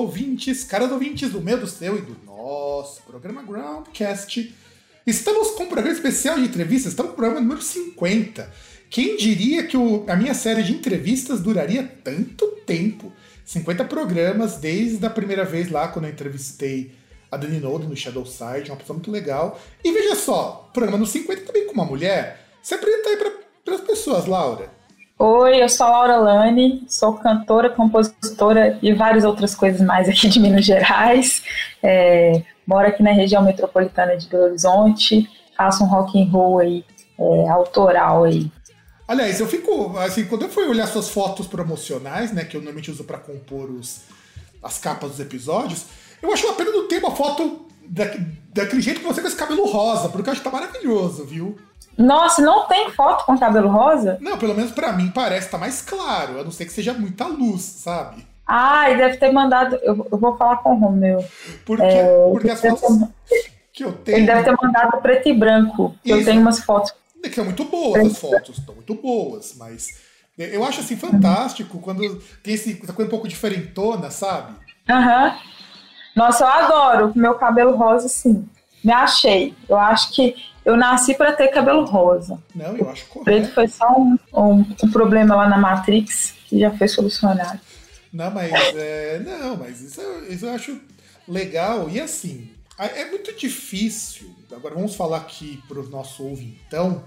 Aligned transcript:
Ouvintes, 0.00 0.64
caras 0.64 0.90
ouvintes 0.90 1.30
do 1.30 1.40
meu, 1.40 1.58
do 1.58 1.66
seu 1.66 1.98
e 1.98 2.00
do 2.00 2.16
nosso 2.24 3.02
programa 3.02 3.42
Groundcast. 3.42 4.54
Estamos 5.06 5.50
com 5.52 5.64
um 5.64 5.68
programa 5.68 5.94
especial 5.94 6.36
de 6.36 6.44
entrevistas, 6.44 6.92
estamos 6.92 7.10
no 7.12 7.16
programa 7.16 7.40
número 7.40 7.60
50. 7.62 8.50
Quem 8.88 9.16
diria 9.16 9.62
que 9.64 9.76
o- 9.76 10.04
a 10.08 10.16
minha 10.16 10.34
série 10.34 10.62
de 10.62 10.72
entrevistas 10.72 11.40
duraria 11.40 11.82
tanto 12.02 12.46
tempo? 12.66 13.12
50 13.44 13.84
programas, 13.84 14.56
desde 14.56 15.04
a 15.04 15.10
primeira 15.10 15.44
vez 15.44 15.70
lá, 15.70 15.88
quando 15.88 16.06
eu 16.06 16.10
entrevistei 16.12 16.92
a 17.30 17.36
Dani 17.36 17.60
Nodo 17.60 17.86
no 17.88 17.96
Shadowside, 17.96 18.70
uma 18.70 18.76
pessoa 18.76 18.94
muito 18.96 19.10
legal. 19.10 19.60
E 19.84 19.92
veja 19.92 20.14
só, 20.16 20.70
programa 20.72 20.98
no 20.98 21.06
50 21.06 21.42
também 21.42 21.66
com 21.66 21.72
uma 21.72 21.84
mulher. 21.84 22.44
Se 22.62 22.74
apresenta 22.74 23.08
aí 23.10 23.16
para 23.64 23.74
as 23.74 23.80
pessoas, 23.82 24.26
Laura. 24.26 24.70
Oi, 25.22 25.62
eu 25.62 25.68
sou 25.68 25.84
a 25.84 25.90
Laura 25.90 26.16
Lani, 26.16 26.82
sou 26.88 27.12
cantora, 27.12 27.68
compositora 27.68 28.78
e 28.80 28.94
várias 28.94 29.22
outras 29.22 29.54
coisas 29.54 29.82
mais 29.82 30.08
aqui 30.08 30.30
de 30.30 30.40
Minas 30.40 30.64
Gerais. 30.64 31.42
É, 31.82 32.42
moro 32.66 32.88
aqui 32.88 33.02
na 33.02 33.12
região 33.12 33.44
metropolitana 33.44 34.16
de 34.16 34.26
Belo 34.26 34.44
Horizonte, 34.44 35.28
faço 35.54 35.84
um 35.84 35.88
rock 35.88 36.18
and 36.18 36.30
roll 36.30 36.60
aí, 36.60 36.82
é, 37.18 37.48
autoral 37.50 38.24
aí. 38.24 38.50
Aliás, 39.06 39.38
eu 39.38 39.46
fico, 39.46 39.94
assim, 39.98 40.24
quando 40.24 40.46
eu 40.46 40.48
fui 40.48 40.66
olhar 40.66 40.86
suas 40.86 41.10
fotos 41.10 41.46
promocionais, 41.46 42.32
né, 42.32 42.46
que 42.46 42.56
eu 42.56 42.62
normalmente 42.62 42.90
uso 42.90 43.04
pra 43.04 43.18
compor 43.18 43.70
os, 43.70 44.04
as 44.62 44.78
capas 44.78 45.10
dos 45.10 45.20
episódios, 45.20 45.84
eu 46.22 46.32
acho 46.32 46.46
uma 46.46 46.54
pena 46.54 46.70
não 46.70 46.88
ter 46.88 46.96
uma 46.96 47.14
foto 47.14 47.66
da, 47.86 48.04
daquele 48.54 48.80
jeito 48.80 49.00
que 49.00 49.06
você 49.06 49.20
com 49.20 49.28
esse 49.28 49.36
cabelo 49.36 49.66
rosa, 49.66 50.08
porque 50.08 50.30
eu 50.30 50.32
acho 50.32 50.40
que 50.40 50.48
tá 50.48 50.56
maravilhoso, 50.56 51.26
viu? 51.26 51.58
Nossa, 52.00 52.40
não 52.42 52.66
tem 52.66 52.90
foto 52.90 53.24
com 53.26 53.38
cabelo 53.38 53.68
rosa? 53.68 54.16
Não, 54.20 54.38
pelo 54.38 54.54
menos 54.54 54.72
pra 54.72 54.92
mim 54.92 55.10
parece 55.14 55.50
tá 55.50 55.58
mais 55.58 55.82
claro, 55.82 56.40
a 56.40 56.44
não 56.44 56.50
ser 56.50 56.64
que 56.64 56.72
seja 56.72 56.94
muita 56.94 57.26
luz, 57.26 57.62
sabe? 57.62 58.26
Ai, 58.46 58.96
deve 58.96 59.16
ter 59.18 59.30
mandado. 59.30 59.76
Eu, 59.82 60.06
eu 60.10 60.18
vou 60.18 60.36
falar 60.36 60.56
com 60.56 60.72
o 60.74 60.78
Romeu. 60.78 61.24
Porque, 61.64 61.84
porque 62.32 62.50
as 62.50 62.60
fotos 62.60 62.98
ter- 63.28 63.52
que 63.72 63.84
eu 63.84 63.88
Ele 63.90 63.98
tenho. 63.98 64.26
deve 64.26 64.42
ter 64.42 64.56
mandado 64.60 65.00
preto 65.02 65.28
e 65.28 65.34
branco. 65.34 65.94
Eu 66.04 66.24
tenho 66.24 66.40
umas 66.40 66.58
fotos. 66.60 66.92
É 67.22 67.28
que 67.28 67.34
são 67.34 67.44
muito 67.44 67.64
boas 67.64 68.04
as 68.06 68.18
fotos, 68.18 68.58
estão 68.58 68.74
muito 68.74 68.94
boas, 68.94 69.54
mas 69.58 69.88
eu 70.38 70.64
acho 70.64 70.80
assim 70.80 70.96
fantástico 70.96 71.78
quando 71.80 72.16
tem 72.42 72.54
esse, 72.54 72.80
essa 72.82 72.94
coisa 72.94 73.08
um 73.08 73.10
pouco 73.10 73.28
diferentona, 73.28 74.10
sabe? 74.10 74.54
Aham. 74.88 75.36
Nossa, 76.16 76.44
eu 76.44 76.48
adoro 76.48 77.12
meu 77.14 77.34
cabelo 77.34 77.76
rosa, 77.76 78.08
sim. 78.08 78.48
Me 78.82 78.90
achei. 78.92 79.54
Eu 79.68 79.78
acho 79.78 80.10
que 80.12 80.34
eu 80.70 80.76
nasci 80.76 81.14
para 81.14 81.32
ter 81.32 81.48
cabelo 81.48 81.84
rosa. 81.84 82.42
Não, 82.54 82.76
eu 82.76 82.88
acho 82.88 83.06
correto. 83.06 83.24
Preto 83.24 83.54
foi 83.54 83.68
só 83.68 83.86
um, 83.98 84.16
um- 84.34 84.64
um 84.84 84.90
problema 84.90 85.34
lá 85.36 85.48
na 85.48 85.58
Matrix 85.58 86.34
que 86.48 86.58
já 86.60 86.70
foi 86.70 86.88
solucionado. 86.88 87.60
Não, 88.12 88.30
mas 88.30 88.50
é, 88.76 89.20
não, 89.24 89.56
mas 89.56 89.80
isso, 89.80 90.00
eu- 90.00 90.32
isso 90.32 90.46
eu 90.46 90.50
acho 90.52 90.80
legal. 91.28 91.88
E 91.90 92.00
assim, 92.00 92.48
é 92.78 93.04
muito 93.10 93.32
difícil. 93.36 94.34
Agora 94.50 94.74
vamos 94.74 94.94
falar 94.96 95.18
aqui 95.18 95.62
para 95.68 95.78
o 95.78 95.88
nosso 95.88 96.24
ouvintão. 96.24 97.04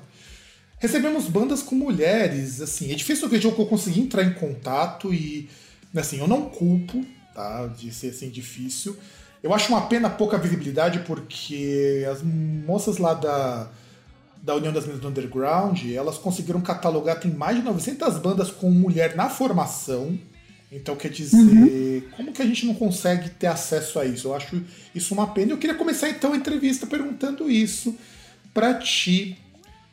Recebemos 0.79 1.25
bandas 1.27 1.61
com 1.63 1.75
mulheres, 1.75 2.59
assim, 2.61 2.91
é 2.91 2.95
difícil 2.95 3.29
que 3.29 3.35
eu 3.45 3.51
consegui 3.65 4.01
entrar 4.01 4.23
em 4.23 4.33
contato 4.33 5.13
e, 5.13 5.49
assim, 5.95 6.19
eu 6.19 6.27
não 6.27 6.49
culpo, 6.49 7.05
tá, 7.33 7.67
de 7.67 7.93
ser 7.93 8.09
assim 8.09 8.29
difícil. 8.29 8.97
Eu 9.43 9.53
acho 9.53 9.67
uma 9.67 9.81
pena 9.81 10.09
pouca 10.09 10.37
visibilidade 10.37 10.99
porque 10.99 12.07
as 12.09 12.21
moças 12.23 12.97
lá 12.97 13.13
da, 13.13 13.67
da 14.41 14.55
União 14.55 14.71
das 14.71 14.85
Minas 14.85 15.01
do 15.01 15.09
Underground, 15.09 15.83
elas 15.91 16.17
conseguiram 16.17 16.61
catalogar, 16.61 17.19
tem 17.19 17.29
mais 17.29 17.57
de 17.57 17.61
900 17.61 18.19
bandas 18.19 18.49
com 18.49 18.71
mulher 18.71 19.17
na 19.17 19.29
formação. 19.29 20.17
Então, 20.71 20.95
quer 20.95 21.09
dizer, 21.09 22.09
como 22.15 22.31
que 22.31 22.41
a 22.41 22.45
gente 22.45 22.65
não 22.65 22.73
consegue 22.73 23.29
ter 23.29 23.47
acesso 23.47 23.99
a 23.99 24.05
isso? 24.05 24.29
Eu 24.29 24.33
acho 24.33 24.63
isso 24.95 25.13
uma 25.13 25.27
pena. 25.27 25.51
Eu 25.51 25.57
queria 25.57 25.75
começar 25.75 26.09
então 26.09 26.33
a 26.33 26.37
entrevista 26.37 26.87
perguntando 26.87 27.51
isso 27.51 27.95
pra 28.53 28.73
ti. 28.75 29.37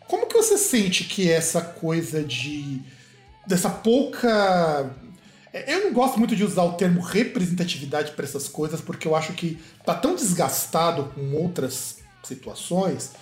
Como 0.07 0.27
que 0.27 0.35
você 0.35 0.57
sente 0.57 1.05
que 1.05 1.29
essa 1.29 1.61
coisa 1.61 2.23
de 2.23 2.81
dessa 3.47 3.69
pouca 3.69 4.29
é, 4.29 5.00
eu 5.53 5.85
não 5.85 5.93
gosto 5.93 6.19
muito 6.19 6.37
de 6.37 6.45
usar 6.45 6.63
o 6.63 6.73
termo 6.73 7.01
representatividade 7.01 8.13
para 8.13 8.25
essas 8.25 8.49
coisas, 8.49 8.81
porque 8.81 9.07
eu 9.07 9.17
acho 9.17 9.33
que 9.33 9.59
tá 9.85 9.95
tão 9.95 10.15
desgastado 10.15 11.05
com 11.15 11.35
outras 11.35 11.99
situações, 12.23 13.13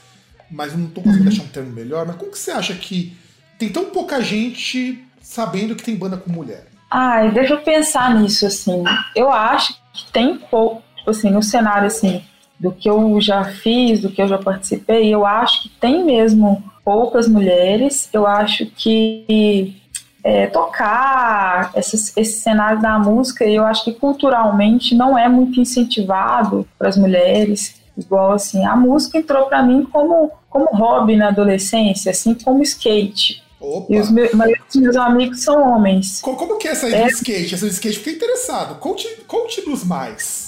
mas 0.51 0.73
eu 0.73 0.79
não 0.79 0.89
tô 0.89 1.01
conseguindo 1.01 1.31
achar 1.31 1.43
um 1.43 1.49
termo 1.49 1.71
melhor. 1.71 2.07
Mas 2.07 2.17
como 2.17 2.31
que 2.31 2.39
você 2.39 2.51
acha 2.51 2.75
que 2.75 3.17
tem 3.59 3.69
tão 3.69 3.87
pouca 3.87 4.23
gente 4.23 5.05
sabendo 5.23 5.75
que 5.75 5.83
tem 5.83 5.97
banda 5.97 6.17
com 6.17 6.31
mulher? 6.31 6.67
Ai, 6.91 7.31
deixa 7.31 7.55
eu 7.55 7.61
pensar 7.61 8.15
nisso, 8.15 8.47
assim. 8.47 8.83
Eu 9.15 9.31
acho 9.31 9.75
que 9.93 10.11
tem 10.13 10.39
pouco, 10.39 10.83
tipo 10.97 11.11
assim, 11.11 11.31
no 11.31 11.43
cenário, 11.43 11.87
assim, 11.87 12.25
do 12.59 12.73
que 12.73 12.89
eu 12.89 13.21
já 13.21 13.45
fiz, 13.45 14.01
do 14.01 14.11
que 14.11 14.21
eu 14.21 14.29
já 14.29 14.39
participei, 14.39 15.15
eu 15.15 15.25
acho 15.25 15.63
que 15.63 15.69
tem 15.69 16.05
mesmo 16.05 16.63
poucas 16.85 17.29
mulheres. 17.29 18.09
Eu 18.13 18.27
acho 18.27 18.67
que 18.67 19.78
é, 20.25 20.47
tocar 20.47 21.71
esses, 21.77 22.13
esse 22.17 22.41
cenário 22.41 22.81
da 22.81 22.99
música, 22.99 23.45
eu 23.45 23.65
acho 23.65 23.85
que 23.85 23.93
culturalmente 23.93 24.95
não 24.95 25.17
é 25.17 25.29
muito 25.29 25.61
incentivado 25.61 26.67
para 26.79 26.89
as 26.89 26.97
mulheres. 26.97 27.77
Igual 27.97 28.33
assim, 28.33 28.65
a 28.65 28.77
música 28.77 29.19
entrou 29.19 29.47
para 29.47 29.63
mim 29.63 29.85
como, 29.91 30.31
como 30.49 30.67
hobby 30.67 31.17
na 31.17 31.29
adolescência, 31.29 32.11
assim 32.11 32.35
como 32.35 32.63
skate. 32.63 33.43
Opa! 33.61 33.93
E 33.93 33.99
os 33.99 34.09
meus, 34.11 34.33
meus 34.77 34.97
amigos 34.97 35.43
são 35.43 35.61
homens. 35.73 36.21
Co- 36.21 36.37
Como 36.37 36.59
que 36.59 36.69
é 36.69 36.71
essa 36.71 36.87
aí 36.87 36.93
do 37.03 37.09
skate? 37.09 37.55
Essa 37.55 37.67
do 37.67 37.73
skate 37.73 37.99
fiquei 37.99 38.15
interessado. 38.15 38.77
Conte- 38.79 39.25
Conte-nos 39.27 39.83
mais. 39.83 40.47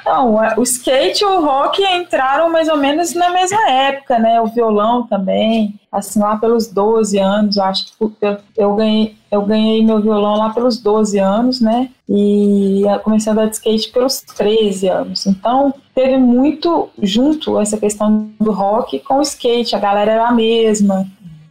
Então, 0.00 0.36
o 0.56 0.62
skate 0.62 1.22
e 1.22 1.26
o 1.26 1.44
rock 1.44 1.82
entraram 1.82 2.50
mais 2.50 2.68
ou 2.68 2.76
menos 2.76 3.14
na 3.14 3.30
mesma 3.30 3.70
época, 3.70 4.18
né? 4.18 4.40
O 4.40 4.46
violão 4.46 5.06
também, 5.06 5.74
assim, 5.92 6.20
lá 6.20 6.36
pelos 6.36 6.68
12 6.68 7.18
anos, 7.18 7.56
eu 7.56 7.64
acho 7.64 7.86
que 7.86 7.92
eu, 8.20 8.38
eu 8.56 8.74
ganhei, 8.74 9.16
eu 9.30 9.42
ganhei 9.42 9.84
meu 9.84 10.00
violão 10.00 10.36
lá 10.36 10.50
pelos 10.50 10.78
12 10.78 11.18
anos, 11.18 11.60
né? 11.60 11.90
E 12.08 12.82
comecei 13.04 13.30
a 13.30 13.32
andar 13.34 13.46
de 13.46 13.56
skate 13.56 13.90
pelos 13.90 14.20
13 14.20 14.88
anos. 14.88 15.26
Então, 15.26 15.72
teve 15.94 16.16
muito 16.16 16.88
junto 17.02 17.58
essa 17.60 17.76
questão 17.76 18.30
do 18.40 18.52
rock 18.52 18.98
com 19.00 19.18
o 19.18 19.22
skate, 19.22 19.76
a 19.76 19.78
galera 19.78 20.12
era 20.12 20.28
a 20.28 20.32
mesma. 20.32 21.06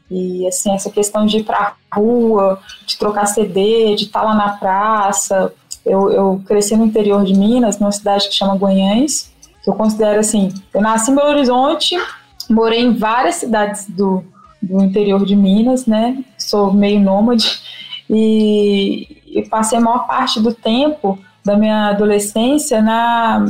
E 0.10 0.48
assim, 0.48 0.74
essa 0.74 0.90
questão 0.90 1.26
de 1.26 1.38
ir 1.38 1.44
pra 1.44 1.76
rua, 1.94 2.60
de 2.86 2.98
trocar 2.98 3.28
CD, 3.28 3.96
de 3.96 4.06
estar 4.06 4.24
lá 4.24 4.34
na 4.34 4.50
praça. 4.58 5.54
Eu, 5.90 6.12
eu 6.12 6.42
cresci 6.46 6.76
no 6.76 6.86
interior 6.86 7.24
de 7.24 7.34
Minas, 7.34 7.80
numa 7.80 7.92
cidade 7.92 8.28
que 8.28 8.36
chama 8.36 8.56
Guanhães, 8.56 9.32
que 9.64 9.70
eu 9.70 9.74
considero 9.74 10.20
assim, 10.20 10.54
eu 10.74 10.82
nasci 10.82 11.12
em 11.12 11.16
Belo 11.16 11.30
Horizonte, 11.30 11.98
morei 12.50 12.82
em 12.82 12.94
várias 12.94 13.36
cidades 13.36 13.90
do, 13.90 14.24
do 14.62 14.84
interior 14.84 15.26
de 15.26 15.36
Minas, 15.36 15.86
né? 15.86 16.24
Sou 16.38 16.72
meio 16.72 17.00
nômade 17.00 17.60
e, 18.10 19.18
e 19.26 19.48
passei 19.50 19.78
a 19.78 19.82
maior 19.82 20.06
parte 20.08 20.40
do 20.40 20.54
tempo 20.54 21.18
da 21.44 21.58
minha 21.58 21.90
adolescência 21.90 22.82
na, 22.82 23.46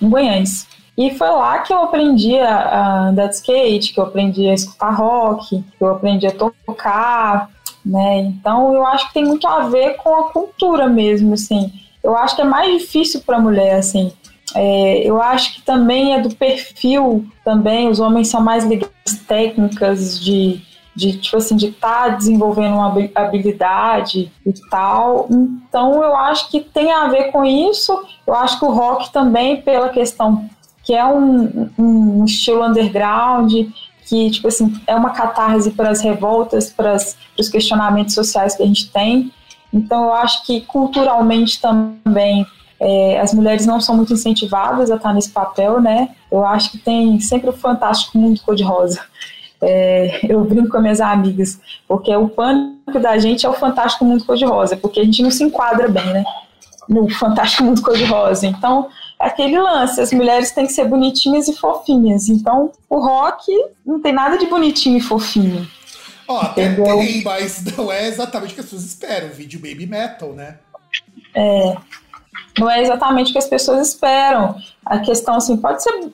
em 0.00 0.08
Guanhães. 0.08 0.66
E 0.96 1.10
foi 1.10 1.30
lá 1.30 1.60
que 1.60 1.72
eu 1.72 1.82
aprendi 1.82 2.38
a, 2.38 2.56
a 2.56 3.08
andar 3.08 3.26
de 3.26 3.36
skate, 3.36 3.94
que 3.94 4.00
eu 4.00 4.04
aprendi 4.04 4.48
a 4.48 4.54
escutar 4.54 4.90
rock, 4.90 5.62
que 5.62 5.84
eu 5.84 5.90
aprendi 5.90 6.26
a 6.26 6.32
tocar, 6.32 7.50
né? 7.84 8.20
Então 8.20 8.72
eu 8.74 8.86
acho 8.86 9.08
que 9.08 9.14
tem 9.14 9.24
muito 9.24 9.46
a 9.46 9.68
ver 9.68 9.96
com 9.96 10.14
a 10.14 10.30
cultura 10.30 10.88
mesmo, 10.88 11.34
assim. 11.34 11.72
Eu 12.02 12.16
acho 12.16 12.34
que 12.34 12.42
é 12.42 12.44
mais 12.44 12.72
difícil 12.80 13.20
para 13.20 13.36
a 13.36 13.40
mulher, 13.40 13.76
assim, 13.76 14.12
É, 14.54 14.98
eu 15.08 15.22
acho 15.22 15.54
que 15.54 15.62
também 15.62 16.14
é 16.14 16.20
do 16.20 16.34
perfil 16.34 17.24
também, 17.42 17.88
os 17.88 18.00
homens 18.00 18.28
são 18.28 18.40
mais 18.42 18.64
ligados 18.66 18.92
técnicas 19.26 20.20
de, 20.20 20.60
de 20.94 21.16
tipo 21.18 21.38
assim, 21.38 21.56
de 21.56 21.68
estar 21.68 22.04
tá 22.04 22.08
desenvolvendo 22.10 22.74
uma 22.74 22.94
habilidade 23.14 24.30
e 24.44 24.52
tal. 24.68 25.26
Então 25.30 26.02
eu 26.02 26.14
acho 26.16 26.50
que 26.50 26.60
tem 26.60 26.92
a 26.92 27.08
ver 27.08 27.32
com 27.32 27.44
isso. 27.44 27.98
Eu 28.26 28.34
acho 28.34 28.58
que 28.58 28.64
o 28.64 28.70
rock 28.70 29.10
também, 29.12 29.62
pela 29.62 29.88
questão 29.88 30.48
que 30.82 30.94
é 30.94 31.04
um, 31.04 31.70
um 31.78 32.24
estilo 32.24 32.64
underground, 32.64 33.52
que 34.12 34.30
tipo 34.30 34.48
assim, 34.48 34.78
é 34.86 34.94
uma 34.94 35.08
catarse 35.08 35.70
para 35.70 35.88
as 35.88 36.02
revoltas, 36.02 36.68
para 36.68 36.98
os 37.38 37.48
questionamentos 37.48 38.14
sociais 38.14 38.54
que 38.54 38.62
a 38.62 38.66
gente 38.66 38.90
tem. 38.90 39.32
Então 39.72 40.04
eu 40.04 40.12
acho 40.12 40.44
que 40.44 40.60
culturalmente 40.60 41.58
também 41.58 42.46
é, 42.78 43.18
as 43.18 43.32
mulheres 43.32 43.64
não 43.64 43.80
são 43.80 43.96
muito 43.96 44.12
incentivadas 44.12 44.90
a 44.90 44.96
estar 44.96 45.14
nesse 45.14 45.30
papel, 45.30 45.80
né? 45.80 46.10
Eu 46.30 46.44
acho 46.44 46.72
que 46.72 46.78
tem 46.78 47.18
sempre 47.20 47.48
o 47.48 47.54
fantástico 47.54 48.18
mundo 48.18 48.38
cor-de-rosa. 48.42 49.00
É, 49.62 50.20
eu 50.28 50.44
brinco 50.44 50.68
com 50.68 50.80
minhas 50.80 51.00
amigas, 51.00 51.58
porque 51.88 52.14
o 52.14 52.28
pânico 52.28 53.00
da 53.00 53.16
gente 53.16 53.46
é 53.46 53.48
o 53.48 53.54
fantástico 53.54 54.04
mundo 54.04 54.26
cor-de-rosa, 54.26 54.76
porque 54.76 55.00
a 55.00 55.04
gente 55.04 55.22
não 55.22 55.30
se 55.30 55.42
enquadra 55.42 55.88
bem, 55.88 56.04
né? 56.04 56.22
No 56.86 57.08
fantástico 57.08 57.64
mundo 57.64 57.80
cor-de-rosa. 57.80 58.46
Então, 58.46 58.88
aquele 59.22 59.58
lance, 59.58 60.00
as 60.00 60.12
mulheres 60.12 60.50
têm 60.50 60.66
que 60.66 60.72
ser 60.72 60.84
bonitinhas 60.84 61.46
e 61.48 61.56
fofinhas. 61.56 62.28
Então, 62.28 62.72
o 62.90 62.98
rock 62.98 63.50
não 63.86 64.00
tem 64.00 64.12
nada 64.12 64.36
de 64.36 64.46
bonitinho 64.46 64.98
e 64.98 65.00
fofinho. 65.00 65.66
Ó, 66.26 66.40
até 66.40 66.74
tem, 66.74 67.22
mas 67.22 67.64
não 67.76 67.90
é 67.90 68.08
exatamente 68.08 68.52
o 68.52 68.54
que 68.54 68.60
as 68.60 68.66
pessoas 68.66 68.84
esperam. 68.84 69.28
Vídeo 69.28 69.60
baby 69.60 69.86
metal, 69.86 70.32
né? 70.32 70.58
É, 71.34 71.76
não 72.58 72.68
é 72.68 72.82
exatamente 72.82 73.30
o 73.30 73.32
que 73.32 73.38
as 73.38 73.48
pessoas 73.48 73.88
esperam. 73.88 74.56
A 74.84 74.98
questão, 74.98 75.36
assim, 75.36 75.56
pode 75.56 75.82
ser 75.82 76.10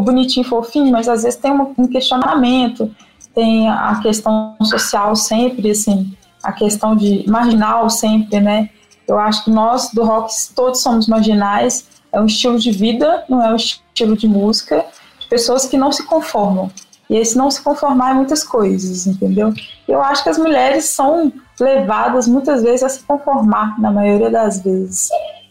bonitinho 0.00 0.44
e 0.44 0.48
fofinho, 0.48 0.90
mas 0.90 1.08
às 1.08 1.22
vezes 1.22 1.38
tem 1.38 1.52
um 1.52 1.86
questionamento, 1.88 2.94
tem 3.34 3.68
a 3.68 3.98
questão 4.02 4.56
social 4.62 5.14
sempre, 5.16 5.70
assim, 5.70 6.14
a 6.42 6.52
questão 6.52 6.96
de 6.96 7.24
marginal 7.28 7.88
sempre, 7.88 8.40
né? 8.40 8.70
Eu 9.06 9.18
acho 9.18 9.44
que 9.44 9.50
nós 9.50 9.90
do 9.92 10.04
rock 10.04 10.32
todos 10.54 10.82
somos 10.82 11.06
marginais, 11.06 11.86
é 12.12 12.20
um 12.20 12.26
estilo 12.26 12.58
de 12.58 12.70
vida, 12.70 13.24
não 13.28 13.42
é 13.42 13.52
um 13.52 13.56
estilo 13.56 14.16
de 14.16 14.26
música, 14.26 14.84
de 15.18 15.26
pessoas 15.28 15.66
que 15.66 15.76
não 15.76 15.92
se 15.92 16.04
conformam. 16.04 16.70
E 17.08 17.16
esse 17.16 17.36
não 17.36 17.50
se 17.50 17.60
conformar 17.60 18.12
é 18.12 18.14
muitas 18.14 18.44
coisas, 18.44 19.06
entendeu? 19.06 19.52
Eu 19.88 20.00
acho 20.00 20.22
que 20.22 20.28
as 20.28 20.38
mulheres 20.38 20.84
são 20.84 21.32
levadas 21.58 22.28
muitas 22.28 22.62
vezes 22.62 22.84
a 22.84 22.88
se 22.88 23.00
conformar, 23.00 23.80
na 23.80 23.90
maioria 23.90 24.30
das 24.30 24.60
vezes. 24.60 25.10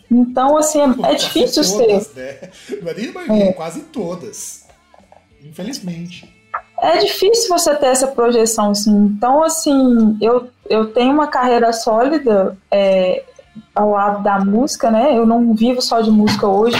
Então, 0.09 0.57
assim, 0.57 0.79
é, 0.79 1.11
é 1.11 1.15
difícil 1.15 1.63
todas, 1.63 2.07
ser. 2.07 2.51
Né? 3.27 3.49
É. 3.49 3.53
quase 3.53 3.81
todas. 3.81 4.65
Infelizmente. 5.43 6.33
É 6.81 6.97
difícil 6.97 7.49
você 7.49 7.75
ter 7.75 7.87
essa 7.87 8.07
projeção, 8.07 8.71
assim. 8.71 8.95
Então, 8.95 9.43
assim, 9.43 10.17
eu, 10.21 10.49
eu 10.69 10.93
tenho 10.93 11.13
uma 11.13 11.27
carreira 11.27 11.73
sólida 11.73 12.57
é, 12.71 13.23
ao 13.73 13.91
lado 13.91 14.23
da 14.23 14.39
música, 14.39 14.89
né? 14.91 15.17
Eu 15.17 15.25
não 15.25 15.53
vivo 15.53 15.81
só 15.81 16.01
de 16.01 16.11
música 16.11 16.47
hoje, 16.47 16.77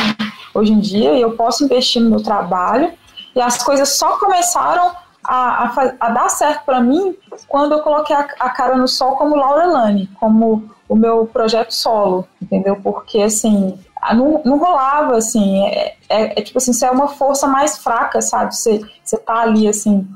hoje 0.53 0.73
em 0.73 0.79
dia, 0.79 1.13
e 1.13 1.21
eu 1.21 1.31
posso 1.31 1.63
investir 1.63 2.01
no 2.01 2.09
meu 2.09 2.23
trabalho. 2.23 2.91
E 3.35 3.41
as 3.41 3.61
coisas 3.63 3.89
só 3.97 4.17
começaram 4.17 4.91
a, 5.23 5.63
a, 5.65 5.93
a 5.99 6.09
dar 6.09 6.29
certo 6.29 6.65
para 6.65 6.81
mim 6.81 7.15
quando 7.47 7.73
eu 7.73 7.79
coloquei 7.79 8.15
a, 8.15 8.27
a, 8.39 8.49
cara 8.49 8.75
no 8.75 8.87
sol 8.87 9.15
como 9.15 9.35
Laura 9.35 9.65
Lane, 9.65 10.09
como 10.19 10.69
o 10.87 10.95
meu 10.95 11.25
projeto 11.27 11.71
solo, 11.71 12.27
entendeu? 12.41 12.75
Porque, 12.81 13.21
assim, 13.21 13.77
não, 14.13 14.41
não 14.43 14.57
rolava, 14.57 15.17
assim, 15.17 15.63
é, 15.65 15.95
é, 16.09 16.39
é, 16.39 16.41
tipo 16.41 16.57
assim, 16.57 16.73
você 16.73 16.85
é 16.85 16.91
uma 16.91 17.09
força 17.09 17.47
mais 17.47 17.77
fraca, 17.77 18.21
sabe? 18.21 18.55
Você, 18.55 18.81
você 19.03 19.17
tá 19.17 19.41
ali, 19.41 19.67
assim, 19.67 20.07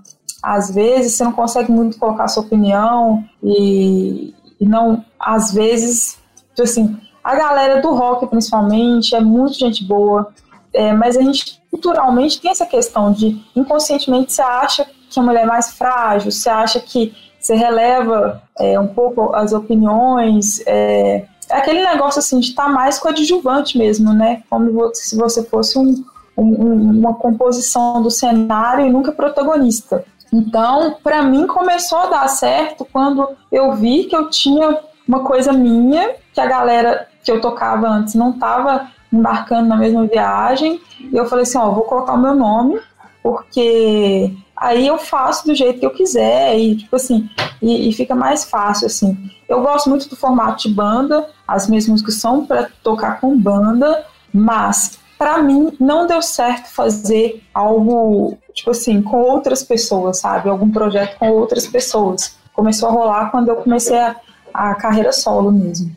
às 0.42 0.74
vezes 0.74 1.13
você 1.13 1.24
não 1.24 1.31
consegue 1.31 1.71
muito 1.71 1.98
colocar 1.98 2.27
sua 2.27 2.44
opinião 2.44 3.24
e, 3.42 4.33
e 4.60 4.65
não, 4.65 5.06
às 5.19 5.54
vezes, 5.54 6.19
tipo 6.55 6.63
assim, 6.63 6.97
a 7.23 7.35
galera 7.35 7.81
do 7.81 7.94
rock, 7.94 8.27
principalmente, 8.27 9.15
é 9.15 9.21
muito 9.21 9.53
gente 9.53 9.83
boa, 9.83 10.31
é, 10.73 10.91
mas 10.94 11.15
a 11.15 11.21
gente 11.21 11.61
culturalmente 11.69 12.39
tem 12.41 12.51
essa 12.51 12.65
questão 12.65 13.11
de 13.11 13.41
inconscientemente 13.55 14.33
você 14.33 14.41
acha 14.41 14.85
que 15.09 15.19
a 15.19 15.23
mulher 15.23 15.44
é 15.44 15.45
mais 15.45 15.71
frágil, 15.71 16.31
você 16.31 16.50
acha 16.50 16.79
que 16.79 17.13
você 17.39 17.55
releva 17.55 18.41
é, 18.57 18.79
um 18.79 18.88
pouco 18.88 19.33
as 19.35 19.53
opiniões, 19.53 20.61
é, 20.65 21.25
é 21.50 21.57
aquele 21.57 21.83
negócio 21.83 22.19
assim 22.19 22.39
de 22.39 22.50
estar 22.50 22.63
tá 22.63 22.69
mais 22.69 22.97
coadjuvante 22.97 23.77
mesmo, 23.77 24.13
né? 24.13 24.44
Como 24.50 24.94
se 24.94 25.15
você 25.15 25.44
fosse 25.44 25.77
um, 25.77 26.03
um, 26.38 27.00
uma 27.00 27.13
composição 27.15 28.01
do 28.01 28.09
cenário 28.09 28.85
e 28.85 28.89
nunca 28.89 29.11
protagonista. 29.11 30.05
Então, 30.31 30.95
para 31.03 31.21
mim 31.21 31.45
começou 31.45 32.00
a 32.00 32.07
dar 32.07 32.27
certo 32.27 32.88
quando 32.91 33.29
eu 33.51 33.73
vi 33.73 34.05
que 34.05 34.15
eu 34.15 34.29
tinha 34.29 34.79
uma 35.07 35.21
coisa 35.21 35.51
minha, 35.53 36.15
que 36.33 36.41
a 36.41 36.45
galera 36.45 37.07
que 37.23 37.31
eu 37.31 37.41
tocava 37.41 37.88
antes 37.88 38.15
não 38.15 38.31
estava 38.31 38.89
embarcando 39.11 39.69
na 39.69 39.77
mesma 39.77 40.05
viagem, 40.05 40.81
e 41.00 41.15
eu 41.15 41.25
falei 41.25 41.44
assim, 41.44 41.57
ó, 41.57 41.69
vou 41.71 41.83
colocar 41.83 42.13
o 42.13 42.21
meu 42.21 42.33
nome, 42.33 42.79
porque 43.23 44.35
aí 44.55 44.85
eu 44.85 44.97
faço 44.97 45.47
do 45.47 45.55
jeito 45.55 45.79
que 45.79 45.85
eu 45.85 45.91
quiser 45.91 46.57
e 46.59 46.75
tipo 46.75 46.95
assim 46.95 47.29
e, 47.61 47.89
e, 47.89 47.94
fica 47.94 48.13
mais 48.13 48.44
fácil 48.44 48.88
assim. 48.88 49.17
Eu 49.47 49.61
gosto 49.61 49.89
muito 49.89 50.09
do 50.09 50.15
formato 50.15 50.67
de 50.67 50.73
banda 50.73 51.29
as 51.47 51.67
minhas 51.67 51.88
músicas 51.88 52.15
são 52.15 52.45
para 52.45 52.69
tocar 52.83 53.21
com 53.21 53.38
banda 53.38 54.05
mas 54.33 55.00
para 55.17 55.41
mim 55.41 55.71
não 55.79 56.05
deu 56.05 56.21
certo 56.21 56.67
fazer 56.67 57.41
algo 57.53 58.38
tipo 58.53 58.71
assim 58.71 59.01
com 59.01 59.21
outras 59.21 59.63
pessoas 59.63 60.19
sabe? 60.19 60.50
Algum 60.50 60.69
projeto 60.69 61.17
com 61.17 61.29
outras 61.31 61.65
pessoas. 61.65 62.38
Começou 62.53 62.89
a 62.89 62.91
rolar 62.91 63.31
quando 63.31 63.50
eu 63.50 63.55
comecei 63.55 63.97
a, 63.97 64.15
a 64.53 64.75
carreira 64.75 65.11
solo 65.11 65.51
mesmo 65.51 65.95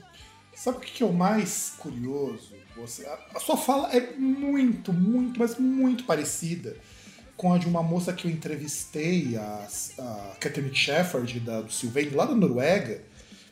sabe 0.54 0.78
o 0.78 0.80
que 0.80 1.02
é 1.02 1.06
o 1.06 1.12
mais 1.12 1.74
curioso 1.78 2.54
você 2.76 3.06
a, 3.06 3.18
a 3.34 3.40
sua 3.40 3.56
fala 3.56 3.94
é 3.94 4.12
muito 4.16 4.92
muito 4.92 5.38
mas 5.38 5.58
muito 5.58 6.04
parecida 6.04 6.76
com 7.36 7.52
a 7.52 7.58
de 7.58 7.68
uma 7.68 7.82
moça 7.82 8.12
que 8.12 8.26
eu 8.26 8.30
entrevistei, 8.30 9.36
a, 9.36 9.66
a 9.98 10.32
Catherine 10.40 10.74
Shefford, 10.74 11.38
da, 11.40 11.60
do 11.60 11.72
Sylvain, 11.72 12.10
lá 12.10 12.24
da 12.24 12.34
Noruega. 12.34 13.02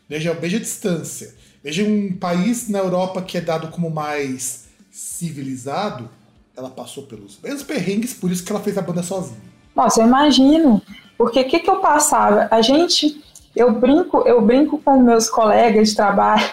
Veja, 0.08 0.32
veja 0.32 0.56
a 0.56 0.60
distância. 0.60 1.34
Veja 1.62 1.84
um 1.84 2.12
país 2.14 2.68
na 2.68 2.78
Europa 2.78 3.23
que 3.23 3.38
é 3.38 3.40
dado 3.40 3.68
como 3.68 3.90
mais 3.90 4.64
civilizado, 4.90 6.08
ela 6.56 6.70
passou 6.70 7.04
pelos 7.04 7.38
mesmos 7.42 7.62
perrengues, 7.62 8.14
por 8.14 8.30
isso 8.30 8.44
que 8.44 8.52
ela 8.52 8.61
fez 8.61 8.78
a 8.78 8.82
banda 8.82 9.02
sozinha. 9.02 9.40
Nossa, 9.75 10.00
eu 10.00 10.06
imagino. 10.06 10.80
Porque 11.18 11.40
o 11.40 11.49
que, 11.49 11.61
que 11.61 11.70
eu 11.70 11.80
passava? 11.80 12.49
A 12.50 12.62
gente, 12.62 13.23
eu 13.54 13.73
brinco, 13.73 14.23
eu 14.26 14.40
brinco 14.40 14.78
com 14.78 14.99
meus 15.00 15.28
colegas 15.28 15.90
de 15.90 15.96
trabalho, 15.96 16.44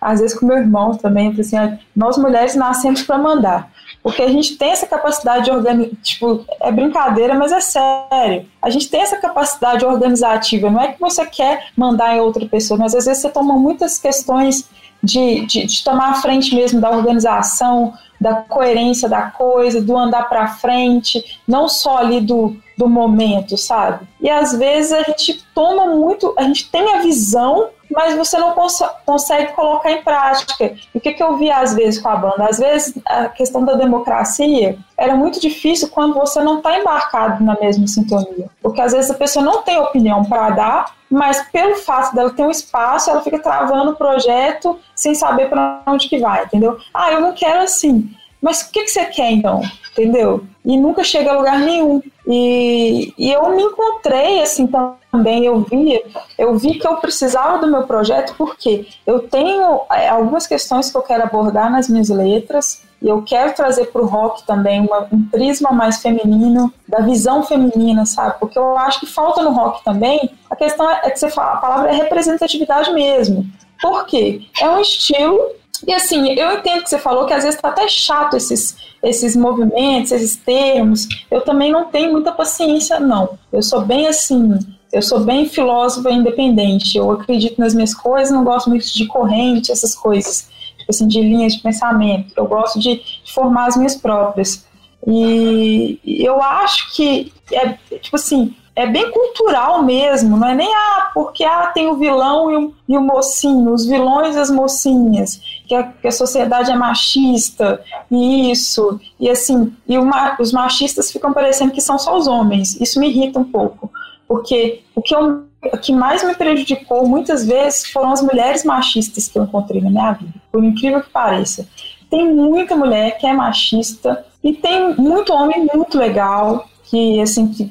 às 0.00 0.20
vezes 0.20 0.38
com 0.38 0.46
meu 0.46 0.56
irmão 0.56 0.96
também, 0.96 1.34
assim, 1.38 1.56
nós 1.94 2.18
mulheres 2.18 2.54
nascemos 2.54 3.02
para 3.02 3.18
mandar. 3.18 3.70
Porque 4.02 4.22
a 4.22 4.28
gente 4.28 4.56
tem 4.56 4.70
essa 4.70 4.86
capacidade 4.86 5.46
de 5.46 5.50
organizar, 5.50 5.96
tipo, 6.02 6.44
é 6.60 6.70
brincadeira, 6.70 7.34
mas 7.34 7.52
é 7.52 7.60
sério. 7.60 8.46
A 8.62 8.70
gente 8.70 8.88
tem 8.88 9.00
essa 9.00 9.16
capacidade 9.16 9.84
organizativa, 9.84 10.70
não 10.70 10.80
é 10.80 10.92
que 10.92 11.00
você 11.00 11.26
quer 11.26 11.68
mandar 11.76 12.16
em 12.16 12.20
outra 12.20 12.46
pessoa, 12.46 12.78
mas 12.78 12.94
às 12.94 13.06
vezes 13.06 13.22
você 13.22 13.28
toma 13.28 13.54
muitas 13.54 13.98
questões 13.98 14.68
de, 15.02 15.46
de, 15.46 15.66
de 15.66 15.84
tomar 15.84 16.10
a 16.10 16.14
frente 16.14 16.54
mesmo 16.54 16.80
da 16.80 16.90
organização, 16.90 17.92
da 18.20 18.34
coerência 18.34 19.08
da 19.08 19.30
coisa, 19.30 19.80
do 19.80 19.96
andar 19.96 20.28
para 20.28 20.48
frente, 20.48 21.40
não 21.46 21.68
só 21.68 21.98
ali 21.98 22.20
do, 22.20 22.56
do 22.78 22.88
momento, 22.88 23.58
sabe? 23.58 24.06
E 24.20 24.30
às 24.30 24.56
vezes 24.56 24.92
a 24.92 25.02
gente 25.02 25.44
toma 25.52 25.86
muito, 25.86 26.32
a 26.38 26.44
gente 26.44 26.70
tem 26.70 26.94
a 26.94 27.02
visão 27.02 27.70
mas 27.90 28.14
você 28.14 28.36
não 28.38 28.52
cons 28.52 28.82
consegue 29.06 29.52
colocar 29.52 29.90
em 29.90 30.02
prática. 30.02 30.74
E 30.94 30.98
o 30.98 31.00
que, 31.00 31.14
que 31.14 31.22
eu 31.22 31.36
vi 31.36 31.50
às 31.50 31.74
vezes 31.74 32.00
com 32.00 32.08
a 32.08 32.16
banda? 32.16 32.44
Às 32.44 32.58
vezes 32.58 32.94
a 33.06 33.28
questão 33.28 33.64
da 33.64 33.74
democracia 33.74 34.78
era 34.96 35.16
muito 35.16 35.40
difícil 35.40 35.88
quando 35.88 36.14
você 36.14 36.42
não 36.42 36.58
está 36.58 36.78
embarcado 36.78 37.42
na 37.42 37.58
mesma 37.58 37.86
sintonia. 37.86 38.50
Porque 38.62 38.80
às 38.80 38.92
vezes 38.92 39.10
a 39.10 39.14
pessoa 39.14 39.44
não 39.44 39.62
tem 39.62 39.78
opinião 39.78 40.24
para 40.24 40.50
dar, 40.50 40.94
mas 41.10 41.42
pelo 41.50 41.76
fato 41.76 42.14
dela 42.14 42.30
ter 42.30 42.42
um 42.42 42.50
espaço, 42.50 43.10
ela 43.10 43.22
fica 43.22 43.38
travando 43.38 43.92
o 43.92 43.96
projeto 43.96 44.78
sem 44.94 45.14
saber 45.14 45.48
para 45.48 45.82
onde 45.86 46.08
que 46.08 46.18
vai, 46.18 46.44
entendeu? 46.44 46.76
Ah, 46.92 47.10
eu 47.10 47.20
não 47.20 47.32
quero 47.32 47.62
assim. 47.62 48.10
Mas 48.40 48.62
o 48.62 48.70
que, 48.70 48.84
que 48.84 48.90
você 48.90 49.06
quer 49.06 49.32
então? 49.32 49.62
Entendeu? 49.98 50.44
E 50.64 50.76
nunca 50.76 51.02
chega 51.02 51.32
a 51.32 51.36
lugar 51.36 51.58
nenhum. 51.58 52.00
E, 52.26 53.12
e 53.18 53.32
eu 53.32 53.50
me 53.56 53.62
encontrei 53.62 54.42
assim 54.42 54.66
também, 54.66 55.44
eu 55.44 55.60
vi, 55.60 56.00
eu 56.38 56.56
vi 56.56 56.78
que 56.78 56.86
eu 56.86 56.96
precisava 56.96 57.58
do 57.58 57.66
meu 57.66 57.82
projeto 57.84 58.34
porque 58.36 58.86
eu 59.06 59.20
tenho 59.20 59.80
é, 59.90 60.08
algumas 60.08 60.46
questões 60.46 60.90
que 60.90 60.96
eu 60.96 61.02
quero 61.02 61.24
abordar 61.24 61.70
nas 61.70 61.88
minhas 61.88 62.10
letras, 62.10 62.82
e 63.00 63.08
eu 63.08 63.22
quero 63.22 63.54
trazer 63.54 63.86
para 63.86 64.02
o 64.02 64.06
rock 64.06 64.44
também 64.44 64.80
uma, 64.80 65.08
um 65.12 65.24
prisma 65.30 65.70
mais 65.70 66.02
feminino, 66.02 66.72
da 66.86 67.00
visão 67.00 67.42
feminina, 67.42 68.04
sabe? 68.04 68.38
Porque 68.38 68.58
eu 68.58 68.76
acho 68.76 69.00
que 69.00 69.06
falta 69.06 69.40
no 69.42 69.50
rock 69.50 69.84
também. 69.84 70.30
A 70.50 70.56
questão 70.56 70.90
é 70.90 71.10
que 71.10 71.18
você 71.18 71.30
fala, 71.30 71.52
a 71.52 71.56
palavra 71.58 71.90
é 71.90 71.94
representatividade 71.94 72.92
mesmo. 72.92 73.46
Por 73.80 74.04
quê? 74.06 74.42
É 74.60 74.68
um 74.68 74.80
estilo 74.80 75.38
E 75.86 75.94
assim, 75.94 76.28
eu 76.32 76.52
entendo 76.58 76.82
que 76.82 76.90
você 76.90 76.98
falou 76.98 77.24
que 77.24 77.32
às 77.32 77.44
vezes 77.44 77.60
tá 77.60 77.68
até 77.68 77.86
chato 77.86 78.36
esses, 78.36 78.76
esses 79.02 79.36
movimentos, 79.36 80.12
esses 80.12 80.36
termos. 80.36 81.06
Eu 81.30 81.40
também 81.42 81.70
não 81.70 81.86
tenho 81.86 82.12
muita 82.12 82.32
paciência, 82.32 82.98
não. 82.98 83.38
Eu 83.52 83.62
sou 83.62 83.82
bem 83.82 84.06
assim, 84.06 84.58
eu 84.92 85.02
sou 85.02 85.20
bem 85.20 85.46
filósofa 85.46 86.10
independente. 86.10 86.96
Eu 86.96 87.10
acredito 87.10 87.58
nas 87.58 87.74
minhas 87.74 87.94
coisas, 87.94 88.32
não 88.32 88.44
gosto 88.44 88.68
muito 88.70 88.86
de 88.86 89.06
corrente, 89.06 89.70
essas 89.70 89.94
coisas, 89.94 90.48
tipo 90.78 90.90
assim, 90.90 91.06
de 91.06 91.20
linhas 91.20 91.54
de 91.54 91.62
pensamento. 91.62 92.32
Eu 92.36 92.46
gosto 92.46 92.78
de, 92.78 93.02
formar 93.32 93.66
as 93.66 93.76
minhas 93.76 93.96
próprias. 93.96 94.66
E, 95.06 96.00
e 96.04 96.24
eu 96.24 96.42
acho 96.42 96.94
que 96.94 97.32
é 97.52 97.78
tipo 97.98 98.16
assim, 98.16 98.54
é 98.74 98.86
bem 98.86 99.10
cultural 99.10 99.82
mesmo, 99.82 100.36
não 100.36 100.48
é 100.48 100.54
nem 100.54 100.72
ah, 100.72 101.10
porque 101.12 101.44
ah, 101.44 101.66
tem 101.74 101.88
o 101.88 101.96
vilão 101.96 102.50
e 102.50 102.56
o, 102.56 102.74
e 102.88 102.96
o 102.96 103.00
mocinho, 103.00 103.72
os 103.72 103.86
vilões 103.86 104.36
e 104.36 104.38
as 104.38 104.50
mocinhas, 104.50 105.40
que 105.68 105.74
a, 105.74 105.82
que 105.82 106.08
a 106.08 106.12
sociedade 106.12 106.70
é 106.70 106.74
machista, 106.74 107.80
e 108.10 108.50
isso, 108.50 108.98
e 109.20 109.28
assim, 109.28 109.72
e 109.86 109.98
uma, 109.98 110.36
os 110.40 110.50
machistas 110.50 111.12
ficam 111.12 111.32
parecendo 111.32 111.72
que 111.72 111.80
são 111.80 111.98
só 111.98 112.16
os 112.16 112.26
homens. 112.26 112.80
Isso 112.80 112.98
me 112.98 113.08
irrita 113.08 113.38
um 113.38 113.44
pouco, 113.44 113.90
porque 114.26 114.80
o 114.94 115.02
que, 115.02 115.14
eu, 115.14 115.44
o 115.62 115.78
que 115.78 115.92
mais 115.92 116.24
me 116.24 116.34
prejudicou 116.34 117.06
muitas 117.06 117.44
vezes 117.44 117.86
foram 117.90 118.12
as 118.12 118.22
mulheres 118.22 118.64
machistas 118.64 119.28
que 119.28 119.38
eu 119.38 119.44
encontrei 119.44 119.82
na 119.82 119.90
minha 119.90 120.12
vida, 120.12 120.34
por 120.50 120.64
incrível 120.64 121.02
que 121.02 121.10
pareça. 121.10 121.68
Tem 122.10 122.32
muita 122.34 122.74
mulher 122.74 123.18
que 123.18 123.26
é 123.26 123.32
machista 123.34 124.24
e 124.42 124.54
tem 124.54 124.94
muito 124.94 125.34
homem 125.34 125.68
muito 125.72 125.98
legal 125.98 126.66
que 126.84 127.20
assim 127.20 127.48
que, 127.48 127.70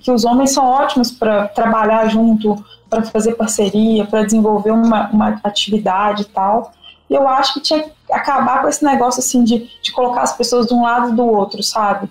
que 0.00 0.10
os 0.10 0.24
homens 0.24 0.52
são 0.52 0.64
ótimos 0.64 1.10
para 1.10 1.48
trabalhar 1.48 2.08
junto, 2.08 2.64
para 2.88 3.02
fazer 3.02 3.34
parceria, 3.34 4.06
para 4.06 4.24
desenvolver 4.24 4.70
uma, 4.70 5.10
uma 5.10 5.40
atividade 5.44 6.22
e 6.22 6.26
tal. 6.26 6.72
E 7.08 7.14
eu 7.14 7.28
acho 7.28 7.54
que 7.54 7.60
tinha 7.60 7.82
que 7.82 7.92
acabar 8.12 8.62
com 8.62 8.68
esse 8.68 8.84
negócio 8.84 9.20
assim 9.20 9.44
de, 9.44 9.68
de 9.82 9.92
colocar 9.92 10.22
as 10.22 10.36
pessoas 10.36 10.66
de 10.66 10.74
um 10.74 10.82
lado 10.82 11.10
e 11.10 11.14
do 11.14 11.26
outro, 11.26 11.62
sabe? 11.62 12.08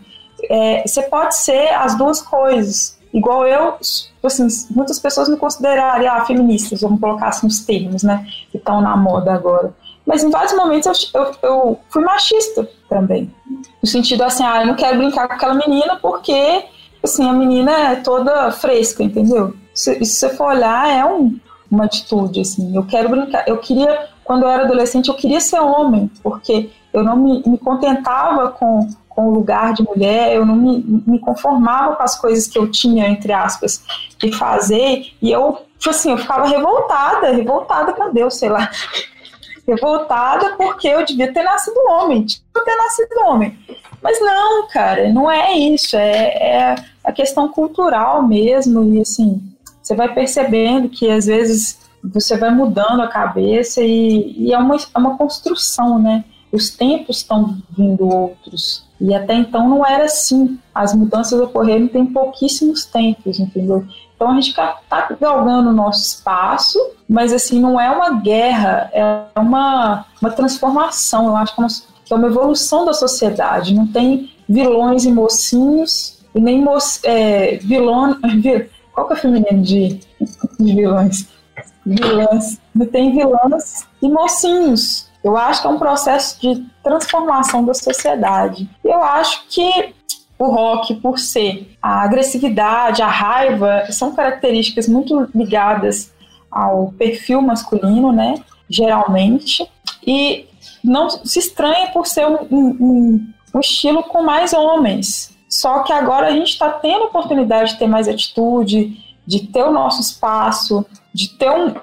É, 0.49 0.83
você 0.85 1.03
pode 1.03 1.35
ser 1.35 1.73
as 1.73 1.95
duas 1.95 2.21
coisas. 2.21 2.97
Igual 3.13 3.45
eu, 3.45 3.75
assim, 4.23 4.47
muitas 4.71 4.97
pessoas 4.97 5.29
me 5.29 5.37
considerariam 5.37 6.15
ah, 6.15 6.25
feministas, 6.25 6.81
vamos 6.81 6.99
colocar 6.99 7.27
assim 7.27 7.45
os 7.45 7.59
termos, 7.59 8.01
né, 8.01 8.25
que 8.51 8.57
estão 8.57 8.81
na 8.81 8.97
moda 8.97 9.31
agora. 9.31 9.73
Mas 10.05 10.23
em 10.23 10.31
vários 10.31 10.53
momentos 10.53 11.11
eu, 11.13 11.21
eu, 11.21 11.35
eu, 11.43 11.79
fui 11.89 12.03
machista 12.03 12.67
também. 12.89 13.33
No 13.81 13.87
sentido 13.87 14.23
assim, 14.23 14.43
ah, 14.43 14.61
eu 14.61 14.67
não 14.67 14.75
quero 14.75 14.97
brincar 14.97 15.27
com 15.27 15.33
aquela 15.35 15.53
menina 15.53 15.95
porque, 15.97 16.65
assim, 17.03 17.29
a 17.29 17.33
menina 17.33 17.71
é 17.91 17.95
toda 17.97 18.51
fresca, 18.51 19.03
entendeu? 19.03 19.55
Se, 19.73 20.03
se 20.03 20.15
você 20.15 20.29
for 20.29 20.47
olhar, 20.47 20.89
é 20.89 21.05
um, 21.05 21.39
uma 21.69 21.85
atitude, 21.85 22.41
assim. 22.41 22.75
Eu 22.75 22.83
quero 22.85 23.09
brincar, 23.09 23.47
eu 23.47 23.57
queria, 23.59 24.09
quando 24.23 24.43
eu 24.43 24.49
era 24.49 24.63
adolescente, 24.63 25.09
eu 25.09 25.15
queria 25.15 25.39
ser 25.39 25.59
homem, 25.59 26.09
porque 26.21 26.69
eu 26.93 27.03
não 27.03 27.17
me, 27.17 27.43
me 27.45 27.57
contentava 27.57 28.49
com, 28.49 28.87
com 29.09 29.27
o 29.27 29.33
lugar 29.33 29.73
de 29.73 29.83
mulher, 29.83 30.35
eu 30.35 30.45
não 30.45 30.55
me, 30.55 31.03
me 31.05 31.19
conformava 31.19 31.95
com 31.95 32.03
as 32.03 32.19
coisas 32.19 32.47
que 32.47 32.57
eu 32.57 32.69
tinha, 32.69 33.07
entre 33.07 33.33
aspas, 33.33 33.83
de 34.17 34.31
fazer, 34.31 35.13
e 35.21 35.31
eu, 35.31 35.57
tipo 35.77 35.89
assim, 35.89 36.11
eu 36.11 36.17
ficava 36.17 36.47
revoltada, 36.47 37.31
revoltada 37.31 37.93
com 37.93 38.13
Deus, 38.13 38.35
sei 38.35 38.49
lá 38.49 38.69
revoltada 39.67 40.55
porque 40.57 40.87
eu 40.87 41.05
devia 41.05 41.31
ter 41.33 41.43
nascido 41.43 41.77
homem, 41.89 42.25
tinha 42.25 42.41
ter 42.65 42.75
nascido 42.75 43.25
homem. 43.25 43.57
Mas 44.01 44.19
não, 44.19 44.67
cara, 44.67 45.09
não 45.09 45.31
é 45.31 45.53
isso, 45.53 45.95
é, 45.95 46.11
é 46.11 46.75
a 47.03 47.11
questão 47.11 47.47
cultural 47.47 48.21
mesmo, 48.21 48.83
e 48.93 49.01
assim, 49.01 49.41
você 49.81 49.95
vai 49.95 50.13
percebendo 50.13 50.89
que 50.89 51.09
às 51.09 51.25
vezes 51.25 51.82
você 52.03 52.37
vai 52.37 52.51
mudando 52.51 53.01
a 53.01 53.07
cabeça 53.07 53.81
e, 53.81 54.35
e 54.37 54.53
é, 54.53 54.57
uma, 54.57 54.75
é 54.75 54.99
uma 54.99 55.17
construção, 55.17 55.97
né? 55.99 56.25
Os 56.51 56.69
tempos 56.69 57.17
estão 57.17 57.57
vindo 57.69 58.07
outros. 58.07 58.85
E 58.99 59.13
até 59.13 59.33
então 59.33 59.67
não 59.67 59.85
era 59.85 60.05
assim. 60.05 60.59
As 60.73 60.93
mudanças 60.93 61.39
ocorreram 61.39 61.87
tem 61.87 62.05
pouquíssimos 62.05 62.85
tempos, 62.85 63.39
entendeu? 63.39 63.85
Então 64.15 64.29
a 64.29 64.35
gente 64.35 64.49
está 64.49 64.77
galgando 65.19 65.69
o 65.69 65.73
nosso 65.73 66.05
espaço, 66.05 66.79
mas 67.09 67.33
assim, 67.33 67.59
não 67.59 67.79
é 67.79 67.89
uma 67.89 68.11
guerra, 68.11 68.89
é 68.93 69.25
uma, 69.35 70.05
uma 70.21 70.31
transformação. 70.31 71.27
Eu 71.27 71.35
acho 71.35 71.55
que 71.55 72.13
é 72.13 72.15
uma 72.15 72.27
evolução 72.27 72.85
da 72.85 72.93
sociedade. 72.93 73.73
Não 73.73 73.87
tem 73.87 74.31
vilões 74.47 75.05
e 75.05 75.11
mocinhos, 75.11 76.19
e 76.35 76.39
nem 76.39 76.61
mo 76.61 76.77
é, 77.03 77.57
vilão. 77.57 78.17
Qual 78.93 79.07
que 79.07 79.13
é 79.13 79.15
o 79.15 79.19
feminino 79.19 79.61
de, 79.63 79.99
de 80.59 80.75
vilões? 80.75 81.27
Vilãs. 81.85 82.59
Tem 82.91 83.11
vilãs 83.11 83.87
e 84.01 84.09
mocinhos. 84.09 85.09
Eu 85.23 85.37
acho 85.37 85.61
que 85.61 85.67
é 85.67 85.69
um 85.69 85.79
processo 85.79 86.39
de 86.41 86.65
transformação 86.83 87.63
da 87.63 87.73
sociedade. 87.73 88.69
Eu 88.83 89.01
acho 89.01 89.47
que 89.47 89.93
o 90.37 90.47
rock, 90.47 90.95
por 90.95 91.17
ser 91.19 91.75
a 91.81 92.03
agressividade, 92.03 93.01
a 93.01 93.07
raiva, 93.07 93.85
são 93.89 94.13
características 94.13 94.87
muito 94.87 95.29
ligadas 95.33 96.11
ao 96.51 96.91
perfil 96.91 97.41
masculino, 97.41 98.11
né? 98.11 98.35
Geralmente. 98.69 99.69
E 100.05 100.45
não 100.83 101.09
se 101.09 101.39
estranha 101.39 101.87
por 101.91 102.05
ser 102.05 102.27
um, 102.27 102.47
um, 102.51 103.27
um 103.55 103.59
estilo 103.59 104.03
com 104.03 104.21
mais 104.21 104.53
homens. 104.53 105.33
Só 105.47 105.83
que 105.83 105.93
agora 105.93 106.27
a 106.27 106.31
gente 106.31 106.49
está 106.49 106.69
tendo 106.69 107.03
a 107.03 107.07
oportunidade 107.07 107.73
de 107.73 107.79
ter 107.79 107.87
mais 107.87 108.07
atitude, 108.07 108.97
de 109.25 109.47
ter 109.47 109.63
o 109.63 109.71
nosso 109.71 110.01
espaço, 110.01 110.85
de 111.13 111.29
ter 111.29 111.49
um, 111.49 111.75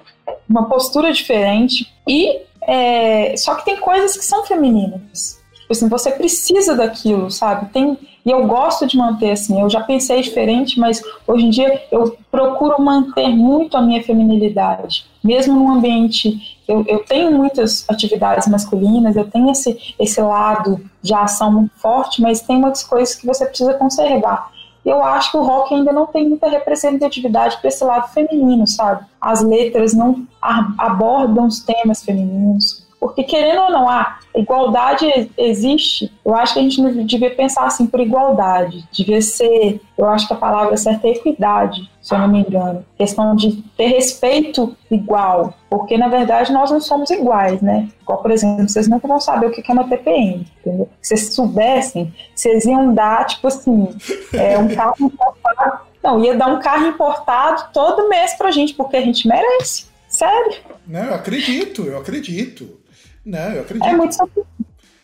uma 0.48 0.68
postura 0.68 1.12
diferente. 1.12 1.92
E 2.06 2.40
é, 2.62 3.36
só 3.36 3.54
que 3.54 3.64
tem 3.64 3.76
coisas 3.78 4.16
que 4.16 4.24
são 4.24 4.44
femininas. 4.44 5.40
Tipo 5.52 5.72
assim, 5.72 5.88
você 5.88 6.10
precisa 6.10 6.74
daquilo, 6.74 7.30
sabe? 7.30 7.70
Tem 7.72 7.96
e 8.24 8.30
eu 8.30 8.46
gosto 8.46 8.86
de 8.86 8.96
manter 8.96 9.30
assim. 9.30 9.60
Eu 9.60 9.70
já 9.70 9.80
pensei 9.80 10.20
diferente, 10.20 10.78
mas 10.78 11.02
hoje 11.26 11.46
em 11.46 11.50
dia 11.50 11.82
eu 11.90 12.16
procuro 12.30 12.80
manter 12.80 13.28
muito 13.28 13.76
a 13.76 13.82
minha 13.82 14.02
feminilidade, 14.02 15.06
mesmo 15.22 15.54
num 15.54 15.70
ambiente. 15.70 16.58
Eu, 16.68 16.84
eu 16.86 17.00
tenho 17.04 17.32
muitas 17.32 17.84
atividades 17.88 18.46
masculinas, 18.46 19.16
eu 19.16 19.28
tenho 19.28 19.50
esse, 19.50 19.94
esse 19.98 20.20
lado 20.20 20.80
de 21.02 21.14
ação 21.14 21.52
muito 21.52 21.72
forte, 21.76 22.20
mas 22.20 22.40
tem 22.40 22.58
muitas 22.58 22.82
coisas 22.82 23.14
que 23.14 23.26
você 23.26 23.46
precisa 23.46 23.74
conservar. 23.74 24.50
Eu 24.84 25.04
acho 25.04 25.32
que 25.32 25.36
o 25.36 25.42
rock 25.42 25.74
ainda 25.74 25.92
não 25.92 26.06
tem 26.06 26.28
muita 26.28 26.48
representatividade 26.48 27.58
para 27.58 27.68
esse 27.68 27.84
lado 27.84 28.08
feminino, 28.12 28.66
sabe? 28.66 29.04
As 29.20 29.42
letras 29.42 29.92
não 29.92 30.26
abordam 30.40 31.46
os 31.46 31.60
temas 31.60 32.02
femininos. 32.02 32.86
Porque, 33.00 33.24
querendo 33.24 33.62
ou 33.62 33.70
não, 33.70 33.88
a 33.88 34.18
igualdade 34.34 35.30
existe. 35.38 36.12
Eu 36.22 36.34
acho 36.34 36.52
que 36.52 36.60
a 36.60 36.62
gente 36.62 36.82
não 36.82 36.92
devia 37.06 37.34
pensar 37.34 37.64
assim 37.64 37.86
por 37.86 37.98
igualdade. 37.98 38.86
Devia 38.92 39.22
ser, 39.22 39.80
eu 39.96 40.06
acho 40.06 40.28
que 40.28 40.34
a 40.34 40.36
palavra 40.36 40.76
certa 40.76 41.08
é 41.08 41.12
equidade, 41.12 41.90
se 42.02 42.14
eu 42.14 42.18
não 42.18 42.28
me 42.28 42.40
engano. 42.40 42.84
Questão 42.98 43.34
de 43.34 43.62
ter 43.74 43.86
respeito 43.86 44.76
igual. 44.90 45.54
Porque, 45.70 45.96
na 45.96 46.08
verdade, 46.08 46.52
nós 46.52 46.70
não 46.70 46.78
somos 46.78 47.08
iguais, 47.08 47.62
né? 47.62 47.88
Igual, 48.02 48.20
por 48.20 48.30
exemplo, 48.30 48.68
vocês 48.68 48.86
nunca 48.86 49.08
vão 49.08 49.18
saber 49.18 49.46
o 49.46 49.50
que 49.50 49.62
é 49.66 49.72
uma 49.72 49.88
TPM, 49.88 50.46
entendeu? 50.60 50.88
Se 51.00 51.16
vocês 51.16 51.34
soubessem, 51.34 52.12
vocês 52.34 52.66
iam 52.66 52.92
dar, 52.92 53.24
tipo 53.24 53.48
assim, 53.48 53.88
é, 54.34 54.58
um 54.58 54.68
carro 54.68 54.94
importado. 55.00 55.90
Não, 56.02 56.22
ia 56.22 56.36
dar 56.36 56.48
um 56.48 56.60
carro 56.60 56.86
importado 56.86 57.64
todo 57.72 58.10
mês 58.10 58.34
pra 58.34 58.50
gente, 58.50 58.74
porque 58.74 58.98
a 58.98 59.02
gente 59.02 59.26
merece. 59.26 59.88
Sério? 60.06 60.54
Não, 60.86 61.04
eu 61.04 61.14
acredito, 61.14 61.84
eu 61.84 61.96
acredito. 61.98 62.79
Não, 63.24 63.52
eu 63.52 63.62
acredito. 63.62 63.86
É 63.86 63.96
muito 63.96 64.16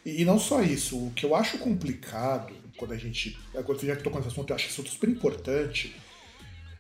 e, 0.07 0.23
e 0.23 0.25
não 0.25 0.39
só 0.39 0.63
isso, 0.63 0.97
o 0.97 1.11
que 1.11 1.27
eu 1.27 1.35
acho 1.35 1.59
complicado 1.59 2.55
quando 2.77 2.93
a 2.93 2.97
gente. 2.97 3.37
Agora 3.55 3.79
já 3.79 3.97
que 3.97 4.05
tocou 4.05 4.21
nesse 4.21 4.33
assunto, 4.33 4.51
eu 4.51 4.57
acho 4.57 4.69
isso 4.69 4.87
super 4.87 5.11
importante. 5.11 5.97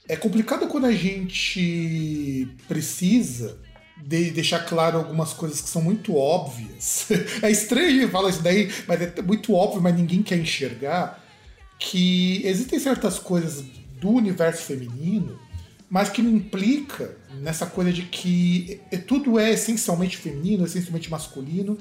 É 0.09 0.17
complicado 0.17 0.69
quando 0.69 0.87
a 0.87 0.93
gente 0.93 2.49
precisa 2.69 3.59
de 3.97 4.31
deixar 4.31 4.61
claro 4.61 4.99
algumas 4.99 5.33
coisas 5.33 5.61
que 5.61 5.69
são 5.69 5.83
muito 5.83 6.15
óbvias. 6.15 7.09
É 7.43 7.51
estranho 7.51 8.09
falar 8.09 8.31
isso 8.31 8.43
daí, 8.43 8.71
mas 8.87 9.01
é 9.01 9.23
muito 9.23 9.53
óbvio, 9.53 9.83
mas 9.83 9.97
ninguém 9.97 10.23
quer 10.23 10.39
enxergar 10.39 11.25
que 11.79 12.41
existem 12.47 12.79
certas 12.79 13.19
coisas 13.19 13.63
do 14.01 14.11
universo 14.11 14.63
feminino, 14.63 15.39
mas 15.91 16.09
que 16.09 16.23
não 16.23 16.31
implica 16.31 17.16
nessa 17.41 17.67
coisa 17.67 17.93
de 17.93 18.03
que 18.03 18.81
tudo 19.07 19.39
é 19.39 19.53
essencialmente 19.53 20.17
feminino, 20.17 20.65
essencialmente 20.65 21.11
masculino. 21.11 21.79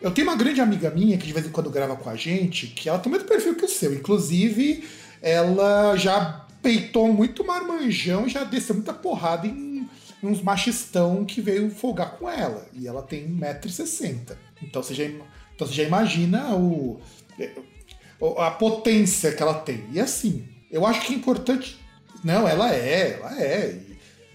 Eu 0.00 0.10
tenho 0.10 0.28
uma 0.28 0.36
grande 0.36 0.60
amiga 0.60 0.90
minha 0.90 1.16
que 1.16 1.26
de 1.26 1.32
vez 1.32 1.46
em 1.46 1.50
quando 1.50 1.70
grava 1.70 1.96
com 1.96 2.08
a 2.08 2.16
gente, 2.16 2.68
que 2.68 2.88
ela 2.88 2.98
tem 2.98 3.10
o 3.10 3.14
mesmo 3.14 3.28
perfil 3.28 3.54
que 3.54 3.64
o 3.64 3.68
seu. 3.68 3.94
Inclusive, 3.94 4.84
ela 5.22 5.96
já 5.96 6.46
peitou 6.62 7.12
muito 7.12 7.44
marmanjão, 7.44 8.28
já 8.28 8.44
desceu 8.44 8.74
muita 8.74 8.92
porrada 8.92 9.46
em, 9.46 9.88
em 10.22 10.26
uns 10.26 10.42
machistão 10.42 11.24
que 11.24 11.40
veio 11.40 11.70
folgar 11.70 12.18
com 12.18 12.28
ela. 12.28 12.66
E 12.74 12.86
ela 12.86 13.02
tem 13.02 13.26
1,60m. 13.28 14.36
Então 14.62 14.82
você 14.82 14.94
já, 14.94 15.04
então 15.04 15.66
você 15.66 15.72
já 15.72 15.82
imagina 15.82 16.54
o, 16.54 17.00
a 18.38 18.50
potência 18.50 19.32
que 19.32 19.42
ela 19.42 19.54
tem. 19.54 19.84
E 19.92 20.00
assim, 20.00 20.46
eu 20.70 20.86
acho 20.86 21.00
que 21.02 21.12
é 21.12 21.16
importante. 21.16 21.78
Não, 22.24 22.48
ela 22.48 22.74
é, 22.74 23.18
ela 23.18 23.40
é. 23.40 23.80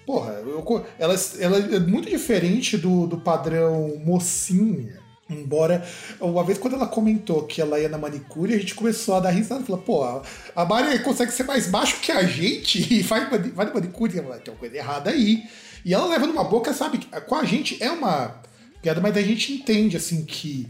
Porra, 0.06 0.34
eu 0.34 0.86
ela, 1.00 1.16
ela 1.40 1.58
é 1.58 1.80
muito 1.80 2.10
diferente 2.10 2.78
do, 2.78 3.08
do 3.08 3.18
padrão 3.18 3.96
mocinha. 4.04 5.00
Embora, 5.30 5.86
uma 6.20 6.44
vez 6.44 6.58
quando 6.58 6.74
ela 6.76 6.88
comentou 6.88 7.44
que 7.44 7.62
ela 7.62 7.80
ia 7.80 7.88
na 7.88 7.98
manicure, 7.98 8.54
a 8.54 8.58
gente 8.60 8.76
começou 8.76 9.16
a 9.16 9.20
dar 9.22 9.30
risada. 9.30 9.64
Falou, 9.64 9.82
pô, 9.82 10.04
a- 10.04 10.66
Mari 10.66 11.00
consegue 11.00 11.32
ser 11.32 11.44
mais 11.44 11.68
baixo 11.68 12.02
que 12.02 12.12
a 12.12 12.24
gente 12.24 12.94
e 12.94 13.02
vai, 13.02 13.30
vai 13.30 13.66
na 13.66 13.74
manicure. 13.74 14.18
Ela, 14.20 14.38
tem 14.40 14.54
uma 14.54 14.60
coisa 14.60 14.76
errada 14.76 15.10
aí. 15.10 15.44
E 15.86 15.94
ela 15.94 16.06
leva 16.08 16.28
numa 16.28 16.44
boca, 16.44 16.74
sabe? 16.74 17.00
Com 17.28 17.36
a 17.36 17.46
gente 17.46 17.82
é 17.82 17.90
uma 17.90 18.42
piada, 18.82 19.00
mas 19.00 19.16
a 19.16 19.22
gente 19.22 19.54
entende, 19.54 19.96
assim, 19.96 20.26
que 20.26 20.68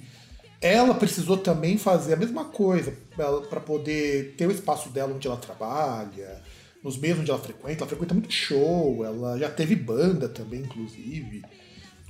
ela 0.62 0.94
precisou 0.94 1.38
também 1.38 1.78
fazer 1.78 2.14
a 2.14 2.18
mesma 2.18 2.46
coisa 2.46 2.94
para 3.50 3.60
poder 3.60 4.36
ter 4.38 4.46
o 4.46 4.52
espaço 4.52 4.90
dela 4.90 5.14
onde 5.16 5.28
ela 5.28 5.38
trabalha, 5.38 6.40
nos 6.84 6.98
meios 6.98 7.20
onde 7.20 7.30
ela 7.30 7.40
frequenta. 7.40 7.84
Ela 7.84 7.90
frequenta 7.90 8.14
muito 8.14 8.32
show, 8.32 9.06
ela 9.06 9.38
já 9.38 9.50
teve 9.50 9.76
banda 9.76 10.28
também, 10.28 10.62
inclusive, 10.62 11.44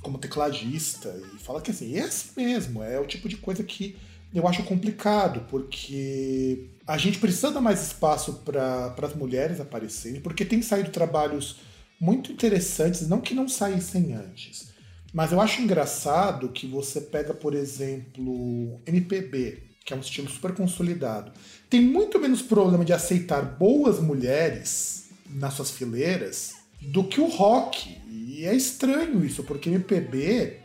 como 0.00 0.18
tecladista. 0.18 1.14
E 1.34 1.38
fala 1.38 1.60
que 1.60 1.70
assim, 1.70 1.96
é 1.96 2.02
assim 2.02 2.30
mesmo, 2.36 2.82
é 2.82 2.98
o 2.98 3.06
tipo 3.06 3.28
de 3.28 3.36
coisa 3.36 3.62
que 3.62 3.96
eu 4.34 4.48
acho 4.48 4.62
complicado, 4.62 5.46
porque 5.50 6.70
a 6.86 6.96
gente 6.96 7.18
precisa 7.18 7.50
dar 7.50 7.60
mais 7.60 7.82
espaço 7.82 8.40
para 8.44 8.94
as 9.02 9.14
mulheres 9.14 9.60
aparecerem, 9.60 10.20
porque 10.20 10.44
tem 10.44 10.62
saído 10.62 10.90
trabalhos 10.90 11.60
muito 12.00 12.32
interessantes, 12.32 13.06
não 13.06 13.20
que 13.20 13.34
não 13.34 13.46
saíssem 13.46 14.14
antes. 14.14 14.72
Mas 15.12 15.30
eu 15.30 15.40
acho 15.40 15.60
engraçado 15.60 16.48
que 16.48 16.66
você 16.66 17.00
pega, 17.00 17.34
por 17.34 17.54
exemplo, 17.54 18.80
MPB, 18.86 19.71
que 19.84 19.92
é 19.92 19.96
um 19.96 20.00
estilo 20.00 20.28
super 20.28 20.54
consolidado. 20.54 21.32
Tem 21.68 21.80
muito 21.80 22.18
menos 22.18 22.42
problema 22.42 22.84
de 22.84 22.92
aceitar 22.92 23.42
boas 23.42 24.00
mulheres 24.00 25.10
nas 25.28 25.54
suas 25.54 25.70
fileiras 25.70 26.54
do 26.80 27.04
que 27.04 27.20
o 27.20 27.26
rock. 27.26 27.98
E 28.08 28.44
é 28.44 28.54
estranho 28.54 29.24
isso, 29.24 29.42
porque 29.44 29.68
MPB 29.68 30.58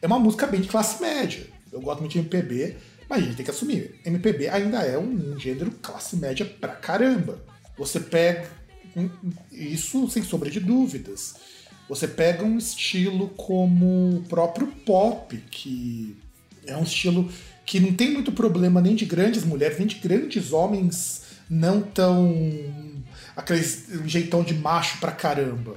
é 0.00 0.06
uma 0.06 0.18
música 0.18 0.46
bem 0.46 0.60
de 0.60 0.68
classe 0.68 1.00
média. 1.02 1.46
Eu 1.72 1.80
gosto 1.80 2.00
muito 2.00 2.12
de 2.12 2.18
MPB, 2.18 2.76
mas 3.08 3.18
a 3.18 3.22
gente 3.22 3.36
tem 3.36 3.44
que 3.44 3.50
assumir. 3.50 4.00
MPB 4.04 4.48
ainda 4.48 4.82
é 4.82 4.98
um, 4.98 5.38
gênero 5.38 5.70
classe 5.82 6.16
média 6.16 6.44
pra 6.44 6.74
caramba. 6.74 7.44
Você 7.76 8.00
pega 8.00 8.48
isso 9.52 10.08
sem 10.10 10.22
sombra 10.22 10.50
de 10.50 10.60
dúvidas. 10.60 11.36
Você 11.88 12.06
pega 12.06 12.44
um 12.44 12.58
estilo 12.58 13.28
como 13.30 14.18
o 14.18 14.22
próprio 14.28 14.66
pop, 14.66 15.36
que 15.50 16.16
é 16.66 16.76
um 16.76 16.82
estilo 16.82 17.30
que 17.68 17.78
não 17.78 17.92
tem 17.92 18.10
muito 18.12 18.32
problema 18.32 18.80
nem 18.80 18.94
de 18.94 19.04
grandes 19.04 19.44
mulheres, 19.44 19.76
nem 19.78 19.86
de 19.86 19.96
grandes 19.96 20.54
homens 20.54 21.22
não 21.50 21.82
tão. 21.82 22.34
aquele 23.36 23.62
jeitão 24.06 24.42
de 24.42 24.54
macho 24.54 24.98
pra 24.98 25.12
caramba. 25.12 25.76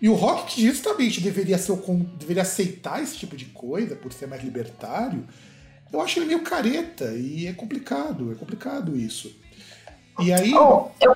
E 0.00 0.08
o 0.08 0.14
rock 0.14 0.54
que 0.54 0.66
justamente 0.66 1.20
deveria, 1.20 1.58
ser 1.58 1.76
deveria 2.18 2.40
aceitar 2.42 3.02
esse 3.02 3.18
tipo 3.18 3.36
de 3.36 3.44
coisa, 3.44 3.94
por 3.94 4.10
ser 4.10 4.26
mais 4.26 4.42
libertário, 4.42 5.22
eu 5.92 6.00
acho 6.00 6.18
ele 6.18 6.26
meio 6.26 6.40
careta 6.40 7.12
e 7.12 7.46
é 7.46 7.52
complicado, 7.52 8.32
é 8.32 8.34
complicado 8.34 8.96
isso. 8.96 9.30
E 10.20 10.32
aí, 10.32 10.54
Oh, 10.54 10.86
eu, 10.98 11.14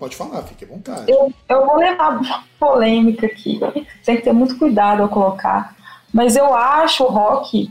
pode 0.00 0.16
falar, 0.16 0.42
fique 0.42 0.64
à 0.64 0.68
vontade. 0.68 1.12
eu, 1.12 1.32
eu 1.48 1.64
vou 1.64 1.76
levar 1.76 2.18
uma 2.20 2.44
polêmica 2.58 3.26
aqui. 3.26 3.60
Tem 4.04 4.16
que 4.16 4.22
ter 4.22 4.32
muito 4.32 4.58
cuidado 4.58 5.02
ao 5.02 5.08
colocar. 5.08 5.76
Mas 6.12 6.34
eu 6.34 6.52
acho 6.54 7.04
o 7.04 7.08
rock, 7.08 7.70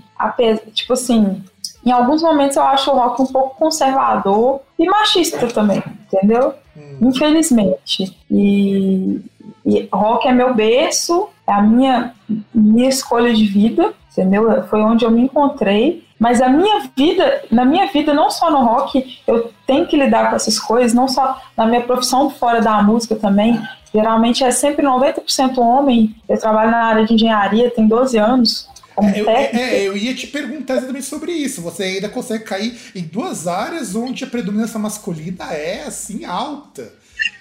tipo 0.73 0.93
assim, 0.93 1.43
em 1.85 1.91
alguns 1.91 2.21
momentos 2.21 2.55
eu 2.55 2.63
acho 2.63 2.91
o 2.91 2.95
rock 2.95 3.21
um 3.21 3.25
pouco 3.25 3.55
conservador 3.57 4.61
e 4.79 4.85
machista 4.85 5.47
também, 5.47 5.83
entendeu? 6.05 6.53
Hum. 6.75 7.09
Infelizmente. 7.09 8.17
E, 8.31 9.21
e 9.65 9.89
rock 9.91 10.27
é 10.27 10.31
meu 10.31 10.53
berço, 10.53 11.29
é 11.45 11.53
a 11.53 11.61
minha, 11.61 12.13
minha 12.53 12.89
escolha 12.89 13.33
de 13.33 13.45
vida, 13.45 13.93
entendeu? 14.11 14.63
Foi 14.67 14.81
onde 14.81 15.03
eu 15.05 15.11
me 15.11 15.21
encontrei. 15.21 16.03
Mas 16.17 16.41
a 16.41 16.47
minha 16.47 16.89
vida, 16.95 17.41
na 17.51 17.65
minha 17.65 17.87
vida, 17.87 18.13
não 18.13 18.29
só 18.29 18.49
no 18.49 18.63
rock, 18.63 19.19
eu 19.27 19.51
tenho 19.67 19.85
que 19.85 19.97
lidar 19.97 20.29
com 20.29 20.37
essas 20.37 20.57
coisas, 20.57 20.93
não 20.93 21.05
só 21.05 21.37
na 21.57 21.65
minha 21.65 21.81
profissão 21.81 22.29
fora 22.29 22.61
da 22.61 22.81
música 22.81 23.15
também. 23.15 23.59
Geralmente 23.93 24.41
é 24.41 24.49
sempre 24.49 24.85
90% 24.85 25.57
homem. 25.57 26.15
Eu 26.29 26.39
trabalho 26.39 26.71
na 26.71 26.85
área 26.85 27.05
de 27.05 27.13
engenharia, 27.13 27.69
tem 27.69 27.85
12 27.85 28.17
anos 28.17 28.72
eu, 29.15 29.25
técnica. 29.25 29.65
é, 29.65 29.87
eu 29.87 29.97
ia 29.97 30.13
te 30.13 30.27
perguntar 30.27 30.77
exatamente 30.77 31.05
sobre 31.05 31.31
isso. 31.31 31.61
Você 31.61 31.83
ainda 31.83 32.09
consegue 32.09 32.43
cair 32.43 32.77
em 32.95 33.03
duas 33.03 33.47
áreas 33.47 33.95
onde 33.95 34.23
a 34.23 34.27
predominância 34.27 34.79
masculina 34.79 35.53
é 35.53 35.83
assim 35.83 36.25
alta: 36.25 36.93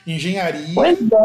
engenharia 0.07 0.75
Pois 0.75 0.99
é. 1.01 1.25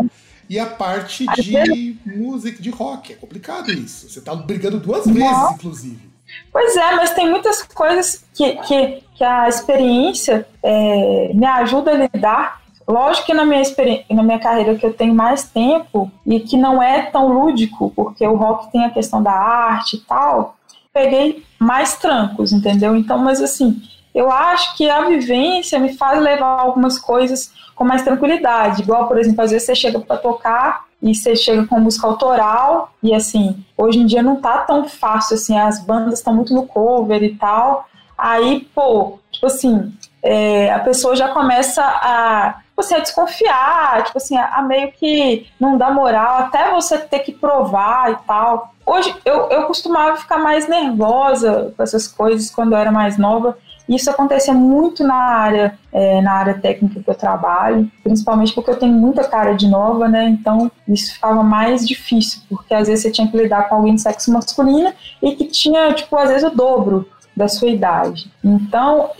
e 0.49 0.59
a 0.59 0.65
parte 0.65 1.25
de 1.41 1.97
música, 2.05 2.61
de 2.61 2.69
rock. 2.69 3.13
É 3.13 3.15
complicado 3.15 3.71
isso. 3.71 4.09
Você 4.09 4.21
tá 4.21 4.35
brigando 4.35 4.79
duas 4.79 5.05
vezes, 5.05 5.19
Nossa. 5.21 5.53
inclusive. 5.55 6.07
Pois 6.51 6.75
é, 6.75 6.95
mas 6.95 7.13
tem 7.13 7.29
muitas 7.29 7.63
coisas 7.63 8.23
que, 8.33 8.55
que, 8.63 9.03
que 9.15 9.23
a 9.23 9.47
experiência 9.47 10.45
é, 10.61 11.31
me 11.33 11.45
ajuda 11.45 11.91
a 11.91 11.95
lidar. 11.95 12.61
Lógico 12.87 13.25
que 13.25 13.33
na 13.33 13.45
minha, 13.45 13.61
na 14.09 14.23
minha 14.23 14.39
carreira 14.39 14.75
que 14.75 14.85
eu 14.85 14.93
tenho 14.93 15.13
mais 15.13 15.43
tempo 15.43 16.09
e 16.25 16.39
que 16.39 16.55
não 16.55 16.81
é 16.81 17.01
tão 17.01 17.27
lúdico, 17.27 17.91
porque 17.95 18.25
o 18.25 18.35
rock 18.35 18.71
tem 18.71 18.85
a 18.85 18.89
questão 18.89 19.21
da 19.21 19.33
arte 19.33 19.97
e 19.97 19.99
tal, 19.99 20.55
peguei 20.93 21.43
mais 21.59 21.97
trancos, 21.97 22.53
entendeu? 22.53 22.95
Então, 22.95 23.17
mas 23.17 23.41
assim, 23.41 23.81
eu 24.15 24.31
acho 24.31 24.75
que 24.77 24.89
a 24.89 25.05
vivência 25.05 25.77
me 25.77 25.93
faz 25.93 26.21
levar 26.21 26.61
algumas 26.61 26.97
coisas 26.97 27.51
com 27.75 27.83
mais 27.83 28.03
tranquilidade. 28.03 28.81
Igual, 28.81 29.07
por 29.07 29.17
exemplo, 29.17 29.43
às 29.43 29.51
vezes 29.51 29.65
você 29.65 29.75
chega 29.75 29.99
para 29.99 30.17
tocar 30.17 30.85
e 31.01 31.13
você 31.13 31.35
chega 31.35 31.67
com 31.67 31.79
música 31.79 32.07
autoral 32.07 32.91
e 33.03 33.13
assim, 33.13 33.63
hoje 33.77 33.99
em 33.99 34.05
dia 34.05 34.23
não 34.23 34.37
tá 34.37 34.59
tão 34.59 34.87
fácil 34.87 35.35
assim, 35.35 35.59
as 35.59 35.79
bandas 35.79 36.19
estão 36.19 36.33
muito 36.33 36.53
no 36.53 36.65
cover 36.65 37.21
e 37.21 37.35
tal. 37.35 37.87
Aí, 38.17 38.67
pô, 38.73 39.19
tipo 39.31 39.45
assim, 39.45 39.93
é, 40.27 40.71
a 40.71 40.79
pessoa 40.79 41.15
já 41.15 41.29
começa 41.29 41.81
a, 41.81 42.55
a 42.77 42.99
desconfiar, 42.99 44.03
tipo 44.03 44.17
assim, 44.17 44.35
a, 44.35 44.57
a 44.57 44.61
meio 44.61 44.91
que 44.91 45.47
não 45.57 45.77
dá 45.77 45.89
moral, 45.89 46.39
até 46.39 46.69
você 46.69 46.97
ter 46.97 47.19
que 47.19 47.31
provar 47.31 48.11
e 48.11 48.15
tal. 48.27 48.73
Hoje 48.85 49.15
eu, 49.23 49.49
eu 49.49 49.63
costumava 49.63 50.17
ficar 50.17 50.37
mais 50.37 50.67
nervosa 50.67 51.73
com 51.75 51.81
essas 51.81 52.09
coisas 52.09 52.49
quando 52.49 52.73
eu 52.73 52.77
era 52.77 52.91
mais 52.91 53.17
nova. 53.17 53.57
Isso 53.87 54.09
acontecia 54.09 54.53
muito 54.53 55.01
na 55.01 55.15
área, 55.15 55.79
é, 55.93 56.21
na 56.21 56.33
área 56.33 56.59
técnica 56.59 57.01
que 57.01 57.09
eu 57.09 57.15
trabalho, 57.15 57.89
principalmente 58.03 58.53
porque 58.53 58.69
eu 58.69 58.77
tenho 58.77 58.91
muita 58.91 59.23
cara 59.23 59.53
de 59.53 59.65
nova, 59.65 60.09
né? 60.09 60.25
Então 60.27 60.69
isso 60.89 61.13
ficava 61.13 61.41
mais 61.41 61.87
difícil, 61.87 62.41
porque 62.49 62.73
às 62.73 62.89
vezes 62.89 63.03
você 63.03 63.11
tinha 63.11 63.29
que 63.29 63.37
lidar 63.37 63.69
com 63.69 63.75
alguém 63.75 63.95
de 63.95 64.01
sexo 64.01 64.31
masculino 64.33 64.91
e 65.23 65.35
que 65.37 65.45
tinha, 65.45 65.93
tipo, 65.93 66.17
às 66.17 66.29
vezes 66.29 66.43
o 66.43 66.53
dobro 66.53 67.07
da 67.37 67.47
sua 67.47 67.69
idade. 67.69 68.31
Então, 68.43 69.11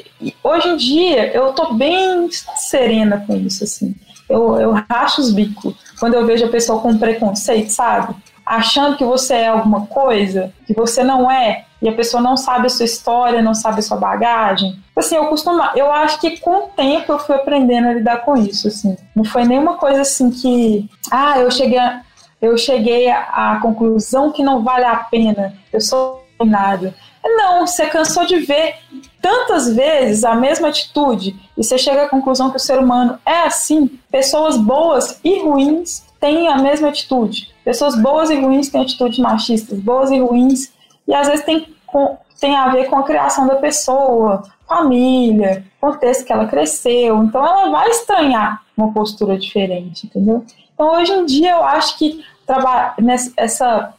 hoje 0.44 0.68
em 0.70 0.76
dia, 0.76 1.32
eu 1.34 1.54
tô 1.54 1.74
bem 1.74 2.28
serena 2.56 3.24
com 3.26 3.36
isso, 3.36 3.64
assim. 3.64 3.96
Eu, 4.28 4.60
eu 4.60 4.74
racho 4.90 5.22
os 5.22 5.32
bicos 5.32 5.76
quando 6.00 6.16
eu 6.16 6.26
vejo 6.26 6.46
a 6.46 6.50
pessoa 6.50 6.82
com 6.82 6.98
preconceito, 6.98 7.70
sabe? 7.70 8.16
Achando 8.44 8.98
que 8.98 9.06
você 9.06 9.36
é 9.36 9.48
alguma 9.48 9.86
coisa 9.86 10.52
que 10.66 10.74
você 10.74 11.04
não 11.04 11.30
é, 11.30 11.66
e 11.80 11.88
a 11.88 11.94
pessoa 11.94 12.22
não 12.22 12.36
sabe 12.36 12.66
a 12.66 12.70
sua 12.70 12.86
história, 12.86 13.42
não 13.42 13.54
sabe 13.54 13.80
a 13.80 13.84
sua 13.84 13.98
bagagem. 13.98 14.80
Assim, 14.96 15.16
eu 15.16 15.28
costumo, 15.28 15.62
eu 15.76 15.92
acho 15.92 16.20
que 16.20 16.40
com 16.40 16.66
o 16.66 16.68
tempo 16.70 17.12
eu 17.12 17.20
fui 17.20 17.36
aprendendo 17.36 17.90
a 17.90 17.94
lidar 17.94 18.18
com 18.26 18.36
isso, 18.36 18.68
assim. 18.68 18.98
Não 19.16 19.24
foi 19.24 19.46
nenhuma 19.46 19.76
coisa 19.76 20.02
assim 20.02 20.32
que, 20.32 20.90
ah, 21.12 21.38
eu 21.38 21.52
cheguei 21.52 21.78
a, 21.78 22.02
eu 22.42 22.58
cheguei 22.58 23.12
à 23.12 23.60
conclusão 23.62 24.32
que 24.32 24.44
não 24.44 24.64
vale 24.64 24.86
a 24.86 24.96
pena. 24.96 25.54
Eu 25.72 25.80
sou 25.80 26.26
nada. 26.46 26.96
Não, 27.24 27.66
você 27.66 27.88
cansou 27.88 28.26
de 28.26 28.38
ver 28.40 28.76
tantas 29.22 29.74
vezes 29.74 30.24
a 30.24 30.36
mesma 30.36 30.70
atitude 30.70 31.36
e 31.58 31.64
você 31.64 31.78
chega 31.78 32.04
à 32.04 32.10
conclusão 32.10 32.50
que 32.50 32.58
o 32.58 32.60
ser 32.60 32.80
humano 32.80 33.20
é 33.26 33.44
assim. 33.44 34.00
Pessoas 34.10 34.58
boas 34.58 35.20
e 35.24 35.42
ruins 35.42 36.06
têm 36.20 36.48
a 36.48 36.58
mesma 36.58 36.90
atitude. 36.90 37.54
Pessoas 37.64 37.96
boas 37.96 38.30
e 38.30 38.40
ruins 38.40 38.70
têm 38.70 38.82
atitudes 38.82 39.20
machistas, 39.20 39.80
boas 39.80 40.12
e 40.12 40.20
ruins, 40.20 40.72
e 41.08 41.14
às 41.14 41.28
vezes 41.28 41.46
tem, 41.46 41.68
com, 41.86 42.18
tem 42.40 42.56
a 42.56 42.70
ver 42.70 42.86
com 42.86 42.98
a 42.98 43.04
criação 43.04 43.48
da 43.48 43.56
pessoa, 43.56 44.44
família, 44.68 45.66
contexto 45.80 46.26
que 46.26 46.34
ela 46.34 46.48
cresceu. 46.48 47.24
Então 47.24 47.46
ela 47.46 47.70
vai 47.70 47.90
estranhar 47.90 48.64
uma 48.76 48.92
postura 48.94 49.38
diferente, 49.38 50.06
entendeu? 50.06 50.46
Então 50.74 50.94
hoje 50.96 51.12
em 51.12 51.26
dia 51.26 51.52
eu 51.52 51.64
acho 51.64 51.98
que 51.98 52.24
trabalhar 52.46 52.96
nessa 53.00 53.34
essa, 53.36 53.94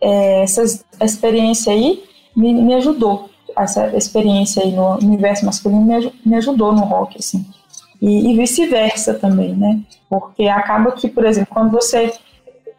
é, 0.00 0.42
essa 0.42 0.62
experiência 1.02 1.72
aí 1.72 2.04
me, 2.38 2.54
me 2.54 2.74
ajudou. 2.74 3.28
Essa 3.56 3.88
experiência 3.96 4.62
aí 4.62 4.70
no 4.70 4.96
universo 4.98 5.44
masculino 5.44 5.82
me, 5.82 6.12
me 6.24 6.36
ajudou 6.36 6.72
no 6.72 6.82
rock, 6.82 7.18
assim. 7.18 7.44
E, 8.00 8.30
e 8.30 8.36
vice-versa 8.36 9.14
também, 9.14 9.54
né? 9.54 9.80
Porque 10.08 10.46
acaba 10.46 10.92
que, 10.92 11.08
por 11.08 11.26
exemplo, 11.26 11.52
quando 11.52 11.72
você, 11.72 12.12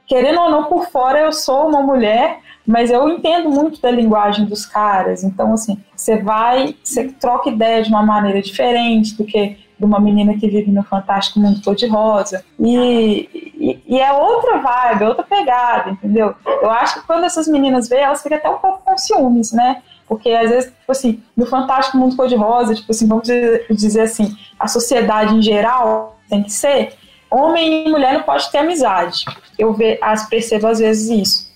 querendo 0.08 0.40
ou 0.40 0.50
não, 0.50 0.64
por 0.64 0.90
fora 0.90 1.20
eu 1.20 1.34
sou 1.34 1.68
uma 1.68 1.82
mulher, 1.82 2.40
mas 2.66 2.90
eu 2.90 3.10
entendo 3.10 3.50
muito 3.50 3.82
da 3.82 3.92
linguagem 3.92 4.46
dos 4.46 4.66
caras. 4.66 5.24
Então, 5.24 5.52
assim, 5.52 5.78
você 5.94 6.18
vai, 6.18 6.76
você 6.82 7.10
troca 7.10 7.50
ideia 7.50 7.84
de 7.84 7.90
uma 7.90 8.04
maneira 8.04 8.42
diferente 8.42 9.16
do 9.16 9.26
que 9.26 9.58
de 9.78 9.86
uma 9.86 10.00
menina 10.00 10.34
que 10.36 10.48
vive 10.48 10.72
no 10.72 10.84
fantástico 10.84 11.40
mundo 11.40 11.62
cor-de-rosa. 11.62 12.44
E, 12.60 13.54
e, 13.90 14.00
é 14.00 14.14
outra 14.14 14.60
vibe, 14.60 15.04
é 15.04 15.08
outra 15.08 15.24
pegada, 15.24 15.90
entendeu? 15.90 16.36
Eu 16.46 16.70
acho 16.70 17.02
que 17.02 17.08
quando 17.08 17.24
essas 17.24 17.48
meninas 17.48 17.90
veem, 17.90 18.04
elas 18.04 18.22
ficam 18.22 18.38
até 18.38 18.48
um 18.48 18.60
pouco 18.60 18.84
com 18.86 18.96
ciúmes, 18.96 19.52
né? 19.52 19.82
Porque 20.08 20.30
às 20.30 20.50
vezes, 20.52 20.72
tipo 20.72 20.92
assim, 20.92 21.24
no 21.36 21.48
Fantástico 21.48 21.98
Mundo 21.98 22.16
Cor-de-Rosa, 22.16 22.76
tipo 22.76 22.92
assim, 22.92 23.08
vamos 23.08 23.28
dizer 23.28 24.02
assim, 24.02 24.38
a 24.60 24.68
sociedade 24.68 25.36
em 25.36 25.42
geral 25.42 26.20
tem 26.30 26.44
que 26.44 26.52
ser, 26.52 26.94
homem 27.32 27.88
e 27.88 27.90
mulher 27.90 28.14
não 28.14 28.22
pode 28.22 28.52
ter 28.52 28.60
amizade. 28.60 29.26
Eu 29.58 29.74
ve, 29.74 29.98
as, 30.02 30.30
percebo 30.30 30.68
às 30.68 30.78
vezes 30.78 31.10
isso. 31.10 31.50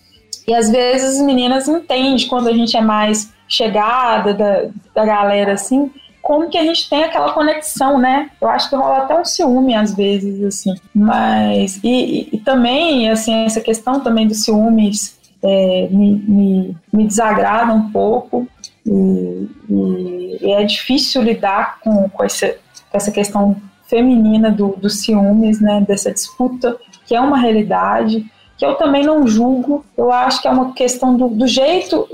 E 0.48 0.56
às 0.56 0.72
vezes 0.72 1.20
as 1.20 1.26
meninas 1.26 1.68
entendem 1.68 2.28
quando 2.28 2.48
a 2.48 2.54
gente 2.54 2.76
é 2.76 2.82
mais 2.82 3.32
chegada 3.48 4.34
da, 4.34 4.70
da 4.94 5.06
galera, 5.06 5.54
assim, 5.54 5.92
como 6.24 6.50
que 6.50 6.58
a 6.58 6.64
gente 6.64 6.90
tem 6.90 7.04
aquela 7.04 7.34
conexão, 7.34 8.00
né? 8.00 8.32
Eu 8.42 8.48
acho 8.48 8.70
que 8.70 8.76
rola 8.78 9.00
até 9.00 9.20
um 9.20 9.26
ciúme 9.26 9.76
às 9.76 9.94
vezes, 9.94 10.42
assim. 10.42 10.74
Mas, 10.96 11.80
e, 11.84 11.90
e, 11.90 12.30
e 12.32 12.40
também, 12.40 13.10
assim, 13.10 13.44
essa 13.44 13.60
questão 13.60 14.00
também 14.00 14.26
dos 14.26 14.46
ciúmes 14.46 15.20
é, 15.44 15.90
me, 15.92 16.16
me, 16.26 16.78
me, 16.94 17.06
desagrada 17.06 17.74
um 17.74 17.92
pouco. 17.92 18.48
E, 18.86 19.50
e, 19.70 20.52
é 20.54 20.64
difícil 20.64 21.22
lidar 21.22 21.80
com, 21.82 22.08
com, 22.08 22.24
essa, 22.24 22.48
com 22.90 22.98
essa 22.98 23.12
questão 23.12 23.58
feminina 23.90 24.50
do, 24.50 24.78
dos 24.78 25.02
ciúmes, 25.02 25.60
né? 25.60 25.84
Dessa 25.86 26.10
disputa, 26.10 26.78
que 27.06 27.14
é 27.14 27.20
uma 27.20 27.38
realidade 27.38 28.26
que 28.64 28.66
eu 28.66 28.76
também 28.76 29.04
não 29.04 29.28
julgo, 29.28 29.86
eu 29.98 30.10
acho 30.10 30.42
que 30.42 30.48
é 30.48 30.52
uma 30.52 30.72
questão 30.72 31.18
do, 31.18 31.28
do 31.28 31.46
jeito, 31.46 32.08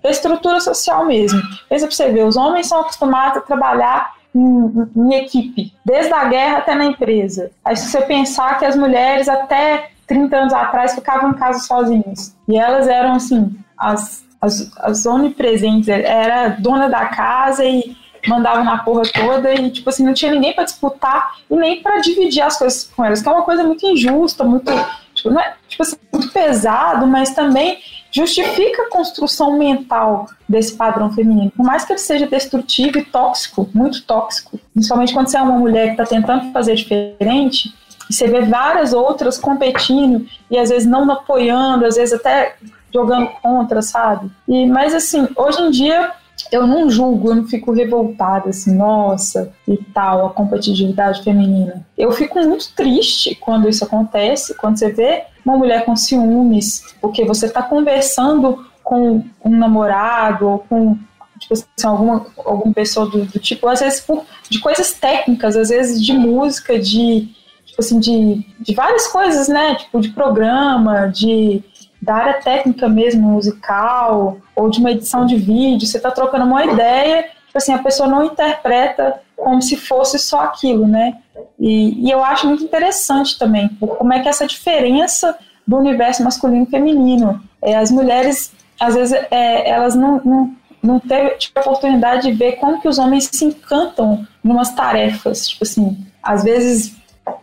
da 0.00 0.08
estrutura 0.08 0.60
social 0.60 1.04
mesmo. 1.04 1.42
Pensa 1.68 1.88
para 1.88 1.96
você 1.96 2.12
ver, 2.12 2.24
os 2.24 2.36
homens 2.36 2.68
são 2.68 2.80
acostumados 2.80 3.38
a 3.38 3.40
trabalhar 3.40 4.14
em, 4.32 4.88
em, 4.96 5.14
equipe, 5.14 5.72
desde 5.84 6.12
a 6.12 6.26
guerra 6.26 6.58
até 6.58 6.76
na 6.76 6.84
empresa. 6.84 7.50
Aí 7.64 7.76
se 7.76 7.88
você 7.88 8.02
pensar 8.02 8.56
que 8.56 8.64
as 8.64 8.76
mulheres 8.76 9.28
até 9.28 9.90
30 10.06 10.36
anos 10.36 10.52
atrás 10.52 10.94
ficavam 10.94 11.30
em 11.30 11.34
casa 11.34 11.58
sozinhas, 11.58 12.36
e 12.46 12.56
elas 12.56 12.86
eram 12.86 13.14
assim, 13.14 13.52
as, 13.76 14.24
as, 14.40 14.70
as 14.78 15.06
onipresentes, 15.06 15.88
era 15.88 16.50
dona 16.50 16.88
da 16.88 17.06
casa 17.06 17.64
e 17.64 17.96
mandava 18.28 18.62
na 18.62 18.78
porra 18.78 19.02
toda 19.12 19.52
e, 19.54 19.70
tipo 19.72 19.90
assim, 19.90 20.04
não 20.04 20.14
tinha 20.14 20.30
ninguém 20.30 20.52
para 20.52 20.64
disputar 20.64 21.32
e 21.50 21.56
nem 21.56 21.82
para 21.82 21.98
dividir 21.98 22.42
as 22.42 22.56
coisas 22.56 22.84
com 22.94 23.04
elas, 23.04 23.20
que 23.22 23.28
é 23.28 23.32
uma 23.32 23.42
coisa 23.42 23.64
muito 23.64 23.84
injusta, 23.84 24.44
muito 24.44 24.70
Tipo, 25.16 25.30
não 25.30 25.40
é 25.40 25.54
tipo 25.66 25.82
assim, 25.82 25.96
muito 26.12 26.30
pesado, 26.30 27.06
mas 27.06 27.34
também 27.34 27.78
justifica 28.12 28.82
a 28.82 28.90
construção 28.90 29.58
mental 29.58 30.26
desse 30.48 30.74
padrão 30.74 31.12
feminino. 31.12 31.50
Por 31.50 31.64
mais 31.64 31.84
que 31.84 31.92
ele 31.92 31.98
seja 31.98 32.26
destrutivo 32.26 32.98
e 32.98 33.04
tóxico, 33.04 33.68
muito 33.74 34.02
tóxico, 34.04 34.58
principalmente 34.72 35.12
quando 35.12 35.28
você 35.28 35.36
é 35.36 35.42
uma 35.42 35.58
mulher 35.58 35.86
que 35.86 36.02
está 36.02 36.06
tentando 36.06 36.52
fazer 36.52 36.76
diferente, 36.76 37.74
e 38.08 38.14
você 38.14 38.28
vê 38.28 38.42
várias 38.42 38.92
outras 38.92 39.36
competindo 39.36 40.26
e 40.50 40.58
às 40.58 40.70
vezes 40.70 40.86
não 40.88 41.10
apoiando, 41.10 41.84
às 41.84 41.96
vezes 41.96 42.14
até 42.14 42.54
jogando 42.92 43.28
contra, 43.42 43.82
sabe? 43.82 44.30
E 44.48 44.66
mas 44.66 44.94
assim, 44.94 45.28
hoje 45.36 45.60
em 45.60 45.70
dia 45.70 46.12
eu 46.52 46.66
não 46.66 46.88
julgo, 46.88 47.30
eu 47.30 47.36
não 47.36 47.46
fico 47.46 47.72
revoltada 47.72 48.50
assim, 48.50 48.74
nossa, 48.74 49.52
e 49.66 49.76
tal, 49.76 50.26
a 50.26 50.30
competitividade 50.30 51.22
feminina. 51.22 51.86
Eu 51.96 52.12
fico 52.12 52.38
muito 52.40 52.72
triste 52.74 53.34
quando 53.34 53.68
isso 53.68 53.84
acontece, 53.84 54.54
quando 54.54 54.78
você 54.78 54.92
vê 54.92 55.24
uma 55.44 55.56
mulher 55.56 55.84
com 55.84 55.96
ciúmes, 55.96 56.82
porque 57.00 57.24
você 57.24 57.46
está 57.46 57.62
conversando 57.62 58.66
com 58.82 59.24
um 59.44 59.56
namorado 59.56 60.48
ou 60.48 60.58
com 60.60 60.96
tipo 61.38 61.54
assim, 61.54 61.66
alguma, 61.84 62.26
alguma 62.38 62.72
pessoa 62.72 63.06
do, 63.06 63.24
do, 63.24 63.38
tipo, 63.38 63.68
às 63.68 63.80
vezes 63.80 64.00
por, 64.00 64.24
de 64.48 64.58
coisas 64.58 64.92
técnicas, 64.92 65.56
às 65.56 65.68
vezes 65.68 66.02
de 66.02 66.12
música, 66.12 66.78
de 66.78 67.28
tipo 67.66 67.80
assim, 67.80 67.98
de, 67.98 68.46
de 68.60 68.74
várias 68.74 69.06
coisas, 69.08 69.48
né? 69.48 69.74
Tipo, 69.74 70.00
de 70.00 70.08
programa, 70.10 71.08
de 71.08 71.62
da 72.06 72.14
área 72.14 72.34
técnica 72.34 72.88
mesmo, 72.88 73.28
musical, 73.28 74.38
ou 74.54 74.70
de 74.70 74.78
uma 74.78 74.92
edição 74.92 75.26
de 75.26 75.36
vídeo, 75.36 75.86
você 75.86 75.96
está 75.96 76.10
trocando 76.10 76.44
uma 76.44 76.64
ideia, 76.64 77.24
tipo 77.24 77.58
assim, 77.58 77.74
a 77.74 77.78
pessoa 77.78 78.08
não 78.08 78.24
interpreta 78.24 79.20
como 79.36 79.60
se 79.60 79.76
fosse 79.76 80.18
só 80.18 80.40
aquilo, 80.40 80.86
né? 80.86 81.18
E, 81.58 82.06
e 82.06 82.10
eu 82.10 82.24
acho 82.24 82.46
muito 82.46 82.62
interessante 82.62 83.36
também, 83.36 83.68
como 83.80 84.12
é 84.12 84.20
que 84.20 84.28
essa 84.28 84.46
diferença 84.46 85.36
do 85.66 85.76
universo 85.76 86.22
masculino 86.22 86.62
e 86.62 86.70
feminino. 86.70 87.42
É, 87.60 87.76
as 87.76 87.90
mulheres, 87.90 88.52
às 88.78 88.94
vezes, 88.94 89.12
é, 89.30 89.68
elas 89.68 89.96
não, 89.96 90.20
não, 90.24 90.56
não 90.80 91.00
teve 91.00 91.30
tipo, 91.30 91.58
a 91.58 91.62
oportunidade 91.62 92.30
de 92.30 92.32
ver 92.32 92.52
como 92.52 92.80
que 92.80 92.86
os 92.86 92.98
homens 92.98 93.28
se 93.32 93.44
encantam 93.44 94.24
em 94.44 94.48
umas 94.48 94.72
tarefas, 94.72 95.48
tipo 95.48 95.64
assim, 95.64 96.06
às 96.22 96.44
vezes, 96.44 96.96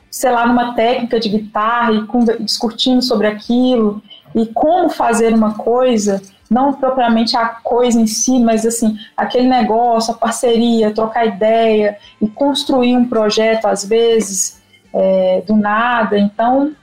sei 0.09 0.31
lá, 0.31 0.47
numa 0.47 0.73
técnica 0.73 1.19
de 1.19 1.27
guitarra 1.27 1.91
e 1.91 2.43
discutindo 2.43 3.01
sobre 3.01 3.27
aquilo, 3.27 4.01
e 4.35 4.45
como 4.47 4.89
fazer 4.89 5.33
uma 5.33 5.55
coisa, 5.55 6.21
não 6.49 6.73
propriamente 6.73 7.35
a 7.35 7.47
coisa 7.47 7.99
em 7.99 8.07
si, 8.07 8.39
mas 8.39 8.65
assim, 8.65 8.97
aquele 9.15 9.47
negócio, 9.47 10.13
a 10.13 10.17
parceria, 10.17 10.93
trocar 10.93 11.25
ideia 11.25 11.97
e 12.21 12.27
construir 12.27 12.95
um 12.95 13.05
projeto 13.05 13.65
às 13.65 13.83
vezes 13.83 14.61
é, 14.93 15.43
do 15.45 15.55
nada. 15.55 16.17
Então, 16.17 16.73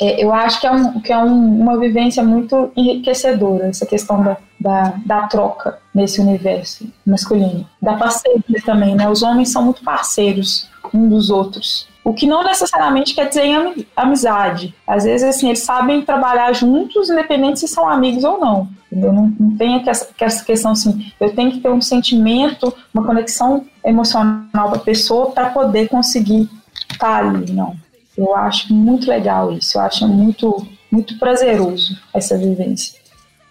é, 0.00 0.24
eu 0.24 0.32
acho 0.32 0.58
que 0.58 0.66
é, 0.66 0.72
um, 0.72 1.00
que 1.00 1.12
é 1.12 1.18
um, 1.18 1.60
uma 1.60 1.78
vivência 1.78 2.22
muito 2.22 2.72
enriquecedora, 2.74 3.66
essa 3.66 3.84
questão 3.84 4.22
da, 4.22 4.36
da, 4.58 4.94
da, 5.04 5.26
troca 5.26 5.78
nesse 5.94 6.20
universo 6.20 6.90
masculino. 7.06 7.68
Da 7.80 7.94
parceria 7.94 8.62
também, 8.64 8.94
né? 8.94 9.08
Os 9.10 9.22
homens 9.22 9.50
são 9.50 9.62
muito 9.62 9.84
parceiros 9.84 10.70
um 10.94 11.06
dos 11.06 11.28
outros. 11.28 11.89
O 12.02 12.14
que 12.14 12.26
não 12.26 12.42
necessariamente 12.42 13.14
quer 13.14 13.28
dizer 13.28 13.86
amizade. 13.94 14.74
Às 14.86 15.04
vezes, 15.04 15.28
assim, 15.28 15.48
eles 15.48 15.60
sabem 15.60 16.02
trabalhar 16.02 16.52
juntos, 16.52 17.10
independente 17.10 17.60
se 17.60 17.68
são 17.68 17.88
amigos 17.88 18.24
ou 18.24 18.38
não. 18.38 18.68
Entendeu? 18.90 19.12
Não, 19.12 19.32
não 19.38 19.56
tem 19.56 19.82
essa 19.86 20.44
questão 20.44 20.72
assim, 20.72 21.12
eu 21.20 21.32
tenho 21.34 21.52
que 21.52 21.60
ter 21.60 21.70
um 21.70 21.80
sentimento, 21.80 22.74
uma 22.92 23.06
conexão 23.06 23.64
emocional 23.84 24.70
com 24.70 24.74
a 24.74 24.78
pessoa 24.80 25.30
para 25.30 25.50
poder 25.50 25.88
conseguir 25.88 26.50
estar 26.90 27.24
ali, 27.24 27.52
não. 27.52 27.76
Eu 28.16 28.34
acho 28.34 28.74
muito 28.74 29.08
legal 29.08 29.52
isso, 29.52 29.78
eu 29.78 29.82
acho 29.82 30.08
muito, 30.08 30.66
muito 30.90 31.16
prazeroso 31.18 31.96
essa 32.12 32.36
vivência. 32.36 32.98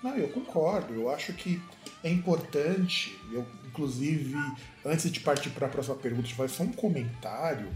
Não, 0.03 0.15
eu 0.15 0.27
concordo, 0.27 0.93
eu 0.93 1.09
acho 1.09 1.31
que 1.33 1.61
é 2.03 2.11
importante, 2.11 3.17
eu, 3.31 3.45
inclusive, 3.65 4.35
antes 4.85 5.09
de 5.09 5.21
partir 5.21 5.49
para 5.51 5.67
a 5.67 5.69
próxima 5.69 5.95
pergunta, 5.95 6.27
vai 6.37 6.49
só 6.49 6.63
um 6.63 6.71
comentário 6.71 7.67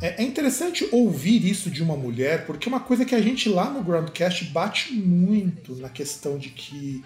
é, 0.00 0.22
é 0.22 0.24
interessante 0.24 0.88
ouvir 0.92 1.44
isso 1.44 1.70
de 1.70 1.82
uma 1.82 1.96
mulher, 1.96 2.46
porque 2.46 2.68
é 2.68 2.70
uma 2.70 2.80
coisa 2.80 3.04
que 3.04 3.14
a 3.14 3.20
gente 3.20 3.48
lá 3.48 3.68
no 3.70 3.82
Groundcast 3.82 4.44
bate 4.46 4.92
muito 4.92 5.74
na 5.76 5.88
questão 5.88 6.38
de 6.38 6.50
que 6.50 7.04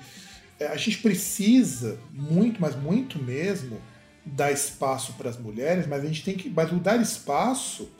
é, 0.60 0.66
a 0.66 0.76
gente 0.76 0.98
precisa 0.98 1.98
muito, 2.12 2.60
mas 2.60 2.76
muito 2.76 3.18
mesmo, 3.18 3.80
dar 4.24 4.52
espaço 4.52 5.14
para 5.14 5.30
as 5.30 5.38
mulheres, 5.38 5.86
mas 5.86 6.02
a 6.02 6.06
gente 6.06 6.22
tem 6.22 6.36
que. 6.36 6.48
Mas 6.50 6.70
o 6.70 6.76
dar 6.76 7.00
espaço 7.00 7.90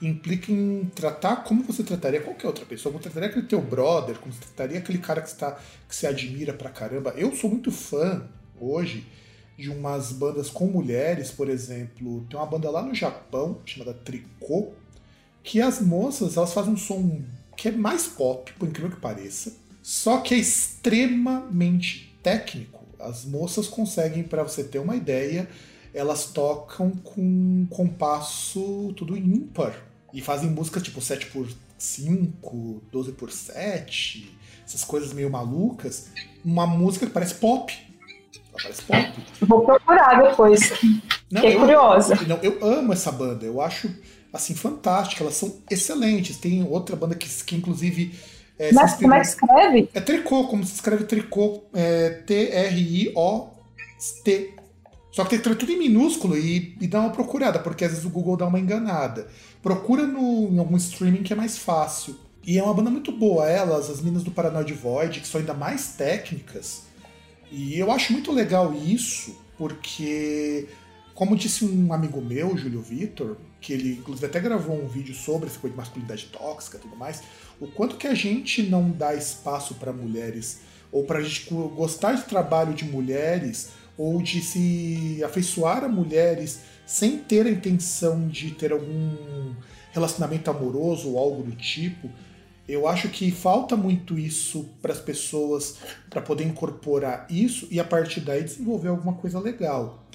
implica 0.00 0.50
em 0.50 0.90
tratar 0.94 1.36
como 1.36 1.62
você 1.62 1.82
trataria 1.82 2.20
qualquer 2.20 2.46
outra 2.46 2.66
pessoa, 2.66 2.92
como 2.92 3.02
trataria 3.02 3.28
aquele 3.28 3.46
teu 3.46 3.60
brother, 3.60 4.18
como 4.18 4.32
você 4.32 4.40
trataria 4.40 4.78
aquele 4.78 4.98
cara 4.98 5.22
que 5.22 5.30
você, 5.30 5.36
tá, 5.36 5.58
que 5.88 5.94
você 5.94 6.06
admira 6.06 6.52
pra 6.52 6.70
caramba. 6.70 7.14
Eu 7.16 7.34
sou 7.34 7.48
muito 7.48 7.70
fã 7.70 8.28
hoje 8.60 9.06
de 9.56 9.70
umas 9.70 10.12
bandas 10.12 10.50
com 10.50 10.66
mulheres, 10.66 11.30
por 11.30 11.48
exemplo, 11.48 12.24
tem 12.28 12.38
uma 12.38 12.46
banda 12.46 12.70
lá 12.70 12.82
no 12.82 12.94
Japão 12.94 13.58
chamada 13.64 13.94
Tricô, 13.94 14.72
que 15.42 15.60
as 15.60 15.80
moças 15.80 16.36
elas 16.36 16.52
fazem 16.52 16.72
um 16.72 16.76
som 16.76 17.22
que 17.56 17.68
é 17.68 17.72
mais 17.72 18.06
pop, 18.06 18.52
por 18.54 18.68
incrível 18.68 18.90
que 18.90 19.00
pareça, 19.00 19.54
só 19.82 20.20
que 20.20 20.34
é 20.34 20.38
extremamente 20.38 22.16
técnico. 22.22 22.82
As 22.98 23.24
moças 23.24 23.66
conseguem, 23.66 24.22
para 24.22 24.42
você 24.42 24.62
ter 24.64 24.78
uma 24.78 24.96
ideia, 24.96 25.48
elas 25.92 26.26
tocam 26.26 26.90
com 26.90 27.66
compasso 27.68 28.92
tudo 28.96 29.16
ímpar 29.16 29.76
e 30.12 30.20
fazem 30.20 30.50
música 30.50 30.80
tipo 30.80 31.00
7 31.00 31.26
por 31.26 31.48
5, 31.76 32.82
12 32.90 33.12
por 33.12 33.30
7, 33.30 34.38
essas 34.64 34.84
coisas 34.84 35.12
meio 35.12 35.30
malucas, 35.30 36.10
uma 36.44 36.66
música 36.66 37.06
que 37.06 37.12
parece 37.12 37.34
pop, 37.34 37.72
parece 38.52 38.82
pop. 38.82 39.12
Vou 39.42 39.64
procurar 39.64 40.22
depois. 40.22 40.70
Não, 41.30 41.40
Fiquei 41.40 41.56
eu, 41.56 41.60
curiosa. 41.60 42.14
Não, 42.26 42.36
eu 42.38 42.58
amo 42.62 42.92
essa 42.92 43.10
banda. 43.10 43.46
Eu 43.46 43.60
acho 43.60 43.90
assim 44.32 44.54
fantástica. 44.54 45.22
Elas 45.22 45.34
são 45.34 45.62
excelentes. 45.70 46.36
Tem 46.36 46.62
outra 46.62 46.96
banda 46.96 47.14
que, 47.14 47.28
que 47.44 47.56
inclusive. 47.56 48.14
É, 48.58 48.72
Mas 48.72 48.94
como 48.94 49.14
é 49.14 49.20
que 49.20 49.26
escreve? 49.26 49.88
É 49.94 50.00
tricô, 50.00 50.46
como 50.48 50.64
se 50.64 50.74
escreve 50.74 51.04
tricô. 51.04 51.64
É 51.72 52.10
T-R-I-O-T. 52.26 53.52
Só 55.10 55.24
que 55.24 55.38
tem 55.38 55.54
tudo 55.54 55.70
em 55.70 55.78
minúsculo 55.78 56.36
e, 56.38 56.74
e, 56.80 56.86
dá 56.86 57.00
uma 57.00 57.10
procurada, 57.10 57.58
porque 57.58 57.84
às 57.84 57.90
vezes 57.90 58.06
o 58.06 58.10
Google 58.10 58.34
dá 58.34 58.46
uma 58.46 58.58
enganada. 58.58 59.28
Procura 59.62 60.06
no, 60.06 60.48
em 60.48 60.58
algum 60.58 60.76
streaming 60.78 61.22
que 61.22 61.34
é 61.34 61.36
mais 61.36 61.58
fácil. 61.58 62.16
E 62.44 62.58
é 62.58 62.62
uma 62.62 62.72
banda 62.72 62.90
muito 62.90 63.12
boa, 63.12 63.46
elas, 63.48 63.90
as 63.90 64.00
minas 64.00 64.24
do 64.24 64.30
Paranoid 64.30 64.72
Void, 64.72 65.20
que 65.20 65.28
são 65.28 65.38
ainda 65.38 65.52
mais 65.52 65.88
técnicas. 65.88 66.84
E 67.52 67.78
eu 67.78 67.92
acho 67.92 68.14
muito 68.14 68.32
legal 68.32 68.74
isso, 68.74 69.38
porque 69.58 70.66
como 71.14 71.36
disse 71.36 71.66
um 71.66 71.92
amigo 71.92 72.18
meu, 72.22 72.56
Júlio 72.56 72.80
Vitor, 72.80 73.36
que 73.60 73.74
ele 73.74 73.92
inclusive 73.92 74.24
até 74.24 74.40
gravou 74.40 74.82
um 74.82 74.88
vídeo 74.88 75.14
sobre 75.14 75.48
essa 75.48 75.58
coisa 75.58 75.74
de 75.74 75.78
masculinidade 75.78 76.26
tóxica 76.32 76.78
e 76.78 76.80
tudo 76.80 76.96
mais, 76.96 77.22
o 77.60 77.66
quanto 77.66 77.96
que 77.96 78.06
a 78.06 78.14
gente 78.14 78.62
não 78.62 78.90
dá 78.90 79.14
espaço 79.14 79.74
para 79.74 79.92
mulheres, 79.92 80.60
ou 80.90 81.04
para 81.04 81.18
a 81.18 81.22
gente 81.22 81.46
gostar 81.50 82.14
de 82.14 82.22
trabalho 82.22 82.72
de 82.72 82.86
mulheres, 82.86 83.68
ou 83.98 84.22
de 84.22 84.40
se 84.40 85.22
afeiçoar 85.22 85.84
a 85.84 85.88
mulheres 85.88 86.60
sem 86.86 87.18
ter 87.18 87.46
a 87.46 87.50
intenção 87.50 88.28
de 88.28 88.52
ter 88.52 88.72
algum 88.72 89.54
relacionamento 89.92 90.50
amoroso 90.50 91.10
ou 91.10 91.18
algo 91.18 91.42
do 91.42 91.54
tipo. 91.54 92.10
Eu 92.68 92.86
acho 92.86 93.08
que 93.08 93.30
falta 93.30 93.76
muito 93.76 94.18
isso 94.18 94.68
para 94.80 94.92
as 94.92 95.00
pessoas 95.00 95.78
para 96.08 96.22
poder 96.22 96.44
incorporar 96.44 97.26
isso 97.28 97.66
e 97.70 97.80
a 97.80 97.84
partir 97.84 98.20
daí 98.20 98.44
desenvolver 98.44 98.88
alguma 98.88 99.14
coisa 99.14 99.40
legal. 99.40 100.06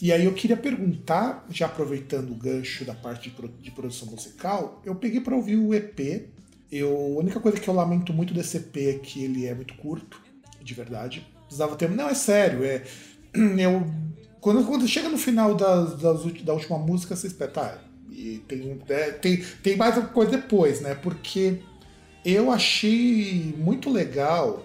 E 0.00 0.10
aí 0.12 0.24
eu 0.24 0.32
queria 0.34 0.56
perguntar, 0.56 1.46
já 1.48 1.66
aproveitando 1.66 2.32
o 2.32 2.34
gancho 2.34 2.84
da 2.84 2.94
parte 2.94 3.30
de, 3.30 3.48
de 3.60 3.70
produção 3.70 4.08
musical, 4.08 4.82
eu 4.84 4.96
peguei 4.96 5.20
para 5.20 5.36
ouvir 5.36 5.56
o 5.56 5.72
EP. 5.72 6.28
Eu, 6.70 6.90
a 6.90 7.20
única 7.20 7.38
coisa 7.38 7.60
que 7.60 7.68
eu 7.68 7.74
lamento 7.74 8.12
muito 8.12 8.34
desse 8.34 8.56
EP 8.56 8.76
é 8.78 8.92
que 8.94 9.22
ele 9.22 9.46
é 9.46 9.54
muito 9.54 9.74
curto, 9.74 10.20
de 10.60 10.74
verdade. 10.74 11.24
Precisava 11.42 11.76
ter. 11.76 11.88
Não, 11.90 12.08
é 12.08 12.14
sério, 12.14 12.64
é. 12.64 12.82
Eu, 13.32 13.86
quando, 14.40 14.66
quando 14.66 14.88
chega 14.88 15.08
no 15.08 15.18
final 15.18 15.54
das, 15.54 15.96
das, 15.98 16.24
da 16.42 16.52
última 16.52 16.78
música, 16.78 17.14
você 17.14 17.28
espera, 17.28 17.50
tá, 17.50 17.78
e 18.10 18.42
tem, 18.48 18.80
é, 18.88 19.10
tem, 19.12 19.36
tem 19.62 19.76
mais 19.76 20.04
coisa 20.08 20.32
depois, 20.32 20.80
né? 20.80 20.96
Porque 20.96 21.60
eu 22.24 22.50
achei 22.50 23.54
muito 23.58 23.90
legal, 23.90 24.64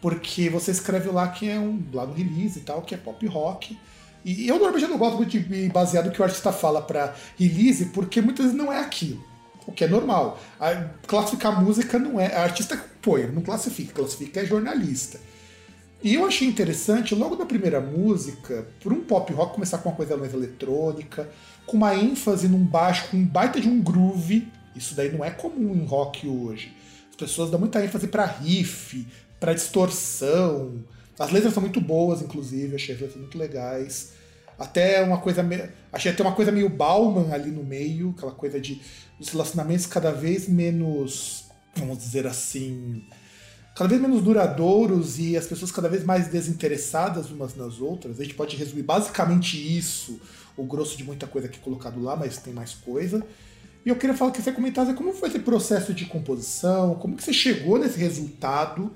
porque 0.00 0.48
você 0.48 0.70
escreve 0.70 1.08
lá 1.10 1.28
que 1.28 1.48
é 1.48 1.58
um 1.58 1.82
lá 1.92 2.06
no 2.06 2.12
release 2.12 2.58
e 2.58 2.62
tal, 2.62 2.82
que 2.82 2.94
é 2.94 2.98
pop 2.98 3.24
rock. 3.26 3.78
E 4.24 4.48
eu 4.48 4.56
normalmente 4.56 4.86
não 4.88 4.98
gosto 4.98 5.16
muito 5.16 5.38
de 5.38 5.68
basear 5.68 6.04
no 6.04 6.10
que 6.10 6.20
o 6.20 6.24
artista 6.24 6.52
fala 6.52 6.82
para 6.82 7.14
release, 7.38 7.86
porque 7.86 8.20
muitas 8.20 8.46
vezes 8.46 8.58
não 8.58 8.72
é 8.72 8.80
aquilo. 8.80 9.24
O 9.66 9.72
que 9.72 9.84
é 9.84 9.88
normal. 9.88 10.40
A, 10.58 10.74
classificar 11.06 11.62
música 11.62 11.98
não 11.98 12.18
é. 12.18 12.34
A 12.34 12.42
artista 12.42 12.82
põe, 13.02 13.26
não 13.26 13.42
classifica, 13.42 13.92
classifica 13.92 14.40
é 14.40 14.44
jornalista. 14.46 15.20
E 16.02 16.14
eu 16.14 16.24
achei 16.26 16.46
interessante, 16.46 17.14
logo 17.14 17.36
na 17.36 17.44
primeira 17.44 17.80
música, 17.80 18.66
por 18.80 18.92
um 18.92 19.00
pop 19.00 19.32
rock 19.32 19.54
começar 19.54 19.78
com 19.78 19.88
uma 19.88 19.96
coisa 19.96 20.16
mais 20.16 20.32
eletrônica, 20.32 21.28
com 21.66 21.76
uma 21.76 21.94
ênfase 21.94 22.48
num 22.48 22.64
baixo, 22.64 23.08
com 23.10 23.16
um 23.16 23.24
baita 23.24 23.60
de 23.60 23.68
um 23.68 23.80
groove. 23.82 24.48
Isso 24.76 24.94
daí 24.94 25.12
não 25.12 25.24
é 25.24 25.30
comum 25.30 25.74
em 25.74 25.84
rock 25.84 26.26
hoje. 26.28 26.72
As 27.18 27.30
pessoas 27.30 27.50
dão 27.50 27.58
muita 27.58 27.84
ênfase 27.84 28.06
para 28.06 28.24
riff, 28.24 29.04
para 29.40 29.52
distorção, 29.52 30.84
as 31.18 31.32
letras 31.32 31.52
são 31.52 31.60
muito 31.60 31.80
boas, 31.80 32.22
inclusive, 32.22 32.76
achei 32.76 32.94
as 32.94 33.00
letras 33.00 33.20
muito 33.20 33.36
legais. 33.36 34.12
Até 34.56 35.02
uma 35.02 35.18
coisa. 35.18 35.44
Achei 35.92 36.12
até 36.12 36.22
uma 36.22 36.32
coisa 36.32 36.52
meio 36.52 36.68
Bauman 36.68 37.32
ali 37.32 37.50
no 37.50 37.64
meio, 37.64 38.14
aquela 38.16 38.32
coisa 38.32 38.60
de 38.60 38.80
os 39.18 39.28
relacionamentos 39.28 39.86
cada 39.86 40.12
vez 40.12 40.48
menos. 40.48 41.46
Vamos 41.74 41.98
dizer 41.98 42.24
assim. 42.24 43.04
Cada 43.74 43.88
vez 43.88 44.00
menos 44.00 44.22
duradouros 44.22 45.18
e 45.18 45.36
as 45.36 45.46
pessoas 45.46 45.72
cada 45.72 45.88
vez 45.88 46.04
mais 46.04 46.28
desinteressadas 46.28 47.30
umas 47.30 47.56
nas 47.56 47.80
outras. 47.80 48.20
A 48.20 48.22
gente 48.22 48.34
pode 48.34 48.56
resumir 48.56 48.82
basicamente 48.82 49.56
isso, 49.76 50.20
o 50.56 50.64
grosso 50.64 50.96
de 50.96 51.02
muita 51.02 51.26
coisa 51.26 51.48
aqui 51.48 51.58
colocado 51.58 52.00
lá, 52.00 52.14
mas 52.14 52.38
tem 52.38 52.52
mais 52.52 52.74
coisa. 52.74 53.24
E 53.84 53.88
eu 53.88 53.96
queria 53.96 54.14
falar 54.14 54.30
que 54.32 54.42
você 54.42 54.52
comentasse 54.52 54.92
como 54.94 55.12
foi 55.12 55.28
esse 55.28 55.38
processo 55.38 55.94
de 55.94 56.04
composição, 56.04 56.94
como 56.96 57.16
que 57.16 57.22
você 57.22 57.32
chegou 57.32 57.78
nesse 57.78 57.98
resultado 57.98 58.90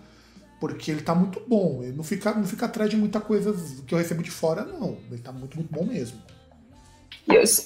porque 0.63 0.93
ele 0.93 1.03
tá 1.03 1.13
muito 1.13 1.43
bom. 1.45 1.81
Ele 1.83 1.91
não 1.97 2.05
fica, 2.05 2.33
não 2.33 2.45
fica 2.45 2.67
atrás 2.67 2.89
de 2.89 2.97
muita 2.97 3.19
coisa 3.19 3.53
que 3.85 3.93
eu 3.93 3.99
recebo 3.99 4.23
de 4.23 4.31
fora, 4.31 4.63
não. 4.63 4.97
Ele 5.11 5.21
tá 5.21 5.33
muito, 5.33 5.57
muito 5.57 5.75
bom 5.75 5.85
mesmo. 5.85 6.17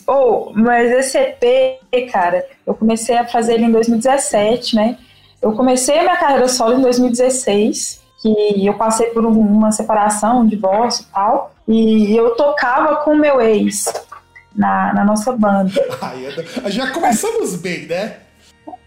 oh, 0.06 0.50
mas 0.54 0.90
esse 0.90 1.18
EP, 1.18 2.10
cara, 2.10 2.46
eu 2.66 2.74
comecei 2.74 3.14
a 3.14 3.28
fazer 3.28 3.52
ele 3.52 3.66
em 3.66 3.70
2017, 3.70 4.76
né? 4.76 4.98
Eu 5.42 5.52
comecei 5.52 5.98
a 5.98 6.02
minha 6.04 6.16
carreira 6.16 6.48
solo 6.48 6.78
em 6.78 6.80
2016, 6.80 8.00
que 8.22 8.66
eu 8.66 8.72
passei 8.78 9.08
por 9.08 9.26
uma 9.26 9.70
separação, 9.72 10.40
um 10.40 10.46
divórcio 10.46 11.04
e 11.06 11.12
tal, 11.12 11.54
e 11.68 12.16
eu 12.16 12.34
tocava 12.34 13.04
com 13.04 13.14
meu 13.14 13.42
ex 13.42 13.92
na, 14.56 14.94
na 14.94 15.04
nossa 15.04 15.32
banda. 15.32 15.72
É 16.64 16.70
já 16.70 16.90
começamos 16.90 17.56
bem, 17.56 17.86
né? 17.86 18.16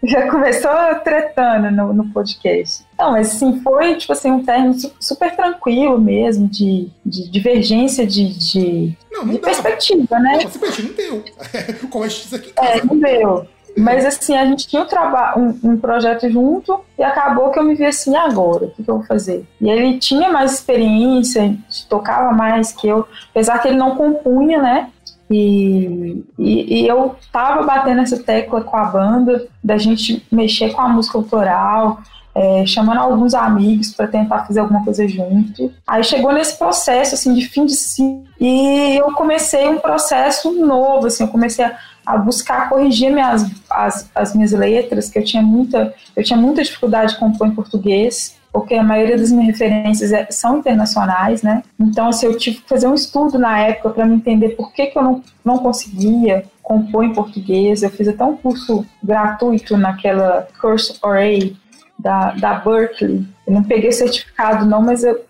Já 0.02 0.30
começou 0.30 0.70
tretando 1.04 1.70
no, 1.70 1.92
no 1.92 2.08
podcast. 2.08 2.84
Não, 2.98 3.12
mas 3.12 3.34
assim, 3.34 3.60
foi 3.60 3.96
tipo 3.96 4.12
assim, 4.12 4.30
um 4.30 4.44
término 4.44 4.74
super 4.98 5.34
tranquilo 5.36 6.00
mesmo, 6.00 6.48
de, 6.48 6.88
de 7.04 7.30
divergência 7.30 8.06
de, 8.06 8.32
de, 8.32 8.96
não, 9.10 9.26
não 9.26 9.34
de 9.34 9.38
perspectiva, 9.38 10.18
né? 10.18 10.40
Não, 10.42 10.50
simplesmente 10.50 10.82
não 10.82 10.94
deu. 10.94 11.24
Como 11.90 12.04
a 12.04 12.08
gente 12.08 12.34
aqui 12.34 12.52
É, 12.56 12.84
não 12.84 12.98
deu. 12.98 13.46
Mas 13.76 14.04
assim, 14.04 14.36
a 14.36 14.44
gente 14.44 14.66
tinha 14.66 14.82
um, 14.82 15.40
um, 15.40 15.72
um, 15.72 15.76
projeto 15.76 16.28
junto 16.28 16.80
e 16.98 17.02
acabou 17.02 17.50
que 17.50 17.58
eu 17.58 17.62
me 17.62 17.74
vi 17.74 17.86
assim, 17.86 18.16
agora, 18.16 18.66
o 18.66 18.70
que, 18.70 18.82
que, 18.82 18.90
eu 18.90 18.96
vou 18.98 19.06
fazer? 19.06 19.46
E 19.60 19.70
ele 19.70 19.98
tinha 19.98 20.30
mais 20.30 20.54
experiência, 20.54 21.56
tocava 21.88 22.32
mais 22.32 22.72
que 22.72 22.88
eu, 22.88 23.06
apesar 23.30 23.58
que 23.58 23.68
ele 23.68 23.76
não 23.76 23.96
compunha, 23.96 24.60
né? 24.60 24.90
E, 25.30 26.24
e, 26.36 26.82
e, 26.82 26.88
eu 26.88 27.14
tava 27.32 27.62
batendo 27.62 28.00
essa 28.00 28.18
tecla 28.18 28.62
com 28.62 28.76
a 28.76 28.84
banda, 28.86 29.46
da 29.62 29.78
gente 29.78 30.26
mexer 30.30 30.72
com 30.72 30.80
a 30.80 30.88
música 30.88 31.16
autoral, 31.16 32.00
é, 32.34 32.64
chamando 32.66 32.98
alguns 32.98 33.32
amigos 33.32 33.92
para 33.92 34.08
tentar 34.08 34.44
fazer 34.44 34.60
alguma 34.60 34.84
coisa 34.84 35.06
junto. 35.06 35.72
Aí 35.86 36.02
chegou 36.02 36.32
nesse 36.32 36.58
processo 36.58 37.14
assim 37.14 37.32
de 37.34 37.46
fim 37.46 37.64
de 37.64 37.74
si 37.74 38.24
e 38.40 38.96
eu 38.96 39.12
comecei 39.14 39.68
um 39.68 39.78
processo 39.78 40.50
novo, 40.52 41.06
assim, 41.06 41.24
eu 41.24 41.28
comecei 41.28 41.64
a, 41.64 41.76
a 42.04 42.18
buscar 42.18 42.68
corrigir 42.68 43.12
minhas, 43.12 43.46
as, 43.70 44.10
as 44.14 44.34
minhas 44.34 44.52
letras, 44.52 45.10
que 45.10 45.18
eu 45.18 45.24
tinha 45.24 45.42
muita, 45.42 45.94
eu 46.16 46.24
tinha 46.24 46.38
muita 46.38 46.62
dificuldade 46.62 47.12
de 47.12 47.18
compor 47.20 47.46
em 47.46 47.54
português 47.54 48.39
porque 48.52 48.74
a 48.74 48.82
maioria 48.82 49.16
das 49.16 49.30
minhas 49.30 49.46
referências 49.46 50.12
é, 50.12 50.26
são 50.30 50.58
internacionais, 50.58 51.42
né? 51.42 51.62
Então, 51.78 52.08
assim, 52.08 52.26
eu 52.26 52.36
tive 52.36 52.58
que 52.58 52.68
fazer 52.68 52.86
um 52.86 52.94
estudo 52.94 53.38
na 53.38 53.58
época 53.60 53.90
para 53.90 54.06
me 54.06 54.16
entender 54.16 54.50
por 54.50 54.72
que, 54.72 54.86
que 54.86 54.98
eu 54.98 55.02
não, 55.02 55.22
não 55.44 55.58
conseguia 55.58 56.44
compor 56.62 57.04
em 57.04 57.12
português. 57.12 57.82
Eu 57.82 57.90
fiz 57.90 58.08
até 58.08 58.24
um 58.24 58.36
curso 58.36 58.84
gratuito 59.02 59.76
naquela 59.76 60.48
Curse 60.60 60.98
Array 61.02 61.56
da, 61.98 62.32
da 62.32 62.54
Berkeley. 62.54 63.24
Eu 63.46 63.54
não 63.54 63.62
peguei 63.62 63.92
certificado, 63.92 64.66
não, 64.66 64.82
mas 64.82 65.04
eu, 65.04 65.24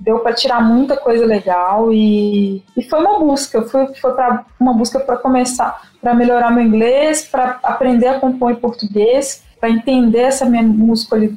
deu 0.00 0.18
para 0.18 0.34
tirar 0.34 0.60
muita 0.60 0.96
coisa 0.96 1.24
legal 1.24 1.92
e, 1.92 2.62
e 2.76 2.82
foi 2.82 3.00
uma 3.00 3.20
busca. 3.20 3.62
Foi, 3.62 3.86
foi 3.94 4.12
para 4.14 4.44
uma 4.58 4.74
busca 4.74 4.98
para 4.98 5.16
começar, 5.16 5.80
para 6.00 6.12
melhorar 6.12 6.50
meu 6.50 6.64
inglês, 6.64 7.24
para 7.24 7.58
aprender 7.62 8.08
a 8.08 8.20
compor 8.20 8.50
em 8.50 8.56
português 8.56 9.44
para 9.64 9.70
entender 9.70 10.18
essa 10.18 10.44
minha 10.44 10.62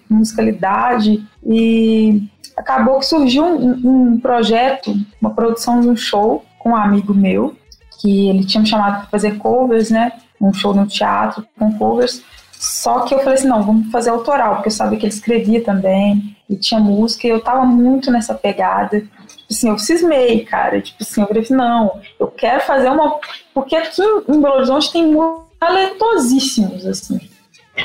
musicalidade 0.09 1.25
e 1.45 2.23
acabou 2.57 2.99
que 2.99 3.05
surgiu 3.05 3.45
um, 3.45 3.79
um, 3.85 4.19
projeto, 4.19 4.93
uma 5.21 5.33
produção 5.33 5.79
de 5.79 5.87
um 5.87 5.95
show 5.95 6.43
com 6.59 6.71
um 6.71 6.75
amigo 6.75 7.13
meu, 7.13 7.55
que 8.01 8.27
ele 8.27 8.43
tinha 8.43 8.59
me 8.59 8.67
chamado 8.67 8.99
para 8.99 9.09
fazer 9.09 9.37
covers, 9.37 9.89
né? 9.89 10.11
Um 10.41 10.51
show 10.53 10.73
no 10.73 10.85
teatro 10.85 11.47
com 11.57 11.71
covers. 11.77 12.21
Só 12.51 13.05
que 13.05 13.13
eu 13.13 13.19
falei 13.19 13.35
assim, 13.35 13.47
não, 13.47 13.63
vamos 13.63 13.89
fazer 13.91 14.09
autoral, 14.09 14.55
porque 14.55 14.67
eu 14.67 14.73
sabia 14.73 14.99
que 14.99 15.05
ele 15.05 15.13
escrevia 15.13 15.63
também, 15.63 16.35
e 16.49 16.57
tinha 16.57 16.81
música, 16.81 17.27
e 17.27 17.29
eu 17.29 17.39
tava 17.39 17.63
muito 17.63 18.11
nessa 18.11 18.33
pegada. 18.33 18.99
Tipo 18.99 19.53
assim, 19.53 19.69
eu 19.69 19.77
cismei, 19.77 20.43
cara. 20.43 20.81
Tipo 20.81 21.01
assim, 21.01 21.21
eu 21.21 21.27
falei, 21.27 21.43
assim, 21.43 21.55
não, 21.55 22.01
eu 22.19 22.27
quero 22.27 22.59
fazer 22.65 22.89
uma. 22.89 23.21
Porque 23.53 23.73
aqui 23.73 24.01
em 24.27 24.41
Belo 24.41 24.55
Horizonte 24.55 24.91
tem 24.91 25.15
talentosíssimos, 25.57 26.85
assim. 26.85 27.21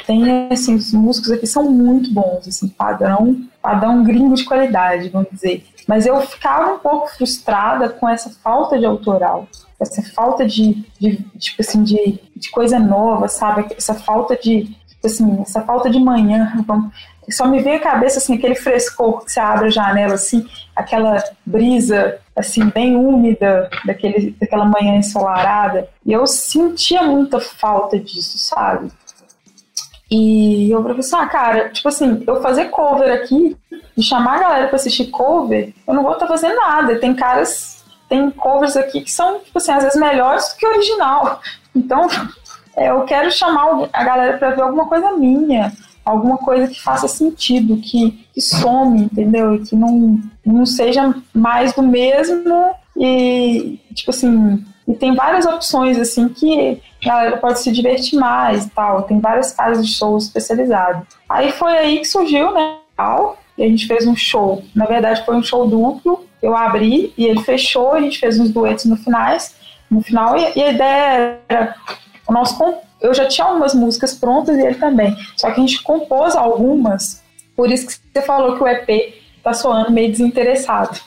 Tem, 0.07 0.49
assim, 0.51 0.75
os 0.75 0.93
músicos 0.93 1.31
aqui 1.31 1.47
são 1.47 1.71
muito 1.71 2.13
bons, 2.13 2.49
assim, 2.49 2.69
padrão, 2.69 3.41
padrão 3.61 4.03
gringo 4.03 4.35
de 4.35 4.45
qualidade, 4.45 5.09
vamos 5.09 5.31
dizer. 5.31 5.65
Mas 5.87 6.07
eu 6.07 6.21
ficava 6.23 6.75
um 6.75 6.79
pouco 6.79 7.09
frustrada 7.09 7.89
com 7.89 8.09
essa 8.09 8.31
falta 8.31 8.79
de 8.79 8.87
autoral, 8.87 9.47
essa 9.81 10.03
falta 10.03 10.47
de, 10.47 10.85
de 10.99 11.17
tipo 11.39 11.61
assim, 11.61 11.83
de, 11.83 12.21
de 12.37 12.51
coisa 12.51 12.79
nova, 12.79 13.29
sabe? 13.29 13.67
Essa 13.77 13.95
falta 13.95 14.37
de, 14.37 14.65
tipo 14.89 15.07
assim, 15.07 15.43
essa 15.43 15.61
falta 15.63 15.91
de 15.91 15.99
manhã, 15.99 16.53
só 17.31 17.47
me 17.47 17.61
vem 17.61 17.75
à 17.75 17.81
cabeça 17.81 18.19
assim 18.19 18.35
aquele 18.35 18.55
frescor 18.55 19.25
que 19.25 19.33
você 19.33 19.41
abre 19.41 19.67
a 19.67 19.71
janela 19.71 20.15
assim, 20.15 20.47
aquela 20.75 21.23
brisa 21.45 22.19
assim 22.35 22.69
bem 22.71 22.97
úmida 22.97 23.71
daquele, 23.85 24.35
daquela 24.41 24.65
manhã 24.65 24.97
ensolarada. 24.97 25.89
E 26.05 26.13
eu 26.13 26.27
sentia 26.27 27.03
muita 27.03 27.39
falta 27.39 27.99
disso, 27.99 28.39
sabe? 28.39 28.91
E 30.15 30.71
eu 30.71 30.83
falei 30.83 30.99
assim, 30.99 31.17
ah, 31.17 31.27
cara, 31.27 31.69
tipo 31.71 31.89
assim, 31.89 32.23
eu 32.27 32.43
fazer 32.43 32.67
cover 32.67 33.11
aqui 33.11 33.57
e 33.97 34.03
chamar 34.03 34.37
a 34.37 34.41
galera 34.41 34.67
pra 34.67 34.77
assistir 34.77 35.07
cover, 35.07 35.73
eu 35.89 35.95
não 35.95 36.03
vou 36.03 36.13
estar 36.13 36.27
tá 36.27 36.33
fazendo 36.33 36.55
nada. 36.55 36.99
Tem 36.99 37.15
caras, 37.15 37.83
tem 38.11 38.31
covers 38.31 38.77
aqui 38.77 39.01
que 39.01 39.11
são, 39.11 39.41
tipo 39.41 39.57
assim, 39.57 39.73
às 39.73 39.85
vezes 39.85 39.99
melhores 39.99 40.51
do 40.51 40.57
que 40.57 40.67
o 40.67 40.71
original. 40.71 41.41
Então, 41.75 42.07
é, 42.77 42.91
eu 42.91 43.01
quero 43.05 43.33
chamar 43.33 43.89
a 43.95 44.05
galera 44.05 44.37
pra 44.37 44.51
ver 44.51 44.61
alguma 44.61 44.85
coisa 44.85 45.13
minha, 45.13 45.73
alguma 46.05 46.37
coisa 46.37 46.69
que 46.69 46.79
faça 46.79 47.09
sentido, 47.09 47.79
que, 47.79 48.11
que 48.35 48.43
some, 48.43 49.05
entendeu? 49.05 49.55
E 49.55 49.61
que 49.61 49.75
não, 49.75 50.21
não 50.45 50.67
seja 50.67 51.15
mais 51.33 51.73
do 51.73 51.83
mesmo 51.83 52.75
e, 52.95 53.81
tipo 53.95 54.11
assim, 54.11 54.63
E 54.87 54.95
tem 54.95 55.15
várias 55.15 55.47
opções, 55.47 55.99
assim, 55.99 56.29
que 56.29 56.81
a 57.05 57.09
galera 57.09 57.37
pode 57.37 57.61
se 57.61 57.71
divertir 57.71 58.19
mais 58.19 58.67
e 58.67 58.71
tal. 58.71 59.03
Tem 59.03 59.21
várias 59.21 59.53
casas 59.53 59.87
de 59.87 59.93
shows 59.93 60.25
especializadas. 60.25 61.03
Aí 61.29 61.53
foi 61.53 61.73
aí 61.73 61.99
que 61.99 62.05
surgiu, 62.07 62.53
né? 62.53 62.77
E 63.57 63.63
a 63.63 63.69
gente 63.69 63.87
fez 63.87 64.07
um 64.07 64.17
show. 64.17 64.63
Na 64.75 64.87
verdade, 64.87 65.25
foi 65.25 65.37
um 65.37 65.43
show 65.43 65.67
duplo. 65.67 66.27
Eu 66.43 66.57
abri 66.57 67.13
e 67.17 67.27
ele 67.27 67.43
fechou. 67.43 67.93
A 67.93 68.01
gente 68.01 68.19
fez 68.19 68.39
uns 68.41 68.51
duetos 68.51 68.87
no 68.87 68.97
finais, 68.97 69.55
no 69.91 70.03
final. 70.03 70.37
E, 70.37 70.63
a 70.63 70.73
ideia 70.73 71.39
era 71.49 71.75
o 72.27 72.33
nosso 72.33 72.57
eu 73.03 73.13
já 73.13 73.27
tinha 73.27 73.47
algumas 73.47 73.75
músicas 73.75 74.15
prontas 74.15 74.57
e 74.57 74.63
ele 74.63 74.77
também. 74.77 75.15
Só 75.37 75.51
que 75.51 75.61
a 75.61 75.67
gente 75.67 75.83
compôs 75.83 76.37
algumas. 76.37 77.23
Por 77.57 77.71
isso 77.71 77.87
que 77.87 77.93
você 77.93 78.25
falou 78.25 78.57
que 78.57 78.63
o 78.63 78.69
EP 78.69 79.15
tá 79.43 79.53
soando 79.53 79.91
meio 79.91 80.11
desinteressado. 80.11 80.99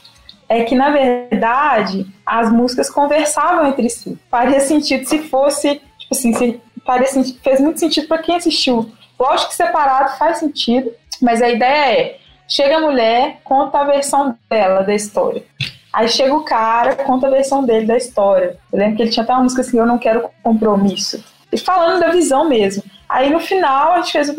É 0.47 0.63
que, 0.63 0.75
na 0.75 0.89
verdade, 0.91 2.05
as 2.25 2.51
músicas 2.51 2.89
conversavam 2.89 3.67
entre 3.67 3.89
si. 3.89 4.17
Faria 4.29 4.59
sentido 4.59 5.05
se 5.05 5.19
fosse, 5.23 5.75
tipo 5.97 6.13
assim, 6.13 6.33
se 6.33 6.61
faria, 6.85 7.07
senti- 7.07 7.39
fez 7.43 7.59
muito 7.59 7.79
sentido 7.79 8.07
para 8.07 8.19
quem 8.21 8.35
assistiu. 8.35 8.91
Lógico 9.19 9.49
que 9.49 9.55
separado 9.55 10.17
faz 10.17 10.37
sentido, 10.37 10.91
mas 11.21 11.41
a 11.41 11.49
ideia 11.49 11.99
é: 11.99 12.17
chega 12.47 12.77
a 12.77 12.81
mulher, 12.81 13.39
conta 13.43 13.79
a 13.79 13.83
versão 13.85 14.37
dela 14.49 14.83
da 14.83 14.93
história. 14.93 15.43
Aí 15.91 16.09
chega 16.09 16.33
o 16.35 16.43
cara, 16.43 16.95
conta 16.95 17.27
a 17.27 17.29
versão 17.31 17.63
dele 17.63 17.85
da 17.85 17.95
história. 17.97 18.57
Eu 18.71 18.77
lembro 18.77 18.97
que 18.97 19.01
ele 19.03 19.09
tinha 19.11 19.23
até 19.23 19.33
uma 19.33 19.43
música 19.43 19.61
assim: 19.61 19.79
Eu 19.79 19.85
não 19.85 19.97
quero 19.97 20.29
compromisso. 20.43 21.23
E 21.51 21.57
falando 21.57 22.01
da 22.01 22.09
visão 22.09 22.47
mesmo. 22.49 22.83
Aí 23.07 23.29
no 23.29 23.39
final 23.39 23.93
a 23.93 23.97
gente 24.01 24.11
fez 24.11 24.29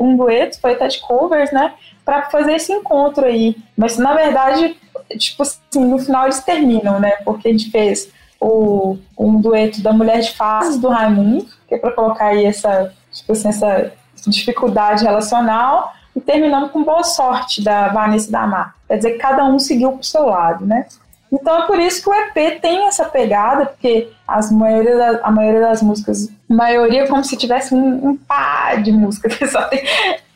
um 0.00 0.16
dueto 0.16 0.60
foi 0.60 0.72
até 0.72 0.88
de 0.88 0.98
covers, 1.00 1.52
né? 1.52 1.74
Pra 2.04 2.22
fazer 2.30 2.54
esse 2.54 2.72
encontro 2.72 3.24
aí. 3.26 3.56
Mas 3.76 3.98
na 3.98 4.14
verdade, 4.14 4.76
tipo 5.18 5.42
assim, 5.42 5.84
no 5.84 5.98
final 5.98 6.24
eles 6.24 6.40
terminam, 6.40 6.98
né? 7.00 7.12
Porque 7.24 7.48
a 7.48 7.52
gente 7.52 7.70
fez 7.70 8.08
o, 8.40 8.96
um 9.18 9.40
dueto 9.40 9.82
da 9.82 9.92
Mulher 9.92 10.20
de 10.20 10.32
Fases 10.32 10.78
do 10.78 10.88
Raimundo, 10.88 11.46
que 11.68 11.74
é 11.74 11.78
pra 11.78 11.92
colocar 11.92 12.26
aí 12.26 12.44
essa, 12.44 12.92
tipo 13.12 13.32
assim, 13.32 13.48
essa 13.48 13.92
dificuldade 14.26 15.04
relacional. 15.04 15.92
E 16.14 16.20
terminando 16.20 16.70
com 16.70 16.82
Boa 16.82 17.04
Sorte 17.04 17.62
da 17.62 17.88
Vanessa 17.88 18.30
da 18.30 18.46
Mar. 18.46 18.74
Quer 18.88 18.96
dizer 18.96 19.18
cada 19.18 19.44
um 19.44 19.58
seguiu 19.58 19.92
pro 19.92 20.02
seu 20.04 20.24
lado, 20.26 20.64
né? 20.64 20.86
Então 21.30 21.62
é 21.62 21.66
por 21.66 21.78
isso 21.78 22.02
que 22.02 22.08
o 22.08 22.14
EP 22.14 22.60
tem 22.60 22.86
essa 22.86 23.04
pegada, 23.04 23.66
porque 23.66 24.08
as 24.26 24.50
maioria 24.50 25.20
a 25.22 25.30
maioria 25.30 25.60
das 25.60 25.82
músicas, 25.82 26.30
maioria 26.48 27.02
é 27.02 27.06
como 27.06 27.22
se 27.24 27.36
tivesse 27.36 27.74
um, 27.74 28.08
um 28.08 28.16
pá 28.16 28.76
de 28.76 28.92
música, 28.92 29.28
que 29.28 29.44
só 29.48 29.62
tem- 29.64 29.84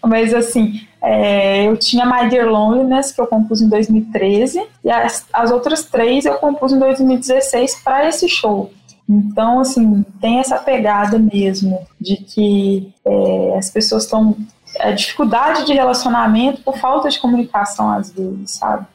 mas 0.05 0.33
assim, 0.35 0.81
é, 1.03 1.67
eu 1.67 1.77
tinha 1.77 2.05
My 2.07 2.29
Dear 2.29 2.49
Loneliness, 2.49 3.13
que 3.13 3.21
eu 3.21 3.27
compus 3.27 3.61
em 3.61 3.69
2013, 3.69 4.63
e 4.85 4.91
as, 4.91 5.27
as 5.33 5.51
outras 5.51 5.85
três 5.85 6.25
eu 6.25 6.35
compus 6.35 6.73
em 6.73 6.79
2016 6.79 7.83
para 7.83 8.09
esse 8.09 8.29
show. 8.29 8.73
Então, 9.09 9.59
assim, 9.59 10.05
tem 10.21 10.39
essa 10.39 10.57
pegada 10.57 11.19
mesmo 11.19 11.85
de 12.01 12.17
que 12.17 12.93
é, 13.05 13.59
as 13.59 13.69
pessoas 13.71 14.05
estão. 14.05 14.37
A 14.79 14.93
dificuldade 14.93 15.67
de 15.67 15.73
relacionamento 15.73 16.63
por 16.63 16.79
falta 16.79 17.09
de 17.09 17.19
comunicação, 17.19 17.91
às 17.91 18.13
vezes, 18.13 18.53
sabe? 18.53 18.87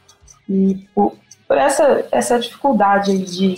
E 0.47 0.87
por, 0.95 1.13
por 1.45 1.57
essa, 1.57 2.05
essa 2.13 2.39
dificuldade 2.39 3.17
de, 3.17 3.55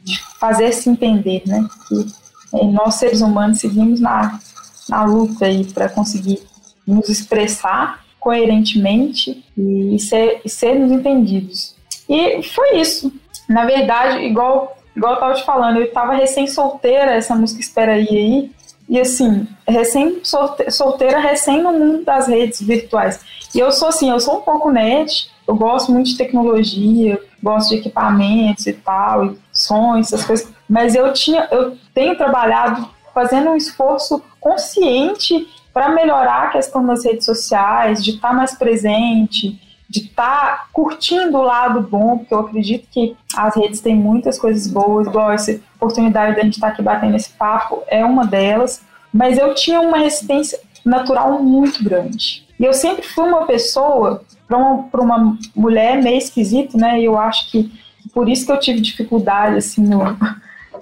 de 0.00 0.20
fazer 0.40 0.72
se 0.72 0.90
entender, 0.90 1.44
né? 1.46 1.64
Que 1.86 2.58
é, 2.58 2.64
nós, 2.64 2.96
seres 2.96 3.20
humanos, 3.20 3.60
seguimos 3.60 4.00
na, 4.00 4.40
na 4.88 5.04
luta 5.04 5.44
aí 5.44 5.64
para 5.72 5.88
conseguir 5.88 6.42
nos 6.90 7.08
expressar 7.08 8.04
coerentemente 8.18 9.44
e 9.56 9.98
ser, 9.98 10.42
sermos 10.46 10.92
entendidos. 10.92 11.74
E 12.08 12.42
foi 12.42 12.78
isso. 12.78 13.12
Na 13.48 13.64
verdade, 13.64 14.24
igual, 14.24 14.76
igual 14.94 15.14
eu 15.14 15.20
tava 15.20 15.34
te 15.34 15.44
falando, 15.44 15.78
eu 15.78 15.92
tava 15.92 16.14
recém-solteira, 16.14 17.12
essa 17.12 17.34
música 17.34 17.60
Espera 17.60 17.92
Aí 17.92 18.08
aí, 18.08 18.50
e 18.88 19.00
assim, 19.00 19.46
recém-solteira, 19.66 21.20
recém 21.20 21.62
no 21.62 21.72
mundo 21.72 22.04
das 22.04 22.26
redes 22.26 22.60
virtuais. 22.60 23.20
E 23.54 23.58
eu 23.60 23.70
sou 23.70 23.88
assim, 23.88 24.10
eu 24.10 24.18
sou 24.18 24.38
um 24.38 24.42
pouco 24.42 24.70
nerd, 24.70 25.30
eu 25.46 25.54
gosto 25.54 25.92
muito 25.92 26.10
de 26.10 26.16
tecnologia, 26.16 27.20
gosto 27.42 27.70
de 27.70 27.76
equipamentos 27.76 28.66
e 28.66 28.72
tal, 28.72 29.26
e 29.26 29.38
sons, 29.52 30.12
essas 30.12 30.24
coisas. 30.24 30.48
Mas 30.68 30.94
eu 30.94 31.12
tinha, 31.12 31.48
eu 31.52 31.76
tenho 31.94 32.16
trabalhado 32.16 32.88
fazendo 33.14 33.50
um 33.50 33.56
esforço 33.56 34.22
consciente 34.40 35.46
para 35.72 35.88
melhorar 35.90 36.44
a 36.44 36.50
questão 36.50 36.84
das 36.84 37.04
redes 37.04 37.24
sociais, 37.24 38.02
de 38.04 38.12
estar 38.12 38.32
mais 38.34 38.54
presente, 38.54 39.60
de 39.88 40.00
estar 40.00 40.68
curtindo 40.72 41.38
o 41.38 41.42
lado 41.42 41.80
bom, 41.80 42.18
porque 42.18 42.34
eu 42.34 42.40
acredito 42.40 42.86
que 42.90 43.16
as 43.36 43.56
redes 43.56 43.80
têm 43.80 43.94
muitas 43.96 44.38
coisas 44.38 44.66
boas, 44.70 45.06
igual 45.06 45.32
essa 45.32 45.60
oportunidade 45.76 46.36
da 46.36 46.42
gente 46.42 46.54
estar 46.54 46.68
aqui 46.68 46.82
batendo 46.82 47.16
esse 47.16 47.30
papo 47.30 47.82
é 47.88 48.04
uma 48.04 48.24
delas, 48.26 48.82
mas 49.12 49.36
eu 49.38 49.54
tinha 49.54 49.80
uma 49.80 49.98
resistência 49.98 50.58
natural 50.84 51.42
muito 51.42 51.82
grande. 51.82 52.46
E 52.58 52.64
eu 52.64 52.72
sempre 52.72 53.02
fui 53.06 53.28
uma 53.28 53.46
pessoa, 53.46 54.22
para 54.46 54.56
uma, 54.58 54.88
uma 54.94 55.38
mulher 55.56 56.00
meio 56.02 56.18
esquisito, 56.18 56.76
né? 56.76 57.00
E 57.00 57.04
eu 57.04 57.18
acho 57.18 57.50
que 57.50 57.70
por 58.12 58.28
isso 58.28 58.44
que 58.46 58.52
eu 58.52 58.58
tive 58.60 58.80
dificuldade, 58.80 59.56
assim, 59.56 59.82
no, 59.82 59.98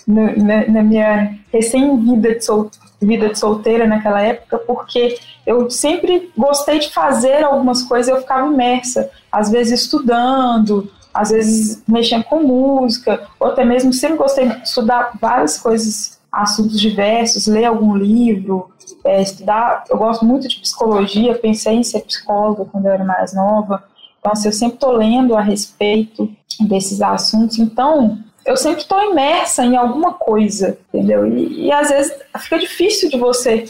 no- 0.07 0.37
na, 0.44 0.66
na 0.66 0.83
minha 0.83 1.35
recém-vida 1.53 2.35
de, 2.35 2.44
sol, 2.44 2.70
vida 3.00 3.28
de 3.28 3.38
solteira 3.38 3.87
naquela 3.87 4.20
época, 4.20 4.58
porque 4.58 5.18
eu 5.46 5.70
sempre 5.70 6.30
gostei 6.37 6.78
de 6.78 6.90
fazer 6.90 7.44
algumas 7.44 7.82
coisas, 7.82 8.08
eu 8.12 8.20
ficava 8.20 8.46
imersa, 8.46 9.11
às 9.30 9.50
vezes 9.50 9.82
estudando, 9.82 10.90
às 11.14 11.30
vezes 11.30 11.82
mexendo 11.87 12.24
com 12.24 12.42
música, 12.42 13.26
ou 13.38 13.48
até 13.48 13.64
mesmo 13.64 13.92
sempre 13.92 14.18
gostei 14.18 14.48
de 14.48 14.62
estudar 14.62 15.12
várias 15.20 15.58
coisas, 15.58 16.18
assuntos 16.30 16.80
diversos, 16.80 17.46
ler 17.46 17.64
algum 17.64 17.96
livro, 17.96 18.70
é, 19.04 19.22
estudar. 19.22 19.84
Eu 19.88 19.96
gosto 19.96 20.24
muito 20.24 20.46
de 20.46 20.61
psicologia, 20.61 21.38
pensei 21.38 21.74
em 21.74 21.82
ser 21.82 22.00
psicóloga 22.00 22.64
quando 22.66 22.87
eu 22.87 22.92
era 22.92 23.04
mais 23.04 23.32
nova. 23.32 23.82
Então, 24.18 24.32
assim, 24.32 24.48
eu 24.48 24.52
sempre 24.52 24.74
estou 24.74 24.92
lendo 24.92 25.34
a 25.37 25.40
respeito 25.40 26.30
desses 26.61 27.00
assuntos. 27.00 27.58
Então, 27.58 28.18
eu 28.48 28.56
sempre 28.56 28.82
estou 28.82 29.02
imersa 29.11 29.64
em 29.64 29.76
alguma 29.76 30.14
coisa, 30.14 30.78
entendeu? 30.92 31.26
E, 31.26 31.66
e 31.66 31.72
às 31.72 31.88
vezes 31.88 32.12
fica 32.38 32.58
difícil 32.58 33.08
de 33.11 33.18
você 33.18 33.64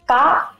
estar, 0.00 0.54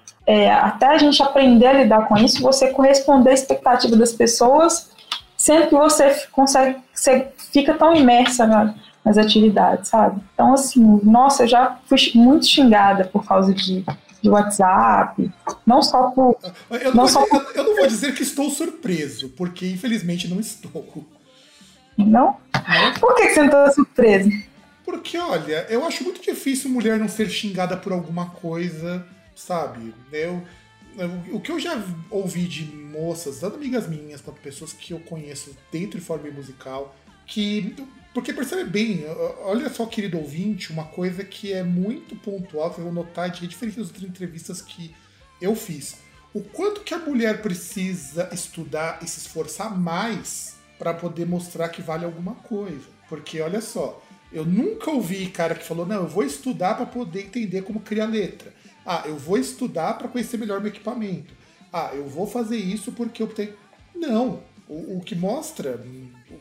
até 0.63 0.87
a 0.87 0.99
gente 0.99 1.23
aprender 1.23 1.67
a 1.67 1.73
lidar 1.73 2.09
com 2.09 2.17
isso, 2.17 2.41
você 2.43 2.69
corresponder 2.71 3.31
à 3.31 3.35
expectativa 3.35 3.95
das 3.97 4.13
pessoas, 4.13 4.91
sendo 5.37 5.67
que 5.67 5.75
você 5.75 6.15
consegue, 6.33 6.77
você 6.95 7.29
fica 7.53 7.75
tão 7.75 7.95
imersa 7.95 8.47
na- 8.47 8.75
nas 9.05 9.19
atividades, 9.19 9.89
sabe? 9.91 10.19
Então, 10.33 10.55
assim, 10.55 11.01
nossa, 11.03 11.43
eu 11.43 11.49
já 11.49 11.77
fui 11.87 11.99
muito 12.15 12.47
xingada 12.47 13.05
por 13.05 13.27
causa 13.27 13.53
de, 13.53 13.85
de 14.23 14.31
WhatsApp, 14.31 15.31
não 15.67 15.83
só 15.83 16.05
por. 16.05 16.39
Eu 16.71 16.95
não, 16.95 17.05
Não 17.05 17.07
vou, 17.07 17.09
só- 17.09 17.21
eu- 17.31 17.47
eu 17.55 17.65
não 17.65 17.77
vou 17.77 17.87
dizer 17.87 18.15
que 18.15 18.23
estou 18.23 18.49
surpreso, 18.49 19.29
porque 19.37 19.67
infelizmente 19.69 20.27
não 20.27 20.41
estou. 20.41 21.05
Não? 21.99 22.37
Por 23.01 23.15
que 23.15 23.27
que 23.29 23.35
você 23.35 23.41
não 23.41 23.47
está 23.47 23.73
surpresa? 23.73 24.31
Porque, 24.85 25.17
olha, 25.17 25.67
eu 25.71 25.85
acho 25.87 26.05
muito 26.05 26.21
difícil 26.23 26.69
mulher 26.71 26.99
não 26.99 27.09
ser 27.09 27.29
xingada 27.31 27.77
por 27.77 27.93
alguma 27.93 28.31
coisa, 28.31 29.07
sabe? 29.35 29.95
Eu, 30.13 30.43
eu- 30.99 31.37
o 31.37 31.41
que 31.41 31.51
eu 31.51 31.59
já 31.59 31.83
ouvi 32.11 32.45
de 32.45 32.65
moças, 32.65 33.41
tanto 33.41 33.57
amigas 33.57 33.89
minhas 33.89 34.21
quanto 34.21 34.41
pessoas 34.41 34.73
que 34.73 34.93
eu 34.93 35.01
conheço 35.01 35.57
dentro 35.73 35.99
e 35.99 36.03
fora 36.03 36.23
do 36.23 36.33
musical, 36.33 36.95
que. 37.27 37.75
Porque 38.13 38.33
percebe 38.33 38.71
bem, 38.71 39.05
olha 39.43 39.69
só, 39.69 39.87
querido 39.87 40.17
ouvinte, 40.19 40.73
uma 40.73 40.85
coisa 40.85 41.25
que 41.25 41.53
é 41.53 41.65
muito 41.65 42.15
pontual, 42.15 42.71
vocês 42.73 42.85
vão 42.85 42.93
notar, 42.93 43.33
que 43.33 43.45
é 43.45 43.49
diferente 43.49 43.77
das 43.77 43.89
outras 43.89 44.05
entrevistas 44.09 44.63
que 44.63 44.95
eu 45.41 45.57
fiz. 45.57 45.97
O 46.33 46.41
quanto 46.41 46.83
que 46.83 46.95
a 46.95 46.99
mulher 46.99 47.43
precisa 47.43 48.29
estudar 48.33 49.01
e 49.03 49.09
se 49.09 49.19
esforçar 49.19 49.77
mais 49.77 50.54
para 50.85 50.93
poder 50.95 51.27
mostrar 51.27 51.69
que 51.71 51.81
vale 51.81 52.05
alguma 52.05 52.35
coisa. 52.35 52.85
Porque 53.09 53.41
olha 53.41 53.61
só, 53.63 54.03
eu 54.31 54.45
nunca 54.45 54.91
ouvi 54.91 55.27
cara 55.29 55.55
que 55.55 55.65
falou: 55.65 55.87
"Não, 55.87 56.03
eu 56.03 56.09
vou 56.09 56.23
estudar 56.25 56.75
para 56.77 56.85
poder 56.87 57.23
entender 57.27 57.63
como 57.63 57.81
criar 57.81 58.07
letra". 58.07 58.53
Ah, 58.85 59.03
eu 59.07 59.17
vou 59.17 59.39
estudar 59.39 59.97
para 59.97 60.09
conhecer 60.09 60.37
melhor 60.37 60.61
meu 60.61 60.69
equipamento. 60.69 61.33
Ah, 61.73 61.91
eu 61.95 62.07
vou 62.07 62.27
fazer 62.27 62.57
isso 62.59 62.93
porque 62.93 63.23
eu 63.23 63.27
tenho 63.29 63.55
Não, 63.95 64.43
o, 64.69 64.99
o 64.99 65.01
que 65.01 65.15
mostra 65.15 65.83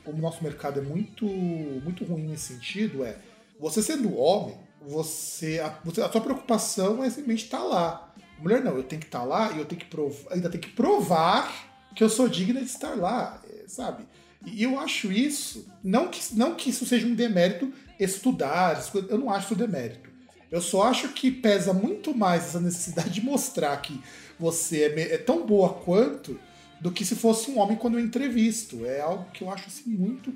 como 0.04 0.18
o 0.18 0.22
nosso 0.22 0.44
mercado 0.44 0.80
é 0.80 0.84
muito 0.84 1.26
muito 1.26 2.04
ruim 2.04 2.24
nesse 2.28 2.54
sentido 2.54 3.04
é 3.06 3.16
você 3.60 3.82
sendo 3.82 4.18
homem, 4.18 4.58
você 4.82 5.60
a, 5.60 5.70
você- 5.86 6.02
a 6.02 6.12
sua 6.12 6.20
preocupação 6.22 7.02
é 7.04 7.10
simplesmente 7.10 7.46
estar 7.46 7.64
lá. 7.64 8.14
Mulher 8.40 8.62
não, 8.62 8.76
eu 8.76 8.84
tenho 8.84 9.00
que 9.00 9.08
estar 9.08 9.24
lá 9.24 9.52
e 9.54 9.60
eu 9.60 9.66
tenho 9.66 9.80
que 9.80 9.88
provar, 9.88 10.34
ainda 10.34 10.50
tenho 10.50 10.62
que 10.64 10.72
provar 10.72 11.70
que 11.96 12.04
eu 12.04 12.10
sou 12.10 12.28
digna 12.28 12.60
de 12.60 12.66
estar 12.66 12.96
lá, 12.98 13.40
é, 13.50 13.64
sabe? 13.68 14.04
E 14.46 14.64
eu 14.64 14.80
acho 14.80 15.12
isso, 15.12 15.66
não 15.84 16.08
que, 16.08 16.22
não 16.34 16.56
que 16.56 16.70
isso 16.70 16.86
seja 16.86 17.08
um 17.08 17.16
demérito 17.16 17.72
estudar, 18.00 18.84
eu 19.10 19.18
não 19.18 19.30
acho 19.30 19.48
isso 19.48 19.56
demérito. 19.56 20.10
Eu 20.52 20.62
só 20.62 20.84
acho 20.84 21.10
que 21.10 21.32
pesa 21.32 21.74
muito 21.74 22.16
mais 22.16 22.44
essa 22.44 22.60
necessidade 22.60 23.10
de 23.10 23.22
mostrar 23.22 23.76
que 23.78 24.00
você 24.40 24.84
é, 24.84 25.16
é 25.16 25.18
tão 25.18 25.46
boa 25.46 25.70
quanto 25.70 26.40
do 26.80 26.92
que 26.92 27.06
se 27.06 27.16
fosse 27.16 27.50
um 27.50 27.58
homem 27.58 27.78
quando 27.78 27.98
eu 27.98 28.04
entrevisto. 28.04 28.86
É 28.86 29.02
algo 29.02 29.26
que 29.34 29.44
eu 29.44 29.50
acho 29.50 29.68
assim 29.68 29.90
muito. 29.90 30.36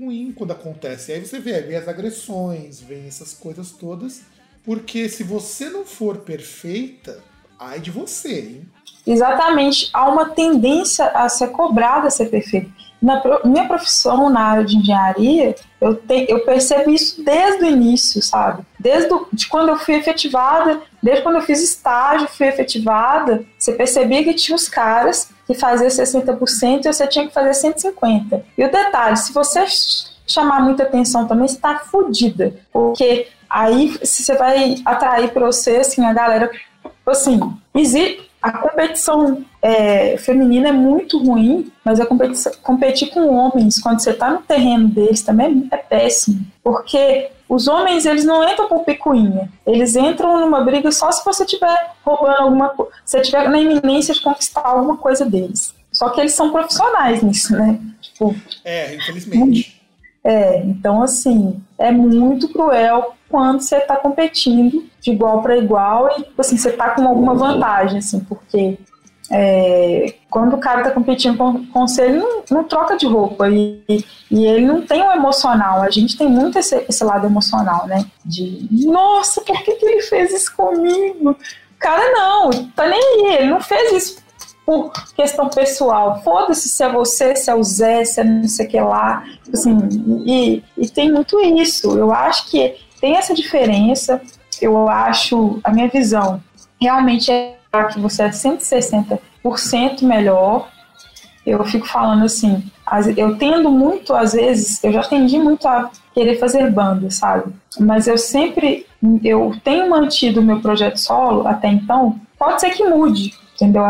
ruim 0.00 0.32
quando 0.32 0.52
acontece. 0.52 1.12
E 1.12 1.14
aí 1.14 1.20
você 1.20 1.38
vê, 1.38 1.60
vem 1.60 1.76
as 1.76 1.86
agressões, 1.86 2.80
vem 2.80 3.06
essas 3.06 3.32
coisas 3.32 3.70
todas. 3.70 4.22
Porque 4.64 5.08
se 5.08 5.22
você 5.22 5.68
não 5.68 5.84
for 5.84 6.18
perfeita, 6.18 7.22
ai 7.58 7.78
de 7.78 7.90
você, 7.90 8.40
hein? 8.40 8.68
Exatamente. 9.06 9.90
Há 9.92 10.08
uma 10.08 10.30
tendência 10.30 11.06
a 11.08 11.28
ser 11.28 11.48
cobrada 11.48 12.08
a 12.08 12.10
ser 12.10 12.30
perfeito. 12.30 12.72
Na 13.04 13.20
minha 13.44 13.66
profissão 13.68 14.30
na 14.30 14.40
área 14.40 14.64
de 14.64 14.76
engenharia, 14.78 15.54
eu, 15.78 15.94
te, 15.94 16.26
eu 16.28 16.40
percebo 16.44 16.90
isso 16.90 17.22
desde 17.22 17.62
o 17.64 17.66
início, 17.66 18.22
sabe? 18.22 18.62
Desde 18.78 19.12
o, 19.12 19.26
de 19.30 19.46
quando 19.46 19.68
eu 19.68 19.78
fui 19.78 19.94
efetivada, 19.94 20.80
desde 21.02 21.22
quando 21.22 21.36
eu 21.36 21.42
fiz 21.42 21.62
estágio, 21.62 22.26
fui 22.28 22.46
efetivada, 22.46 23.44
você 23.58 23.72
percebia 23.72 24.24
que 24.24 24.32
tinha 24.32 24.56
os 24.56 24.68
caras 24.68 25.28
que 25.46 25.52
faziam 25.52 25.88
60% 25.90 26.86
e 26.86 26.92
você 26.92 27.06
tinha 27.06 27.26
que 27.26 27.34
fazer 27.34 27.50
150%. 27.74 28.42
E 28.56 28.64
o 28.64 28.70
detalhe, 28.72 29.16
se 29.18 29.32
você 29.34 29.66
ch- 29.66 30.06
chamar 30.26 30.62
muita 30.62 30.84
atenção 30.84 31.26
também, 31.26 31.46
você 31.46 31.58
tá 31.58 31.80
fodida. 31.80 32.54
Porque 32.72 33.28
aí 33.50 33.98
você 34.02 34.34
vai 34.34 34.76
atrair 34.86 35.30
para 35.30 35.44
você, 35.44 35.76
assim, 35.76 36.04
a 36.06 36.12
galera 36.14 36.50
assim, 37.06 37.38
existe 37.74 38.23
a 38.44 38.58
competição 38.58 39.42
é, 39.62 40.18
feminina 40.18 40.68
é 40.68 40.72
muito 40.72 41.18
ruim, 41.18 41.72
mas 41.82 41.98
a 41.98 42.04
competição, 42.04 42.52
competir 42.62 43.08
com 43.08 43.34
homens 43.34 43.80
quando 43.80 44.00
você 44.00 44.10
está 44.10 44.28
no 44.28 44.42
terreno 44.42 44.86
deles 44.86 45.22
também 45.22 45.66
é 45.70 45.78
péssimo, 45.78 46.44
porque 46.62 47.30
os 47.48 47.66
homens 47.66 48.04
eles 48.04 48.22
não 48.22 48.46
entram 48.46 48.68
por 48.68 48.84
picuinha, 48.84 49.50
eles 49.66 49.96
entram 49.96 50.38
numa 50.40 50.60
briga 50.60 50.92
só 50.92 51.10
se 51.10 51.24
você 51.24 51.44
estiver 51.44 51.92
roubando 52.04 52.42
alguma 52.42 52.68
coisa, 52.68 52.92
se 53.02 53.18
estiver 53.18 53.48
na 53.48 53.58
iminência 53.58 54.12
de 54.12 54.20
conquistar 54.20 54.60
alguma 54.60 54.98
coisa 54.98 55.24
deles. 55.24 55.74
Só 55.90 56.10
que 56.10 56.20
eles 56.20 56.34
são 56.34 56.52
profissionais 56.52 57.22
nisso, 57.22 57.56
né? 57.56 57.80
Tipo, 58.02 58.36
É, 58.62 58.94
infelizmente. 58.94 59.80
É, 60.24 60.58
então 60.64 61.02
assim, 61.02 61.62
é 61.78 61.92
muito 61.92 62.48
cruel 62.48 63.14
quando 63.28 63.60
você 63.60 63.76
está 63.76 63.96
competindo 63.96 64.84
de 65.00 65.10
igual 65.10 65.42
para 65.42 65.56
igual 65.56 66.08
e 66.18 66.22
tipo 66.22 66.40
assim, 66.40 66.56
você 66.56 66.70
está 66.70 66.90
com 66.90 67.06
alguma 67.06 67.34
vantagem, 67.34 67.98
assim, 67.98 68.20
porque 68.20 68.78
é, 69.30 70.14
quando 70.30 70.54
o 70.54 70.58
cara 70.58 70.80
está 70.80 70.90
competindo 70.90 71.36
com, 71.36 71.66
com 71.66 71.86
você, 71.86 72.04
ele 72.04 72.18
não, 72.18 72.42
não 72.50 72.64
troca 72.64 72.96
de 72.96 73.06
roupa 73.06 73.48
e, 73.48 73.82
e 74.30 74.44
ele 74.46 74.66
não 74.66 74.82
tem 74.82 75.02
o 75.02 75.12
emocional. 75.12 75.82
A 75.82 75.90
gente 75.90 76.16
tem 76.16 76.28
muito 76.28 76.58
esse, 76.58 76.84
esse 76.88 77.02
lado 77.02 77.26
emocional, 77.26 77.86
né? 77.86 78.04
De 78.24 78.68
nossa, 78.86 79.40
por 79.40 79.62
que, 79.62 79.72
que 79.72 79.86
ele 79.86 80.02
fez 80.02 80.32
isso 80.32 80.54
comigo? 80.54 81.30
O 81.30 81.36
cara 81.78 82.12
não, 82.12 82.50
tá 82.70 82.86
nem 82.86 83.00
aí, 83.00 83.36
ele 83.38 83.50
não 83.50 83.60
fez 83.60 83.92
isso 83.92 84.23
por 84.66 84.92
questão 85.14 85.48
pessoal. 85.48 86.22
Foda-se 86.22 86.68
se 86.68 86.82
é 86.82 86.88
você, 86.90 87.36
se 87.36 87.50
é 87.50 87.54
o 87.54 87.62
Zé, 87.62 88.04
se 88.04 88.20
é 88.20 88.24
não 88.24 88.48
sei 88.48 88.66
o 88.66 88.68
que 88.68 88.80
lá. 88.80 89.22
Tipo 89.44 89.56
Assim, 89.56 89.78
e, 90.26 90.62
e 90.78 90.88
tem 90.88 91.12
muito 91.12 91.38
isso. 91.40 91.96
Eu 91.98 92.12
acho 92.12 92.46
que 92.50 92.74
tem 93.00 93.16
essa 93.16 93.34
diferença. 93.34 94.20
Eu 94.62 94.88
acho, 94.88 95.58
a 95.64 95.70
minha 95.70 95.88
visão 95.88 96.40
realmente 96.80 97.30
é 97.30 97.56
que 97.92 97.98
você 98.00 98.22
é 98.22 98.28
160% 98.32 100.02
melhor. 100.02 100.68
Eu 101.44 101.62
fico 101.64 101.86
falando 101.86 102.24
assim, 102.24 102.64
as- 102.86 103.16
eu 103.18 103.36
tendo 103.36 103.70
muito, 103.70 104.14
às 104.14 104.32
vezes, 104.32 104.82
eu 104.82 104.90
já 104.92 105.02
tendi 105.02 105.38
muito 105.38 105.68
a 105.68 105.90
querer 106.14 106.38
fazer 106.38 106.70
banda, 106.70 107.10
sabe? 107.10 107.52
Mas 107.78 108.06
eu 108.06 108.16
sempre, 108.16 108.86
eu 109.22 109.54
tenho 109.62 109.90
mantido 109.90 110.40
o 110.40 110.42
meu 110.42 110.60
projeto 110.60 110.96
solo 110.96 111.46
até 111.46 111.68
então. 111.68 112.18
Pode 112.38 112.60
ser 112.62 112.70
que 112.70 112.84
mude, 112.84 113.34
entendeu? 113.54 113.82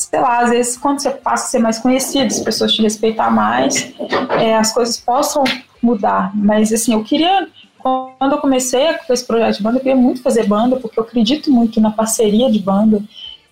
Sei 0.00 0.20
lá, 0.20 0.40
às 0.40 0.50
vezes 0.50 0.76
quando 0.76 1.00
você 1.00 1.10
passa 1.10 1.44
a 1.46 1.48
ser 1.48 1.58
mais 1.58 1.78
conhecido, 1.78 2.26
as 2.26 2.40
pessoas 2.40 2.72
te 2.72 2.82
respeitar 2.82 3.30
mais, 3.30 3.92
é, 4.38 4.56
as 4.56 4.72
coisas 4.72 4.98
possam 4.98 5.44
mudar. 5.82 6.32
Mas 6.34 6.72
assim, 6.72 6.92
eu 6.92 7.04
queria, 7.04 7.48
quando 7.78 8.32
eu 8.32 8.38
comecei 8.38 8.94
com 9.06 9.12
esse 9.12 9.26
projeto 9.26 9.56
de 9.56 9.62
banda, 9.62 9.76
eu 9.76 9.82
queria 9.82 9.96
muito 9.96 10.22
fazer 10.22 10.46
banda, 10.46 10.76
porque 10.76 10.98
eu 10.98 11.04
acredito 11.04 11.50
muito 11.50 11.80
na 11.80 11.90
parceria 11.90 12.50
de 12.50 12.58
banda, 12.58 13.02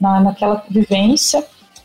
na, 0.01 0.21
naquela 0.21 0.65
vivência. 0.69 1.45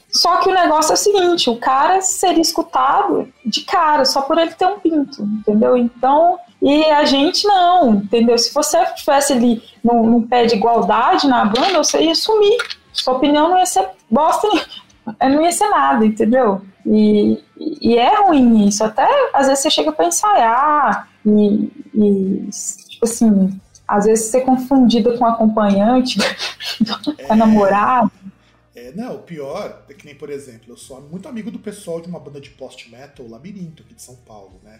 Só 0.09 0.37
que 0.37 0.49
o 0.49 0.53
negócio 0.53 0.91
é 0.91 0.93
o 0.93 0.97
seguinte, 0.97 1.49
o 1.49 1.57
cara 1.57 1.99
seria 2.01 2.41
escutado 2.41 3.27
de 3.43 3.61
cara, 3.61 4.05
só 4.05 4.21
por 4.21 4.37
ele 4.37 4.51
ter 4.51 4.67
um 4.67 4.79
pinto, 4.79 5.23
entendeu? 5.23 5.75
Então, 5.75 6.37
e 6.61 6.85
a 6.85 7.03
gente 7.03 7.47
não, 7.47 7.95
entendeu? 7.95 8.37
Se 8.37 8.53
você 8.53 8.77
estivesse 8.83 9.33
ali 9.33 9.61
num, 9.83 10.05
num 10.05 10.21
pé 10.21 10.45
de 10.45 10.55
igualdade 10.55 11.27
na 11.27 11.45
banda, 11.45 11.83
você 11.83 12.03
ia 12.03 12.13
sumir. 12.13 12.57
Sua 12.93 13.15
opinião 13.15 13.49
não 13.49 13.57
ia 13.57 13.65
ser 13.65 13.87
bosta, 14.09 14.47
não 15.21 15.41
ia 15.41 15.51
ser 15.51 15.69
nada, 15.69 16.05
entendeu? 16.05 16.61
E, 16.85 17.43
e 17.57 17.97
é 17.97 18.21
ruim 18.21 18.67
isso. 18.67 18.83
Até 18.83 19.07
às 19.33 19.47
vezes 19.47 19.63
você 19.63 19.69
chega 19.69 19.91
para 19.91 20.05
ensaiar 20.05 21.09
e, 21.25 21.71
e, 21.93 22.49
tipo 22.89 23.05
assim, 23.05 23.59
às 23.87 24.05
vezes 24.05 24.25
ser 24.25 24.41
confundida 24.41 25.17
com 25.17 25.25
acompanhante, 25.25 26.19
com 27.27 27.33
a 27.33 27.35
namorada. 27.35 28.11
É, 28.75 28.91
não, 28.91 29.15
o 29.15 29.19
pior 29.19 29.83
é 29.87 29.93
que 29.93 30.05
nem, 30.05 30.15
por 30.15 30.29
exemplo, 30.29 30.65
eu 30.73 30.77
sou 30.77 30.99
muito 31.01 31.27
amigo 31.27 31.51
do 31.51 31.59
pessoal 31.59 32.01
de 32.01 32.07
uma 32.07 32.19
banda 32.19 32.41
de 32.41 32.49
post-metal, 32.49 33.27
Labirinto, 33.27 33.83
aqui 33.83 33.93
de 33.93 34.01
São 34.01 34.15
Paulo, 34.15 34.59
né? 34.63 34.79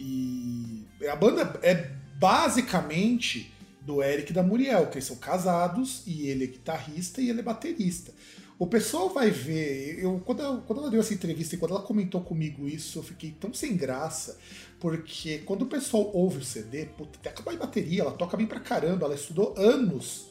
E 0.00 0.86
a 1.10 1.16
banda 1.16 1.58
é 1.62 1.90
basicamente 2.18 3.52
do 3.88 4.02
Eric 4.02 4.30
e 4.30 4.34
da 4.34 4.42
Muriel, 4.42 4.88
que 4.88 4.98
eles 4.98 5.06
são 5.06 5.16
casados 5.16 6.02
e 6.06 6.28
ele 6.28 6.44
é 6.44 6.46
guitarrista 6.46 7.22
e 7.22 7.30
ele 7.30 7.40
é 7.40 7.42
baterista. 7.42 8.12
O 8.58 8.66
pessoal 8.66 9.08
vai 9.08 9.30
ver, 9.30 9.98
eu 9.98 10.20
quando, 10.26 10.42
eu, 10.42 10.58
quando 10.66 10.80
ela 10.80 10.90
deu 10.90 11.00
essa 11.00 11.14
entrevista 11.14 11.54
e 11.54 11.58
quando 11.58 11.70
ela 11.70 11.82
comentou 11.82 12.20
comigo 12.20 12.68
isso, 12.68 12.98
eu 12.98 13.02
fiquei 13.02 13.30
tão 13.30 13.54
sem 13.54 13.76
graça, 13.78 14.36
porque 14.78 15.38
quando 15.38 15.62
o 15.62 15.66
pessoal 15.66 16.10
ouve 16.12 16.38
o 16.38 16.44
CD, 16.44 16.84
puta, 16.84 17.18
até 17.18 17.30
acabou 17.30 17.54
em 17.54 17.56
bateria, 17.56 18.02
ela 18.02 18.12
toca 18.12 18.36
bem 18.36 18.46
pra 18.46 18.60
caramba, 18.60 19.06
ela 19.06 19.14
estudou 19.14 19.54
anos 19.56 20.26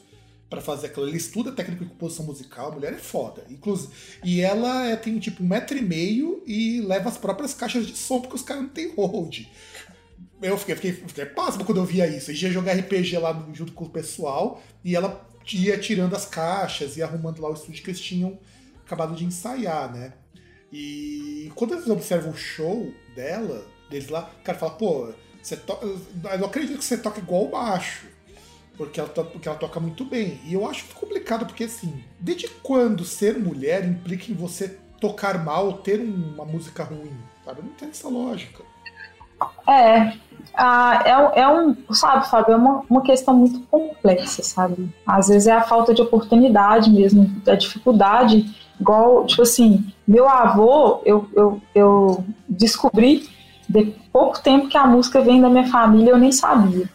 para 0.49 0.61
fazer 0.61 0.87
aquilo. 0.87 1.07
Ela 1.07 1.17
estuda 1.17 1.51
técnica 1.51 1.83
de 1.83 1.91
composição 1.91 2.25
musical, 2.25 2.71
a 2.71 2.75
mulher 2.75 2.93
é 2.93 2.97
foda. 2.97 3.43
Inclusive, 3.49 3.91
e 4.23 4.41
ela 4.41 4.85
é, 4.85 4.95
tem 4.95 5.17
tipo 5.19 5.43
um 5.43 5.47
metro 5.47 5.77
e 5.77 5.81
meio 5.81 6.43
e 6.45 6.81
leva 6.81 7.09
as 7.09 7.17
próprias 7.17 7.53
caixas 7.53 7.87
de 7.87 7.97
som, 7.97 8.21
porque 8.21 8.35
os 8.35 8.43
caras 8.43 8.63
não 8.63 8.69
tem 8.69 8.93
hold. 8.93 9.45
Eu 10.41 10.57
fiquei, 10.57 10.75
fiquei, 10.75 10.93
fiquei 10.93 11.25
pasmo 11.25 11.65
quando 11.65 11.79
eu 11.79 11.85
via 11.85 12.07
isso. 12.07 12.31
Gente 12.31 12.45
ia 12.45 12.51
jogar 12.51 12.73
RPG 12.73 13.17
lá 13.17 13.47
junto 13.53 13.71
com 13.73 13.85
o 13.85 13.89
pessoal 13.89 14.61
e 14.83 14.95
ela 14.95 15.27
ia 15.51 15.77
tirando 15.79 16.15
as 16.15 16.25
caixas 16.25 16.97
e 16.97 17.01
arrumando 17.03 17.41
lá 17.41 17.49
o 17.49 17.53
estúdio 17.53 17.83
que 17.83 17.89
eles 17.89 18.01
tinham 18.01 18.37
acabado 18.85 19.15
de 19.15 19.25
ensaiar, 19.25 19.91
né? 19.93 20.13
E 20.71 21.51
quando 21.55 21.73
eles 21.73 21.87
observam 21.87 22.31
o 22.31 22.37
show 22.37 22.91
dela, 23.15 23.65
deles 23.89 24.09
lá, 24.09 24.29
o 24.39 24.43
cara 24.43 24.57
fala, 24.57 24.73
pô, 24.73 25.13
você 25.41 25.55
to... 25.55 25.77
eu 25.81 26.39
não 26.39 26.47
acredito 26.47 26.77
que 26.77 26.85
você 26.85 26.97
toca 26.97 27.19
igual 27.19 27.45
o 27.45 27.49
baixo. 27.49 28.07
Porque 28.77 28.99
ela, 28.99 29.09
to- 29.09 29.25
porque 29.25 29.47
ela 29.47 29.57
toca 29.57 29.79
muito 29.79 30.05
bem. 30.05 30.39
E 30.45 30.53
eu 30.53 30.69
acho 30.69 30.85
complicado, 30.93 31.45
porque 31.47 31.63
assim, 31.63 32.03
desde 32.19 32.47
quando 32.61 33.03
ser 33.03 33.39
mulher 33.39 33.83
implica 33.85 34.31
em 34.31 34.35
você 34.35 34.77
tocar 35.01 35.43
mal 35.43 35.65
ou 35.65 35.73
ter 35.73 35.99
um- 35.99 36.33
uma 36.35 36.45
música 36.45 36.83
ruim? 36.83 37.11
Sabe? 37.43 37.61
Não 37.63 37.69
tem 37.69 37.89
essa 37.89 38.07
lógica. 38.07 38.63
É, 39.67 40.17
ah, 40.57 41.03
é, 41.05 41.41
é 41.41 41.47
um, 41.47 41.75
sabe, 41.91 42.27
Fábio, 42.27 42.53
é 42.53 42.57
uma, 42.57 42.81
uma 42.89 43.01
questão 43.01 43.35
muito 43.35 43.59
complexa, 43.69 44.41
sabe? 44.41 44.89
Às 45.05 45.27
vezes 45.27 45.47
é 45.47 45.51
a 45.51 45.61
falta 45.61 45.93
de 45.93 46.01
oportunidade 46.01 46.89
mesmo, 46.89 47.31
a 47.47 47.53
dificuldade, 47.53 48.43
igual, 48.79 49.25
tipo 49.27 49.43
assim, 49.43 49.85
meu 50.07 50.27
avô, 50.27 50.99
eu, 51.05 51.29
eu, 51.35 51.61
eu 51.75 52.25
descobri 52.49 53.29
de 53.69 53.93
pouco 54.11 54.41
tempo 54.41 54.67
que 54.67 54.77
a 54.77 54.87
música 54.87 55.21
vem 55.21 55.39
da 55.39 55.49
minha 55.49 55.67
família, 55.67 56.11
eu 56.11 56.17
nem 56.17 56.31
sabia. 56.31 56.89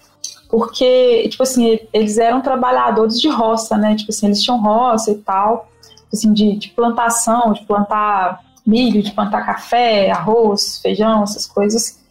Porque, 0.48 1.28
tipo 1.28 1.44
assim, 1.44 1.78
eles 1.92 2.18
eram 2.18 2.40
trabalhadores 2.40 3.20
de 3.20 3.28
roça, 3.28 3.76
né? 3.78 3.94
Tipo 3.94 4.10
assim, 4.10 4.26
eles 4.26 4.42
tinham 4.42 4.60
roça 4.60 5.12
e 5.12 5.18
tal, 5.18 5.68
tipo 5.80 6.08
assim, 6.12 6.32
de, 6.32 6.56
de 6.56 6.68
plantação, 6.70 7.52
de 7.52 7.64
plantar 7.64 8.40
milho, 8.66 9.02
de 9.02 9.12
plantar 9.12 9.46
café, 9.46 10.10
arroz, 10.10 10.78
feijão, 10.80 11.22
essas 11.22 11.46
coisas. 11.46 12.01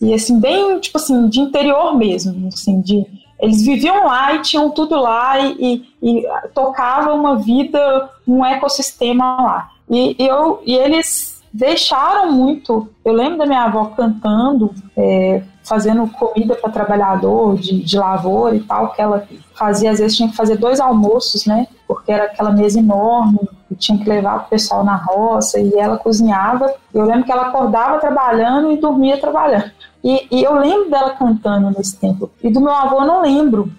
E 0.00 0.14
assim, 0.14 0.40
bem, 0.40 0.78
tipo 0.78 0.96
assim, 0.96 1.28
de 1.28 1.40
interior 1.40 1.96
mesmo, 1.96 2.48
assim, 2.48 2.80
de 2.80 3.06
eles 3.40 3.62
viviam 3.62 4.06
lá 4.06 4.34
e 4.34 4.42
tinham 4.42 4.70
tudo 4.70 4.96
lá 4.96 5.38
e, 5.40 5.82
e, 6.02 6.20
e 6.20 6.28
tocavam 6.54 7.18
uma 7.18 7.36
vida, 7.36 8.10
um 8.26 8.44
ecossistema 8.44 9.42
lá. 9.42 9.70
E 9.88 10.14
eu, 10.18 10.62
e 10.64 10.74
eles 10.74 11.42
deixaram 11.52 12.30
muito. 12.30 12.88
Eu 13.04 13.12
lembro 13.12 13.38
da 13.38 13.46
minha 13.46 13.64
avó 13.64 13.86
cantando, 13.96 14.72
é, 14.96 15.42
fazendo 15.64 16.06
comida 16.08 16.54
para 16.54 16.70
trabalhador 16.70 17.56
de, 17.56 17.82
de 17.82 17.98
lavoura 17.98 18.56
e 18.56 18.60
tal, 18.60 18.92
que 18.92 19.00
ela 19.00 19.26
fazia, 19.54 19.90
às 19.90 19.98
vezes 19.98 20.16
tinha 20.16 20.28
que 20.28 20.36
fazer 20.36 20.56
dois 20.56 20.78
almoços, 20.78 21.46
né? 21.46 21.66
Porque 21.88 22.12
era 22.12 22.24
aquela 22.24 22.52
mesa 22.52 22.78
enorme 22.78 23.38
e 23.70 23.74
tinha 23.74 23.98
que 23.98 24.08
levar 24.08 24.36
o 24.36 24.48
pessoal 24.48 24.84
na 24.84 24.96
roça 24.96 25.58
e 25.58 25.74
ela 25.74 25.96
cozinhava. 25.96 26.72
Eu 26.92 27.04
lembro 27.04 27.24
que 27.24 27.32
ela 27.32 27.48
acordava 27.48 27.98
trabalhando 27.98 28.70
e 28.70 28.76
dormia 28.76 29.18
trabalhando. 29.18 29.72
E, 30.02 30.26
e 30.30 30.42
eu 30.42 30.58
lembro 30.58 30.90
dela 30.90 31.10
cantando 31.10 31.70
nesse 31.76 31.96
tempo. 31.96 32.30
E 32.42 32.50
do 32.50 32.60
meu 32.60 32.72
avô 32.72 33.00
eu 33.00 33.06
não 33.06 33.22
lembro. 33.22 33.70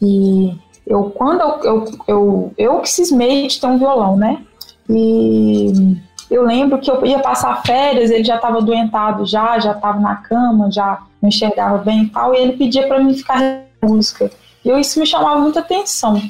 E 0.00 0.54
eu, 0.86 1.04
quando 1.10 1.40
eu, 1.40 1.60
eu, 1.62 1.84
eu, 2.06 2.52
eu 2.56 2.80
que 2.80 2.90
cismei 2.90 3.46
de 3.46 3.60
ter 3.60 3.66
um 3.66 3.78
violão, 3.78 4.16
né? 4.16 4.42
E 4.88 5.96
eu 6.30 6.44
lembro 6.44 6.78
que 6.78 6.90
eu 6.90 7.04
ia 7.04 7.18
passar 7.18 7.62
férias, 7.62 8.10
ele 8.10 8.24
já 8.24 8.36
estava 8.36 8.60
doentado 8.60 9.24
já, 9.24 9.58
já 9.58 9.72
estava 9.72 9.98
na 9.98 10.16
cama, 10.16 10.70
já 10.70 11.02
não 11.20 11.28
enxergava 11.28 11.78
bem 11.78 12.04
e 12.04 12.08
tal, 12.08 12.34
e 12.34 12.38
ele 12.38 12.56
pedia 12.56 12.86
para 12.86 13.00
mim 13.00 13.14
ficar 13.14 13.64
música. 13.82 14.30
E 14.64 14.70
isso 14.80 14.98
me 14.98 15.06
chamava 15.06 15.40
muita 15.40 15.60
atenção. 15.60 16.20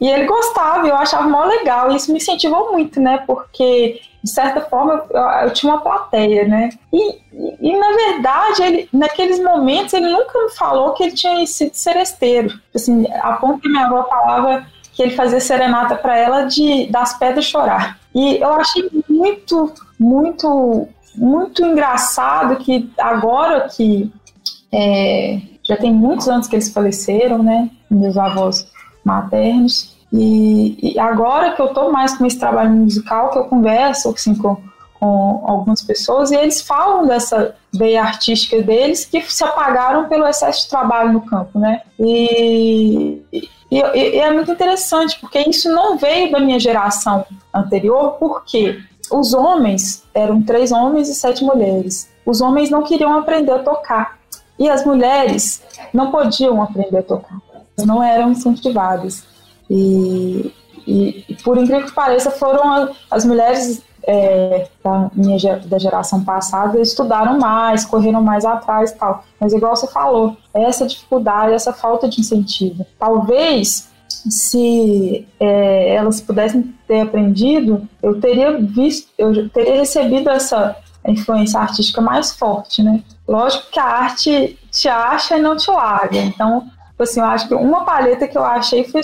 E 0.00 0.08
ele 0.08 0.26
gostava, 0.26 0.86
eu 0.86 0.96
achava 0.96 1.28
mó 1.28 1.44
legal, 1.44 1.92
e 1.92 1.96
isso 1.96 2.10
me 2.10 2.18
incentivou 2.18 2.72
muito, 2.72 3.00
né? 3.00 3.18
Porque, 3.26 4.00
de 4.22 4.30
certa 4.30 4.60
forma, 4.60 5.04
eu, 5.10 5.20
eu 5.20 5.50
tinha 5.52 5.72
uma 5.72 5.80
plateia, 5.80 6.46
né? 6.46 6.70
E, 6.92 7.12
e, 7.32 7.56
e, 7.60 7.76
na 7.76 7.92
verdade, 7.92 8.62
ele, 8.62 8.88
naqueles 8.92 9.42
momentos, 9.42 9.92
ele 9.94 10.08
nunca 10.08 10.38
me 10.38 10.50
falou 10.50 10.92
que 10.92 11.02
ele 11.02 11.12
tinha 11.12 11.44
sido 11.46 11.74
seresteiro. 11.74 12.52
Assim, 12.74 13.04
a 13.20 13.32
ponto 13.34 13.60
que 13.60 13.68
minha 13.68 13.86
avó 13.86 14.04
falava 14.04 14.64
que 14.92 15.02
ele 15.02 15.16
fazia 15.16 15.40
serenata 15.40 15.96
para 15.96 16.16
ela 16.16 16.44
de 16.44 16.86
das 16.86 17.18
pedras 17.18 17.46
chorar. 17.46 17.98
E 18.14 18.36
eu 18.36 18.52
achei 18.52 18.88
muito, 19.08 19.72
muito, 19.98 20.86
muito 21.16 21.64
engraçado 21.64 22.56
que 22.56 22.90
agora 22.98 23.68
que 23.68 24.12
é, 24.70 25.40
já 25.64 25.76
tem 25.76 25.92
muitos 25.92 26.28
anos 26.28 26.46
que 26.46 26.54
eles 26.54 26.72
faleceram, 26.72 27.42
né? 27.42 27.70
Meus 27.90 28.16
avós 28.16 28.70
maternos. 29.04 29.96
E, 30.12 30.94
e 30.94 30.98
agora 30.98 31.52
que 31.52 31.62
eu 31.62 31.68
tô 31.68 31.90
mais 31.90 32.16
com 32.16 32.26
esse 32.26 32.38
trabalho 32.38 32.70
musical, 32.70 33.30
que 33.30 33.38
eu 33.38 33.44
converso 33.44 34.10
assim, 34.10 34.34
com, 34.34 34.56
com 35.00 35.44
algumas 35.46 35.82
pessoas 35.82 36.30
e 36.30 36.36
eles 36.36 36.60
falam 36.60 37.06
dessa 37.06 37.54
veia 37.72 38.02
artística 38.02 38.60
deles 38.60 39.06
que 39.06 39.22
se 39.22 39.42
apagaram 39.42 40.08
pelo 40.08 40.26
excesso 40.26 40.64
de 40.64 40.68
trabalho 40.68 41.12
no 41.14 41.22
campo, 41.22 41.58
né? 41.58 41.80
E, 41.98 43.22
e, 43.32 43.48
e, 43.70 44.18
é 44.18 44.30
muito 44.30 44.52
interessante, 44.52 45.18
porque 45.18 45.38
isso 45.40 45.72
não 45.72 45.96
veio 45.96 46.30
da 46.30 46.38
minha 46.38 46.60
geração 46.60 47.24
anterior, 47.54 48.16
porque 48.18 48.78
os 49.10 49.32
homens, 49.32 50.04
eram 50.14 50.42
três 50.42 50.72
homens 50.72 51.08
e 51.08 51.14
sete 51.14 51.42
mulheres, 51.42 52.10
os 52.26 52.40
homens 52.40 52.68
não 52.68 52.82
queriam 52.82 53.18
aprender 53.18 53.52
a 53.52 53.58
tocar. 53.60 54.18
E 54.58 54.68
as 54.68 54.84
mulheres 54.84 55.62
não 55.92 56.10
podiam 56.10 56.62
aprender 56.62 56.98
a 56.98 57.02
tocar, 57.02 57.38
não 57.78 58.02
eram 58.02 58.30
incentivadas. 58.30 59.24
E, 59.74 60.52
e 60.86 61.36
por 61.42 61.56
incrível 61.56 61.86
que 61.86 61.92
pareça, 61.92 62.30
foram 62.30 62.90
as 63.10 63.24
mulheres 63.24 63.82
é, 64.06 64.68
da 64.84 65.10
minha 65.14 65.38
da 65.64 65.78
geração 65.78 66.22
passada 66.22 66.78
estudaram 66.78 67.38
mais, 67.38 67.84
correram 67.84 68.22
mais 68.22 68.44
atrás 68.44 68.90
e 68.90 68.96
tal. 68.96 69.24
Mas 69.40 69.54
igual 69.54 69.74
você 69.74 69.86
falou, 69.86 70.36
essa 70.52 70.86
dificuldade, 70.86 71.54
essa 71.54 71.72
falta 71.72 72.06
de 72.06 72.20
incentivo. 72.20 72.84
Talvez 72.98 73.90
se 74.08 75.26
é, 75.40 75.94
elas 75.94 76.20
pudessem 76.20 76.74
ter 76.86 77.00
aprendido, 77.00 77.88
eu 78.02 78.20
teria 78.20 78.58
visto, 78.58 79.08
eu 79.16 79.48
teria 79.48 79.76
recebido 79.76 80.28
essa 80.28 80.76
influência 81.06 81.58
artística 81.58 82.00
mais 82.00 82.32
forte, 82.32 82.82
né? 82.82 83.02
Lógico 83.26 83.70
que 83.70 83.80
a 83.80 83.84
arte 83.84 84.58
te 84.70 84.88
acha 84.88 85.38
e 85.38 85.42
não 85.42 85.56
te 85.56 85.70
larga. 85.70 86.18
Então, 86.18 86.68
assim, 86.98 87.20
eu 87.20 87.26
acho 87.26 87.48
que 87.48 87.54
uma 87.54 87.84
paleta 87.84 88.28
que 88.28 88.36
eu 88.36 88.44
achei 88.44 88.84
foi 88.84 89.00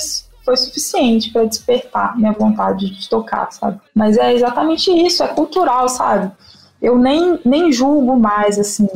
foi 0.48 0.56
suficiente 0.56 1.30
para 1.30 1.44
despertar 1.44 2.16
minha 2.16 2.32
vontade 2.32 2.88
de 2.88 3.06
tocar, 3.06 3.50
sabe? 3.52 3.78
Mas 3.94 4.16
é 4.16 4.32
exatamente 4.32 4.90
isso, 4.90 5.22
é 5.22 5.28
cultural, 5.28 5.90
sabe? 5.90 6.32
Eu 6.80 6.96
nem, 6.96 7.38
nem 7.44 7.70
julgo 7.70 8.18
mais, 8.18 8.58
assim. 8.58 8.88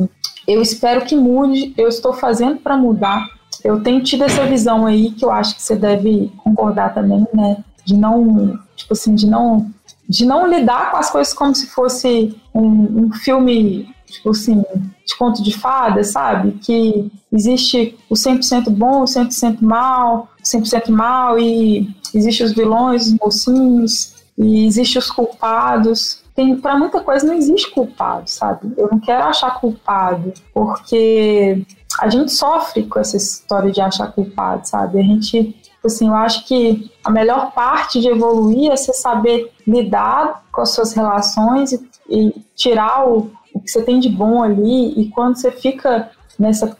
Eu 0.47 0.63
espero 0.63 1.05
que 1.05 1.15
mude, 1.15 1.71
eu 1.77 1.87
estou 1.87 2.11
fazendo 2.11 2.57
para 2.57 2.75
mudar. 2.75 3.27
Eu 3.63 3.83
tenho 3.83 4.01
tido 4.01 4.23
essa 4.23 4.47
visão 4.47 4.87
aí 4.87 5.11
que 5.11 5.23
eu 5.23 5.29
acho 5.29 5.55
que 5.55 5.61
você 5.61 5.75
deve 5.75 6.31
concordar 6.43 6.91
também, 6.91 7.23
né? 7.31 7.63
De 7.85 7.95
não, 7.95 8.59
tipo 8.75 8.93
assim, 8.93 9.13
de 9.13 9.27
não, 9.27 9.69
de 10.09 10.25
não 10.25 10.47
lidar 10.47 10.89
com 10.89 10.97
as 10.97 11.11
coisas 11.11 11.35
como 11.35 11.53
se 11.53 11.67
fosse 11.67 12.35
um, 12.51 13.03
um 13.03 13.13
filme 13.13 13.93
tipo 14.07 14.31
assim, 14.31 14.63
de 15.05 15.15
conto 15.17 15.43
de 15.43 15.55
fada, 15.55 16.03
sabe? 16.03 16.53
Que 16.53 17.11
existe 17.31 17.95
o 18.09 18.15
100% 18.15 18.69
bom, 18.69 19.01
o 19.01 19.05
100% 19.05 19.61
mal, 19.61 20.29
100% 20.43 20.89
mal, 20.89 21.39
e 21.39 21.93
existe 22.13 22.43
os 22.43 22.53
vilões, 22.53 23.07
os 23.07 23.13
mocinhos, 23.19 24.15
e 24.37 24.65
existe 24.65 24.97
os 24.97 25.09
culpados. 25.09 26.21
Tem, 26.35 26.55
para 26.55 26.77
muita 26.77 26.99
coisa 26.99 27.27
não 27.27 27.35
existe 27.35 27.71
culpado, 27.71 28.29
sabe? 28.29 28.73
Eu 28.75 28.89
não 28.91 28.99
quero 28.99 29.23
achar 29.25 29.59
culpado, 29.59 30.33
porque 30.53 31.63
a 31.99 32.09
gente 32.09 32.31
sofre 32.31 32.83
com 32.83 32.99
essa 32.99 33.15
história 33.15 33.71
de 33.71 33.79
achar 33.79 34.11
culpado, 34.11 34.67
sabe? 34.67 34.99
A 34.99 35.03
gente 35.03 35.55
assim, 35.85 36.07
eu 36.07 36.15
acho 36.15 36.45
que 36.47 36.89
a 37.03 37.09
melhor 37.09 37.51
parte 37.51 37.99
de 37.99 38.07
evoluir 38.07 38.71
é 38.71 38.75
você 38.75 38.93
saber 38.93 39.51
lidar 39.67 40.43
com 40.51 40.61
as 40.61 40.69
suas 40.69 40.93
relações 40.93 41.73
e, 41.73 41.89
e 42.09 42.45
tirar 42.55 43.07
o, 43.07 43.31
o 43.53 43.59
que 43.59 43.69
você 43.69 43.81
tem 43.81 43.99
de 43.99 44.09
bom 44.09 44.41
ali, 44.41 44.99
e 44.99 45.09
quando 45.09 45.35
você 45.35 45.51
fica 45.51 46.09
nessa 46.39 46.75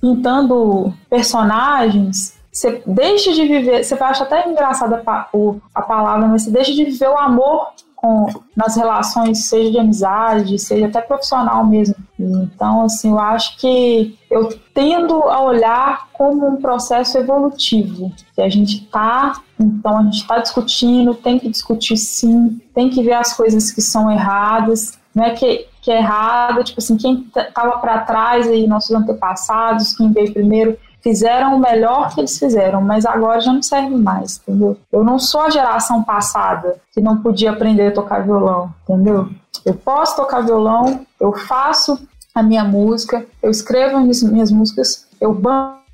pintando 0.00 0.92
personagens, 1.08 2.35
você 2.56 2.82
deixa 2.86 3.34
de 3.34 3.46
viver, 3.46 3.84
você 3.84 3.94
vai 3.96 4.10
achar 4.10 4.24
até 4.24 4.48
engraçada 4.48 5.02
a, 5.04 5.82
palavra, 5.82 6.26
mas 6.26 6.42
você 6.42 6.50
deixa 6.50 6.72
de 6.72 6.84
viver 6.84 7.08
o 7.08 7.18
amor 7.18 7.68
com, 7.94 8.28
nas 8.56 8.76
relações, 8.76 9.44
seja 9.44 9.70
de 9.70 9.78
amizade, 9.78 10.58
seja 10.58 10.86
até 10.86 11.02
profissional 11.02 11.66
mesmo. 11.66 11.94
Então, 12.18 12.82
assim, 12.86 13.10
eu 13.10 13.18
acho 13.18 13.58
que 13.58 14.18
eu 14.30 14.48
tendo 14.72 15.22
a 15.24 15.42
olhar 15.42 16.08
como 16.14 16.46
um 16.48 16.56
processo 16.56 17.18
evolutivo, 17.18 18.10
que 18.34 18.40
a 18.40 18.48
gente 18.48 18.84
está, 18.84 19.38
então 19.60 19.98
a 19.98 20.02
gente 20.04 20.22
está 20.22 20.38
discutindo, 20.38 21.14
tem 21.14 21.38
que 21.38 21.50
discutir 21.50 21.98
sim, 21.98 22.58
tem 22.74 22.88
que 22.88 23.02
ver 23.02 23.14
as 23.14 23.36
coisas 23.36 23.70
que 23.70 23.82
são 23.82 24.10
erradas, 24.10 24.98
não 25.14 25.24
é 25.24 25.30
que 25.34 25.66
que 25.86 25.92
é 25.92 25.98
errada, 25.98 26.64
tipo 26.64 26.80
assim, 26.80 26.96
quem 26.96 27.30
estava 27.36 27.78
para 27.78 28.00
trás 28.00 28.48
aí, 28.48 28.66
nossos 28.66 28.90
antepassados, 28.90 29.96
quem 29.96 30.10
veio 30.10 30.32
primeiro, 30.32 30.76
fizeram 31.06 31.54
o 31.54 31.60
melhor 31.60 32.12
que 32.12 32.20
eles 32.20 32.36
fizeram, 32.36 32.80
mas 32.80 33.06
agora 33.06 33.40
já 33.40 33.52
não 33.52 33.62
serve 33.62 33.94
mais, 33.94 34.40
entendeu? 34.42 34.76
Eu 34.90 35.04
não 35.04 35.20
sou 35.20 35.42
a 35.42 35.50
geração 35.50 36.02
passada 36.02 36.80
que 36.92 37.00
não 37.00 37.22
podia 37.22 37.52
aprender 37.52 37.86
a 37.86 37.92
tocar 37.92 38.24
violão, 38.24 38.74
entendeu? 38.82 39.28
Eu 39.64 39.74
posso 39.74 40.16
tocar 40.16 40.40
violão, 40.40 41.06
eu 41.20 41.32
faço 41.32 41.96
a 42.34 42.42
minha 42.42 42.64
música, 42.64 43.24
eu 43.40 43.52
escrevo 43.52 43.98
as 43.98 44.20
minhas 44.24 44.50
músicas, 44.50 45.06
eu 45.20 45.40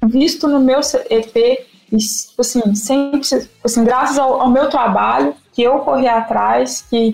visto 0.03 0.49
no 0.49 0.59
meu 0.59 0.81
EP 1.11 1.37
e, 1.93 1.99
tipo 1.99 2.41
assim, 2.41 2.75
sempre, 2.75 3.21
tipo 3.21 3.51
assim, 3.63 3.85
graças 3.85 4.19
ao, 4.19 4.41
ao 4.41 4.49
meu 4.49 4.71
trabalho, 4.71 5.35
que 5.53 5.63
eu 5.63 5.81
corri 5.81 6.09
atrás, 6.09 6.87
que, 6.89 7.13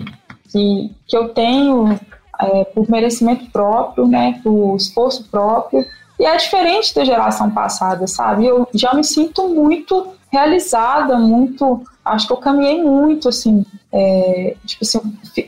que, 0.49 0.95
que 1.05 1.17
eu 1.17 1.33
tenho 1.33 1.99
é, 2.39 2.63
por 2.63 2.89
merecimento 2.89 3.51
próprio, 3.51 4.07
né, 4.07 4.39
por 4.41 4.77
esforço 4.77 5.25
próprio. 5.29 5.85
E 6.19 6.25
é 6.25 6.35
diferente 6.35 6.93
da 6.93 7.05
geração 7.05 7.49
passada, 7.49 8.05
sabe? 8.05 8.45
Eu 8.45 8.67
já 8.73 8.93
me 8.93 9.03
sinto 9.03 9.47
muito 9.47 10.13
realizada, 10.29 11.17
muito. 11.17 11.81
Acho 12.03 12.27
que 12.27 12.33
eu 12.33 12.37
caminhei 12.37 12.83
muito, 12.83 13.29
assim. 13.29 13.65
É, 13.91 14.55
tipo 14.65 14.83
assim, 14.83 14.99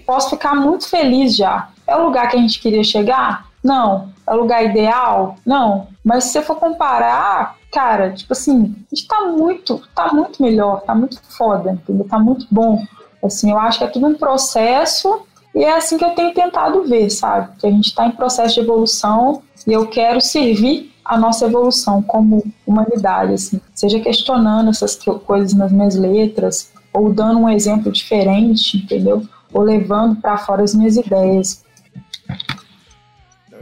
posso 0.06 0.30
ficar 0.30 0.56
muito 0.56 0.88
feliz 0.88 1.36
já. 1.36 1.70
É 1.86 1.96
o 1.96 2.06
lugar 2.06 2.30
que 2.30 2.38
a 2.38 2.40
gente 2.40 2.62
queria 2.62 2.84
chegar? 2.84 3.48
Não. 3.62 4.10
É 4.26 4.34
o 4.34 4.38
lugar 4.38 4.64
ideal? 4.64 5.36
Não. 5.46 5.88
Mas 6.04 6.24
se 6.24 6.32
você 6.32 6.42
for 6.42 6.56
comparar, 6.56 7.58
cara, 7.72 8.12
tipo 8.12 8.32
assim, 8.32 8.74
a 8.92 8.96
gente 8.96 9.08
tá 9.08 9.26
muito, 9.26 9.82
tá 9.94 10.14
muito 10.14 10.42
melhor, 10.42 10.82
tá 10.82 10.96
muito 10.96 11.22
foda, 11.38 11.72
entendeu? 11.74 12.08
Tá 12.08 12.18
muito 12.18 12.48
bom. 12.50 12.82
Assim, 13.22 13.52
eu 13.52 13.60
acho 13.60 13.78
que 13.78 13.84
é 13.84 13.88
tudo 13.88 14.08
um 14.08 14.16
processo 14.16 15.28
e 15.54 15.64
é 15.64 15.74
assim 15.74 15.98
que 15.98 16.06
eu 16.06 16.12
tenho 16.12 16.34
tentado 16.34 16.84
ver, 16.84 17.10
sabe? 17.10 17.58
Que 17.58 17.68
a 17.68 17.72
gente 17.72 17.88
está 17.88 18.08
em 18.08 18.12
processo 18.12 18.56
de 18.56 18.62
evolução 18.62 19.44
e 19.68 19.74
eu 19.74 19.88
quero 19.88 20.22
servir 20.22 20.92
a 21.04 21.18
nossa 21.18 21.46
evolução 21.46 22.02
como 22.02 22.44
humanidade, 22.66 23.34
assim. 23.34 23.60
Seja 23.76 24.00
questionando 24.00 24.70
essas 24.70 24.96
coisas 25.26 25.54
nas 25.54 25.72
minhas 25.72 25.96
letras, 25.96 26.72
ou 26.94 27.14
dando 27.14 27.40
um 27.40 27.50
exemplo 27.50 27.92
diferente, 27.92 28.78
entendeu? 28.78 29.28
Ou 29.52 29.62
levando 29.62 30.22
para 30.22 30.38
fora 30.38 30.64
as 30.64 30.74
minhas 30.74 30.96
ideias. 30.96 31.64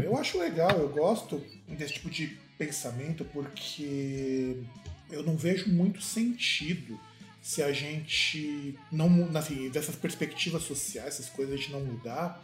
Eu 0.04 0.18
acho 0.18 0.38
legal, 0.40 0.72
eu 0.72 0.90
gosto 0.90 1.42
desse 1.68 1.94
tipo 1.94 2.10
de 2.10 2.38
pensamento 2.58 3.26
porque 3.26 4.58
eu 5.12 5.24
não 5.24 5.36
vejo 5.36 5.70
muito 5.70 6.02
sentido 6.02 7.00
se 7.50 7.64
a 7.64 7.72
gente 7.72 8.78
não, 8.92 9.28
assim, 9.34 9.70
dessas 9.70 9.96
perspectivas 9.96 10.62
sociais, 10.62 11.16
essas 11.16 11.30
coisas 11.30 11.56
a 11.56 11.58
gente 11.58 11.72
não 11.72 11.80
mudar, 11.80 12.40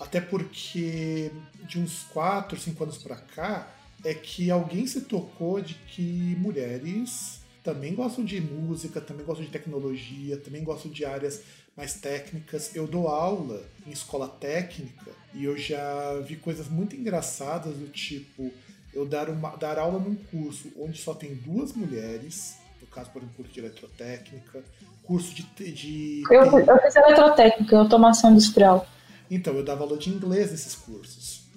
até 0.00 0.22
porque 0.22 1.30
de 1.66 1.78
uns 1.78 2.04
4, 2.04 2.58
5 2.58 2.82
anos 2.82 2.96
para 2.96 3.16
cá 3.16 3.70
é 4.02 4.14
que 4.14 4.50
alguém 4.50 4.86
se 4.86 5.02
tocou 5.02 5.60
de 5.60 5.74
que 5.74 6.34
mulheres 6.38 7.40
também 7.62 7.94
gostam 7.94 8.24
de 8.24 8.40
música, 8.40 9.02
também 9.02 9.26
gostam 9.26 9.44
de 9.44 9.50
tecnologia, 9.50 10.38
também 10.38 10.64
gostam 10.64 10.90
de 10.90 11.04
áreas 11.04 11.42
mais 11.76 12.00
técnicas. 12.00 12.74
Eu 12.74 12.86
dou 12.86 13.06
aula 13.08 13.62
em 13.86 13.90
escola 13.90 14.28
técnica 14.28 15.10
e 15.34 15.44
eu 15.44 15.58
já 15.58 16.18
vi 16.20 16.36
coisas 16.36 16.68
muito 16.68 16.96
engraçadas 16.96 17.76
do 17.76 17.88
tipo 17.88 18.50
eu 18.94 19.04
dar, 19.04 19.28
uma, 19.28 19.54
dar 19.56 19.78
aula 19.78 19.98
num 19.98 20.14
curso 20.14 20.72
onde 20.78 20.96
só 20.96 21.12
tem 21.12 21.34
duas 21.34 21.74
mulheres 21.74 22.56
caso, 22.90 23.10
por 23.10 23.18
exemplo, 23.20 23.36
curso 23.36 23.52
de 23.52 23.60
eletrotécnica, 23.60 24.64
curso 25.02 25.34
de. 25.34 25.42
de 25.72 26.22
Eu, 26.30 26.42
eu 26.44 26.80
fiz 26.82 26.96
eletrotécnica, 26.96 27.78
automação 27.78 28.32
industrial. 28.32 28.86
Então, 29.30 29.54
eu 29.54 29.64
dava 29.64 29.84
aula 29.84 29.96
de 29.98 30.10
inglês 30.10 30.50
nesses 30.50 30.74
cursos. 30.74 31.38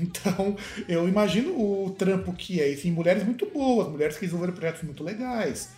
Então, 0.00 0.56
eu 0.86 1.08
imagino 1.08 1.50
o 1.58 1.90
trampo 1.90 2.32
que 2.32 2.60
é. 2.60 2.72
Enfim, 2.72 2.92
mulheres 2.92 3.24
muito 3.24 3.46
boas, 3.46 3.88
mulheres 3.88 4.14
que 4.14 4.20
desenvolveram 4.20 4.54
projetos 4.56 4.82
muito 4.84 5.02
legais. 5.02 5.70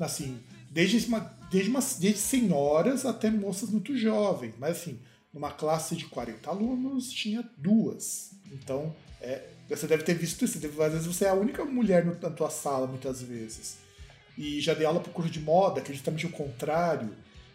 Assim, 0.00 0.40
desde, 0.70 1.06
uma, 1.06 1.20
desde, 1.52 1.70
desde 2.00 2.18
senhoras 2.18 3.06
até 3.06 3.30
moças 3.30 3.70
muito 3.70 3.96
jovens. 3.96 4.54
Mas, 4.58 4.78
assim, 4.78 4.98
numa 5.32 5.52
classe 5.52 5.94
de 5.94 6.06
40 6.06 6.50
alunos, 6.50 7.12
tinha 7.12 7.48
duas. 7.56 8.32
Então, 8.50 8.92
é, 9.20 9.44
você 9.68 9.86
deve 9.86 10.02
ter 10.02 10.14
visto 10.14 10.44
isso. 10.44 10.58
Às 10.58 10.92
vezes 10.92 11.06
você 11.06 11.26
é 11.26 11.28
a 11.28 11.34
única 11.34 11.64
mulher 11.64 12.04
no- 12.04 12.18
na 12.20 12.30
tua 12.30 12.50
sala, 12.50 12.88
muitas 12.88 13.22
vezes. 13.22 13.76
E 14.40 14.58
já 14.58 14.72
dei 14.72 14.86
aula 14.86 15.00
pro 15.00 15.12
curso 15.12 15.30
de 15.30 15.38
moda, 15.38 15.82
que 15.82 15.90
é 15.90 15.94
justamente 15.94 16.24
o 16.24 16.30
contrário. 16.30 17.10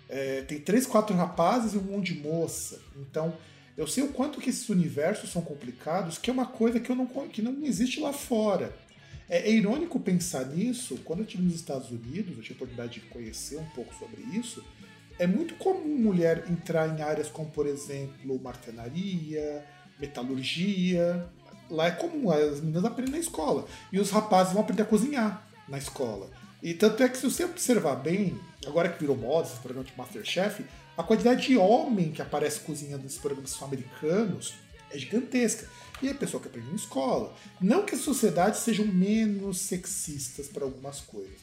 É, 0.07 0.43
tem 0.43 0.59
três, 0.59 0.85
quatro 0.85 1.15
rapazes 1.15 1.73
e 1.73 1.77
um 1.79 1.81
monte 1.81 2.13
de 2.13 2.19
moça. 2.19 2.79
Então, 2.95 3.35
eu 3.75 3.87
sei 3.87 4.03
o 4.03 4.09
quanto 4.09 4.39
que 4.39 4.51
esses 4.51 4.69
universos 4.69 5.31
são 5.31 5.41
complicados, 5.41 6.19
que 6.19 6.29
é 6.29 6.33
uma 6.33 6.45
coisa 6.45 6.79
que, 6.79 6.91
eu 6.91 6.95
não, 6.95 7.07
que 7.27 7.41
não 7.41 7.65
existe 7.65 7.99
lá 7.99 8.13
fora. 8.13 8.71
É, 9.27 9.49
é 9.49 9.51
irônico 9.51 9.99
pensar 9.99 10.45
nisso. 10.45 10.99
Quando 11.03 11.21
eu 11.21 11.25
estive 11.25 11.41
nos 11.41 11.55
Estados 11.55 11.89
Unidos, 11.89 12.37
eu 12.37 12.43
tive 12.43 12.53
a 12.53 12.57
oportunidade 12.57 12.99
de 12.99 13.07
conhecer 13.07 13.57
um 13.57 13.65
pouco 13.69 13.91
sobre 13.95 14.21
isso. 14.37 14.63
É 15.17 15.25
muito 15.25 15.55
comum 15.55 15.97
mulher 15.97 16.45
entrar 16.51 16.87
em 16.87 17.01
áreas 17.01 17.29
como, 17.29 17.49
por 17.49 17.65
exemplo, 17.65 18.39
marcenaria, 18.39 19.65
metalurgia. 19.99 21.27
Lá 21.67 21.87
é 21.87 21.91
comum, 21.91 22.29
as 22.29 22.61
meninas 22.61 22.85
aprendem 22.85 23.13
na 23.13 23.19
escola. 23.19 23.65
E 23.91 23.99
os 23.99 24.11
rapazes 24.11 24.53
vão 24.53 24.61
aprender 24.61 24.83
a 24.83 24.85
cozinhar 24.85 25.47
na 25.67 25.79
escola. 25.79 26.29
E 26.65 26.73
tanto 26.73 27.03
é 27.03 27.07
que 27.07 27.15
se 27.15 27.29
você 27.29 27.45
observar 27.45 27.97
bem, 27.97 28.39
agora 28.65 28.89
que 28.89 28.99
virou 28.99 29.15
moda 29.15 29.47
esse 29.47 29.59
programa 29.59 29.87
de 29.87 29.95
Masterchef, 29.95 30.65
a 30.97 31.03
quantidade 31.03 31.45
de 31.45 31.55
homem 31.55 32.11
que 32.11 32.23
aparece 32.23 32.61
cozinhando 32.61 33.03
nesses 33.03 33.19
programas 33.19 33.51
sul-americanos 33.51 34.55
é 34.89 34.97
gigantesca. 34.97 35.69
E 36.01 36.09
é 36.09 36.13
pessoa 36.15 36.41
que 36.41 36.47
aprende 36.47 36.69
na 36.69 36.75
escola. 36.75 37.35
Não 37.61 37.85
que 37.85 37.93
as 37.93 38.01
sociedades 38.01 38.61
sejam 38.61 38.83
menos 38.87 39.59
sexistas 39.59 40.47
para 40.47 40.63
algumas 40.63 41.01
coisas, 41.01 41.37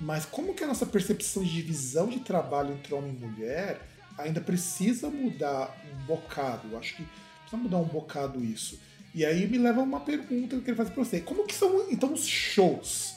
mas 0.00 0.24
como 0.24 0.54
que 0.54 0.64
a 0.64 0.66
nossa 0.66 0.84
percepção 0.84 1.44
de 1.44 1.52
divisão 1.52 2.08
de 2.08 2.18
trabalho 2.18 2.74
entre 2.74 2.94
homem 2.94 3.14
e 3.14 3.24
mulher 3.24 3.80
ainda 4.18 4.40
precisa 4.40 5.08
mudar 5.08 5.72
um 5.94 6.04
bocado. 6.04 6.72
Eu 6.72 6.78
acho 6.80 6.96
que 6.96 7.06
precisa 7.42 7.62
mudar 7.62 7.78
um 7.78 7.84
bocado 7.84 8.44
isso. 8.44 8.76
E 9.14 9.24
aí 9.24 9.46
me 9.46 9.56
leva 9.56 9.82
a 9.82 9.84
uma 9.84 10.00
pergunta 10.00 10.48
que 10.48 10.54
eu 10.56 10.60
queria 10.62 10.74
fazer 10.74 10.90
para 10.90 11.04
você. 11.04 11.20
Como 11.20 11.46
que 11.46 11.54
são 11.54 11.88
então 11.92 12.12
os 12.12 12.26
shows? 12.26 13.13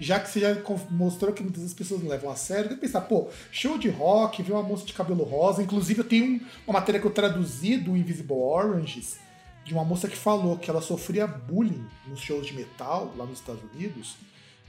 Já 0.00 0.18
que 0.18 0.30
você 0.30 0.40
já 0.40 0.56
mostrou 0.90 1.32
que 1.32 1.42
muitas 1.42 1.74
pessoas 1.74 2.02
não 2.02 2.08
levam 2.08 2.30
a 2.30 2.34
sério, 2.36 2.70
deve 2.70 2.80
pensar, 2.80 3.02
pô, 3.02 3.28
show 3.52 3.76
de 3.76 3.88
rock, 3.90 4.42
ver 4.42 4.52
uma 4.52 4.62
moça 4.62 4.86
de 4.86 4.94
cabelo 4.94 5.22
rosa. 5.24 5.62
Inclusive, 5.62 6.00
eu 6.00 6.04
tenho 6.04 6.24
um- 6.24 6.40
uma 6.66 6.80
matéria 6.80 6.98
que 7.00 7.06
eu 7.06 7.10
traduzi 7.10 7.76
do 7.76 7.94
Invisible 7.96 8.34
Oranges, 8.36 9.18
de 9.64 9.74
uma 9.74 9.84
moça 9.84 10.08
que 10.08 10.16
falou 10.16 10.56
que 10.56 10.70
ela 10.70 10.80
sofria 10.80 11.26
bullying 11.26 11.84
nos 12.08 12.18
shows 12.20 12.46
de 12.46 12.54
metal 12.54 13.12
lá 13.16 13.26
nos 13.26 13.38
Estados 13.40 13.60
Unidos, 13.74 14.16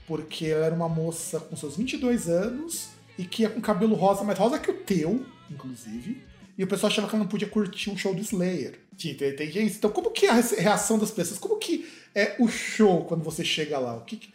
porque 0.06 0.46
ela 0.46 0.66
era 0.66 0.74
uma 0.74 0.88
moça 0.88 1.40
com 1.40 1.56
seus 1.56 1.76
22 1.76 2.28
anos 2.28 2.88
e 3.18 3.24
que 3.24 3.42
ia 3.42 3.48
com 3.48 3.60
cabelo 3.60 3.94
rosa, 3.94 4.22
mais 4.24 4.38
rosa 4.38 4.58
que 4.58 4.70
o 4.70 4.74
teu, 4.74 5.24
inclusive. 5.50 6.22
E 6.58 6.62
o 6.64 6.66
pessoal 6.66 6.92
achava 6.92 7.08
que 7.08 7.14
ela 7.14 7.24
não 7.24 7.30
podia 7.30 7.48
curtir 7.48 7.88
um 7.90 7.96
show 7.96 8.14
do 8.14 8.20
Slayer. 8.20 8.78
Tinha, 8.96 9.14
gente. 9.50 9.76
Então, 9.76 9.90
como 9.90 10.10
que 10.10 10.26
é 10.26 10.30
a 10.30 10.34
re- 10.34 10.56
reação 10.56 10.98
das 10.98 11.10
pessoas? 11.10 11.38
Como 11.38 11.56
que 11.56 11.88
é 12.14 12.36
o 12.38 12.46
show 12.46 13.04
quando 13.06 13.24
você 13.24 13.42
chega 13.42 13.78
lá? 13.78 13.96
O 13.96 14.02
que, 14.02 14.30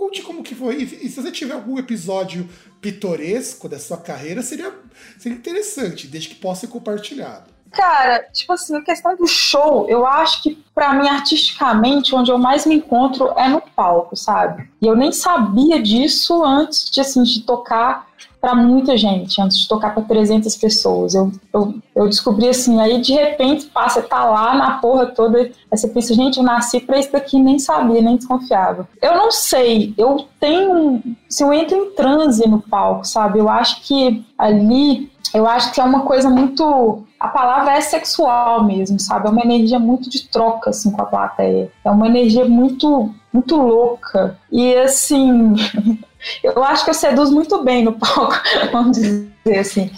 conte 0.00 0.22
como 0.22 0.42
que 0.42 0.54
foi. 0.54 0.76
E, 0.76 1.08
se 1.08 1.20
você 1.20 1.30
tiver 1.30 1.52
algum 1.52 1.78
episódio 1.78 2.48
pitoresco 2.80 3.68
da 3.68 3.78
sua 3.78 3.98
carreira, 3.98 4.40
seria, 4.40 4.72
seria 5.18 5.36
interessante, 5.36 6.06
desde 6.06 6.30
que 6.30 6.36
possa 6.36 6.62
ser 6.62 6.68
compartilhado. 6.68 7.50
Cara, 7.70 8.20
tipo 8.32 8.52
assim, 8.52 8.74
a 8.74 8.82
questão 8.82 9.14
do 9.14 9.26
show, 9.26 9.88
eu 9.88 10.04
acho 10.06 10.42
que 10.42 10.58
pra 10.74 10.94
mim, 10.94 11.06
artisticamente, 11.06 12.14
onde 12.14 12.30
eu 12.30 12.38
mais 12.38 12.64
me 12.64 12.76
encontro 12.76 13.28
é 13.38 13.48
no 13.48 13.60
palco, 13.60 14.16
sabe? 14.16 14.68
E 14.80 14.86
eu 14.86 14.96
nem 14.96 15.12
sabia 15.12 15.80
disso 15.80 16.42
antes 16.42 16.90
de, 16.90 17.00
assim, 17.00 17.22
de 17.22 17.42
tocar 17.42 18.08
pra 18.40 18.54
muita 18.54 18.96
gente, 18.96 19.40
antes 19.40 19.58
de 19.58 19.68
tocar 19.68 19.92
pra 19.92 20.02
300 20.02 20.56
pessoas. 20.56 21.14
Eu, 21.14 21.30
eu, 21.52 21.74
eu 21.94 22.08
descobri 22.08 22.48
assim, 22.48 22.80
aí 22.80 23.00
de 23.00 23.12
repente 23.12 23.66
passa, 23.66 24.02
tá 24.02 24.24
lá 24.24 24.54
na 24.54 24.78
porra 24.78 25.06
toda, 25.06 25.50
você 25.70 25.88
pensa, 25.88 26.14
gente, 26.14 26.38
eu 26.38 26.44
nasci 26.44 26.80
pra 26.80 26.98
isso 26.98 27.12
daqui, 27.12 27.38
nem 27.38 27.58
sabia, 27.58 28.00
nem 28.00 28.16
desconfiava. 28.16 28.88
Eu 29.00 29.14
não 29.16 29.30
sei, 29.30 29.94
eu 29.98 30.26
tenho, 30.38 31.02
se 31.28 31.44
eu 31.44 31.52
entro 31.52 31.76
em 31.76 31.90
transe 31.90 32.48
no 32.48 32.60
palco, 32.60 33.06
sabe? 33.06 33.38
Eu 33.38 33.48
acho 33.48 33.82
que 33.82 34.24
ali 34.38 35.10
eu 35.32 35.46
acho 35.46 35.72
que 35.72 35.80
é 35.80 35.84
uma 35.84 36.02
coisa 36.02 36.28
muito. 36.28 37.04
A 37.18 37.28
palavra 37.28 37.74
é 37.74 37.80
sexual 37.80 38.64
mesmo, 38.64 38.98
sabe? 38.98 39.28
É 39.28 39.30
uma 39.30 39.42
energia 39.42 39.78
muito 39.78 40.10
de 40.10 40.26
troca, 40.28 40.70
assim, 40.70 40.90
com 40.90 41.02
a 41.02 41.06
plateia. 41.06 41.70
É 41.84 41.90
uma 41.90 42.06
energia 42.06 42.44
muito, 42.44 43.14
muito 43.32 43.56
louca. 43.56 44.36
E, 44.50 44.74
assim, 44.74 45.54
eu 46.42 46.62
acho 46.64 46.84
que 46.84 46.90
eu 46.90 46.94
seduzo 46.94 47.32
muito 47.34 47.62
bem 47.64 47.84
no 47.84 47.92
palco, 47.98 48.34
vamos 48.72 48.96
dizer 48.98 49.58
assim. 49.58 49.90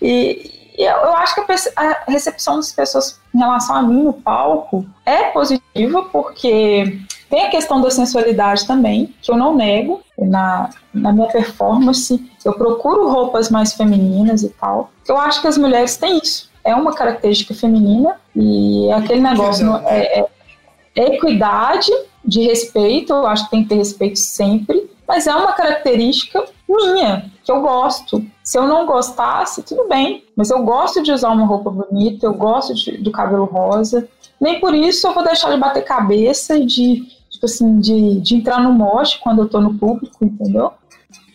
E, 0.00 0.72
e 0.78 0.82
eu, 0.84 0.96
eu 0.96 1.16
acho 1.16 1.34
que 1.34 1.40
a, 1.40 1.82
a 2.06 2.10
recepção 2.10 2.56
das 2.56 2.72
pessoas 2.72 3.18
em 3.34 3.38
relação 3.38 3.76
a 3.76 3.82
mim 3.82 4.02
no 4.02 4.12
palco 4.12 4.84
é 5.04 5.24
positiva, 5.24 6.02
porque 6.04 6.98
tem 7.28 7.44
a 7.46 7.50
questão 7.50 7.80
da 7.80 7.90
sensualidade 7.90 8.66
também, 8.66 9.14
que 9.22 9.30
eu 9.30 9.36
não 9.36 9.54
nego 9.54 10.00
na, 10.18 10.70
na 10.92 11.12
minha 11.12 11.28
performance. 11.28 12.20
Eu 12.44 12.54
procuro 12.54 13.08
roupas 13.08 13.50
mais 13.50 13.72
femininas 13.74 14.42
e 14.42 14.48
tal. 14.48 14.90
Eu 15.06 15.16
acho 15.16 15.40
que 15.40 15.46
as 15.46 15.56
mulheres 15.56 15.96
têm 15.96 16.18
isso. 16.18 16.50
É 16.64 16.74
uma 16.74 16.92
característica 16.92 17.54
feminina 17.54 18.16
e 18.34 18.88
é 18.88 18.94
aquele 18.94 19.20
negócio. 19.20 19.64
não, 19.64 19.80
não- 19.80 19.88
é, 19.88 20.20
é- 20.20 20.26
é 20.96 21.14
equidade 21.14 21.88
de 22.24 22.42
respeito, 22.42 23.12
eu 23.12 23.26
acho 23.26 23.44
que 23.44 23.50
tem 23.52 23.62
que 23.62 23.68
ter 23.68 23.76
respeito 23.76 24.18
sempre, 24.18 24.90
mas 25.10 25.26
é 25.26 25.34
uma 25.34 25.52
característica 25.52 26.44
minha, 26.68 27.28
que 27.42 27.50
eu 27.50 27.60
gosto. 27.60 28.24
Se 28.44 28.56
eu 28.56 28.68
não 28.68 28.86
gostasse, 28.86 29.60
tudo 29.64 29.88
bem, 29.88 30.22
mas 30.36 30.50
eu 30.50 30.62
gosto 30.62 31.02
de 31.02 31.10
usar 31.10 31.30
uma 31.30 31.44
roupa 31.44 31.68
bonita, 31.68 32.26
eu 32.26 32.32
gosto 32.34 32.72
de- 32.76 32.98
do 32.98 33.10
cabelo 33.10 33.44
rosa, 33.44 34.08
nem 34.40 34.60
por 34.60 34.72
isso 34.72 35.08
eu 35.08 35.12
vou 35.12 35.24
deixar 35.24 35.50
de 35.50 35.58
bater 35.58 35.82
cabeça 35.82 36.56
e 36.56 36.64
de, 36.64 37.08
tipo 37.28 37.44
assim, 37.46 37.80
de, 37.80 38.20
de 38.20 38.36
entrar 38.36 38.60
no 38.62 38.72
mote 38.72 39.18
quando 39.18 39.42
eu 39.42 39.48
tô 39.48 39.60
no 39.60 39.74
público, 39.74 40.24
entendeu? 40.24 40.70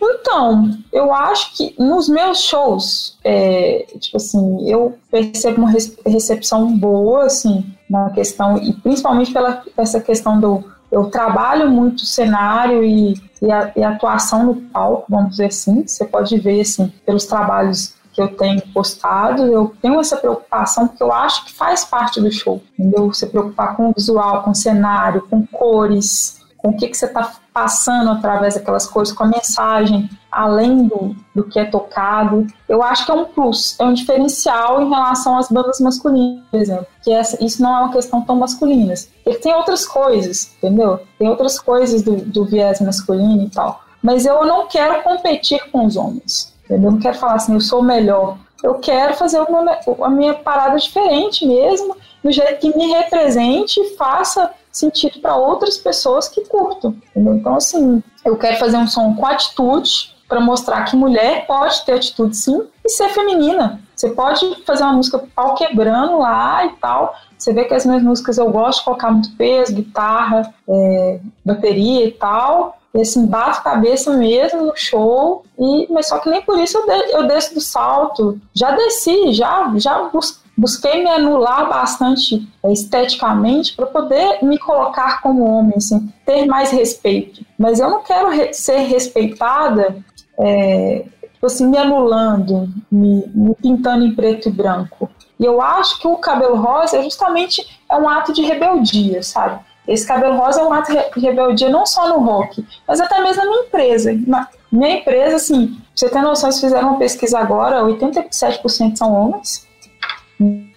Então, 0.02 0.70
eu 0.94 1.14
acho 1.14 1.54
que 1.58 1.76
nos 1.78 2.08
meus 2.08 2.40
shows, 2.44 3.18
é, 3.26 3.86
tipo 4.00 4.16
assim, 4.16 4.70
eu 4.70 4.98
percebo 5.12 5.62
uma 5.64 5.74
recepção 6.06 6.78
boa, 6.78 7.26
assim, 7.26 7.66
na 7.90 8.10
questão, 8.12 8.58
e 8.58 8.72
principalmente 8.72 9.34
pela 9.34 9.64
essa 9.76 10.00
questão 10.00 10.40
do. 10.40 10.64
Eu 10.96 11.10
trabalho 11.10 11.70
muito 11.70 12.06
cenário 12.06 12.82
e, 12.82 13.22
e, 13.42 13.52
a, 13.52 13.70
e 13.76 13.84
atuação 13.84 14.46
no 14.46 14.56
palco, 14.56 15.06
vamos 15.10 15.32
dizer 15.32 15.48
assim. 15.48 15.86
Você 15.86 16.06
pode 16.06 16.38
ver, 16.40 16.62
assim, 16.62 16.88
pelos 17.06 17.26
trabalhos 17.26 17.94
que 18.14 18.22
eu 18.22 18.30
tenho 18.30 18.62
postado, 18.74 19.46
eu 19.46 19.76
tenho 19.82 20.00
essa 20.00 20.16
preocupação 20.16 20.88
porque 20.88 21.04
eu 21.04 21.12
acho 21.12 21.44
que 21.44 21.54
faz 21.54 21.84
parte 21.84 22.22
do 22.22 22.32
show, 22.32 22.64
entendeu? 22.80 23.08
Você 23.08 23.28
preocupar 23.28 23.76
com 23.76 23.90
o 23.90 23.94
visual, 23.94 24.42
com 24.44 24.52
o 24.52 24.56
cenário, 24.56 25.28
com 25.30 25.46
cores, 25.46 26.35
com 26.66 26.72
o 26.72 26.78
que, 26.78 26.88
que 26.88 26.98
você 26.98 27.06
está 27.06 27.32
passando 27.54 28.10
através 28.10 28.56
daquelas 28.56 28.88
cores, 28.88 29.12
com 29.12 29.24
a 29.24 29.28
mensagem, 29.28 30.10
além 30.32 30.88
do, 30.88 31.16
do 31.36 31.44
que 31.44 31.60
é 31.60 31.66
tocado. 31.66 32.48
Eu 32.68 32.82
acho 32.82 33.06
que 33.06 33.12
é 33.12 33.14
um 33.14 33.26
plus, 33.26 33.80
é 33.80 33.84
um 33.84 33.94
diferencial 33.94 34.82
em 34.82 34.90
relação 34.90 35.38
às 35.38 35.48
bandas 35.48 35.80
masculinas, 35.80 36.44
por 36.50 36.60
exemplo. 36.60 36.88
Que 37.04 37.12
essa, 37.12 37.44
isso 37.44 37.62
não 37.62 37.76
é 37.76 37.80
uma 37.82 37.92
questão 37.92 38.20
tão 38.24 38.38
masculina. 38.38 38.96
Ele 39.24 39.38
tem 39.38 39.54
outras 39.54 39.86
coisas, 39.86 40.56
entendeu? 40.58 41.02
Tem 41.20 41.30
outras 41.30 41.60
coisas 41.60 42.02
do, 42.02 42.16
do 42.16 42.46
viés 42.46 42.82
masculino 42.82 43.44
e 43.44 43.50
tal. 43.52 43.82
Mas 44.02 44.26
eu 44.26 44.44
não 44.44 44.68
quero 44.68 45.04
competir 45.04 45.70
com 45.72 45.86
os 45.86 45.96
homens. 45.96 46.52
Entendeu? 46.66 46.88
Eu 46.90 46.94
não 46.94 47.00
quero 47.00 47.18
falar 47.20 47.36
assim, 47.36 47.54
eu 47.54 47.62
sou 47.62 47.84
melhor. 47.84 48.40
Eu 48.64 48.76
quero 48.80 49.14
fazer 49.14 49.40
meu- 49.48 50.04
a 50.04 50.10
minha 50.10 50.34
parada 50.34 50.80
diferente 50.80 51.46
mesmo, 51.46 51.96
do 52.24 52.32
jeito 52.32 52.60
que 52.60 52.76
me 52.76 52.88
represente 52.88 53.80
e 53.80 53.96
faça 53.96 54.50
sentido 54.78 55.20
para 55.20 55.36
outras 55.36 55.78
pessoas 55.78 56.28
que 56.28 56.42
curtam. 56.46 56.96
Entendeu? 57.12 57.36
Então, 57.36 57.56
assim, 57.56 58.04
eu 58.24 58.38
quero 58.38 58.58
fazer 58.58 58.78
um 58.78 58.88
som 58.88 59.14
com 59.16 59.26
atitude 59.26 60.14
para 60.28 60.40
mostrar 60.40 60.84
que 60.86 60.96
mulher 60.96 61.46
pode 61.46 61.86
ter 61.86 61.94
atitude 61.94 62.36
sim 62.36 62.64
e 62.84 62.90
ser 62.90 63.10
feminina. 63.10 63.80
Você 63.96 64.10
pode 64.10 64.64
fazer 64.66 64.84
uma 64.84 64.94
música 64.94 65.24
pau 65.36 65.56
quebrando 65.56 66.18
lá 66.20 66.66
e 66.66 66.70
tal. 66.82 67.16
Você 67.38 67.54
vê 67.54 67.64
que 67.66 67.74
as 67.74 67.86
minhas 67.86 68.04
músicas 68.04 68.38
eu 68.38 68.50
gosto 68.50 68.80
de 68.80 68.86
colocar 68.86 69.12
muito 69.12 69.32
peso, 69.38 69.74
guitarra, 69.76 70.54
é, 70.68 71.20
bateria 71.46 72.06
e 72.06 72.12
tal. 72.12 72.78
E 72.94 73.02
assim, 73.02 73.26
bato 73.26 73.62
cabeça 73.62 74.12
mesmo 74.12 74.62
no 74.68 74.74
show, 74.76 75.44
e, 75.60 75.86
mas 75.92 76.08
só 76.08 76.18
que 76.18 76.30
nem 76.30 76.42
por 76.42 76.58
isso 76.58 76.78
eu, 76.78 76.86
de- 76.86 77.12
eu 77.12 77.28
desço 77.28 77.54
do 77.54 77.60
salto. 77.62 78.40
Já 78.54 78.72
desci, 78.72 79.34
já, 79.34 79.72
já 79.76 80.04
bus- 80.06 80.40
busquei 80.58 81.04
me 81.04 81.10
anular 81.10 81.68
bastante 81.70 82.48
é, 82.64 82.72
esteticamente 82.72 83.76
para 83.76 83.86
poder 83.88 84.40
me 84.44 84.58
colocar 84.58 85.22
como 85.22 85.44
homem, 85.44 85.74
assim, 85.78 86.12
ter 86.26 86.46
mais 86.46 86.72
respeito. 86.72 87.46
Mas 87.58 87.80
eu 87.80 87.90
não 87.90 88.04
quero 88.04 88.30
re- 88.30 88.54
ser 88.54 88.80
respeitada 88.80 89.96
é, 90.40 91.06
assim, 91.44 91.68
me 91.68 91.78
anulando, 91.78 92.68
me, 92.92 93.24
me 93.34 93.54
pintando 93.56 94.06
em 94.06 94.16
preto 94.16 94.50
e 94.50 94.52
branco. 94.52 95.10
E 95.40 95.46
eu 95.46 95.62
acho 95.62 96.00
que 96.00 96.08
o 96.08 96.16
cabelo 96.18 96.56
rosa 96.56 96.98
é 96.98 97.04
justamente 97.04 97.66
é 97.90 97.96
um 97.98 98.08
ato 98.10 98.34
de 98.34 98.42
rebeldia, 98.42 99.22
sabe? 99.22 99.60
Esse 99.88 100.08
cabelo 100.08 100.38
rosa 100.38 100.62
é 100.62 100.64
um 100.64 100.74
ato 100.74 100.92
de 100.92 101.20
rebeldia 101.20 101.70
não 101.70 101.86
só 101.86 102.08
no 102.10 102.20
rock, 102.26 102.66
mas 102.88 103.00
até 103.00 103.22
mesmo 103.22 103.44
na 103.44 103.50
minha 103.52 103.64
empresa. 103.66 104.20
Na 104.26 104.48
minha 104.72 104.98
empresa, 104.98 105.36
assim, 105.36 105.68
pra 105.68 105.78
você 105.94 106.10
ter 106.10 106.22
noção, 106.22 106.50
eles 106.50 106.60
fizeram 106.60 106.90
uma 106.90 106.98
pesquisa 106.98 107.38
agora, 107.38 107.84
87% 107.84 108.96
são 108.98 109.14
homens, 109.14 109.65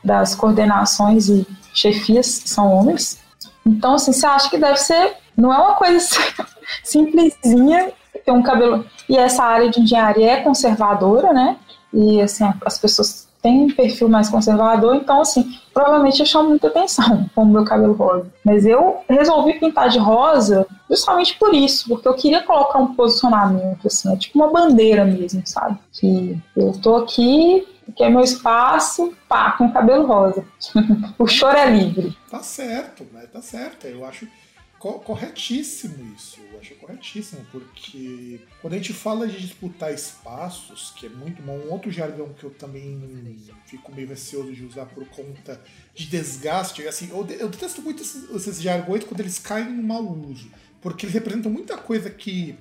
das 0.05 0.35
coordenações 0.35 1.29
e 1.29 1.47
chefias 1.75 2.27
são 2.47 2.73
homens. 2.73 3.21
Então, 3.67 3.95
assim, 3.95 4.13
você 4.13 4.27
acha 4.27 4.49
que 4.49 4.59
deve 4.59 4.79
ser. 4.79 5.15
Não 5.37 5.53
é 5.53 5.59
uma 5.59 5.75
coisa 5.75 6.09
simplesinha 6.83 7.93
ter 8.25 8.33
um 8.33 8.43
cabelo. 8.43 8.85
E 9.09 9.17
essa 9.17 9.43
área 9.43 9.71
de 9.71 9.81
engenharia 9.81 10.33
é 10.33 10.41
conservadora, 10.43 11.33
né? 11.33 11.57
E, 11.93 12.21
assim, 12.21 12.45
as 12.65 12.79
pessoas 12.79 13.29
têm 13.41 13.65
um 13.65 13.71
perfil 13.71 14.09
mais 14.09 14.29
conservador, 14.29 14.97
então, 14.97 15.21
assim, 15.21 15.49
provavelmente 15.73 16.21
eu 16.21 16.27
chamo 16.27 16.51
muita 16.51 16.67
atenção 16.67 17.31
com 17.35 17.43
o 17.43 17.47
meu 17.47 17.65
cabelo 17.65 17.95
rosa. 17.95 18.27
Mas 18.45 18.67
eu 18.67 18.99
resolvi 19.09 19.55
pintar 19.55 19.89
de 19.89 19.99
rosa 19.99 20.67
justamente 20.91 21.39
por 21.39 21.55
isso, 21.55 21.89
porque 21.89 22.09
eu 22.09 22.15
queria 22.15 22.43
colocar 22.43 22.79
um 22.79 22.95
posicionamento, 22.95 23.87
assim, 23.87 24.13
é 24.13 24.17
tipo 24.17 24.39
uma 24.39 24.51
bandeira 24.51 25.05
mesmo, 25.05 25.43
sabe? 25.45 25.79
Que 25.93 26.37
eu 26.57 26.73
tô 26.73 26.97
aqui 26.97 27.67
que 27.97 28.05
é 28.05 28.11
meu 28.11 28.21
espaço, 28.21 29.15
pá, 29.29 29.53
com 29.53 29.73
cabelo 29.73 30.07
rosa. 30.07 30.45
o 31.19 31.27
choro 31.27 31.57
é 31.57 31.71
livre. 31.71 32.17
Tá 32.31 32.43
certo, 32.43 33.05
né? 33.13 33.27
Tá 33.33 33.41
certo. 33.41 33.87
Eu 33.87 34.05
acho 34.05 34.27
co- 34.79 35.01
corretíssimo 35.01 36.15
isso. 36.15 36.39
Eu 36.53 36.59
acho 36.61 36.75
corretíssimo, 36.77 37.45
porque 37.51 38.41
quando 38.61 38.75
a 38.75 38.77
gente 38.77 38.93
fala 38.93 39.27
de 39.27 39.39
disputar 39.41 39.93
espaços, 39.93 40.93
que 40.97 41.07
é 41.07 41.09
muito 41.09 41.43
bom, 41.43 41.57
um 41.59 41.73
outro 41.73 41.91
jargão 41.91 42.33
que 42.35 42.45
eu 42.45 42.51
também 42.51 43.37
fico 43.67 43.93
meio 43.95 44.09
receoso 44.09 44.53
de 44.53 44.65
usar 44.65 44.87
por 44.87 45.07
conta 45.09 45.61
de 45.95 46.07
desgaste, 46.07 46.87
assim, 46.87 47.09
eu, 47.11 47.27
eu 47.39 47.49
detesto 47.49 47.83
muito 47.83 48.03
esses, 48.03 48.31
esses 48.31 48.61
jargões 48.63 49.05
quando 49.05 49.21
eles 49.21 49.39
caem 49.39 49.71
no 49.71 49.83
mau 49.83 50.03
uso, 50.03 50.51
porque 50.81 51.05
eles 51.07 51.15
representam 51.15 51.51
muita 51.51 51.77
coisa 51.77 52.09
que 52.11 52.57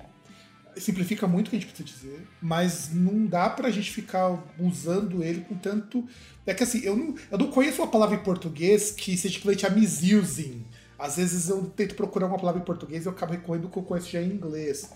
simplifica 0.80 1.26
muito 1.26 1.48
o 1.48 1.50
que 1.50 1.56
a 1.56 1.58
gente 1.60 1.68
precisa 1.68 1.88
dizer, 1.88 2.26
mas 2.40 2.92
não 2.92 3.26
dá 3.26 3.48
pra 3.48 3.70
gente 3.70 3.90
ficar 3.90 4.42
usando 4.58 5.22
ele 5.22 5.42
com 5.42 5.54
tanto. 5.56 6.06
É 6.46 6.54
que 6.54 6.62
assim, 6.62 6.80
eu 6.80 6.96
não, 6.96 7.14
eu 7.30 7.38
não 7.38 7.50
conheço 7.50 7.82
uma 7.82 7.90
palavra 7.90 8.16
em 8.16 8.22
português 8.22 8.90
que 8.90 9.16
seja 9.16 9.36
equivalente 9.36 9.66
a 9.66 9.70
misusing. 9.70 10.64
Às 10.98 11.16
vezes 11.16 11.48
eu 11.48 11.64
tento 11.76 11.94
procurar 11.94 12.26
uma 12.26 12.38
palavra 12.38 12.60
em 12.60 12.64
português 12.64 13.04
e 13.04 13.08
eu 13.08 13.12
acabo 13.12 13.32
recorrendo 13.32 13.64
ao 13.64 13.70
que 13.70 13.78
eu 13.78 13.82
conheço 13.82 14.10
já 14.10 14.20
em 14.20 14.30
inglês. 14.30 14.90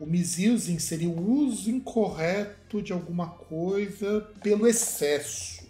O 0.00 0.06
misusing 0.06 0.78
seria 0.78 1.08
o 1.08 1.30
uso 1.30 1.70
incorreto 1.70 2.82
de 2.82 2.92
alguma 2.92 3.28
coisa 3.28 4.20
pelo 4.42 4.66
excesso. 4.66 5.62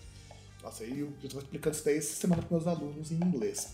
Nossa, 0.62 0.84
eu 0.84 1.12
estou 1.22 1.40
explicando 1.40 1.74
isso 1.74 1.84
daí 1.84 1.98
essa 1.98 2.14
semana 2.14 2.42
para 2.42 2.56
meus 2.56 2.66
alunos 2.66 3.10
em 3.10 3.16
inglês. 3.16 3.72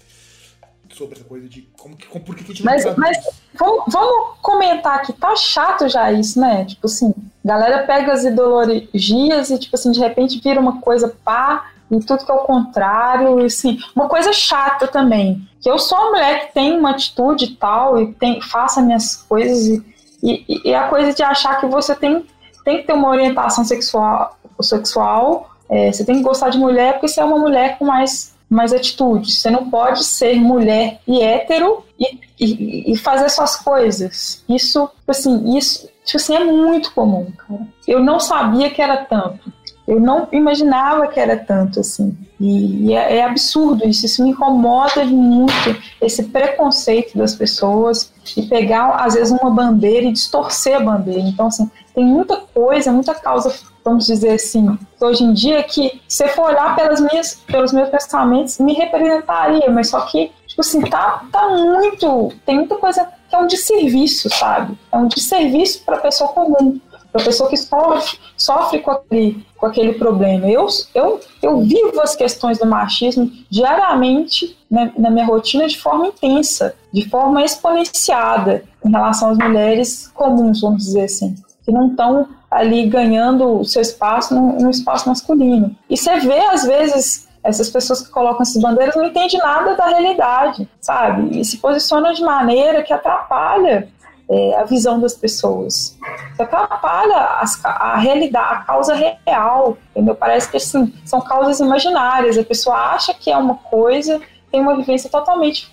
Sobre 0.92 1.16
essa 1.16 1.24
coisa 1.24 1.48
de 1.48 1.62
como 1.76 1.96
que, 1.96 2.06
por 2.06 2.34
que 2.34 2.44
que 2.44 2.52
a 2.52 2.54
gente 2.54 2.64
Mas, 2.64 2.84
não 2.84 2.96
mas 2.96 3.18
vamos, 3.54 3.84
vamos 3.88 4.38
comentar 4.40 4.96
aqui, 4.96 5.12
tá 5.12 5.36
chato 5.36 5.88
já 5.88 6.10
isso, 6.12 6.40
né? 6.40 6.64
Tipo 6.64 6.86
assim, 6.86 7.14
galera 7.44 7.86
pega 7.86 8.12
as 8.12 8.24
ideologias 8.24 9.50
e, 9.50 9.58
tipo 9.58 9.76
assim, 9.76 9.92
de 9.92 10.00
repente 10.00 10.40
vira 10.40 10.60
uma 10.60 10.80
coisa 10.80 11.14
pá 11.24 11.70
e 11.90 12.00
tudo 12.00 12.24
que 12.24 12.30
é 12.30 12.34
o 12.34 12.44
contrário, 12.44 13.40
e 13.40 13.46
assim, 13.46 13.78
uma 13.94 14.08
coisa 14.08 14.32
chata 14.32 14.86
também. 14.86 15.46
Que 15.60 15.70
eu 15.70 15.78
sou 15.78 15.96
uma 15.98 16.10
mulher 16.10 16.46
que 16.46 16.54
tem 16.54 16.78
uma 16.78 16.90
atitude 16.90 17.46
e 17.46 17.56
tal, 17.56 18.00
e 18.00 18.12
tem, 18.14 18.40
faça 18.42 18.82
minhas 18.82 19.16
coisas, 19.16 19.66
e, 19.66 19.82
e, 20.22 20.68
e 20.70 20.74
a 20.74 20.88
coisa 20.88 21.14
de 21.14 21.22
achar 21.22 21.60
que 21.60 21.66
você 21.66 21.94
tem, 21.94 22.26
tem 22.64 22.78
que 22.78 22.86
ter 22.86 22.92
uma 22.92 23.08
orientação 23.08 23.64
sexual, 23.64 24.38
sexual 24.60 25.48
é, 25.68 25.92
você 25.92 26.04
tem 26.04 26.16
que 26.16 26.22
gostar 26.22 26.48
de 26.48 26.58
mulher 26.58 26.94
porque 26.94 27.08
você 27.08 27.20
é 27.20 27.24
uma 27.24 27.38
mulher 27.38 27.78
com 27.78 27.84
mais 27.84 28.34
mais 28.48 28.72
atitude. 28.72 29.32
Você 29.32 29.50
não 29.50 29.68
pode 29.70 30.04
ser 30.04 30.40
mulher 30.40 31.00
e 31.06 31.20
hétero 31.20 31.84
e, 31.98 32.18
e, 32.40 32.92
e 32.92 32.96
fazer 32.96 33.28
suas 33.28 33.56
coisas. 33.56 34.44
Isso, 34.48 34.88
assim, 35.06 35.56
isso 35.56 35.88
tipo 36.08 36.16
assim, 36.16 36.34
é 36.34 36.44
muito 36.44 36.92
comum, 36.94 37.30
cara. 37.36 37.60
Eu 37.86 38.00
não 38.00 38.18
sabia 38.18 38.70
que 38.70 38.80
era 38.80 38.96
tanto. 39.04 39.52
Eu 39.86 40.00
não 40.00 40.28
imaginava 40.32 41.06
que 41.06 41.20
era 41.20 41.36
tanto, 41.36 41.80
assim. 41.80 42.16
E, 42.40 42.88
e 42.88 42.94
é, 42.94 43.16
é 43.16 43.24
absurdo 43.24 43.86
isso. 43.86 44.06
Isso 44.06 44.22
me 44.22 44.30
incomoda 44.30 45.04
muito, 45.04 45.76
esse 46.00 46.24
preconceito 46.24 47.16
das 47.16 47.34
pessoas 47.34 48.12
e 48.36 48.42
pegar, 48.42 48.90
às 48.96 49.14
vezes, 49.14 49.32
uma 49.38 49.50
bandeira 49.50 50.06
e 50.06 50.12
distorcer 50.12 50.76
a 50.76 50.80
bandeira. 50.80 51.20
Então, 51.20 51.46
assim, 51.46 51.70
tem 51.94 52.04
muita 52.04 52.36
coisa, 52.36 52.92
muita 52.92 53.14
causa 53.14 53.54
vamos 53.88 54.06
dizer 54.06 54.32
assim, 54.32 54.78
hoje 55.00 55.24
em 55.24 55.32
dia 55.32 55.62
que 55.62 56.00
se 56.06 56.18
você 56.18 56.28
for 56.28 56.50
olhar 56.50 56.76
pelas 56.76 57.00
minhas, 57.00 57.34
pelos 57.46 57.72
meus 57.72 57.88
pensamentos, 57.88 58.58
me 58.58 58.74
representaria, 58.74 59.70
mas 59.70 59.88
só 59.88 60.02
que, 60.02 60.30
tipo 60.46 60.60
assim, 60.60 60.82
tá, 60.82 61.24
tá 61.32 61.48
muito, 61.48 62.30
tem 62.44 62.56
muita 62.56 62.76
coisa 62.76 63.08
que 63.28 63.34
é 63.34 63.38
um 63.38 63.46
desserviço, 63.46 64.28
sabe? 64.28 64.78
É 64.92 64.96
um 64.96 65.06
desserviço 65.06 65.82
para 65.84 65.96
a 65.96 66.00
pessoa 66.00 66.30
comum, 66.30 66.78
para 67.10 67.22
a 67.22 67.24
pessoa 67.24 67.48
que 67.48 67.56
sofre, 67.56 68.18
sofre 68.36 68.80
com, 68.80 68.90
aquele, 68.90 69.46
com 69.56 69.66
aquele 69.66 69.94
problema. 69.94 70.46
Eu, 70.46 70.66
eu, 70.94 71.20
eu 71.42 71.60
vivo 71.62 71.98
as 72.02 72.14
questões 72.14 72.58
do 72.58 72.66
machismo 72.66 73.30
diariamente 73.50 74.54
na, 74.70 74.92
na 74.98 75.10
minha 75.10 75.24
rotina 75.24 75.66
de 75.66 75.78
forma 75.78 76.08
intensa, 76.08 76.74
de 76.92 77.08
forma 77.08 77.42
exponenciada 77.42 78.64
em 78.84 78.90
relação 78.90 79.30
às 79.30 79.38
mulheres 79.38 80.08
comuns, 80.08 80.60
vamos 80.60 80.84
dizer 80.84 81.04
assim, 81.04 81.34
que 81.68 81.72
não 81.72 81.88
estão 81.88 82.26
ali 82.50 82.86
ganhando 82.86 83.60
o 83.60 83.64
seu 83.64 83.82
espaço 83.82 84.34
no, 84.34 84.58
no, 84.58 84.70
espaço 84.70 85.06
masculino. 85.06 85.76
E 85.90 85.98
você 85.98 86.18
vê, 86.18 86.38
às 86.46 86.64
vezes, 86.64 87.28
essas 87.44 87.68
pessoas 87.68 88.00
que 88.00 88.10
colocam 88.10 88.40
essas 88.40 88.60
bandeiras 88.60 88.96
não 88.96 89.04
entendem 89.04 89.38
nada 89.38 89.76
da 89.76 89.86
realidade, 89.86 90.66
sabe? 90.80 91.38
E 91.38 91.44
se 91.44 91.58
posicionam 91.58 92.14
de 92.14 92.22
maneira 92.22 92.82
que 92.82 92.90
atrapalha 92.90 93.86
é, 94.30 94.56
a 94.56 94.64
visão 94.64 94.98
das 94.98 95.12
pessoas. 95.12 95.94
Atrapalha 96.38 97.38
as, 97.38 97.62
a 97.62 97.98
realidade, 97.98 98.54
a 98.54 98.64
causa 98.64 98.94
real. 98.94 99.76
Entendeu? 99.90 100.14
Parece 100.14 100.50
que 100.50 100.56
assim, 100.56 100.90
são 101.04 101.20
causas 101.20 101.60
imaginárias. 101.60 102.38
A 102.38 102.44
pessoa 102.44 102.76
acha 102.76 103.12
que 103.12 103.30
é 103.30 103.36
uma 103.36 103.56
coisa, 103.56 104.22
tem 104.50 104.58
uma 104.58 104.74
vivência 104.74 105.10
totalmente 105.10 105.70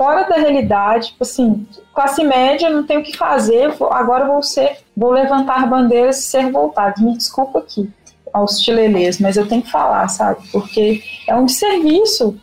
fora 0.00 0.26
da 0.26 0.36
realidade, 0.36 1.08
tipo 1.08 1.24
assim, 1.24 1.66
classe 1.94 2.24
média, 2.24 2.70
não 2.70 2.84
tem 2.84 2.96
o 2.96 3.02
que 3.02 3.14
fazer, 3.14 3.70
agora 3.90 4.24
vou 4.24 4.42
ser, 4.42 4.78
vou 5.00 5.12
levantar 5.12 5.66
bandeiras 5.66 6.18
e 6.18 6.22
ser 6.24 6.52
voltado. 6.52 7.02
Me 7.02 7.16
desculpa 7.16 7.60
aqui 7.60 7.90
aos 8.34 8.60
chilelês, 8.62 9.18
mas 9.18 9.38
eu 9.38 9.48
tenho 9.48 9.62
que 9.62 9.70
falar, 9.70 10.06
sabe? 10.08 10.46
Porque 10.52 11.02
é 11.26 11.34
um 11.34 11.48
serviço 11.48 12.38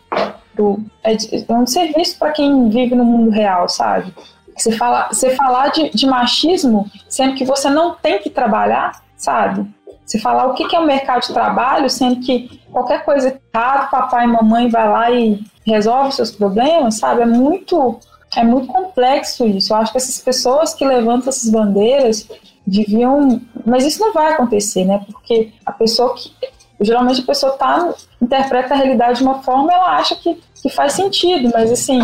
do, 0.55 0.79
é, 1.03 1.13
é 1.13 1.53
um 1.53 1.67
serviço 1.67 2.17
para 2.17 2.31
quem 2.31 2.67
vive 2.67 2.95
no 2.95 3.05
mundo 3.05 3.29
real, 3.29 3.69
sabe? 3.69 4.11
Você, 4.57 4.75
você 5.09 5.35
falar 5.35 5.67
de, 5.69 5.91
de 5.91 6.07
machismo, 6.07 6.89
sendo 7.07 7.35
que 7.35 7.45
você 7.45 7.69
não 7.69 7.93
tem 7.93 8.17
que 8.17 8.29
trabalhar, 8.31 9.03
sabe? 9.15 9.69
Você 10.03 10.17
falar 10.17 10.47
o 10.47 10.55
que 10.55 10.75
é 10.75 10.79
o 10.79 10.85
mercado 10.85 11.27
de 11.27 11.33
trabalho, 11.33 11.87
sendo 11.91 12.21
que 12.21 12.59
qualquer 12.71 13.05
coisa 13.05 13.39
errada, 13.53 13.85
papai 13.85 14.25
e 14.25 14.27
mamãe 14.27 14.67
vai 14.67 14.89
lá 14.89 15.11
e 15.11 15.43
resolve 15.63 16.11
seus 16.11 16.31
problemas, 16.31 16.95
sabe? 16.95 17.21
É 17.21 17.25
muito, 17.25 17.99
é 18.35 18.43
muito 18.43 18.67
complexo 18.67 19.45
isso. 19.45 19.73
Eu 19.73 19.77
acho 19.77 19.91
que 19.91 19.97
essas 19.97 20.19
pessoas 20.19 20.73
que 20.73 20.85
levantam 20.85 21.29
essas 21.29 21.49
bandeiras 21.49 22.27
deviam. 22.65 23.41
Mas 23.65 23.85
isso 23.85 23.99
não 23.99 24.13
vai 24.13 24.33
acontecer, 24.33 24.85
né? 24.85 25.03
Porque 25.05 25.51
a 25.65 25.71
pessoa 25.71 26.13
que. 26.15 26.31
Geralmente 26.79 27.21
a 27.21 27.25
pessoa 27.25 27.53
tá, 27.53 27.91
interpreta 28.21 28.75
a 28.75 28.77
realidade 28.77 29.17
de 29.17 29.23
uma 29.23 29.41
forma 29.41 29.73
ela 29.73 29.97
acha 29.97 30.15
que, 30.15 30.39
que 30.61 30.69
faz 30.69 30.93
sentido, 30.93 31.49
mas 31.51 31.71
assim, 31.71 31.99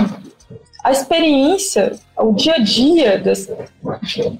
a 0.83 0.91
experiência, 0.91 1.91
o 2.17 2.33
dia 2.33 2.55
a 2.55 2.59
dia 2.59 3.19
das, 3.19 3.47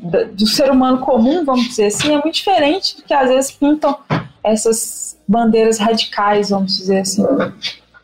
da, 0.02 0.24
do 0.24 0.48
ser 0.48 0.72
humano 0.72 1.00
comum, 1.00 1.46
vamos 1.46 1.68
dizer 1.68 1.86
assim, 1.86 2.16
é 2.16 2.20
muito 2.20 2.34
diferente 2.34 2.98
do 2.98 3.04
que 3.04 3.14
às 3.14 3.30
vezes 3.30 3.52
pintam 3.52 3.96
essas 4.44 5.18
bandeiras 5.28 5.78
radicais, 5.78 6.50
vamos 6.50 6.76
dizer 6.78 7.00
assim. 7.00 7.24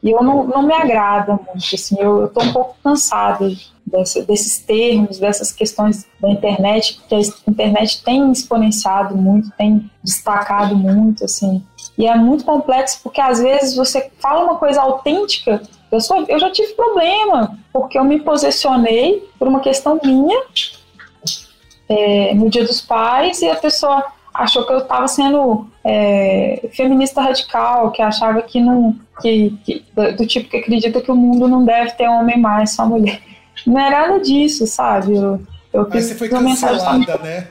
E 0.01 0.11
eu 0.11 0.23
não, 0.23 0.45
não 0.45 0.61
me 0.61 0.73
agrada 0.73 1.33
muito, 1.33 1.75
assim, 1.75 1.97
eu 1.99 2.25
estou 2.25 2.43
um 2.43 2.53
pouco 2.53 2.75
cansada 2.83 3.51
desse, 3.85 4.21
desses 4.21 4.59
termos, 4.59 5.19
dessas 5.19 5.51
questões 5.51 6.07
da 6.21 6.29
internet, 6.29 6.99
porque 6.99 7.15
a 7.15 7.51
internet 7.51 8.03
tem 8.03 8.31
exponenciado 8.31 9.15
muito, 9.15 9.51
tem 9.57 9.89
destacado 10.03 10.75
muito, 10.75 11.25
assim, 11.25 11.61
e 11.97 12.07
é 12.07 12.15
muito 12.15 12.45
complexo 12.45 13.01
porque 13.03 13.19
às 13.19 13.41
vezes 13.41 13.75
você 13.75 14.09
fala 14.19 14.45
uma 14.45 14.55
coisa 14.55 14.81
autêntica, 14.81 15.61
eu, 15.91 15.99
sou, 15.99 16.23
eu 16.29 16.39
já 16.39 16.49
tive 16.49 16.73
problema, 16.73 17.59
porque 17.73 17.99
eu 17.99 18.05
me 18.05 18.21
posicionei 18.21 19.27
por 19.37 19.47
uma 19.47 19.59
questão 19.59 19.99
minha 20.01 20.41
é, 21.89 22.33
no 22.35 22.49
Dia 22.49 22.63
dos 22.63 22.79
Pais 22.79 23.41
e 23.41 23.49
a 23.49 23.55
pessoa 23.55 24.05
achou 24.39 24.65
que 24.65 24.71
eu 24.71 24.79
estava 24.79 25.07
sendo 25.07 25.67
é, 25.83 26.69
feminista 26.71 27.21
radical, 27.21 27.91
que 27.91 28.01
achava 28.01 28.41
que 28.41 28.59
não. 28.59 28.95
Que, 29.21 29.49
que, 29.65 29.85
do 30.13 30.25
tipo 30.25 30.49
que 30.49 30.57
acredita 30.57 31.01
que 31.01 31.11
o 31.11 31.15
mundo 31.15 31.47
não 31.47 31.65
deve 31.65 31.91
ter 31.91 32.07
homem 32.07 32.39
mais, 32.39 32.71
só 32.71 32.85
mulher. 32.85 33.21
Não 33.67 33.79
é 33.79 33.89
nada 33.89 34.19
disso, 34.19 34.65
sabe? 34.65 35.15
Eu, 35.15 35.41
eu 35.73 35.87
Mas 35.89 36.05
você 36.05 36.15
foi 36.15 36.29
cancelada, 36.29 37.17
né? 37.17 37.47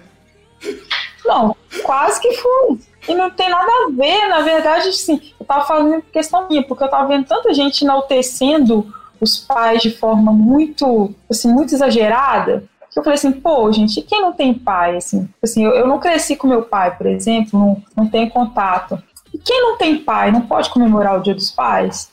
Não, 1.26 1.54
quase 1.82 2.18
que 2.20 2.32
fui. 2.32 2.80
E 3.06 3.14
não 3.14 3.30
tem 3.30 3.50
nada 3.50 3.70
a 3.70 3.90
ver, 3.90 4.28
na 4.28 4.40
verdade, 4.40 4.90
sim. 4.94 5.20
Eu 5.38 5.44
tava 5.44 5.66
falando 5.66 6.02
questão 6.10 6.48
minha, 6.48 6.62
porque 6.62 6.84
eu 6.84 6.88
tava 6.88 7.08
vendo 7.08 7.26
tanta 7.26 7.52
gente 7.52 7.84
enaltecendo 7.84 8.92
os 9.20 9.36
pais 9.36 9.82
de 9.82 9.90
forma 9.90 10.32
muito, 10.32 11.14
assim, 11.28 11.52
muito 11.52 11.74
exagerada. 11.74 12.64
Eu 12.98 13.04
falei 13.04 13.14
assim, 13.14 13.30
pô, 13.30 13.70
gente, 13.70 14.02
quem 14.02 14.20
não 14.20 14.32
tem 14.32 14.52
pai, 14.52 14.96
assim? 14.96 15.28
Assim, 15.40 15.64
eu, 15.64 15.70
eu 15.70 15.86
não 15.86 16.00
cresci 16.00 16.34
com 16.34 16.48
meu 16.48 16.62
pai, 16.62 16.96
por 16.96 17.06
exemplo, 17.06 17.56
não, 17.56 17.82
não 17.96 18.10
tenho 18.10 18.28
contato. 18.28 19.00
E 19.32 19.38
quem 19.38 19.62
não 19.62 19.78
tem 19.78 19.98
pai 19.98 20.32
não 20.32 20.40
pode 20.40 20.68
comemorar 20.68 21.16
o 21.16 21.22
Dia 21.22 21.32
dos 21.34 21.48
Pais? 21.48 22.10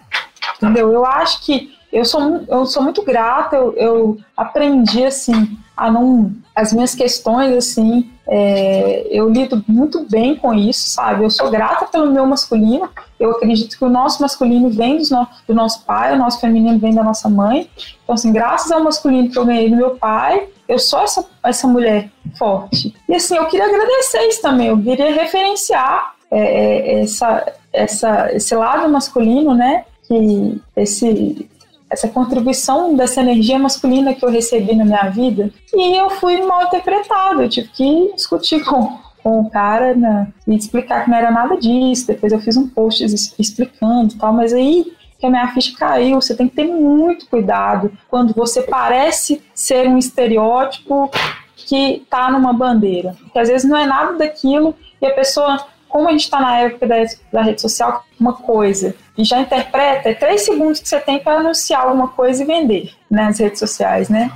Entendeu? 0.58 0.92
Eu 0.94 1.04
acho 1.04 1.44
que 1.44 1.74
eu 1.92 2.06
sou, 2.06 2.44
eu 2.48 2.68
sou 2.68 2.84
muito 2.84 3.02
grata, 3.02 3.56
eu, 3.56 3.74
eu 3.74 4.18
aprendi, 4.38 5.04
assim, 5.04 5.58
a 5.76 5.92
não. 5.92 6.32
As 6.56 6.72
minhas 6.72 6.96
questões, 6.96 7.56
assim, 7.56 8.10
é, 8.28 9.08
eu 9.12 9.30
lido 9.30 9.64
muito 9.68 10.06
bem 10.10 10.36
com 10.36 10.54
isso, 10.54 10.90
sabe? 10.90 11.24
Eu 11.24 11.30
sou 11.30 11.52
grata 11.52 11.86
pelo 11.86 12.12
meu 12.12 12.26
masculino, 12.26 12.90
eu 13.20 13.32
acredito 13.32 13.78
que 13.78 13.84
o 13.84 13.90
nosso 13.90 14.22
masculino 14.22 14.70
vem 14.70 14.98
do 14.98 15.54
nosso 15.54 15.84
pai, 15.84 16.14
o 16.14 16.18
nosso 16.18 16.40
feminino 16.40 16.80
vem 16.80 16.94
da 16.94 17.04
nossa 17.04 17.30
mãe. 17.30 17.70
Então, 18.04 18.16
assim, 18.16 18.32
graças 18.32 18.72
ao 18.72 18.84
masculino 18.84 19.30
que 19.30 19.38
eu 19.38 19.46
ganhei 19.46 19.70
do 19.70 19.76
meu 19.76 19.92
pai, 19.92 20.48
eu 20.68 20.80
sou 20.80 21.02
essa, 21.02 21.26
essa 21.44 21.68
mulher 21.68 22.10
forte. 22.38 22.96
E, 23.08 23.16
assim, 23.16 23.36
eu 23.36 23.46
queria 23.48 23.66
agradecer 23.66 24.28
isso 24.28 24.42
também, 24.42 24.68
eu 24.68 24.82
queria 24.82 25.14
referenciar 25.14 26.16
é, 26.32 26.40
é, 26.40 27.02
essa, 27.02 27.54
essa, 27.72 28.34
esse 28.34 28.56
lado 28.56 28.90
masculino, 28.90 29.54
né? 29.54 29.86
Que 30.08 30.62
esse, 30.76 31.50
essa 31.90 32.08
contribuição 32.08 32.96
dessa 32.96 33.22
energia 33.22 33.60
masculina 33.60 34.14
que 34.14 34.26
eu 34.26 34.30
recebi 34.30 34.76
na 34.76 34.86
minha 34.86 35.10
vida 35.10 35.52
e 35.74 35.98
eu 35.98 36.10
fui 36.10 36.42
mal 36.42 36.64
interpretada. 36.64 37.44
Eu 37.44 37.50
tive 37.50 37.68
que 37.70 38.14
discutir 38.16 38.64
com, 38.64 38.98
com 39.24 39.42
o 39.42 39.50
cara 39.50 39.94
né, 39.94 40.28
e 40.48 40.56
explicar 40.56 41.04
que 41.04 41.10
não 41.10 41.18
era 41.18 41.32
nada 41.32 41.58
disso. 41.58 42.08
Depois 42.08 42.34
eu 42.34 42.40
fiz 42.40 42.58
um 42.58 42.68
post 42.68 43.04
explicando 43.40 44.14
e 44.14 44.18
tal, 44.18 44.34
mas 44.34 44.54
aí 44.54 44.86
que 45.18 45.26
a 45.26 45.30
minha 45.30 45.48
ficha 45.54 45.78
caiu. 45.78 46.22
Você 46.22 46.36
tem 46.36 46.48
que 46.48 46.56
ter 46.56 46.66
muito 46.66 47.28
cuidado 47.28 47.92
quando 48.10 48.34
você 48.34 48.62
parece 48.62 49.42
ser 49.54 49.88
um 49.88 49.98
estereótipo 49.98 51.10
que 51.56 52.06
tá 52.10 52.30
numa 52.32 52.54
bandeira. 52.54 53.16
Porque 53.22 53.40
às 53.40 53.48
vezes 53.48 53.70
não 53.70 53.78
é 53.78 53.86
nada 53.86 54.14
daquilo 54.14 54.76
e 55.02 55.06
a 55.06 55.14
pessoa, 55.14 55.66
como 55.88 56.08
a 56.08 56.12
gente 56.12 56.26
está 56.26 56.40
na 56.40 56.58
época 56.58 56.88
da, 56.88 56.96
da 57.32 57.42
rede 57.42 57.62
social, 57.62 58.04
uma 58.20 58.34
coisa 58.34 58.96
e 59.18 59.24
já 59.24 59.40
interpreta, 59.40 60.10
é 60.10 60.14
três 60.14 60.42
segundos 60.42 60.80
que 60.80 60.90
você 60.90 61.00
tem 61.00 61.20
para 61.20 61.40
anunciar 61.40 61.86
alguma 61.86 62.10
coisa 62.10 62.44
e 62.44 62.46
vender 62.46 62.94
né, 63.10 63.26
nas 63.26 63.40
redes 63.40 63.60
sociais, 63.60 64.10
né? 64.10 64.32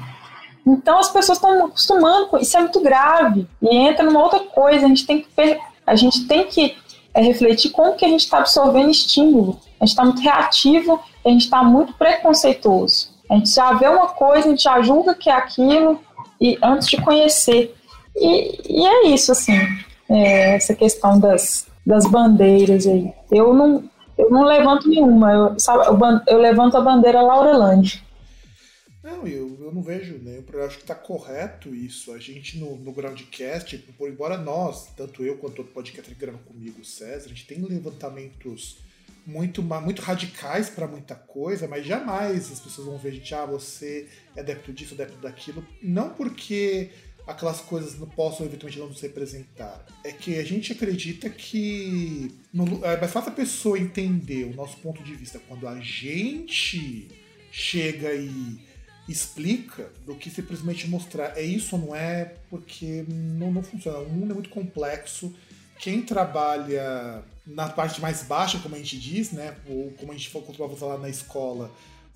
Então 0.65 0.99
as 0.99 1.09
pessoas 1.09 1.37
estão 1.37 1.65
acostumando 1.65 2.27
com 2.27 2.37
isso, 2.37 2.55
é 2.55 2.61
muito 2.61 2.79
grave. 2.81 3.47
E 3.61 3.75
entra 3.75 4.05
numa 4.05 4.21
outra 4.21 4.39
coisa, 4.39 4.85
a 4.85 4.89
gente 4.89 5.05
tem 5.05 5.21
que, 5.21 5.59
a 5.85 5.95
gente 5.95 6.27
tem 6.27 6.45
que 6.45 6.77
é, 7.13 7.21
refletir 7.21 7.71
como 7.71 7.95
que 7.95 8.05
a 8.05 8.07
gente 8.07 8.21
está 8.21 8.39
absorvendo 8.39 8.89
estímulo. 8.89 9.59
A 9.79 9.85
gente 9.85 9.93
está 9.93 10.03
muito 10.03 10.21
reativo, 10.21 11.01
a 11.25 11.29
gente 11.29 11.43
está 11.43 11.63
muito 11.63 11.93
preconceituoso. 11.93 13.09
A 13.29 13.35
gente 13.35 13.49
já 13.49 13.73
vê 13.73 13.87
uma 13.87 14.07
coisa, 14.07 14.47
a 14.47 14.49
gente 14.51 14.63
já 14.63 14.81
julga 14.81 15.13
que 15.13 15.29
é 15.29 15.33
aquilo 15.33 15.99
e 16.39 16.57
antes 16.61 16.87
de 16.87 16.97
conhecer. 17.01 17.75
E, 18.15 18.81
e 18.81 18.85
é 18.85 19.07
isso, 19.07 19.31
assim, 19.31 19.57
é, 20.09 20.55
essa 20.55 20.75
questão 20.75 21.19
das, 21.19 21.67
das 21.85 22.05
bandeiras 22.05 22.85
aí. 22.87 23.13
Eu 23.31 23.53
não, 23.53 23.83
eu 24.19 24.29
não 24.29 24.43
levanto 24.43 24.87
nenhuma, 24.87 25.31
eu, 25.31 25.59
sabe, 25.59 25.85
eu, 25.87 25.97
eu 26.27 26.37
levanto 26.37 26.75
a 26.75 26.81
bandeira 26.81 27.21
Laura 27.21 27.55
Land. 27.55 28.03
Não, 29.01 29.25
eu, 29.25 29.57
eu 29.61 29.73
não 29.73 29.81
vejo, 29.81 30.17
né? 30.17 30.43
Eu 30.51 30.65
acho 30.65 30.77
que 30.79 30.83
tá 30.83 30.93
correto 30.93 31.73
isso. 31.73 32.11
A 32.11 32.19
gente 32.19 32.57
no, 32.59 32.75
no 32.75 32.91
Groundcast, 32.91 33.77
por 33.97 34.09
embora 34.09 34.37
nós, 34.37 34.87
tanto 34.95 35.23
eu 35.23 35.37
quanto 35.37 35.59
outro 35.59 35.73
podcast 35.73 36.13
que 36.13 36.19
grava 36.19 36.37
comigo, 36.39 36.81
o 36.81 36.85
César, 36.85 37.27
a 37.27 37.29
gente 37.29 37.47
tem 37.47 37.61
levantamentos 37.61 38.77
muito, 39.25 39.63
muito 39.63 40.01
radicais 40.01 40.69
para 40.69 40.85
muita 40.85 41.15
coisa, 41.15 41.67
mas 41.67 41.85
jamais 41.85 42.51
as 42.51 42.59
pessoas 42.59 42.87
vão 42.87 42.97
ver 42.97 43.09
a 43.09 43.13
gente, 43.13 43.33
ah, 43.33 43.45
você 43.45 44.07
é 44.35 44.41
adepto 44.41 44.73
disso, 44.73 44.95
adepto 44.95 45.17
daquilo. 45.19 45.65
Não 45.81 46.09
porque 46.09 46.89
aquelas 47.29 47.61
coisas 47.61 47.97
não 47.99 48.07
possam 48.07 48.45
eventualmente 48.45 48.79
não 48.79 48.87
nos 48.89 49.01
representar. 49.01 49.85
É 50.03 50.11
que 50.11 50.37
a 50.37 50.43
gente 50.43 50.71
acredita 50.73 51.29
que 51.29 52.31
no- 52.53 52.83
é 52.85 52.97
mais 52.99 53.11
fácil 53.11 53.31
a 53.31 53.35
pessoa 53.35 53.77
entender 53.79 54.45
o 54.45 54.55
nosso 54.55 54.77
ponto 54.77 55.01
de 55.03 55.15
vista 55.15 55.39
quando 55.47 55.67
a 55.67 55.79
gente 55.79 57.07
chega 57.51 58.13
e 58.13 58.59
explica 59.07 59.91
do 60.05 60.15
que 60.15 60.29
simplesmente 60.29 60.87
mostrar 60.87 61.37
é 61.37 61.41
isso 61.41 61.75
ou 61.75 61.81
não 61.81 61.95
é, 61.95 62.35
porque 62.49 63.05
não, 63.07 63.51
não 63.51 63.63
funciona. 63.63 63.97
O 63.99 64.09
mundo 64.09 64.31
é 64.31 64.33
muito 64.35 64.49
complexo. 64.49 65.33
Quem 65.79 66.01
trabalha 66.01 67.23
na 67.47 67.69
parte 67.69 67.99
mais 68.01 68.21
baixa, 68.23 68.59
como 68.59 68.75
a 68.75 68.77
gente 68.77 68.99
diz, 68.99 69.31
né? 69.31 69.55
Ou 69.67 69.91
como 69.91 70.11
a 70.11 70.15
gente 70.15 70.29
costumava 70.29 70.75
falar 70.75 70.97
na 70.99 71.09
escola, 71.09 71.71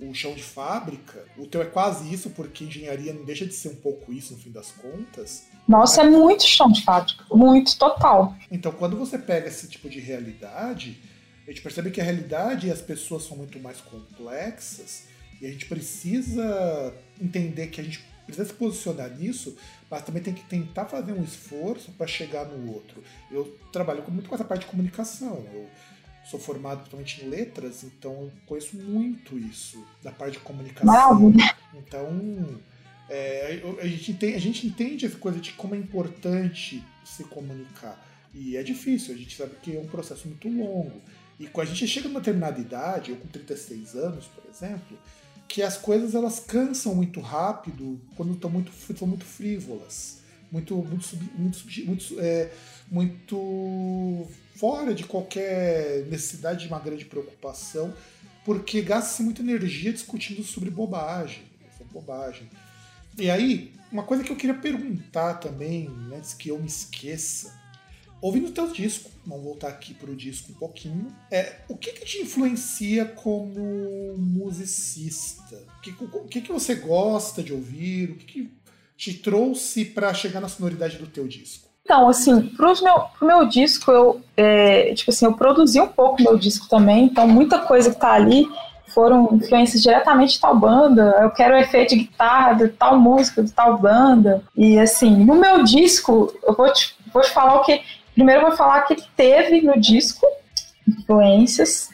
o 0.10 0.14
chão 0.14 0.34
de 0.34 0.44
fábrica, 0.44 1.26
o 1.38 1.46
teu 1.46 1.62
é 1.62 1.66
quase 1.66 2.12
isso, 2.14 2.30
porque 2.32 2.64
engenharia 2.64 3.14
não 3.14 3.24
deixa 3.24 3.46
de 3.46 3.54
ser 3.54 3.70
um 3.70 3.76
pouco 3.76 4.12
isso 4.12 4.34
no 4.34 4.40
fim 4.40 4.52
das 4.52 4.72
contas. 4.72 5.46
Nossa, 5.68 6.02
é 6.02 6.10
muito 6.10 6.44
chão 6.44 6.72
de 6.72 6.84
fábrica, 6.84 7.24
muito 7.32 7.78
total. 7.78 8.36
Então, 8.52 8.72
quando 8.72 8.98
você 8.98 9.18
pega 9.18 9.48
esse 9.48 9.68
tipo 9.68 9.90
de 9.90 10.00
realidade, 10.00 11.00
a 11.48 11.52
gente 11.52 11.62
percebe 11.62 11.92
que 11.92 12.02
a 12.02 12.04
realidade 12.04 12.68
e 12.68 12.72
as 12.72 12.82
pessoas 12.82 13.24
são 13.24 13.38
muito 13.38 13.60
mais 13.60 13.80
complexas 13.82 15.06
e 15.42 15.46
a 15.46 15.50
gente 15.50 15.66
precisa 15.66 16.94
entender 17.22 17.68
que 17.68 17.82
a 17.82 17.84
gente 17.84 18.04
precisa 18.26 18.48
se 18.48 18.54
posicionar 18.54 19.10
nisso, 19.10 19.56
mas 19.90 20.02
também 20.04 20.24
tem 20.24 20.34
que 20.34 20.44
tentar 20.44 20.86
fazer 20.86 21.12
um 21.12 21.24
esforço 21.24 21.92
para 21.92 22.08
chegar 22.08 22.46
no 22.46 22.74
outro. 22.74 23.04
Eu 23.30 23.58
trabalho 23.72 24.04
muito 24.10 24.30
com 24.30 24.36
essa 24.36 24.46
parte 24.46 24.62
de 24.62 24.68
comunicação. 24.68 25.46
Eu 25.54 25.68
sou 26.30 26.40
formado 26.40 26.78
principalmente 26.80 27.24
em 27.24 27.30
letras, 27.30 27.84
então 27.84 28.12
eu 28.14 28.32
conheço 28.46 28.76
muito 28.78 29.38
isso 29.38 29.84
da 30.02 30.12
parte 30.12 30.34
de 30.34 30.40
comunicação. 30.40 30.86
Maravilha. 30.86 31.56
Então, 31.76 32.60
é, 33.10 33.62
a, 33.82 33.88
gente 33.88 34.12
entende, 34.12 34.36
a 34.36 34.40
gente 34.40 34.68
entende 34.68 35.06
essa 35.06 35.18
coisa 35.18 35.40
de 35.40 35.52
como 35.54 35.76
é 35.76 35.78
importante 35.78 36.84
se 37.04 37.24
comunicar. 37.26 38.02
E 38.34 38.58
é 38.58 38.64
difícil, 38.64 39.14
a 39.14 39.18
gente 39.18 39.36
sabe 39.36 39.56
que 39.62 39.76
é 39.76 39.80
um 39.80 39.88
processo 39.88 40.28
muito 40.28 40.48
longo. 40.48 41.02
E 41.40 41.46
quando 41.48 41.68
a 41.68 41.70
gente 41.72 41.88
chega 41.88 42.08
numa 42.08 42.20
determinada 42.20 42.60
idade, 42.60 43.12
eu 43.12 43.18
com 43.18 43.28
36 43.28 43.96
anos, 43.96 44.26
por 44.26 44.44
exemplo, 44.50 44.98
que 45.48 45.62
as 45.62 45.78
coisas 45.78 46.16
elas 46.16 46.40
cansam 46.40 46.96
muito 46.96 47.20
rápido 47.20 48.00
quando 48.16 48.34
estão 48.34 48.50
muito, 48.50 48.72
são 48.98 49.08
muito 49.08 49.26
frívolas, 49.26 50.22
muito, 50.52 50.76
muito, 50.76 51.04
sub- 51.06 51.32
muito, 51.38 51.60
muito, 51.86 52.20
é, 52.20 52.52
muito 52.90 54.28
fora 54.64 54.96
de 54.96 55.04
qualquer 55.04 56.06
necessidade 56.06 56.62
de 56.62 56.68
uma 56.70 56.80
grande 56.80 57.04
preocupação, 57.04 57.94
porque 58.46 58.82
gasta-se 58.82 59.22
muita 59.22 59.42
energia 59.42 59.92
discutindo 59.92 60.42
sobre 60.42 60.70
bobagem. 60.70 61.44
Essa 61.68 61.84
bobagem. 61.92 62.50
E 63.18 63.30
aí, 63.30 63.74
uma 63.92 64.04
coisa 64.04 64.24
que 64.24 64.32
eu 64.32 64.38
queria 64.38 64.56
perguntar 64.56 65.34
também, 65.34 65.90
antes 66.16 66.34
que 66.34 66.48
eu 66.48 66.58
me 66.58 66.68
esqueça, 66.68 67.54
ouvindo 68.22 68.48
o 68.48 68.52
teu 68.54 68.72
disco, 68.72 69.12
vamos 69.26 69.44
voltar 69.44 69.68
aqui 69.68 69.94
pro 69.94 70.16
disco 70.16 70.54
um 70.54 70.56
pouquinho, 70.56 71.14
é, 71.30 71.58
o 71.68 71.76
que 71.76 71.92
que 71.92 72.06
te 72.06 72.20
influencia 72.20 73.04
como 73.04 74.16
musicista? 74.18 75.62
O 75.78 75.82
que, 75.82 75.92
o 76.02 76.28
que, 76.30 76.40
que 76.40 76.54
você 76.54 76.76
gosta 76.76 77.44
de 77.44 77.52
ouvir? 77.52 78.12
O 78.12 78.16
que, 78.16 78.26
que 78.26 78.58
te 78.96 79.14
trouxe 79.16 79.84
para 79.84 80.14
chegar 80.14 80.40
na 80.40 80.48
sonoridade 80.48 80.98
do 80.98 81.08
teu 81.08 81.28
disco? 81.28 81.73
Então, 81.86 82.08
assim, 82.08 82.42
pros 82.42 82.82
meu, 82.82 83.02
pro 83.18 83.28
meu 83.28 83.46
disco, 83.46 83.92
eu, 83.92 84.22
é, 84.38 84.94
tipo 84.94 85.12
assim, 85.12 85.26
eu 85.26 85.34
produzi 85.34 85.82
um 85.82 85.88
pouco 85.88 86.24
meu 86.24 86.38
disco 86.38 86.68
também, 86.70 87.06
então 87.06 87.28
muita 87.28 87.60
coisa 87.60 87.92
que 87.94 88.00
tá 88.00 88.14
ali 88.14 88.48
foram 88.94 89.28
influências 89.34 89.82
diretamente 89.82 90.34
de 90.34 90.40
tal 90.40 90.58
banda, 90.58 91.18
eu 91.22 91.32
quero 91.32 91.58
efeito 91.58 91.90
de 91.90 92.04
guitarra 92.04 92.54
de 92.54 92.70
tal 92.70 92.98
música, 92.98 93.44
de 93.44 93.52
tal 93.52 93.78
banda, 93.78 94.42
e 94.56 94.80
assim, 94.80 95.26
no 95.26 95.36
meu 95.36 95.64
disco, 95.64 96.34
eu 96.44 96.54
vou 96.54 96.72
te, 96.72 96.96
vou 97.12 97.22
te 97.22 97.32
falar 97.32 97.56
o 97.56 97.64
que, 97.64 97.82
primeiro 98.14 98.42
eu 98.42 98.48
vou 98.48 98.58
falar 98.58 98.84
que 98.84 98.96
teve 99.18 99.62
no 99.62 99.78
disco 99.78 100.26
influências 100.88 101.90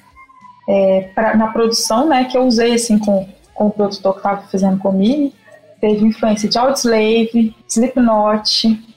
é, 0.68 1.10
pra, 1.16 1.36
na 1.36 1.48
produção, 1.48 2.08
né, 2.08 2.26
que 2.26 2.38
eu 2.38 2.44
usei, 2.44 2.76
assim, 2.76 3.00
com, 3.00 3.28
com 3.56 3.68
o 3.68 3.72
produtor 3.72 4.18
que 4.18 4.22
tava 4.22 4.42
fazendo 4.52 4.78
comigo, 4.78 5.34
teve 5.82 6.06
influência 6.06 6.48
de 6.48 6.60
Audioslave, 6.60 7.56
Slipknot, 7.68 8.89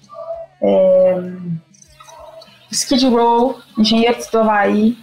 Skid 2.71 3.07
Row, 3.07 3.61
Engenheiros 3.79 4.27
do 4.29 4.39
Havaí. 4.39 4.97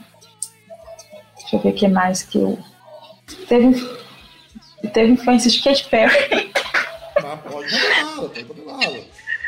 Deixa 1.38 1.55
eu 1.55 1.60
ver 1.60 1.70
o 1.70 1.74
que 1.74 1.88
mais 1.88 2.24
que 2.24 2.38
eu. 2.38 2.60
Teve, 3.47 3.88
teve 4.93 5.12
influência 5.12 5.51
de 5.51 5.62
Katy 5.62 5.89
Perry. 5.89 6.51
Mas 7.22 7.39
pode 7.41 7.72
mandar 7.72 8.16
bala, 8.16 8.30
pode 8.30 8.62
bala. 8.62 9.05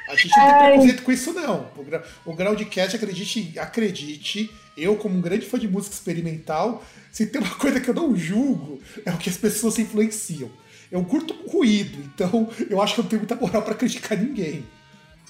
A 0.08 0.16
gente 0.16 0.38
não 0.38 0.46
tem 0.46 0.70
preconceito 0.70 1.04
com 1.04 1.12
isso, 1.12 1.34
não. 1.34 1.68
O, 1.78 1.84
gra 1.84 2.04
o 2.26 2.34
Groundcast, 2.34 2.96
acredite, 2.96 3.58
acredite, 3.58 4.52
eu, 4.76 4.98
como 4.98 5.18
um 5.18 5.22
grande 5.22 5.46
fã 5.46 5.58
de 5.58 5.68
música 5.68 5.96
experimental, 5.96 6.84
se 7.12 7.26
tem 7.28 7.40
uma 7.40 7.56
coisa 7.56 7.80
que 7.80 7.90
eu 7.90 7.94
não 7.94 8.16
julgo, 8.16 8.82
é 9.06 9.12
o 9.12 9.18
que 9.18 9.30
as 9.30 9.38
pessoas 9.38 9.76
se 9.76 9.84
influenciam. 9.84 10.50
Eu 10.92 11.04
curto 11.06 11.34
ruído, 11.50 11.98
então 12.14 12.50
eu 12.70 12.82
acho 12.82 12.96
que 12.96 13.00
eu 13.00 13.04
não 13.04 13.10
tenho 13.10 13.22
muita 13.22 13.36
moral 13.36 13.62
pra 13.62 13.74
criticar 13.74 14.18
ninguém. 14.18 14.66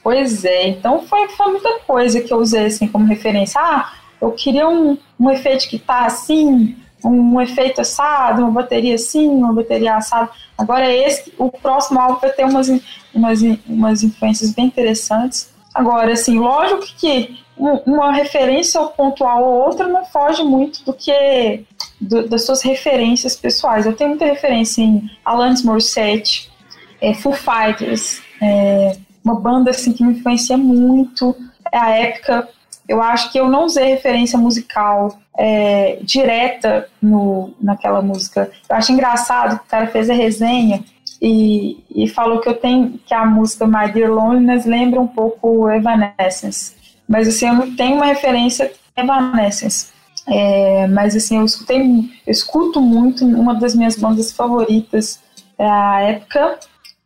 Pois 0.04 0.44
é, 0.46 0.68
então 0.68 1.04
foi, 1.04 1.28
foi 1.30 1.52
muita 1.52 1.80
coisa 1.80 2.22
que 2.22 2.34
eu 2.34 2.38
usei 2.38 2.66
assim 2.66 2.88
como 2.88 3.06
referência. 3.06 3.62
Ah, 3.62 3.94
eu 4.20 4.32
queria 4.32 4.68
um, 4.68 4.98
um 5.20 5.30
efeito 5.30 5.68
que 5.68 5.78
tá 5.78 6.06
assim, 6.06 6.76
um, 7.04 7.40
efeito 7.40 7.82
assado, 7.82 8.42
uma 8.42 8.52
bateria 8.52 8.96
assim, 8.96 9.28
uma 9.28 9.54
bateria 9.54 9.96
assada. 9.96 10.30
Agora 10.58 10.92
esse, 10.92 11.34
o 11.38 11.50
próximo 11.50 12.00
álbum 12.00 12.20
vai 12.20 12.32
ter 12.32 12.46
umas, 12.46 12.68
umas, 13.14 13.42
umas 13.68 14.04
influências 14.04 14.52
bem 14.52 14.66
interessantes. 14.66 15.52
Agora, 15.74 16.14
assim, 16.14 16.38
lógico 16.38 16.86
que 16.98 17.40
uma 17.58 18.12
referência 18.12 18.82
pontual 18.82 19.44
ou 19.44 19.66
outra 19.66 19.88
não 19.88 20.04
foge 20.06 20.44
muito 20.44 20.84
do 20.84 20.94
que 20.94 21.64
do, 22.00 22.28
das 22.28 22.46
suas 22.46 22.62
referências 22.62 23.36
pessoais. 23.36 23.86
Eu 23.86 23.94
tenho 23.94 24.10
muita 24.10 24.26
referência 24.26 24.82
em 24.82 25.10
Alanis 25.24 25.64
Morissette, 25.64 26.52
é, 27.00 27.14
Foo 27.14 27.34
Fighters, 27.34 28.22
é, 28.42 28.98
uma 29.24 29.40
banda 29.40 29.72
assim 29.72 29.94
que 29.94 30.04
me 30.04 30.14
influencia 30.14 30.58
muito. 30.58 31.36
É 31.72 31.78
a 31.78 31.90
época. 31.90 32.50
Eu 32.88 33.02
acho 33.02 33.32
que 33.32 33.40
eu 33.40 33.48
não 33.48 33.66
usei 33.66 33.86
referência 33.86 34.38
musical 34.38 35.18
é, 35.38 36.00
direta 36.02 36.90
no, 37.02 37.54
naquela 37.62 38.02
música. 38.02 38.52
Eu 38.70 38.76
acho 38.76 38.92
engraçado 38.92 39.60
que 39.60 39.66
o 39.66 39.70
cara 39.70 39.88
fez 39.88 40.10
a 40.10 40.14
resenha 40.14 40.84
e, 41.22 41.84
e 41.94 42.10
falou 42.10 42.42
que 42.42 42.50
eu 42.50 42.56
tenho 42.56 43.00
que 43.06 43.14
a 43.14 43.26
música 43.26 43.68
My 43.68 43.92
Dear 43.92 44.12
Loneliness 44.12 44.66
lembra 44.66 45.00
um 45.00 45.08
pouco 45.08 45.70
Evanescence. 45.70 46.74
Mas 47.08 47.28
assim, 47.28 47.48
eu 47.48 47.54
não 47.54 47.76
tenho 47.76 47.96
uma 47.96 48.06
referência 48.06 48.72
Evanescence. 48.98 49.92
É, 50.28 50.88
mas 50.88 51.16
assim, 51.16 51.38
eu 51.38 51.46
escutei, 51.46 51.82
eu 51.82 52.32
escuto 52.32 52.80
muito 52.82 53.26
uma 53.26 53.56
das 53.56 53.74
minhas 53.74 53.96
bandas 53.96 54.32
favoritas 54.32 55.20
é 55.58 55.68
a 55.68 56.02
época 56.02 56.60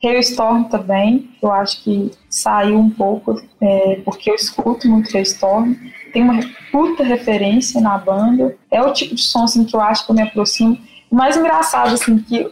Hailstorm 0.03 0.65
também, 0.65 1.29
eu 1.41 1.51
acho 1.51 1.83
que 1.83 2.11
saiu 2.29 2.77
um 2.77 2.89
pouco, 2.89 3.41
é, 3.61 4.01
porque 4.05 4.29
eu 4.29 4.35
escuto 4.35 4.87
muito 4.87 5.15
Hailstorm. 5.15 5.73
Tem 6.13 6.21
uma 6.21 6.39
puta 6.71 7.03
referência 7.03 7.81
na 7.81 7.97
banda. 7.97 8.55
É 8.69 8.81
o 8.81 8.93
tipo 8.93 9.15
de 9.15 9.23
som 9.23 9.43
assim, 9.43 9.65
que 9.65 9.75
eu 9.75 9.81
acho 9.81 10.05
que 10.05 10.11
eu 10.11 10.15
me 10.15 10.21
aproximo. 10.21 10.77
O 11.09 11.15
mais 11.15 11.35
engraçado, 11.37 11.93
assim, 11.93 12.19
que 12.19 12.51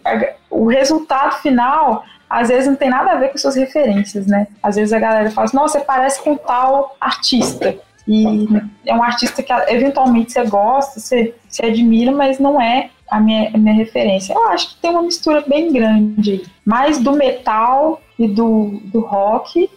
o 0.49 0.67
resultado 0.67 1.41
final 1.41 2.03
às 2.29 2.47
vezes 2.47 2.67
não 2.67 2.75
tem 2.75 2.89
nada 2.89 3.11
a 3.11 3.15
ver 3.15 3.29
com 3.29 3.37
suas 3.37 3.55
referências, 3.55 4.25
né? 4.25 4.47
Às 4.61 4.75
vezes 4.75 4.91
a 4.91 4.99
galera 4.99 5.29
fala 5.29 5.45
assim, 5.45 5.55
nossa, 5.55 5.77
você 5.77 5.85
parece 5.85 6.23
com 6.23 6.35
tal 6.35 6.95
artista. 6.99 7.77
E 8.07 8.47
é 8.85 8.93
um 8.95 9.03
artista 9.03 9.43
que 9.43 9.53
eventualmente 9.67 10.31
você 10.31 10.43
gosta, 10.45 10.99
você, 10.99 11.35
você 11.47 11.67
admira, 11.67 12.11
mas 12.11 12.39
não 12.39 12.59
é 12.59 12.89
a 13.13 13.19
minha, 13.19 13.51
a 13.53 13.57
minha 13.57 13.75
referência. 13.75 14.33
Eu 14.33 14.47
acho 14.49 14.69
que 14.69 14.81
tem 14.81 14.89
uma 14.89 15.03
mistura 15.03 15.41
bem 15.41 15.71
grande, 15.71 16.43
mais 16.65 16.97
do 16.97 17.13
metal 17.13 18.01
e 18.17 18.27
do, 18.27 18.81
do 18.85 19.01
rock, 19.01 19.69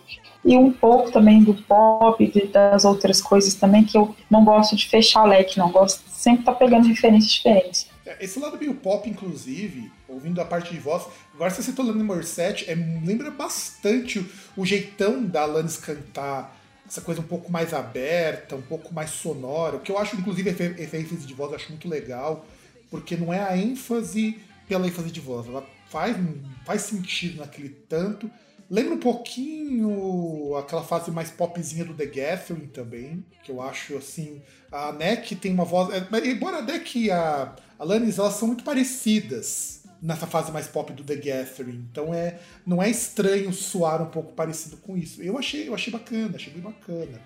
e 0.42 0.56
um 0.56 0.72
pouco 0.72 1.10
também 1.10 1.42
do 1.42 1.52
pop 1.52 2.48
das 2.50 2.84
outras 2.84 3.20
coisas 3.20 3.54
também, 3.54 3.84
que 3.84 3.98
eu 3.98 4.14
não 4.30 4.44
gosto 4.44 4.74
de 4.74 4.88
fechar 4.88 5.24
o 5.24 5.26
leque, 5.26 5.58
não. 5.58 5.70
Gosto 5.70 6.08
sempre 6.08 6.44
tá 6.44 6.52
pegando 6.52 6.88
referências 6.88 7.32
diferentes. 7.32 7.88
É, 8.06 8.24
esse 8.24 8.38
lado 8.38 8.56
meio 8.56 8.74
pop, 8.74 9.08
inclusive, 9.08 9.90
ouvindo 10.08 10.40
a 10.40 10.44
parte 10.44 10.72
de 10.72 10.78
voz, 10.78 11.04
agora 11.34 11.50
você 11.50 11.62
citou 11.62 11.84
Alanis 11.84 12.04
Morissette, 12.04 12.70
é, 12.70 12.74
lembra 12.74 13.30
bastante 13.30 14.20
o, 14.20 14.26
o 14.56 14.64
jeitão 14.64 15.22
da 15.24 15.42
Alanis 15.42 15.76
cantar, 15.76 16.56
essa 16.88 17.00
coisa 17.00 17.20
um 17.20 17.24
pouco 17.24 17.50
mais 17.50 17.74
aberta, 17.74 18.54
um 18.54 18.62
pouco 18.62 18.94
mais 18.94 19.10
sonora, 19.10 19.76
o 19.76 19.80
que 19.80 19.90
eu 19.90 19.98
acho, 19.98 20.16
inclusive, 20.16 20.48
referências 20.50 21.26
de 21.26 21.34
voz 21.34 21.50
eu 21.50 21.56
acho 21.56 21.68
muito 21.70 21.88
legal 21.88 22.46
porque 22.90 23.16
não 23.16 23.32
é 23.32 23.40
a 23.40 23.56
ênfase 23.56 24.38
pela 24.68 24.86
ênfase 24.86 25.10
de 25.10 25.20
voz, 25.20 25.46
ela 25.46 25.66
faz, 25.88 26.16
faz 26.64 26.82
sentido 26.82 27.38
naquele 27.38 27.68
tanto. 27.68 28.30
Lembra 28.68 28.94
um 28.94 28.98
pouquinho 28.98 30.56
aquela 30.56 30.82
fase 30.82 31.10
mais 31.10 31.30
popzinha 31.30 31.84
do 31.84 31.94
The 31.94 32.06
Gathering 32.06 32.66
também, 32.66 33.24
que 33.44 33.52
eu 33.52 33.62
acho 33.62 33.96
assim. 33.96 34.42
A 34.72 34.92
Neck 34.92 35.36
tem 35.36 35.52
uma 35.52 35.64
voz. 35.64 35.94
É, 35.94 36.26
embora 36.26 36.58
a 36.58 36.62
Neck 36.62 36.98
e 36.98 37.10
a 37.10 37.54
Alanis 37.78 38.18
elas 38.18 38.34
são 38.34 38.48
muito 38.48 38.64
parecidas 38.64 39.82
nessa 40.02 40.26
fase 40.26 40.50
mais 40.50 40.66
pop 40.66 40.92
do 40.92 41.04
The 41.04 41.14
Gathering. 41.14 41.86
Então 41.90 42.12
é, 42.12 42.40
não 42.66 42.82
é 42.82 42.90
estranho 42.90 43.52
soar 43.52 44.02
um 44.02 44.10
pouco 44.10 44.32
parecido 44.32 44.76
com 44.78 44.96
isso. 44.96 45.22
Eu 45.22 45.38
achei, 45.38 45.68
eu 45.68 45.74
achei 45.74 45.92
bacana, 45.92 46.34
achei 46.34 46.52
bem 46.52 46.62
bacana. 46.62 47.20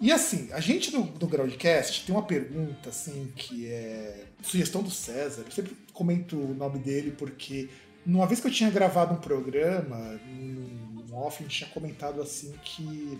E 0.00 0.10
assim, 0.10 0.48
a 0.52 0.60
gente 0.60 0.90
no, 0.92 1.04
no 1.04 1.26
Groundcast 1.26 2.06
tem 2.06 2.14
uma 2.14 2.22
pergunta, 2.22 2.88
assim, 2.88 3.30
que 3.36 3.66
é 3.66 4.24
sugestão 4.42 4.82
do 4.82 4.90
César. 4.90 5.42
Eu 5.44 5.52
sempre 5.52 5.76
comento 5.92 6.38
o 6.38 6.54
nome 6.54 6.78
dele 6.78 7.10
porque 7.10 7.68
uma 8.06 8.26
vez 8.26 8.40
que 8.40 8.46
eu 8.46 8.50
tinha 8.50 8.70
gravado 8.70 9.14
um 9.14 9.18
programa, 9.18 10.18
um 10.26 11.14
off, 11.14 11.36
a 11.38 11.42
gente 11.42 11.58
tinha 11.58 11.70
comentado 11.70 12.22
assim 12.22 12.54
que. 12.64 13.18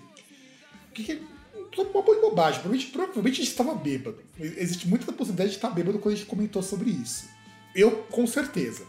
que, 0.94 1.22
que 1.70 1.80
uma 1.80 2.02
boa 2.02 2.20
bobagem. 2.20 2.60
Provavelmente, 2.60 2.90
provavelmente 2.90 3.34
a 3.34 3.44
gente 3.44 3.50
estava 3.50 3.74
bêbado. 3.74 4.18
Existe 4.38 4.88
muita 4.88 5.12
possibilidade 5.12 5.50
de 5.50 5.56
estar 5.56 5.70
bêbado 5.70 5.98
quando 5.98 6.14
a 6.14 6.16
gente 6.16 6.28
comentou 6.28 6.62
sobre 6.62 6.90
isso. 6.90 7.28
Eu, 7.74 8.04
com 8.10 8.26
certeza. 8.26 8.86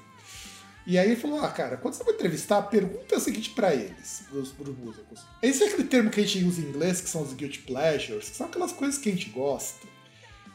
E 0.86 0.98
aí 0.98 1.08
ele 1.08 1.16
falou: 1.16 1.40
Ah, 1.40 1.50
cara, 1.50 1.78
quando 1.78 1.94
você 1.94 2.04
vai 2.04 2.14
entrevistar, 2.14 2.62
pergunta 2.64 3.16
o 3.16 3.20
seguinte 3.20 3.52
para 3.52 3.74
eles, 3.74 4.24
pros, 4.30 4.52
pros 4.52 4.78
músicos. 4.78 5.22
Esse 5.42 5.64
é 5.64 5.68
aquele 5.68 5.84
termo 5.84 6.10
que 6.10 6.20
a 6.20 6.24
gente 6.24 6.44
usa 6.44 6.62
em 6.62 6.66
inglês, 6.66 7.02
que 7.02 7.10
são 7.10 7.22
os 7.22 7.34
guilty 7.34 7.60
pleasures, 7.60 8.30
que 8.30 8.36
são 8.36 8.48
aquelas 8.48 8.72
coisas 8.72 8.98
que 8.98 9.10
a 9.10 9.12
gente 9.12 9.30
gosta. 9.30 9.88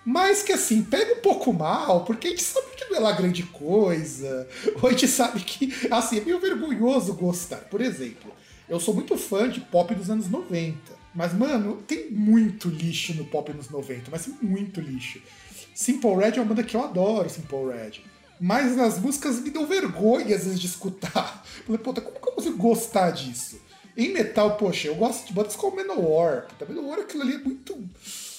Mas 0.04 0.42
que 0.42 0.52
assim, 0.52 0.84
pega 0.84 1.14
um 1.14 1.20
pouco 1.20 1.52
mal, 1.52 2.04
porque 2.04 2.28
a 2.28 2.30
gente 2.30 2.42
sabe 2.42 2.68
que 2.76 2.84
não 2.84 2.96
é 2.96 3.00
lá 3.00 3.12
grande 3.12 3.42
coisa. 3.42 4.48
Ou 4.80 4.88
a 4.88 4.92
gente 4.92 5.08
sabe 5.08 5.40
que, 5.40 5.72
assim, 5.90 6.18
é 6.18 6.20
meio 6.20 6.40
vergonhoso 6.40 7.14
gostar. 7.14 7.58
Por 7.68 7.80
exemplo, 7.80 8.32
eu 8.68 8.78
sou 8.78 8.94
muito 8.94 9.16
fã 9.18 9.48
de 9.48 9.60
pop 9.60 9.92
dos 9.94 10.08
anos 10.08 10.28
90. 10.28 10.76
Mas, 11.12 11.32
mano, 11.32 11.82
tem 11.88 12.10
muito 12.10 12.68
lixo 12.68 13.14
no 13.14 13.24
pop 13.24 13.52
nos 13.52 13.70
90, 13.70 14.10
mas 14.10 14.28
muito 14.40 14.80
lixo. 14.80 15.20
Simple 15.74 16.14
Red 16.14 16.36
é 16.36 16.40
uma 16.40 16.44
banda 16.44 16.62
que 16.62 16.76
eu 16.76 16.84
adoro, 16.84 17.28
Simple 17.28 17.72
Red. 17.72 18.02
Mas 18.40 18.78
as 18.78 18.98
músicas 18.98 19.40
me 19.40 19.50
dão 19.50 19.66
vergonha 19.66 20.36
às 20.36 20.44
vezes 20.44 20.60
de 20.60 20.66
escutar. 20.66 21.44
Falei, 21.66 21.80
puta, 21.80 22.00
como 22.00 22.18
que 22.18 22.28
eu 22.28 22.32
consigo 22.32 22.56
gostar 22.56 23.10
disso? 23.10 23.60
Em 23.96 24.12
metal, 24.12 24.56
poxa, 24.56 24.88
eu 24.88 24.94
gosto 24.94 25.26
de 25.26 25.32
bandas 25.32 25.56
como. 25.56 25.76
Puta, 25.76 26.66
Manowar 26.66 27.00
aquilo 27.00 27.22
ali 27.22 27.34
é 27.34 27.38
muito. 27.38 27.88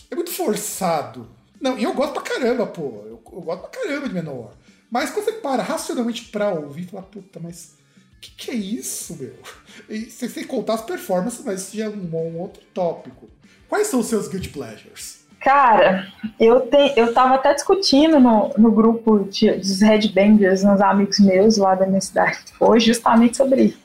É 0.10 0.16
muito 0.16 0.32
forçado. 0.32 1.28
Não, 1.60 1.78
e 1.78 1.84
eu 1.84 1.94
gosto 1.94 2.14
pra 2.14 2.22
caramba, 2.22 2.68
pô. 2.68 3.04
Eu, 3.06 3.22
eu 3.32 3.42
gosto 3.42 3.62
pra 3.62 3.70
caramba 3.70 4.08
de 4.08 4.14
Manowar. 4.14 4.54
Mas 4.90 5.10
quando 5.10 5.26
você 5.26 5.34
para 5.34 5.64
racionalmente 5.64 6.26
pra 6.26 6.54
ouvir, 6.54 6.88
fala, 6.88 7.04
puta, 7.04 7.40
mas 7.40 7.74
o 8.18 8.20
que, 8.22 8.32
que 8.32 8.52
é 8.52 8.56
isso, 8.56 9.16
meu? 9.16 9.36
E 9.90 10.06
tem 10.06 10.30
que 10.30 10.46
contar 10.46 10.74
as 10.76 10.82
performances, 10.82 11.44
mas 11.46 11.62
isso 11.62 11.78
já 11.78 11.86
é 11.86 11.90
um, 11.90 12.16
um 12.16 12.40
outro 12.40 12.62
tópico. 12.74 13.30
Quais 13.70 13.88
são 13.88 14.00
os 14.00 14.08
seus 14.08 14.28
guilty 14.28 14.50
pleasures? 14.50 15.20
Cara, 15.48 16.06
eu, 16.38 16.60
te, 16.60 16.92
eu 16.98 17.14
tava 17.14 17.36
até 17.36 17.54
discutindo 17.54 18.20
no, 18.20 18.52
no 18.58 18.70
grupo 18.70 19.20
de, 19.32 19.50
dos 19.52 19.80
headbangers, 19.80 20.66
uns 20.66 20.82
amigos 20.82 21.20
meus 21.20 21.56
lá 21.56 21.74
da 21.74 21.88
minha 21.88 22.02
cidade, 22.02 22.38
hoje, 22.60 22.88
justamente 22.88 23.38
sobre 23.38 23.62
isso. 23.62 23.80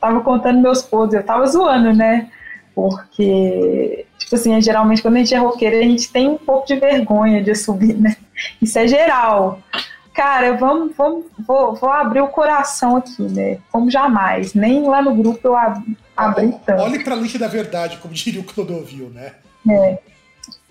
Tava 0.00 0.20
contando 0.22 0.60
meus 0.60 0.82
podres, 0.82 1.20
eu 1.20 1.24
tava 1.24 1.46
zoando, 1.46 1.92
né? 1.94 2.28
Porque, 2.74 4.04
tipo 4.18 4.34
assim, 4.34 4.60
geralmente 4.60 5.02
quando 5.02 5.14
a 5.14 5.18
gente 5.20 5.32
é 5.32 5.38
roqueiro, 5.38 5.78
a 5.78 5.82
gente 5.82 6.10
tem 6.10 6.28
um 6.28 6.36
pouco 6.36 6.66
de 6.66 6.74
vergonha 6.74 7.40
de 7.40 7.54
subir, 7.54 7.94
né? 7.94 8.16
Isso 8.60 8.76
é 8.76 8.88
geral. 8.88 9.60
Cara, 10.12 10.56
vamos, 10.56 10.96
vamos, 10.96 11.26
vou, 11.46 11.76
vou 11.76 11.90
abrir 11.90 12.22
o 12.22 12.26
coração 12.26 12.96
aqui, 12.96 13.22
né? 13.22 13.58
Como 13.70 13.88
jamais. 13.88 14.52
Nem 14.52 14.82
lá 14.82 15.00
no 15.00 15.14
grupo 15.14 15.46
eu 15.46 15.54
ab, 15.54 15.80
abri 16.16 16.52
tanto. 16.66 16.82
Olhe 16.82 17.04
pra 17.04 17.14
lista 17.14 17.38
da 17.38 17.46
verdade, 17.46 17.98
como 17.98 18.12
diria 18.12 18.40
o 18.40 18.44
Clodovil, 18.44 19.10
né? 19.10 19.34
É. 19.70 20.11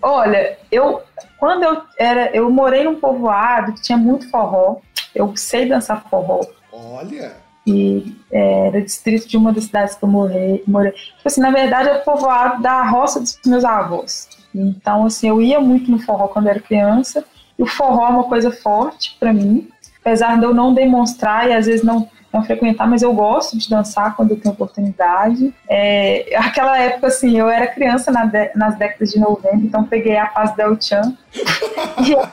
Olha, 0.02 0.58
eu 0.70 1.02
quando 1.42 1.64
eu 1.64 1.82
era, 1.98 2.30
eu 2.34 2.48
morei 2.50 2.84
num 2.84 2.94
povoado 2.94 3.72
que 3.72 3.82
tinha 3.82 3.98
muito 3.98 4.30
forró. 4.30 4.76
Eu 5.12 5.36
sei 5.36 5.68
dançar 5.68 6.04
forró. 6.08 6.40
Olha. 6.72 7.32
E 7.66 8.16
é, 8.30 8.68
era 8.68 8.80
distrito 8.80 9.28
de 9.28 9.36
uma 9.36 9.52
das 9.52 9.64
cidades 9.64 9.96
que 9.96 10.04
eu 10.04 10.08
morei. 10.08 10.62
morei. 10.68 10.92
Tipo 10.92 11.26
assim, 11.26 11.40
na 11.40 11.50
verdade, 11.50 11.88
é 11.88 11.98
povoado 11.98 12.62
da 12.62 12.82
roça 12.82 13.18
dos 13.18 13.38
meus 13.44 13.64
avós. 13.64 14.28
Então, 14.54 15.04
assim, 15.04 15.28
eu 15.28 15.42
ia 15.42 15.58
muito 15.58 15.90
no 15.90 15.98
forró 15.98 16.28
quando 16.28 16.48
era 16.48 16.60
criança. 16.60 17.24
E 17.58 17.62
o 17.64 17.66
forró 17.66 18.06
é 18.06 18.10
uma 18.10 18.24
coisa 18.24 18.52
forte 18.52 19.16
para 19.18 19.32
mim. 19.32 19.68
Apesar 20.00 20.38
de 20.38 20.44
eu 20.44 20.54
não 20.54 20.72
demonstrar 20.72 21.48
e 21.48 21.52
às 21.52 21.66
vezes 21.66 21.84
não 21.84 22.08
não 22.32 22.42
frequentar, 22.42 22.88
mas 22.88 23.02
eu 23.02 23.12
gosto 23.12 23.58
de 23.58 23.68
dançar 23.68 24.16
quando 24.16 24.30
eu 24.30 24.40
tenho 24.40 24.54
oportunidade. 24.54 25.52
É, 25.68 26.34
aquela 26.36 26.78
época, 26.78 27.08
assim, 27.08 27.38
eu 27.38 27.48
era 27.48 27.66
criança 27.66 28.10
na 28.10 28.24
de, 28.24 28.50
nas 28.54 28.76
décadas 28.78 29.12
de 29.12 29.20
90, 29.20 29.56
então 29.56 29.84
peguei 29.84 30.16
a 30.16 30.28
fase 30.28 30.56
da 30.56 30.64
El-Chan. 30.64 31.16
e 32.06 32.12
eu, 32.12 32.28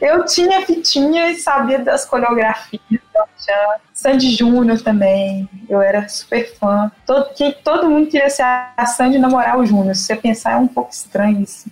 eu 0.00 0.24
tinha 0.24 0.64
fitinha 0.64 1.30
e 1.30 1.36
sabia 1.36 1.78
das 1.78 2.06
coreografias 2.06 2.80
da 3.12 3.20
El-Chan. 3.20 3.80
Sandy 3.92 4.34
Júnior 4.34 4.80
também, 4.80 5.48
eu 5.68 5.80
era 5.80 6.08
super 6.08 6.54
fã. 6.56 6.90
Todo, 7.06 7.34
que, 7.34 7.52
todo 7.52 7.90
mundo 7.90 8.08
queria 8.08 8.30
ser 8.30 8.42
a 8.44 8.86
Sandy 8.86 9.18
namorar 9.18 9.58
o 9.58 9.66
Júnior. 9.66 9.94
Se 9.94 10.04
você 10.04 10.16
pensar, 10.16 10.52
é 10.52 10.56
um 10.56 10.68
pouco 10.68 10.90
estranho 10.90 11.42
isso. 11.42 11.70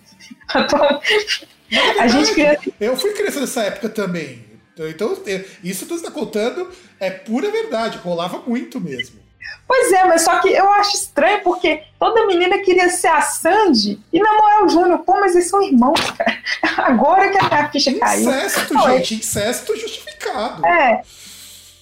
a 2.00 2.06
gente 2.06 2.34
queria... 2.34 2.58
Eu 2.78 2.96
fui 2.96 3.12
criança 3.12 3.40
nessa 3.40 3.62
época 3.62 3.88
também. 3.88 4.54
Então, 4.76 5.16
isso 5.62 5.86
você 5.86 5.94
está 5.94 6.10
contando 6.10 6.68
é 7.01 7.11
pura 7.11 7.51
verdade, 7.51 7.99
rolava 7.99 8.42
muito 8.47 8.80
mesmo. 8.80 9.24
Pois 9.66 9.92
é, 9.92 10.05
mas 10.05 10.22
só 10.22 10.40
que 10.40 10.49
eu 10.49 10.70
acho 10.72 10.97
estranho 10.97 11.42
porque 11.42 11.82
toda 11.99 12.26
menina 12.26 12.59
queria 12.59 12.88
ser 12.90 13.09
a 13.09 13.22
Sandy 13.22 14.01
e 14.12 14.20
Namoel 14.20 14.68
Júnior. 14.68 14.99
Pô, 15.01 15.14
mas 15.20 15.34
eles 15.34 15.49
são 15.49 15.62
irmãos, 15.62 16.01
cara. 16.12 16.38
Agora 16.78 17.30
que 17.30 17.38
a 17.38 17.68
ficha 17.70 17.99
caiu. 17.99 18.28
Incesto, 18.30 18.74
Não, 18.74 18.88
é- 18.88 18.97
gente, 18.99 19.14
incesto 19.16 19.76
justificado. 19.76 20.64
É. 20.66 21.03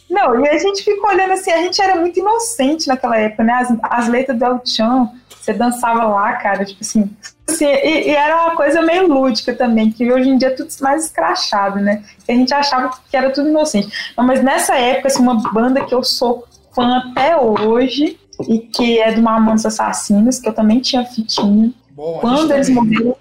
Não, 0.08 0.44
e 0.44 0.48
a 0.48 0.58
gente 0.58 0.84
fica 0.84 1.06
olhando 1.06 1.32
assim, 1.32 1.50
a 1.50 1.56
gente 1.58 1.80
era 1.80 1.96
muito 1.96 2.18
inocente 2.20 2.86
naquela 2.86 3.16
época, 3.16 3.42
né? 3.42 3.52
As, 3.54 3.74
as 3.82 4.08
letras 4.08 4.38
do 4.38 4.44
El 4.44 4.60
Chan, 4.64 5.08
você 5.42 5.52
dançava 5.52 6.04
lá, 6.04 6.34
cara, 6.34 6.64
tipo 6.64 6.80
assim. 6.82 7.10
assim, 7.48 7.66
e, 7.66 8.08
e 8.08 8.10
era 8.10 8.44
uma 8.44 8.56
coisa 8.56 8.80
meio 8.80 9.08
lúdica 9.08 9.52
também, 9.54 9.90
que 9.90 10.10
hoje 10.10 10.28
em 10.28 10.38
dia 10.38 10.48
é 10.48 10.52
tudo 10.52 10.70
mais 10.80 11.06
escrachado, 11.06 11.80
né? 11.80 12.04
Que 12.24 12.32
a 12.32 12.34
gente 12.34 12.54
achava 12.54 12.90
que 13.10 13.16
era 13.16 13.30
tudo 13.30 13.48
inocente. 13.48 13.88
Não, 14.16 14.24
mas 14.24 14.42
nessa 14.42 14.76
época, 14.76 15.08
assim, 15.08 15.22
uma 15.22 15.50
banda 15.52 15.84
que 15.84 15.94
eu 15.94 16.04
sou 16.04 16.44
fã 16.72 16.98
até 16.98 17.36
hoje, 17.36 18.18
e 18.48 18.58
que 18.58 18.98
é 19.00 19.12
do 19.12 19.22
Mamonas 19.22 19.66
Assassinos, 19.66 20.38
que 20.38 20.48
eu 20.48 20.54
também 20.54 20.80
tinha 20.80 21.04
fitinha. 21.04 21.72
Bom, 21.90 22.18
a 22.18 22.20
Quando 22.20 22.52
eles 22.52 22.68
morreram, 22.68 23.16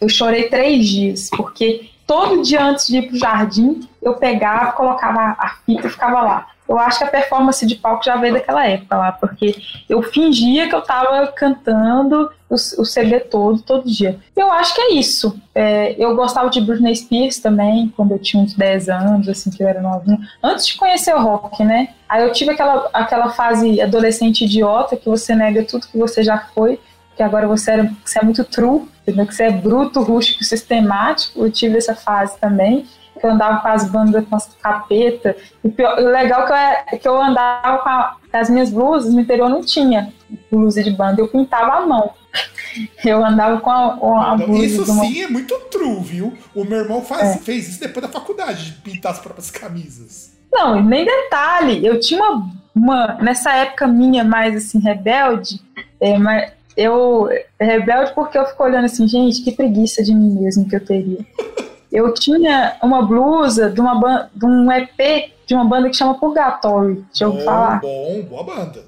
eu 0.00 0.08
chorei 0.08 0.48
três 0.48 0.86
dias, 0.86 1.30
porque 1.30 1.90
todo 2.06 2.42
dia 2.42 2.64
antes 2.64 2.86
de 2.86 2.98
ir 2.98 3.08
pro 3.08 3.18
jardim, 3.18 3.88
eu 4.02 4.14
pegava, 4.14 4.72
colocava 4.72 5.36
a 5.38 5.56
fita 5.64 5.86
e 5.86 5.90
ficava 5.90 6.22
lá. 6.22 6.46
Eu 6.70 6.78
acho 6.78 6.98
que 6.98 7.04
a 7.04 7.08
performance 7.08 7.66
de 7.66 7.74
palco 7.74 8.04
já 8.04 8.14
veio 8.16 8.34
daquela 8.34 8.64
época 8.64 8.96
lá, 8.96 9.10
porque 9.10 9.60
eu 9.88 10.00
fingia 10.04 10.68
que 10.68 10.74
eu 10.74 10.80
tava 10.80 11.26
cantando 11.32 12.30
o, 12.48 12.54
o 12.54 12.84
CD 12.84 13.18
todo, 13.18 13.60
todo 13.60 13.90
dia. 13.90 14.20
Eu 14.36 14.52
acho 14.52 14.72
que 14.76 14.80
é 14.80 14.92
isso. 14.92 15.36
É, 15.52 15.96
eu 15.98 16.14
gostava 16.14 16.48
de 16.48 16.60
Britney 16.60 16.94
Spears 16.94 17.40
também, 17.40 17.92
quando 17.96 18.12
eu 18.12 18.20
tinha 18.20 18.40
uns 18.40 18.54
10 18.54 18.88
anos, 18.88 19.28
assim, 19.28 19.50
que 19.50 19.64
eu 19.64 19.66
era 19.66 19.82
novinha. 19.82 20.20
Antes 20.40 20.68
de 20.68 20.76
conhecer 20.76 21.12
o 21.12 21.20
rock, 21.20 21.64
né? 21.64 21.88
Aí 22.08 22.22
eu 22.22 22.30
tive 22.30 22.52
aquela, 22.52 22.88
aquela 22.92 23.30
fase 23.30 23.80
adolescente 23.80 24.44
idiota, 24.44 24.96
que 24.96 25.08
você 25.08 25.34
nega 25.34 25.64
tudo 25.64 25.88
que 25.88 25.98
você 25.98 26.22
já 26.22 26.38
foi, 26.54 26.78
que 27.16 27.22
agora 27.24 27.48
você, 27.48 27.72
era, 27.72 27.92
você 28.04 28.20
é 28.20 28.22
muito 28.22 28.44
true, 28.44 28.88
entendeu? 29.02 29.26
que 29.26 29.34
você 29.34 29.42
é 29.42 29.50
bruto, 29.50 30.02
rústico, 30.02 30.44
sistemático. 30.44 31.44
Eu 31.44 31.50
tive 31.50 31.78
essa 31.78 31.96
fase 31.96 32.38
também, 32.38 32.86
que 33.20 33.26
eu 33.26 33.30
andava 33.30 33.60
com 33.60 33.68
as 33.68 33.88
bandas 33.90 34.24
com 34.26 34.36
as 34.36 34.46
capeta. 34.62 35.36
E 35.62 35.68
pior- 35.68 35.98
o 35.98 36.08
legal 36.08 36.46
que 36.46 36.52
eu, 36.52 36.56
é, 36.56 36.84
que 37.00 37.08
eu 37.08 37.20
andava 37.22 37.78
com, 37.78 37.88
a- 37.88 38.16
as 38.32 38.48
minhas 38.48 38.70
blusas, 38.70 39.12
no 39.12 39.20
interior 39.20 39.48
não 39.48 39.60
tinha 39.62 40.12
blusa 40.50 40.82
de 40.82 40.90
banda, 40.90 41.20
eu 41.20 41.28
pintava 41.28 41.74
à 41.82 41.86
mão. 41.86 42.10
Eu 43.04 43.24
andava 43.24 43.58
com 43.60 43.68
a, 43.68 43.96
com 43.96 44.16
a 44.16 44.36
blusa 44.36 44.64
isso 44.64 44.92
uma- 44.92 45.04
sim 45.04 45.22
é 45.22 45.26
muito 45.28 45.52
true, 45.72 45.98
viu? 46.04 46.32
O 46.54 46.62
meu 46.64 46.78
irmão 46.78 47.02
faz- 47.02 47.34
É. 47.34 47.38
fez 47.38 47.68
isso 47.68 47.80
depois 47.80 48.06
da 48.06 48.12
faculdade, 48.12 48.66
de 48.66 48.72
pintar 48.80 49.10
as 49.10 49.18
próprias 49.18 49.50
camisas. 49.50 50.36
Não, 50.52 50.78
e 50.78 50.82
nem 50.82 51.04
detalhe, 51.04 51.84
eu 51.84 51.98
tinha 51.98 52.22
uma, 52.22 52.48
uma- 52.72 53.14
nessa 53.20 53.52
época 53.54 53.88
minha 53.88 54.22
mais 54.22 54.54
assim, 54.54 54.78
rebelde, 54.78 55.60
é, 56.00 56.16
mas 56.16 56.52
eu 56.76 57.28
rebelde 57.60 58.12
porque 58.14 58.38
eu 58.38 58.46
fico 58.46 58.62
olhando 58.62 58.84
assim, 58.84 59.08
gente, 59.08 59.42
que 59.42 59.50
preguiça 59.50 60.00
de 60.04 60.14
mim 60.14 60.30
mesmo 60.40 60.68
que 60.68 60.76
eu 60.76 60.84
teria. 60.84 61.18
Eu 61.92 62.14
tinha 62.14 62.76
uma 62.82 63.02
blusa 63.02 63.68
de, 63.70 63.80
uma 63.80 64.28
de 64.34 64.46
um 64.46 64.70
EP 64.70 65.32
de 65.46 65.54
uma 65.54 65.64
banda 65.64 65.88
que 65.90 65.96
chama 65.96 66.14
Purgatory, 66.14 67.04
deixa 67.08 67.24
eu 67.24 67.32
bom, 67.32 67.40
falar. 67.40 67.80
bom, 67.80 68.22
boa 68.22 68.44
banda. 68.44 68.84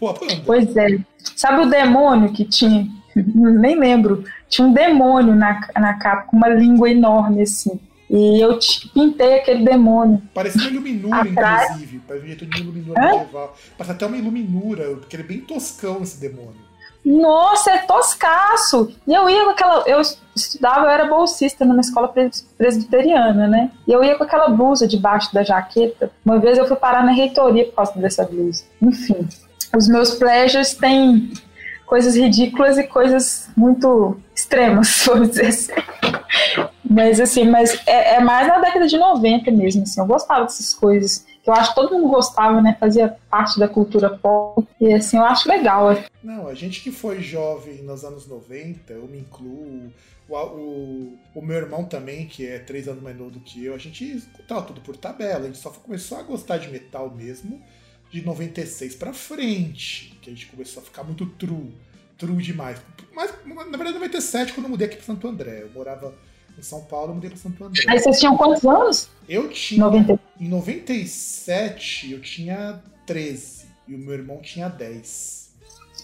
Boa 0.00 0.12
banda. 0.12 0.42
Pois 0.46 0.76
é. 0.76 0.98
Sabe 1.36 1.62
o 1.62 1.70
demônio 1.70 2.32
que 2.32 2.44
tinha? 2.44 2.86
Nem 3.16 3.78
lembro. 3.78 4.24
Tinha 4.48 4.68
um 4.68 4.72
demônio 4.72 5.34
na, 5.34 5.60
na 5.76 5.94
capa 5.94 6.22
com 6.28 6.36
uma 6.36 6.48
língua 6.48 6.88
enorme 6.88 7.42
assim. 7.42 7.80
E 8.08 8.40
eu 8.40 8.58
pintei 8.92 9.38
aquele 9.38 9.64
demônio. 9.64 10.20
Parecia 10.34 10.60
uma 10.62 10.70
iluminura, 10.70 11.20
Atrás. 11.22 11.70
inclusive. 11.70 11.98
Parecia 12.00 12.24
um 12.24 12.28
jeito 12.28 12.46
de 12.46 12.60
iluminura 12.60 13.00
Hã? 13.00 13.10
medieval. 13.18 13.56
Parece 13.78 13.92
até 13.92 14.06
uma 14.06 14.16
iluminura, 14.16 14.84
porque 14.96 15.14
ele 15.14 15.22
é 15.22 15.26
bem 15.26 15.40
toscão 15.40 16.02
esse 16.02 16.20
demônio. 16.20 16.70
Nossa, 17.04 17.70
é 17.70 17.78
toscaço! 17.78 18.92
E 19.06 19.14
eu 19.14 19.28
ia 19.30 19.44
com 19.44 19.50
aquela. 19.50 19.84
Eu 19.88 20.02
estudava, 20.42 20.86
eu 20.86 20.90
era 20.90 21.06
bolsista 21.06 21.64
numa 21.64 21.80
escola 21.80 22.08
pres- 22.08 22.46
presbiteriana, 22.58 23.46
né? 23.48 23.70
E 23.86 23.92
eu 23.92 24.02
ia 24.04 24.16
com 24.16 24.24
aquela 24.24 24.48
blusa 24.48 24.86
debaixo 24.86 25.32
da 25.34 25.42
jaqueta. 25.42 26.10
Uma 26.24 26.38
vez 26.38 26.58
eu 26.58 26.66
fui 26.66 26.76
parar 26.76 27.04
na 27.04 27.12
reitoria 27.12 27.66
por 27.66 27.74
causa 27.74 27.98
dessa 27.98 28.24
blusa. 28.24 28.64
Enfim, 28.80 29.28
os 29.76 29.88
meus 29.88 30.14
pleasures 30.14 30.74
têm 30.74 31.32
coisas 31.86 32.14
ridículas 32.16 32.78
e 32.78 32.84
coisas 32.84 33.50
muito 33.56 34.16
extremas, 34.34 35.02
vamos 35.06 35.30
dizer 35.30 35.46
assim. 35.46 35.72
Mas 36.88 37.20
assim, 37.20 37.44
mas 37.48 37.80
é, 37.86 38.16
é 38.16 38.20
mais 38.20 38.48
na 38.48 38.58
década 38.58 38.86
de 38.86 38.96
90 38.98 39.50
mesmo, 39.50 39.82
assim. 39.82 40.00
Eu 40.00 40.06
gostava 40.06 40.42
dessas 40.42 40.74
coisas. 40.74 41.24
Eu 41.46 41.54
acho 41.54 41.70
que 41.70 41.74
todo 41.76 41.92
mundo 41.94 42.08
gostava, 42.08 42.60
né? 42.60 42.76
Fazia 42.78 43.16
parte 43.30 43.58
da 43.58 43.68
cultura 43.68 44.10
pop. 44.10 44.66
E 44.80 44.92
assim, 44.92 45.16
eu 45.16 45.24
acho 45.24 45.48
legal. 45.48 45.96
Não, 46.22 46.48
a 46.48 46.54
gente 46.54 46.82
que 46.82 46.90
foi 46.90 47.20
jovem 47.20 47.82
nos 47.82 48.04
anos 48.04 48.26
90, 48.26 48.92
eu 48.92 49.06
me 49.06 49.18
incluo, 49.20 49.90
o, 50.30 50.36
o, 50.36 51.18
o 51.34 51.42
meu 51.42 51.56
irmão 51.56 51.84
também, 51.84 52.26
que 52.26 52.46
é 52.46 52.58
três 52.58 52.86
anos 52.86 53.02
mais 53.02 53.16
novo 53.16 53.32
do 53.32 53.40
que 53.40 53.64
eu, 53.64 53.74
a 53.74 53.78
gente 53.78 54.04
escutava 54.04 54.62
tudo 54.62 54.80
por 54.80 54.96
tabela, 54.96 55.44
a 55.44 55.46
gente 55.46 55.58
só 55.58 55.70
começou 55.70 56.18
a 56.18 56.22
gostar 56.22 56.58
de 56.58 56.68
metal 56.68 57.10
mesmo 57.10 57.60
de 58.10 58.24
96 58.24 58.96
pra 58.96 59.12
frente, 59.12 60.18
que 60.20 60.30
a 60.30 60.32
gente 60.32 60.46
começou 60.46 60.82
a 60.82 60.86
ficar 60.86 61.04
muito 61.04 61.26
true, 61.26 61.72
true 62.18 62.42
demais. 62.42 62.78
Mas, 63.14 63.32
na 63.46 63.76
verdade, 63.76 63.94
97, 63.94 64.52
quando 64.52 64.66
eu 64.66 64.70
mudei 64.70 64.86
aqui 64.86 64.96
pra 64.96 65.04
Santo 65.04 65.28
André, 65.28 65.62
eu 65.62 65.70
morava 65.70 66.14
em 66.58 66.62
São 66.62 66.82
Paulo, 66.82 67.10
eu 67.10 67.14
mudei 67.14 67.30
pra 67.30 67.38
Santo 67.38 67.64
André. 67.64 67.84
Aí 67.88 67.98
vocês 67.98 68.18
tinham 68.18 68.36
quantos 68.36 68.64
anos? 68.64 69.08
Eu 69.28 69.48
tinha, 69.48 69.84
90. 69.84 70.20
em 70.40 70.48
97, 70.48 72.12
eu 72.12 72.20
tinha 72.20 72.82
13 73.06 73.66
e 73.86 73.94
o 73.94 73.98
meu 73.98 74.14
irmão 74.14 74.40
tinha 74.40 74.68
10. 74.68 75.39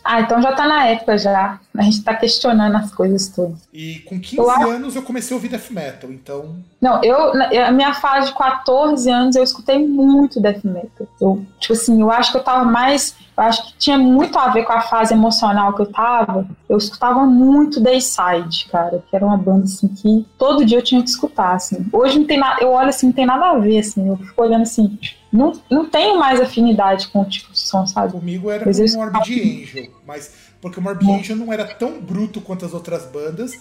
Ah, 0.07 0.21
então 0.21 0.41
já 0.41 0.53
tá 0.53 0.67
na 0.67 0.87
época 0.87 1.19
já. 1.19 1.59
A 1.77 1.83
gente 1.83 2.03
tá 2.03 2.15
questionando 2.15 2.77
as 2.77 2.95
coisas 2.95 3.29
todas. 3.29 3.59
E 3.73 3.99
com 4.07 4.21
15 4.21 4.37
Eu 4.39 4.71
anos 4.71 4.95
eu 4.95 5.03
comecei 5.03 5.35
a 5.35 5.37
ouvir 5.37 5.49
death 5.49 5.71
metal, 5.71 6.11
então. 6.11 6.57
Não, 6.81 7.03
eu, 7.03 7.33
a 7.65 7.73
minha 7.73 7.93
fase 7.93 8.29
de 8.29 8.35
14 8.35 9.11
anos, 9.11 9.35
eu 9.35 9.43
escutei 9.43 9.87
muito 9.87 10.41
death 10.41 10.65
metal. 10.65 11.09
Eu, 11.21 11.45
tipo 11.59 11.73
assim, 11.73 12.01
eu 12.01 12.11
acho 12.11 12.31
que 12.31 12.39
eu 12.39 12.45
tava 12.45 12.65
mais. 12.65 13.17
Eu 13.37 13.43
acho 13.43 13.67
que 13.67 13.79
tinha 13.79 13.99
muito 13.99 14.39
a 14.39 14.49
ver 14.49 14.65
com 14.65 14.73
a 14.73 14.81
fase 14.81 15.13
emocional 15.13 15.75
que 15.75 15.83
eu 15.83 15.93
tava. 15.93 16.47
Eu 16.69 16.79
escutava 16.79 17.27
muito 17.27 17.81
Dayside, 17.81 18.67
cara, 18.71 19.03
que 19.11 19.15
era 19.15 19.27
uma 19.27 19.37
banda 19.37 19.65
assim 19.65 19.89
que 19.89 20.25
todo 20.39 20.65
dia 20.65 20.79
eu 20.79 20.83
tinha 20.83 21.03
que 21.03 21.11
escutar, 21.11 21.55
assim. 21.55 21.85
Hoje 21.93 22.19
não 22.19 22.27
tem 22.27 22.39
nada, 22.39 22.63
eu 22.63 22.71
olho 22.71 22.89
assim, 22.89 23.07
não 23.07 23.13
tem 23.13 23.27
nada 23.27 23.51
a 23.51 23.59
ver, 23.59 23.81
assim. 23.81 24.09
Eu 24.09 24.17
fico 24.17 24.41
olhando 24.41 24.63
assim, 24.63 24.99
não, 25.33 25.53
não 25.71 25.89
tenho 25.89 26.19
mais 26.19 26.41
afinidade 26.41 27.09
com 27.09 27.23
o 27.23 27.25
tipo 27.25 27.53
de 27.53 27.59
som, 27.59 27.87
sabe? 27.87 28.13
Comigo 28.13 28.51
era 28.51 28.65
Mas 28.65 28.79
com 28.79 28.85
o 28.85 29.01
Morbid 29.01 29.63
Angel, 29.63 29.91
mas 30.07 30.35
porque 30.61 30.79
o 30.79 30.83
Morbid 30.83 31.11
Angel 31.11 31.37
não 31.37 31.53
era 31.53 31.67
tão 31.67 32.01
bruto 32.01 32.41
quanto 32.41 32.65
as 32.65 32.73
outras 32.73 33.05
bandas 33.07 33.53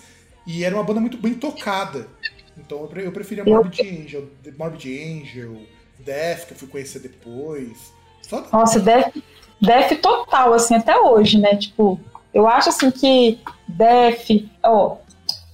e 0.48 0.64
era 0.64 0.76
uma 0.76 0.84
banda 0.84 1.00
muito 1.02 1.18
bem 1.18 1.34
tocada. 1.34 2.08
Então 2.58 2.82
eu, 2.82 2.88
pre- 2.88 3.06
eu 3.06 3.12
preferia 3.12 3.44
Eu- 3.46 3.56
Morbid 3.56 3.82
Angel, 3.82 4.30
Morbid 4.58 4.88
Angel, 5.22 5.58
Death, 6.00 6.46
que 6.48 6.54
eu 6.54 6.58
fui 6.58 6.68
conhecer 6.68 7.00
depois. 7.00 7.94
Só 8.22 8.46
Nossa, 8.52 8.80
Def, 8.80 9.16
Def 9.62 10.00
total, 10.02 10.54
assim, 10.54 10.76
até 10.76 10.98
hoje, 11.00 11.38
né? 11.40 11.56
Tipo, 11.56 12.00
eu 12.34 12.48
acho 12.48 12.70
assim 12.70 12.90
que 12.92 13.40
Def, 13.68 14.30
ó, 14.64 14.98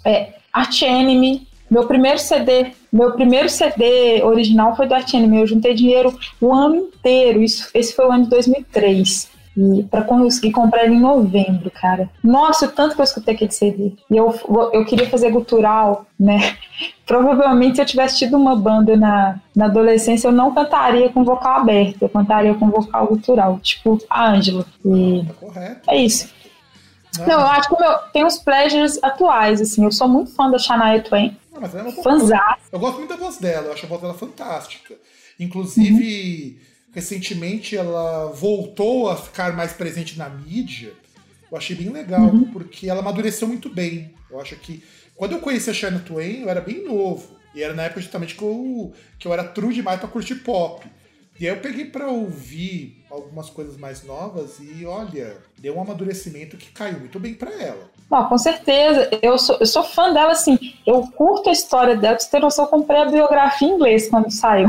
é, 0.06 0.36
Arch 0.54 0.82
Enemy, 0.84 1.48
meu 1.72 1.88
primeiro 1.88 2.20
CD, 2.20 2.74
meu 2.92 3.14
primeiro 3.14 3.48
CD 3.48 4.22
original 4.24 4.76
foi 4.76 4.88
do 4.88 4.94
Arch 4.94 5.14
Enemy, 5.14 5.40
eu 5.40 5.48
juntei 5.48 5.74
dinheiro 5.74 6.14
o 6.42 6.54
ano 6.54 6.76
inteiro, 6.76 7.42
isso, 7.42 7.70
esse 7.74 7.96
foi 7.96 8.06
o 8.06 8.12
ano 8.12 8.26
de 8.26 8.30
2003. 8.30 9.32
E 9.56 9.84
pra 9.84 10.02
conseguir 10.02 10.52
comprar 10.52 10.86
ele 10.86 10.96
em 10.96 11.00
novembro, 11.00 11.70
cara. 11.70 12.10
Nossa, 12.24 12.66
o 12.66 12.70
tanto 12.70 12.96
que 12.96 13.02
eu 13.02 13.04
escutei 13.04 13.34
aquele 13.34 13.52
CD. 13.52 13.94
E 14.10 14.16
eu, 14.16 14.34
eu 14.72 14.86
queria 14.86 15.10
fazer 15.10 15.30
gutural, 15.30 16.06
né? 16.18 16.56
Provavelmente 17.06 17.76
se 17.76 17.82
eu 17.82 17.86
tivesse 17.86 18.20
tido 18.20 18.38
uma 18.38 18.56
banda 18.56 18.96
na, 18.96 19.40
na 19.54 19.66
adolescência, 19.66 20.28
eu 20.28 20.32
não 20.32 20.54
cantaria 20.54 21.10
com 21.10 21.26
vocal 21.26 21.58
aberto, 21.58 22.02
eu 22.02 22.10
cantaria 22.10 22.54
com 22.54 22.70
vocal 22.70 23.08
gutural, 23.08 23.60
tipo 23.60 23.98
a 24.10 24.30
Ângela. 24.30 24.66
E 24.86 25.26
tá 25.86 25.94
é 25.94 25.98
isso. 25.98 26.30
Não, 27.28 27.42
eu 27.42 27.48
acho 27.48 27.68
que 27.68 27.78
meu, 27.78 27.98
tem 28.14 28.26
uns 28.26 28.38
pleasures 28.38 28.98
atuais, 29.04 29.60
assim. 29.60 29.84
Eu 29.84 29.92
sou 29.92 30.08
muito 30.08 30.34
fã 30.34 30.50
da 30.50 30.58
Shania 30.58 31.02
Twain, 31.02 31.36
não, 31.52 31.62
mas 31.62 31.76
ela 31.76 31.90
é 31.90 31.92
uma 31.92 32.04
fãzá. 32.04 32.58
Eu 32.72 32.80
gosto 32.80 32.98
muito 32.98 33.10
da 33.10 33.18
voz 33.18 33.38
dela, 33.38 33.68
eu 33.68 33.74
acho 33.74 33.86
a 33.86 33.90
voz 33.90 34.02
dela 34.02 34.14
fantástica. 34.14 34.96
Inclusive, 35.40 36.60
recentemente 36.94 37.76
ela 37.76 38.28
voltou 38.28 39.10
a 39.10 39.18
ficar 39.18 39.54
mais 39.54 39.74
presente 39.74 40.18
na 40.18 40.30
mídia. 40.30 40.94
Eu 41.52 41.58
achei 41.58 41.76
bem 41.76 41.90
legal, 41.90 42.32
porque 42.54 42.90
ela 42.90 43.02
amadureceu 43.02 43.48
muito 43.48 43.70
bem. 43.70 44.14
Eu 44.30 44.40
acho 44.40 44.56
que 44.56 44.82
quando 45.16 45.34
eu 45.34 45.40
conheci 45.40 45.70
a 45.70 45.74
Shania 45.74 46.00
Twain, 46.00 46.42
eu 46.42 46.50
era 46.50 46.62
bem 46.62 46.84
novo. 46.86 47.38
E 47.54 47.62
era 47.62 47.74
na 47.74 47.84
época 47.84 48.00
justamente 48.00 48.36
que 48.36 48.42
eu, 48.42 48.94
que 49.20 49.28
eu 49.28 49.34
era 49.34 49.44
true 49.44 49.74
demais 49.74 50.00
pra 50.00 50.08
curtir 50.08 50.36
pop. 50.36 50.88
E 51.40 51.48
aí 51.48 51.54
eu 51.54 51.60
peguei 51.60 51.86
pra 51.86 52.08
ouvir 52.08 53.04
algumas 53.10 53.50
coisas 53.50 53.76
mais 53.76 54.04
novas 54.04 54.60
e 54.60 54.86
olha, 54.86 55.38
deu 55.62 55.78
um 55.78 55.82
amadurecimento 55.82 56.58
que 56.58 56.72
caiu 56.72 57.00
muito 57.00 57.20
bem 57.20 57.36
pra 57.36 57.52
ela. 57.52 57.92
Não, 58.10 58.28
com 58.28 58.38
certeza. 58.38 59.10
Eu 59.22 59.38
sou, 59.38 59.58
eu 59.60 59.66
sou 59.68 59.84
fã 59.84 60.12
dela, 60.12 60.32
assim. 60.32 60.58
Eu 60.86 61.04
curto 61.16 61.50
a 61.50 61.54
história 61.54 61.96
dela. 61.96 62.16
Pra 62.16 62.24
você 62.24 62.32
ter 62.32 62.40
noção, 62.40 62.66
eu 62.66 62.70
comprei 62.70 63.00
a 63.00 63.06
biografia 63.06 63.68
em 63.68 63.72
inglês 63.72 64.10
quando 64.10 64.32
saiu. 64.32 64.68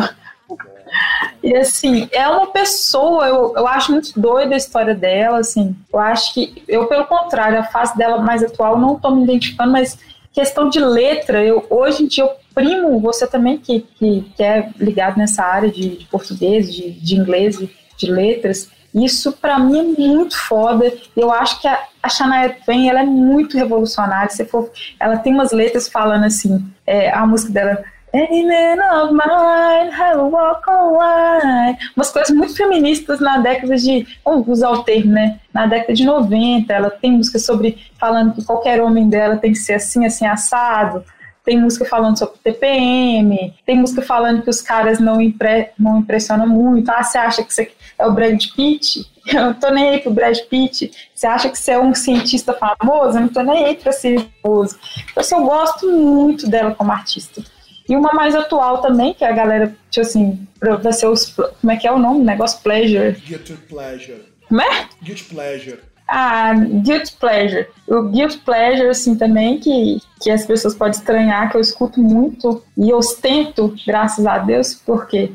E 1.43 1.57
assim, 1.57 2.07
é 2.13 2.29
uma 2.29 2.49
pessoa, 2.49 3.27
eu, 3.27 3.55
eu 3.57 3.67
acho 3.67 3.91
muito 3.91 4.21
doida 4.21 4.55
a 4.55 4.59
história 4.59 4.95
dela, 4.95 5.39
assim. 5.39 5.75
Eu 5.91 5.99
acho 5.99 6.35
que, 6.35 6.63
eu, 6.69 6.87
pelo 6.87 7.07
contrário, 7.07 7.59
a 7.59 7.65
face 7.65 7.97
dela 7.97 8.19
mais 8.19 8.45
atual, 8.45 8.79
não 8.79 9.01
tô 9.01 9.11
me 9.11 9.25
identificando, 9.25 9.73
mas 9.73 9.99
questão 10.33 10.69
de 10.69 10.79
letra, 10.79 11.43
eu 11.43 11.67
hoje 11.71 12.05
em 12.05 12.07
dia 12.07 12.25
eu 12.25 12.31
primo, 12.55 13.01
você 13.01 13.27
também 13.27 13.57
que, 13.57 13.81
que, 13.81 14.21
que 14.37 14.43
é 14.43 14.71
ligado 14.79 15.17
nessa 15.17 15.43
área 15.43 15.71
de, 15.71 15.97
de 15.97 16.05
português, 16.07 16.73
de, 16.73 16.91
de 16.91 17.17
inglês, 17.17 17.59
de, 17.59 17.71
de 17.97 18.11
letras, 18.11 18.71
isso 18.95 19.33
para 19.33 19.59
mim 19.59 19.79
é 19.79 19.83
muito 20.09 20.37
foda. 20.37 20.93
Eu 21.17 21.33
acho 21.33 21.61
que 21.61 21.69
a, 21.69 21.79
a 22.03 22.09
Shania 22.09 22.57
Twain 22.65 22.89
ela 22.89 23.01
é 23.01 23.05
muito 23.05 23.57
revolucionária. 23.57 24.31
Se 24.31 24.45
for, 24.45 24.71
ela 25.01 25.17
tem 25.17 25.33
umas 25.33 25.53
letras 25.53 25.89
falando 25.89 26.25
assim, 26.25 26.65
é, 26.87 27.11
a 27.11 27.27
música 27.27 27.53
dela 27.53 27.85
Any 28.15 28.45
man 28.45 28.79
of 28.93 29.15
mine, 29.15 29.91
I 29.91 30.15
will 30.15 30.31
walk 30.31 30.69
on 30.69 30.99
line. 30.99 31.79
Umas 31.97 32.11
coisas 32.11 32.37
muito 32.37 32.55
feministas 32.55 33.21
na 33.21 33.39
década 33.39 33.75
de. 33.75 34.07
Vamos 34.23 34.47
usar 34.49 34.71
o 34.71 34.85
termo, 34.85 35.13
né? 35.13 35.41
Na 35.53 35.67
década 35.67 35.95
de 35.95 36.05
90. 36.05 36.71
Ela 36.71 36.91
tem 36.91 37.13
música 37.13 37.39
sobre. 37.39 37.79
falando 37.99 38.35
que 38.35 38.45
qualquer 38.45 38.83
homem 38.83 39.09
dela 39.09 39.39
tem 39.39 39.53
que 39.53 39.59
ser 39.59 39.75
assim, 39.75 40.05
assim, 40.05 40.27
assado. 40.27 41.03
Tem 41.43 41.59
música 41.59 41.87
falando 41.87 42.19
sobre 42.19 42.39
TPM. 42.45 43.55
Tem 43.65 43.79
música 43.79 44.03
falando 44.03 44.43
que 44.43 44.51
os 44.51 44.61
caras 44.61 45.01
não, 45.01 45.19
impre, 45.19 45.71
não 45.79 46.01
impressionam 46.01 46.47
muito. 46.47 46.91
Ah, 46.91 47.03
você 47.03 47.17
acha 47.17 47.43
que 47.43 47.53
você 47.53 47.73
é 48.03 48.07
o 48.07 48.13
Brad 48.13 48.45
Pitt? 48.55 49.11
Eu 49.27 49.41
não 49.41 49.55
tô 49.55 49.71
nem 49.71 49.91
aí 49.91 50.01
pro 50.01 50.13
Brad 50.13 50.37
Pitt. 50.51 50.91
Você 51.15 51.27
acha 51.27 51.49
que 51.49 51.57
você 51.57 51.73
é 51.73 51.79
um 51.79 51.95
cientista 51.95 52.53
famoso? 52.53 53.17
Eu 53.17 53.23
não 53.23 53.29
tô 53.29 53.43
nem 53.43 53.65
aí 53.65 53.77
pra 53.77 53.93
ser 53.93 54.29
famoso. 54.43 54.77
Então, 55.11 55.21
assim, 55.21 55.35
eu 55.37 55.45
gosto 55.45 55.91
muito 55.91 56.49
dela 56.49 56.75
como 56.75 56.91
artista. 56.91 57.41
E 57.89 57.95
uma 57.95 58.13
mais 58.13 58.35
atual 58.35 58.79
também, 58.79 59.15
que 59.15 59.25
é 59.25 59.29
a 59.29 59.33
galera, 59.33 59.77
tipo 59.91 60.07
assim, 60.07 60.47
vai 60.83 60.93
ser 60.93 61.07
os. 61.07 61.27
Como 61.27 61.71
é 61.71 61.77
que 61.77 61.87
é 61.87 61.93
o 61.93 61.99
nome? 61.99 62.25
Negócio 62.25 62.61
Pleasure. 62.63 63.13
Guilty 63.13 63.55
Pleasure. 63.69 64.23
Como 64.49 64.61
é? 64.61 64.89
Guilty 65.03 65.25
Pleasure. 65.25 65.79
Ah, 66.09 66.55
Guilty 66.55 67.13
Pleasure. 67.13 67.67
O 67.87 68.03
Guilty 68.03 68.39
Pleasure, 68.39 68.89
assim, 68.89 69.17
também, 69.17 69.59
que, 69.59 69.99
que 70.21 70.31
as 70.31 70.45
pessoas 70.45 70.75
podem 70.75 70.99
estranhar, 70.99 71.51
que 71.51 71.57
eu 71.57 71.61
escuto 71.61 72.01
muito 72.01 72.63
e 72.77 72.93
ostento, 72.93 73.75
graças 73.87 74.27
a 74.27 74.39
Deus, 74.39 74.75
porque 74.75 75.33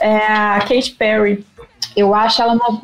é 0.00 0.16
a 0.16 0.58
Katy 0.60 0.92
Perry. 0.92 1.44
Eu 1.96 2.14
acho 2.14 2.42
ela 2.42 2.52
uma 2.52 2.80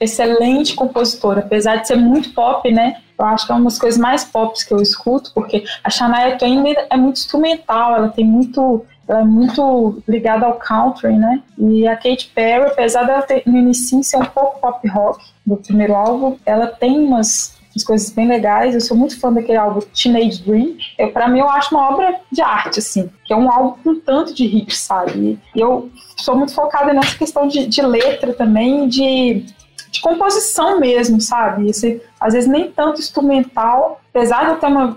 excelente 0.00 0.74
compositora, 0.74 1.40
apesar 1.40 1.76
de 1.76 1.86
ser 1.86 1.96
muito 1.96 2.34
pop, 2.34 2.70
né? 2.72 2.96
Eu 3.18 3.24
acho 3.24 3.46
que 3.46 3.52
é 3.52 3.54
uma 3.54 3.64
das 3.64 3.78
coisas 3.78 3.98
mais 3.98 4.24
pop 4.24 4.54
que 4.64 4.72
eu 4.72 4.82
escuto, 4.82 5.32
porque 5.32 5.64
a 5.82 5.90
Shania 5.90 6.36
Twain 6.36 6.74
é 6.90 6.96
muito 6.96 7.18
instrumental, 7.18 7.96
ela 7.96 8.08
tem 8.08 8.24
muito, 8.24 8.84
ela 9.08 9.20
é 9.20 9.24
muito 9.24 10.02
ligada 10.06 10.46
ao 10.46 10.54
country, 10.54 11.16
né? 11.16 11.42
E 11.56 11.86
a 11.86 11.96
Katy 11.96 12.30
Perry, 12.34 12.66
apesar 12.66 13.04
dela 13.04 13.22
ter, 13.22 13.42
no 13.46 13.58
início 13.58 14.02
ser 14.04 14.18
um 14.18 14.24
pouco 14.24 14.60
pop 14.60 14.86
rock 14.88 15.24
do 15.44 15.56
primeiro 15.56 15.94
álbum, 15.94 16.36
ela 16.44 16.66
tem 16.66 16.98
umas, 16.98 17.57
umas 17.74 17.84
coisas 17.84 18.10
bem 18.10 18.26
legais. 18.26 18.74
Eu 18.74 18.80
sou 18.80 18.96
muito 18.96 19.18
fã 19.18 19.32
daquele 19.32 19.58
álbum 19.58 19.80
Teenage 19.80 20.42
Dream. 20.42 20.76
Eu, 20.98 21.10
pra 21.12 21.28
mim, 21.28 21.40
eu 21.40 21.48
acho 21.48 21.74
uma 21.74 21.90
obra 21.90 22.20
de 22.30 22.40
arte, 22.40 22.78
assim, 22.78 23.10
que 23.24 23.32
é 23.32 23.36
um 23.36 23.50
álbum 23.50 23.82
com 23.82 24.00
tanto 24.00 24.34
de 24.34 24.44
hits, 24.44 24.78
sabe? 24.78 25.38
E 25.54 25.60
eu 25.60 25.90
sou 26.16 26.36
muito 26.36 26.54
focada 26.54 26.92
nessa 26.92 27.16
questão 27.16 27.46
de, 27.46 27.66
de 27.66 27.82
letra 27.82 28.32
também, 28.32 28.88
de 28.88 29.46
de 29.90 30.00
composição 30.00 30.78
mesmo, 30.78 31.20
sabe? 31.20 31.68
Esse, 31.68 32.02
às 32.20 32.34
vezes 32.34 32.48
nem 32.48 32.70
tanto 32.70 33.00
instrumental, 33.00 34.00
apesar 34.10 34.44
de 34.44 34.50
eu 34.50 34.56
ter 34.56 34.66
uma, 34.66 34.96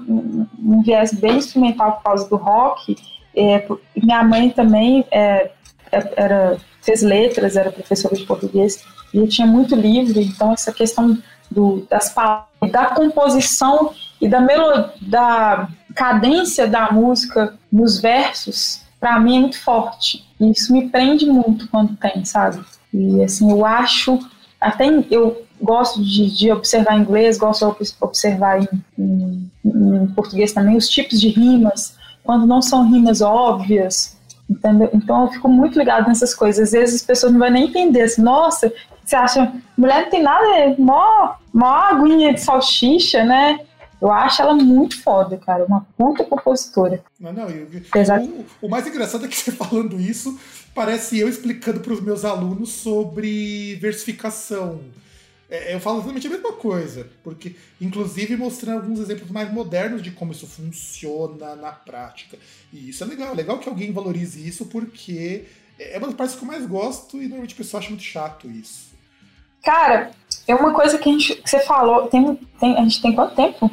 um 0.60 0.82
viés 0.84 1.14
bem 1.14 1.38
instrumental 1.38 1.94
por 1.94 2.04
causa 2.04 2.30
do 2.30 2.36
rock, 2.36 2.96
é, 3.36 3.66
minha 3.96 4.24
mãe 4.24 4.50
também 4.50 5.06
é, 5.12 5.52
é, 5.92 6.14
era, 6.16 6.58
fez 6.82 7.02
letras, 7.02 7.56
era 7.56 7.72
professora 7.72 8.16
de 8.16 8.26
português, 8.26 8.84
e 9.14 9.18
eu 9.18 9.28
tinha 9.28 9.48
muito 9.48 9.76
livro, 9.76 10.20
então 10.20 10.52
essa 10.52 10.72
questão 10.72 11.18
do, 11.52 11.86
das 11.90 12.14
palavras, 12.14 12.72
da 12.72 12.86
composição 12.86 13.94
e 14.20 14.28
da, 14.28 14.40
melo, 14.40 14.90
da 15.02 15.68
cadência 15.94 16.66
da 16.68 16.92
música 16.92 17.54
nos 17.72 18.00
versos, 18.00 18.82
para 19.00 19.20
mim 19.20 19.38
é 19.38 19.40
muito 19.42 19.60
forte. 19.60 20.26
E 20.40 20.50
isso 20.52 20.72
me 20.72 20.90
prende 20.90 21.26
muito 21.26 21.68
quando 21.68 21.96
tem, 21.98 22.24
sabe? 22.24 22.64
E 22.94 23.24
assim, 23.24 23.52
eu 23.52 23.66
acho 23.66 24.20
até 24.62 24.86
eu 25.10 25.44
gosto 25.60 26.04
de, 26.04 26.30
de 26.30 26.52
observar 26.52 26.98
em 26.98 27.02
inglês, 27.02 27.38
gosto 27.38 27.76
de 27.82 27.94
observar 28.00 28.62
em, 28.62 28.68
em, 28.98 29.52
em, 29.66 30.08
português 30.16 30.54
também 30.54 30.78
os 30.78 30.88
tipos 30.88 31.20
de 31.20 31.30
rimas, 31.30 31.96
quando 32.24 32.46
não 32.46 32.62
são 32.62 32.88
rimas 32.88 33.22
óbvias, 33.22 34.18
entendeu? 34.48 34.90
Então 34.94 35.24
eu 35.24 35.32
fico 35.32 35.48
muito 35.48 35.78
ligado 35.80 36.08
nessas 36.08 36.36
coisas. 36.36 36.68
Às 36.68 36.72
vezes 36.72 36.96
as 37.02 37.06
pessoas 37.06 37.32
não 37.32 37.40
vão 37.40 37.50
nem 37.50 37.66
entender, 37.66 38.04
assim, 38.04 38.22
nossa, 38.22 38.72
você 39.12 39.16
acha, 39.18 39.54
mulher 39.78 40.04
não 40.04 40.10
tem 40.10 40.24
nada, 40.24 40.48
é 40.56 40.76
mó, 40.78 41.36
mó 41.54 41.68
aguinha 41.68 42.34
de 42.34 42.42
salsicha, 42.42 43.26
né? 43.26 43.60
Eu 44.02 44.12
acho 44.12 44.42
ela 44.42 44.56
muito 44.56 45.00
foda, 45.04 45.38
cara. 45.38 45.66
Uma 45.66 45.86
puta 45.98 46.24
compositora. 46.24 47.04
Não, 47.20 47.32
não, 47.32 47.50
eu, 47.50 47.68
o, 48.62 48.66
o, 48.66 48.70
mais 48.70 48.88
engraçado 48.88 49.26
é 49.26 49.28
que 49.28 49.36
você 49.38 49.52
falando 49.52 50.00
isso, 50.00 50.40
parece 50.74 51.20
eu 51.20 51.28
explicando 51.28 51.82
para 51.82 51.94
os 51.94 52.02
meus 52.02 52.24
alunos 52.26 52.70
sobre 52.72 53.76
versificação. 53.76 54.80
É, 55.50 55.76
eu 55.76 55.80
falo 55.82 55.98
exatamente 55.98 56.28
a 56.28 56.30
mesma 56.30 56.54
coisa, 56.54 57.08
porque, 57.22 57.56
inclusive, 57.82 58.38
mostrando 58.38 58.82
alguns 58.82 59.00
exemplos 59.02 59.30
mais 59.30 59.52
modernos 59.52 60.02
de 60.02 60.10
como 60.10 60.32
isso 60.32 60.48
funciona 60.48 61.56
na 61.58 61.74
prática. 61.74 62.38
E 62.72 62.90
isso 62.90 63.04
é 63.04 63.08
legal. 63.08 63.34
É 63.34 63.36
legal 63.36 63.60
que 63.60 63.68
alguém 63.68 63.92
valorize 63.92 64.48
isso, 64.48 64.66
porque 64.68 65.46
é 65.78 65.98
uma 65.98 66.08
das 66.08 66.16
partes 66.16 66.36
que 66.38 66.44
eu 66.44 66.48
mais 66.48 66.66
gosto 66.66 67.18
e 67.18 67.24
normalmente 67.24 67.54
o 67.54 67.58
pessoal 67.58 67.82
acha 67.82 67.90
muito 67.90 68.04
chato 68.04 68.50
isso. 68.50 68.91
Cara, 69.64 70.12
é 70.48 70.56
uma 70.56 70.74
coisa 70.74 70.98
que, 70.98 71.10
a 71.10 71.12
gente, 71.12 71.36
que 71.36 71.50
você 71.50 71.60
falou. 71.60 72.08
Tem, 72.08 72.36
tem, 72.60 72.78
a 72.78 72.82
gente 72.82 73.02
tem 73.02 73.14
quanto 73.14 73.36
tempo? 73.36 73.70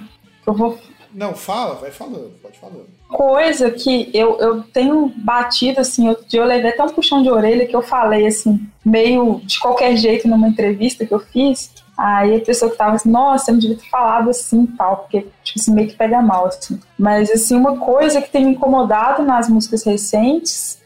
Eu 0.47 0.55
vou. 0.55 0.79
Não, 1.13 1.35
fala, 1.35 1.75
vai 1.77 1.91
falando, 1.91 2.39
pode 2.43 2.59
falando. 2.59 2.87
Coisa 3.09 3.71
que 3.71 4.11
eu, 4.13 4.39
eu 4.39 4.63
tenho 4.63 5.11
batido, 5.17 5.81
assim, 5.81 6.09
outro 6.09 6.27
dia 6.29 6.41
eu 6.41 6.47
levei 6.47 6.71
até 6.71 6.83
um 6.83 6.91
puxão 6.91 7.23
de 7.23 7.31
orelha 7.31 7.67
que 7.67 7.75
eu 7.75 7.81
falei, 7.81 8.27
assim, 8.27 8.61
meio 8.85 9.41
de 9.45 9.59
qualquer 9.59 9.97
jeito 9.97 10.29
numa 10.29 10.47
entrevista 10.47 11.07
que 11.07 11.13
eu 11.13 11.19
fiz. 11.19 11.73
Aí 11.97 12.37
a 12.37 12.41
pessoa 12.41 12.71
que 12.71 12.77
tava 12.77 12.95
assim, 12.95 13.11
nossa, 13.11 13.51
eu 13.51 13.55
não 13.55 13.61
devia 13.61 13.77
ter 13.77 13.89
falado 13.89 14.31
assim 14.31 14.67
tal, 14.67 14.99
porque, 14.99 15.27
tipo 15.43 15.59
assim, 15.59 15.73
meio 15.73 15.89
que 15.89 15.97
pega 15.97 16.23
mal, 16.23 16.47
assim. 16.47 16.79
Mas, 16.97 17.31
assim, 17.31 17.57
uma 17.57 17.79
coisa 17.79 18.23
que 18.23 18.31
tem 18.31 18.45
me 18.45 18.53
incomodado 18.53 19.23
nas 19.25 19.49
músicas 19.49 19.83
recentes, 19.85 20.79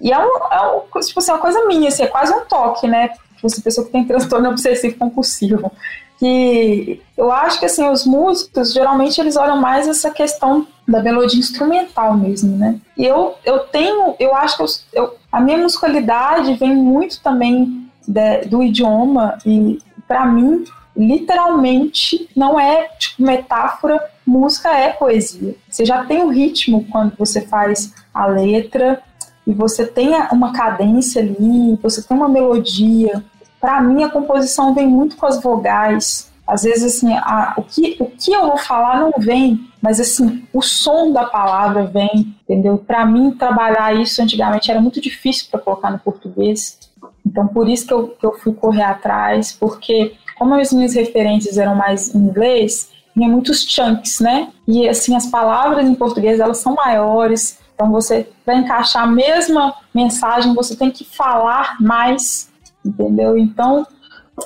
e 0.00 0.12
é, 0.12 0.18
um, 0.18 0.36
é 0.52 0.76
um, 0.76 1.00
tipo 1.00 1.18
assim, 1.18 1.32
uma 1.32 1.40
coisa 1.40 1.64
minha, 1.66 1.88
assim, 1.88 2.04
é 2.04 2.06
quase 2.06 2.32
um 2.32 2.44
toque, 2.44 2.86
né? 2.86 3.10
Tipo 3.44 3.46
assim, 3.46 3.60
pessoa 3.60 3.86
que 3.86 3.92
tem 3.92 4.04
transtorno 4.04 4.48
obsessivo 4.48 4.96
compulsivo 4.96 5.70
que 6.18 7.02
eu 7.16 7.30
acho 7.30 7.58
que 7.58 7.66
assim 7.66 7.86
os 7.88 8.06
músicos 8.06 8.72
geralmente 8.72 9.20
eles 9.20 9.36
olham 9.36 9.60
mais 9.60 9.86
essa 9.86 10.10
questão 10.10 10.66
da 10.86 11.02
melodia 11.02 11.38
instrumental 11.38 12.16
mesmo, 12.16 12.56
né? 12.56 12.78
E 12.96 13.04
eu, 13.04 13.34
eu 13.44 13.60
tenho, 13.60 14.14
eu 14.18 14.34
acho 14.34 14.56
que 14.56 14.62
eu, 14.62 14.66
eu, 14.92 15.14
a 15.30 15.40
minha 15.40 15.58
musicalidade 15.58 16.54
vem 16.54 16.74
muito 16.74 17.20
também 17.20 17.88
de, 18.06 18.42
do 18.46 18.62
idioma 18.62 19.38
e 19.44 19.78
para 20.06 20.24
mim 20.26 20.64
literalmente 20.96 22.28
não 22.36 22.58
é 22.58 22.88
tipo 22.98 23.22
metáfora, 23.22 24.00
música 24.24 24.70
é 24.70 24.90
poesia. 24.90 25.54
Você 25.68 25.84
já 25.84 26.04
tem 26.04 26.22
o 26.22 26.28
ritmo 26.28 26.86
quando 26.90 27.16
você 27.18 27.40
faz 27.42 27.92
a 28.12 28.26
letra 28.26 29.02
e 29.46 29.52
você 29.52 29.84
tem 29.86 30.10
uma 30.32 30.52
cadência 30.52 31.20
ali, 31.20 31.78
você 31.82 32.02
tem 32.02 32.16
uma 32.16 32.28
melodia, 32.28 33.22
para 33.64 33.80
mim 33.80 34.04
a 34.04 34.10
composição 34.10 34.74
vem 34.74 34.86
muito 34.86 35.16
com 35.16 35.24
as 35.24 35.42
vogais. 35.42 36.30
Às 36.46 36.64
vezes, 36.64 36.96
assim, 36.96 37.14
a, 37.14 37.54
o, 37.56 37.62
que, 37.62 37.96
o 37.98 38.04
que 38.04 38.30
eu 38.30 38.42
vou 38.42 38.58
falar 38.58 39.00
não 39.00 39.10
vem, 39.16 39.58
mas, 39.80 39.98
assim, 39.98 40.46
o 40.52 40.60
som 40.60 41.10
da 41.10 41.24
palavra 41.24 41.86
vem, 41.86 42.36
entendeu? 42.42 42.76
Para 42.76 43.06
mim, 43.06 43.30
trabalhar 43.30 43.98
isso 43.98 44.20
antigamente 44.20 44.70
era 44.70 44.82
muito 44.82 45.00
difícil 45.00 45.46
para 45.50 45.60
colocar 45.60 45.90
no 45.90 45.98
português. 45.98 46.78
Então, 47.24 47.46
por 47.46 47.66
isso 47.66 47.86
que 47.86 47.94
eu, 47.94 48.08
que 48.08 48.26
eu 48.26 48.34
fui 48.34 48.52
correr 48.52 48.82
atrás, 48.82 49.56
porque, 49.58 50.12
como 50.36 50.52
as 50.52 50.70
minhas 50.70 50.94
referências 50.94 51.56
eram 51.56 51.74
mais 51.74 52.14
em 52.14 52.18
inglês, 52.18 52.90
tinha 53.14 53.30
muitos 53.30 53.64
chunks, 53.66 54.20
né? 54.20 54.48
E, 54.68 54.86
assim, 54.86 55.16
as 55.16 55.24
palavras 55.24 55.88
em 55.88 55.94
português, 55.94 56.38
elas 56.38 56.58
são 56.58 56.74
maiores, 56.74 57.58
então 57.74 57.90
você, 57.90 58.28
para 58.44 58.56
encaixar 58.56 59.04
a 59.04 59.06
mesma 59.06 59.74
mensagem, 59.94 60.52
você 60.52 60.76
tem 60.76 60.90
que 60.90 61.02
falar 61.02 61.78
mais 61.80 62.52
entendeu? 62.84 63.38
Então, 63.38 63.86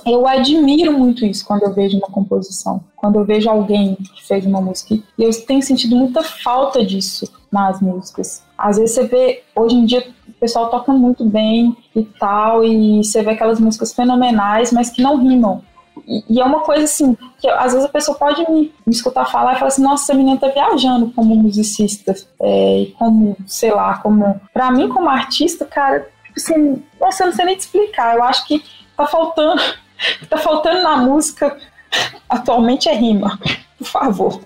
eu 0.05 0.27
admiro 0.27 0.93
muito 0.93 1.24
isso 1.24 1.47
quando 1.47 1.62
eu 1.62 1.73
vejo 1.73 1.97
uma 1.97 2.09
composição, 2.09 2.82
quando 2.97 3.19
eu 3.19 3.24
vejo 3.24 3.48
alguém 3.48 3.94
que 3.97 4.27
fez 4.27 4.44
uma 4.44 4.60
música. 4.60 4.94
E 4.94 5.23
eu 5.23 5.31
tenho 5.47 5.62
sentido 5.62 5.97
muita 5.97 6.23
falta 6.23 6.85
disso 6.85 7.31
nas 7.51 7.81
músicas. 7.81 8.43
Às 8.56 8.77
vezes 8.77 8.94
você 8.94 9.06
vê, 9.06 9.43
hoje 9.56 9.77
em 9.77 9.86
dia, 9.86 10.06
o 10.28 10.32
pessoal 10.32 10.69
toca 10.69 10.93
muito 10.93 11.24
bem 11.24 11.77
e 11.94 12.05
tal, 12.05 12.65
e 12.65 13.02
você 13.02 13.23
vê 13.23 13.31
aquelas 13.31 13.59
músicas 13.59 13.94
fenomenais, 13.94 14.73
mas 14.73 14.90
que 14.90 15.02
não 15.02 15.16
rimam. 15.16 15.62
E, 16.06 16.24
e 16.28 16.40
é 16.40 16.44
uma 16.44 16.60
coisa 16.60 16.85
assim, 16.85 17.16
que 17.39 17.48
às 17.48 17.73
vezes 17.73 17.89
a 17.89 17.93
pessoa 17.93 18.16
pode 18.16 18.40
me, 18.51 18.73
me 18.86 18.93
escutar 18.93 19.24
falar 19.27 19.55
e 19.55 19.56
falar 19.56 19.69
assim, 19.69 19.82
nossa, 19.82 20.05
essa 20.05 20.15
menina 20.15 20.39
tá 20.39 20.48
viajando 20.48 21.10
como 21.12 21.35
musicista, 21.35 22.15
é, 22.40 22.89
como, 22.98 23.36
sei 23.47 23.73
lá, 23.73 23.98
como... 23.98 24.39
Pra 24.52 24.70
mim, 24.70 24.89
como 24.89 25.09
artista, 25.09 25.65
cara, 25.65 26.06
assim, 26.39 26.82
nossa, 27.01 27.23
eu 27.23 27.27
não 27.28 27.35
sei 27.35 27.44
nem 27.44 27.56
te 27.56 27.60
explicar. 27.60 28.16
Eu 28.16 28.23
acho 28.23 28.47
que 28.47 28.65
tá 28.97 29.06
faltando, 29.06 29.62
tá 30.28 30.36
faltando 30.36 30.82
na 30.82 30.97
música 30.97 31.56
atualmente 32.28 32.89
é 32.89 32.94
rima, 32.94 33.39
por 33.78 33.86
favor. 33.86 34.40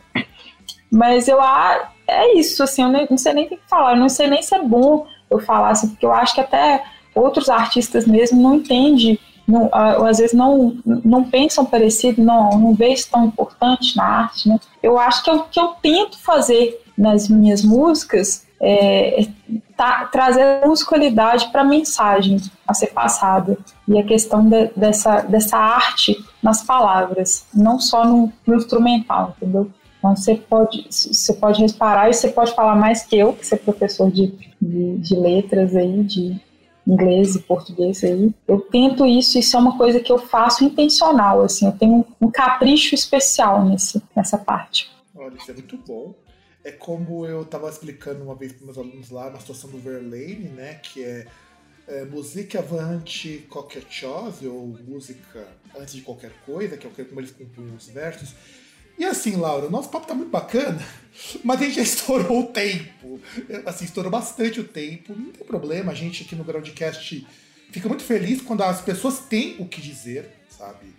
Mas 0.90 1.28
eu 1.28 1.40
a 1.40 1.92
é 2.06 2.34
isso, 2.38 2.62
assim, 2.62 2.82
eu 2.82 3.06
não 3.08 3.16
sei 3.16 3.32
nem 3.32 3.46
o 3.46 3.48
que 3.48 3.58
falar, 3.68 3.92
eu 3.92 3.96
não 3.96 4.08
sei 4.08 4.26
nem 4.26 4.42
se 4.42 4.54
é 4.54 4.62
bom 4.62 5.06
eu 5.30 5.38
falar, 5.38 5.70
assim, 5.70 5.88
porque 5.88 6.04
eu 6.04 6.12
acho 6.12 6.34
que 6.34 6.40
até 6.40 6.84
outros 7.14 7.48
artistas 7.48 8.06
mesmo 8.06 8.42
não 8.42 8.56
entendem, 8.56 9.18
não, 9.46 9.68
ah, 9.72 9.96
ou 9.98 10.06
às 10.06 10.18
vezes 10.18 10.34
não, 10.34 10.76
não 10.84 11.24
pensam 11.24 11.64
parecido, 11.64 12.22
não, 12.22 12.58
não 12.58 12.74
vê 12.74 12.88
isso 12.88 13.08
tão 13.10 13.24
importante 13.24 13.96
na 13.96 14.04
arte, 14.04 14.48
né? 14.48 14.58
Eu 14.82 14.98
acho 14.98 15.22
que 15.22 15.30
é 15.30 15.32
o 15.32 15.42
que 15.44 15.58
eu 15.58 15.68
tento 15.82 16.18
fazer 16.18 16.80
nas 16.96 17.28
minhas 17.28 17.64
músicas 17.64 18.46
é, 18.62 19.26
tá- 19.76 20.04
trazer 20.06 20.64
musicalidade 20.64 21.50
para 21.50 21.62
a 21.62 21.64
mensagem 21.64 22.36
a 22.66 22.72
ser 22.72 22.88
passada 22.88 23.58
e 23.88 23.98
a 23.98 24.04
questão 24.04 24.48
de- 24.48 24.70
dessa, 24.76 25.22
dessa 25.22 25.56
arte 25.58 26.16
nas 26.40 26.62
palavras, 26.62 27.44
não 27.52 27.80
só 27.80 28.06
no, 28.06 28.32
no 28.46 28.54
instrumental, 28.54 29.34
entendeu? 29.36 29.68
Então 29.98 30.14
você 30.16 30.34
pode, 30.36 30.86
você 30.88 31.32
pode 31.34 31.60
reparar 31.62 32.08
e 32.08 32.14
você 32.14 32.28
pode 32.28 32.54
falar 32.54 32.76
mais 32.76 33.04
que 33.04 33.16
eu, 33.16 33.32
que 33.32 33.52
é 33.52 33.56
professor 33.56 34.10
de, 34.10 34.32
de, 34.60 34.98
de 34.98 35.14
letras 35.16 35.74
aí, 35.74 36.02
de 36.04 36.40
inglês 36.86 37.36
e 37.36 37.40
português 37.40 38.02
aí. 38.02 38.32
Eu 38.46 38.60
tento 38.60 39.06
isso, 39.06 39.38
isso 39.38 39.56
é 39.56 39.60
uma 39.60 39.76
coisa 39.76 40.00
que 40.00 40.10
eu 40.10 40.18
faço 40.18 40.64
intencional, 40.64 41.42
assim, 41.42 41.66
eu 41.66 41.72
tenho 41.72 42.04
um 42.20 42.30
capricho 42.30 42.94
especial 42.94 43.64
nesse, 43.64 44.02
nessa 44.14 44.38
parte. 44.38 44.90
Olha, 45.16 45.34
isso 45.36 45.50
é 45.50 45.54
muito 45.54 45.78
bom. 45.86 46.12
É 46.64 46.70
como 46.70 47.26
eu 47.26 47.42
estava 47.42 47.68
explicando 47.68 48.22
uma 48.22 48.34
vez 48.34 48.52
para 48.52 48.64
meus 48.64 48.78
alunos 48.78 49.10
lá 49.10 49.30
na 49.30 49.40
situação 49.40 49.70
do 49.70 49.78
Verlaine, 49.78 50.48
né? 50.48 50.74
Que 50.74 51.02
é, 51.02 51.26
é 51.88 52.04
música 52.04 52.60
avante 52.60 53.46
qualquer 53.48 53.82
chose, 53.90 54.46
ou 54.46 54.66
música 54.66 55.46
antes 55.76 55.94
de 55.94 56.02
qualquer 56.02 56.32
coisa, 56.46 56.76
que 56.76 56.86
é 56.86 57.04
como 57.04 57.20
eles 57.20 57.32
compunham 57.32 57.74
os 57.74 57.88
versos. 57.88 58.34
E 58.98 59.04
assim, 59.04 59.36
Laura, 59.36 59.66
o 59.66 59.70
nosso 59.70 59.88
papo 59.88 60.06
tá 60.06 60.14
muito 60.14 60.30
bacana, 60.30 60.80
mas 61.42 61.60
a 61.60 61.64
gente 61.64 61.76
já 61.76 61.82
estourou 61.82 62.42
o 62.42 62.52
tempo. 62.52 63.20
Assim, 63.66 63.84
estourou 63.84 64.10
bastante 64.10 64.60
o 64.60 64.64
tempo. 64.64 65.14
Não 65.14 65.32
tem 65.32 65.46
problema, 65.46 65.92
a 65.92 65.94
gente 65.94 66.22
aqui 66.22 66.36
no 66.36 66.44
Groundcast 66.44 67.26
fica 67.70 67.88
muito 67.88 68.04
feliz 68.04 68.40
quando 68.42 68.62
as 68.62 68.80
pessoas 68.80 69.20
têm 69.20 69.56
o 69.58 69.66
que 69.66 69.80
dizer, 69.80 70.30
sabe? 70.48 70.94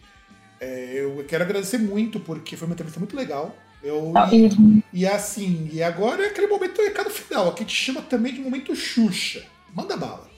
É, 0.60 0.94
eu 0.96 1.24
quero 1.28 1.44
agradecer 1.44 1.78
muito, 1.78 2.20
porque 2.20 2.58
foi 2.58 2.68
uma 2.68 2.74
entrevista 2.74 3.00
muito 3.00 3.16
legal. 3.16 3.56
Eu, 3.84 4.12
Ah, 4.16 4.30
e, 4.32 4.48
e- 4.48 4.84
e 4.94 5.06
assim, 5.08 5.70
e 5.72 5.84
agora 5.84 6.24
é 6.24 6.28
aquele 6.28 6.48
momento 6.48 6.76
do 6.78 6.84
recado 6.84 7.10
final, 7.10 7.50
aqui 7.50 7.66
te 7.66 7.76
chama 7.76 8.02
também 8.02 8.34
de 8.34 8.40
momento 8.40 8.76
Xuxa. 8.76 9.42
Manda 9.76 9.98
bala. 9.98 10.32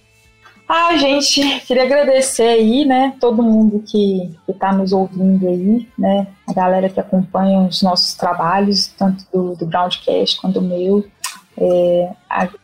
Ah, 0.68 0.98
gente, 0.98 1.60
queria 1.68 1.84
agradecer 1.84 2.42
aí, 2.48 2.86
né, 2.86 3.14
todo 3.20 3.44
mundo 3.44 3.84
que 3.86 4.32
está 4.50 4.74
nos 4.74 4.92
ouvindo 4.92 5.48
aí, 5.48 5.88
né, 5.96 6.26
a 6.48 6.54
galera 6.54 6.90
que 6.90 7.00
acompanha 7.00 7.60
os 7.60 7.84
nossos 7.84 8.16
trabalhos, 8.16 8.88
tanto 8.98 9.24
do, 9.32 9.56
do 9.56 9.66
Groundcast 9.68 10.42
quanto 10.42 10.60
do 10.60 10.62
meu. 10.64 11.06
É, 11.58 12.10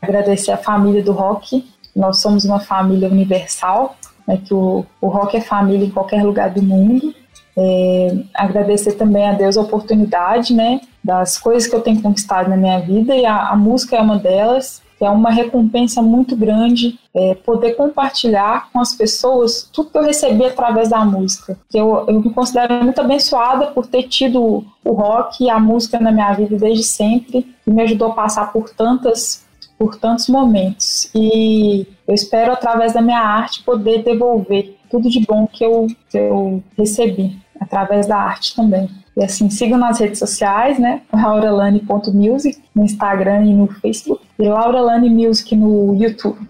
agradecer 0.02 0.52
a 0.52 0.58
família 0.58 1.04
do 1.04 1.12
rock. 1.12 1.64
Nós 1.96 2.22
somos 2.22 2.44
uma 2.44 2.60
família 2.60 3.08
universal, 3.08 3.96
né, 4.28 4.42
que 4.44 4.52
o, 4.54 4.84
o 5.00 5.08
rock 5.08 5.38
é 5.38 5.42
família 5.42 5.86
em 5.86 5.92
qualquer 5.92 6.24
lugar 6.24 6.50
do 6.50 6.62
mundo. 6.64 7.14
É, 7.58 8.18
agradecer 8.34 8.94
também 8.94 9.28
a 9.28 9.34
Deus 9.34 9.58
a 9.58 9.62
oportunidade, 9.62 10.54
né, 10.54 10.82
das 11.04 11.38
coisas 11.38 11.68
que 11.68 11.76
eu 11.76 11.82
tenho 11.82 12.02
conquistado 12.02 12.50
na 12.50 12.58
minha 12.58 12.80
vida 12.80 13.16
e 13.16 13.26
a, 13.26 13.50
a 13.50 13.56
música 13.56 13.96
é 13.96 14.02
uma 14.02 14.18
delas, 14.18 14.82
é 15.00 15.10
uma 15.10 15.32
recompensa 15.32 16.02
muito 16.02 16.36
grande 16.36 17.00
é, 17.14 17.34
poder 17.34 17.74
compartilhar 17.74 18.70
com 18.72 18.80
as 18.80 18.94
pessoas 18.94 19.68
tudo 19.74 19.90
que 19.90 19.98
eu 19.98 20.04
recebi 20.04 20.46
através 20.46 20.90
da 20.90 21.04
música. 21.04 21.58
Eu, 21.74 22.06
eu 22.08 22.22
me 22.22 22.30
considero 22.32 22.84
muito 22.84 23.02
abençoada 23.02 23.68
por 23.68 23.88
ter 23.88 24.04
tido 24.04 24.64
o 24.84 24.94
rock 24.94 25.44
e 25.44 25.50
a 25.50 25.60
música 25.60 26.00
na 26.00 26.12
minha 26.12 26.32
vida 26.34 26.56
desde 26.56 26.84
sempre, 26.84 27.44
que 27.64 27.72
me 27.72 27.82
ajudou 27.82 28.10
a 28.10 28.14
passar 28.14 28.52
por 28.52 28.70
tantas 28.70 29.44
por 29.82 29.98
tantos 29.98 30.28
momentos. 30.28 31.10
E 31.16 31.88
eu 32.08 32.14
espero, 32.14 32.52
através 32.52 32.94
da 32.94 33.02
minha 33.02 33.20
arte, 33.20 33.64
poder 33.64 34.04
devolver 34.04 34.78
tudo 34.92 35.10
de 35.10 35.26
bom 35.26 35.48
que 35.48 35.66
eu, 35.66 35.88
que 36.08 36.20
eu 36.20 36.64
recebi, 36.78 37.36
através 37.60 38.06
da 38.06 38.16
arte 38.16 38.56
também. 38.56 38.88
E 39.18 39.24
assim, 39.24 39.50
sigam 39.50 39.80
nas 39.80 40.00
redes 40.00 40.20
sociais, 40.20 40.78
né? 40.78 41.02
lauralane.music 41.12 42.62
no 42.76 42.84
Instagram 42.84 43.44
e 43.46 43.56
no 43.56 43.68
Facebook. 43.68 44.24
E 44.38 44.48
Lauralane 44.48 45.10
Music 45.10 45.56
no 45.56 45.96
YouTube. 45.96 46.48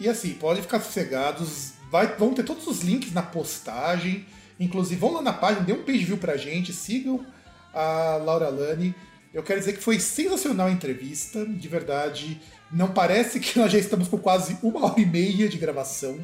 E 0.00 0.08
assim, 0.08 0.30
podem 0.30 0.62
ficar 0.62 0.80
sossegados, 0.80 1.74
vai, 1.90 2.06
vão 2.06 2.32
ter 2.32 2.42
todos 2.42 2.66
os 2.66 2.80
links 2.80 3.12
na 3.12 3.22
postagem. 3.22 4.24
Inclusive, 4.58 4.98
vão 4.98 5.12
lá 5.12 5.20
na 5.20 5.32
página, 5.34 5.66
dê 5.66 5.74
um 5.74 5.82
page 5.84 6.06
view 6.06 6.16
pra 6.16 6.38
gente, 6.38 6.72
sigam 6.72 7.20
a 7.74 8.16
Laura 8.16 8.48
Lani. 8.48 8.94
Eu 9.32 9.42
quero 9.42 9.58
dizer 9.58 9.72
que 9.72 9.82
foi 9.82 9.98
sensacional 9.98 10.66
a 10.66 10.70
entrevista, 10.70 11.46
de 11.46 11.68
verdade. 11.68 12.40
Não 12.72 12.88
parece 12.88 13.38
que 13.38 13.58
nós 13.58 13.70
já 13.70 13.78
estamos 13.78 14.08
com 14.08 14.18
quase 14.18 14.56
uma 14.62 14.86
hora 14.86 15.00
e 15.00 15.06
meia 15.06 15.48
de 15.48 15.58
gravação. 15.58 16.18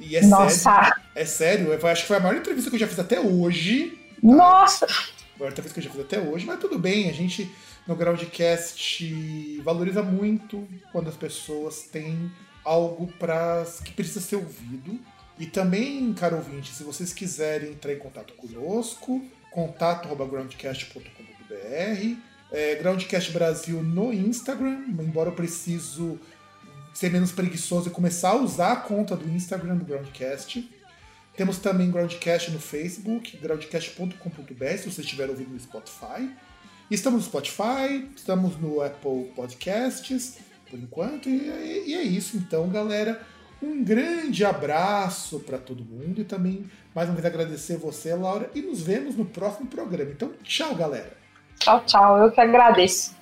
E 0.00 0.16
é 0.16 0.20
sério. 0.20 0.30
Nossa! 0.30 0.96
É 1.14 1.24
sério, 1.24 1.72
eu 1.72 1.86
acho 1.86 2.02
que 2.02 2.08
foi 2.08 2.16
a 2.16 2.20
maior 2.20 2.36
entrevista 2.36 2.70
que 2.70 2.76
eu 2.76 2.80
já 2.80 2.88
fiz 2.88 2.98
até 2.98 3.20
hoje. 3.20 3.98
Nossa! 4.22 4.86
A 4.86 5.38
maior 5.38 5.52
entrevista 5.52 5.74
que 5.74 5.80
eu 5.80 5.84
já 5.84 5.90
fiz 5.90 6.00
até 6.00 6.20
hoje, 6.20 6.46
mas 6.46 6.58
tudo 6.58 6.78
bem, 6.78 7.08
a 7.08 7.12
gente 7.12 7.50
no 7.86 7.94
Groundcast 7.94 9.60
valoriza 9.62 10.02
muito 10.02 10.66
quando 10.90 11.08
as 11.08 11.16
pessoas 11.16 11.82
têm 11.82 12.32
algo 12.64 13.06
pra, 13.18 13.64
que 13.84 13.92
precisa 13.92 14.20
ser 14.20 14.36
ouvido. 14.36 14.98
E 15.38 15.46
também, 15.46 16.12
caro 16.14 16.36
ouvinte, 16.36 16.72
se 16.72 16.84
vocês 16.84 17.12
quiserem 17.12 17.70
entrar 17.70 17.92
em 17.92 17.98
contato 17.98 18.32
conosco, 18.34 19.22
contato.groundcast.com.br, 19.50 22.16
é, 22.52 22.74
Groundcast 22.76 23.32
Brasil 23.32 23.82
no 23.82 24.12
Instagram, 24.12 24.84
embora 25.00 25.30
eu 25.30 25.34
preciso 25.34 26.20
ser 26.92 27.10
menos 27.10 27.32
preguiçoso 27.32 27.88
e 27.88 27.90
começar 27.90 28.30
a 28.30 28.36
usar 28.36 28.72
a 28.72 28.76
conta 28.76 29.16
do 29.16 29.28
Instagram 29.30 29.76
do 29.76 29.84
Groundcast. 29.84 30.70
Temos 31.34 31.58
também 31.58 31.90
Groundcast 31.90 32.50
no 32.50 32.60
Facebook, 32.60 33.38
groundcast.com.br, 33.38 34.76
se 34.78 34.90
você 34.90 35.00
estiver 35.00 35.30
ouvindo 35.30 35.50
no 35.50 35.58
Spotify. 35.58 36.30
Estamos 36.90 37.22
no 37.22 37.26
Spotify, 37.26 38.06
estamos 38.14 38.60
no 38.60 38.82
Apple 38.82 39.32
Podcasts, 39.34 40.38
por 40.68 40.78
enquanto, 40.78 41.30
e, 41.30 41.84
e 41.86 41.94
é 41.94 42.02
isso 42.02 42.36
então, 42.36 42.68
galera. 42.68 43.22
Um 43.62 43.82
grande 43.82 44.44
abraço 44.44 45.40
para 45.40 45.56
todo 45.56 45.84
mundo 45.84 46.20
e 46.20 46.24
também, 46.24 46.66
mais 46.94 47.08
uma 47.08 47.14
vez, 47.14 47.24
agradecer 47.24 47.76
você, 47.78 48.12
Laura, 48.14 48.50
e 48.54 48.60
nos 48.60 48.82
vemos 48.82 49.14
no 49.14 49.24
próximo 49.24 49.68
programa. 49.68 50.10
Então, 50.10 50.32
tchau, 50.42 50.74
galera! 50.74 51.21
Tchau, 51.62 51.80
tchau. 51.86 52.18
Eu 52.18 52.30
que 52.30 52.40
agradeço. 52.40 53.21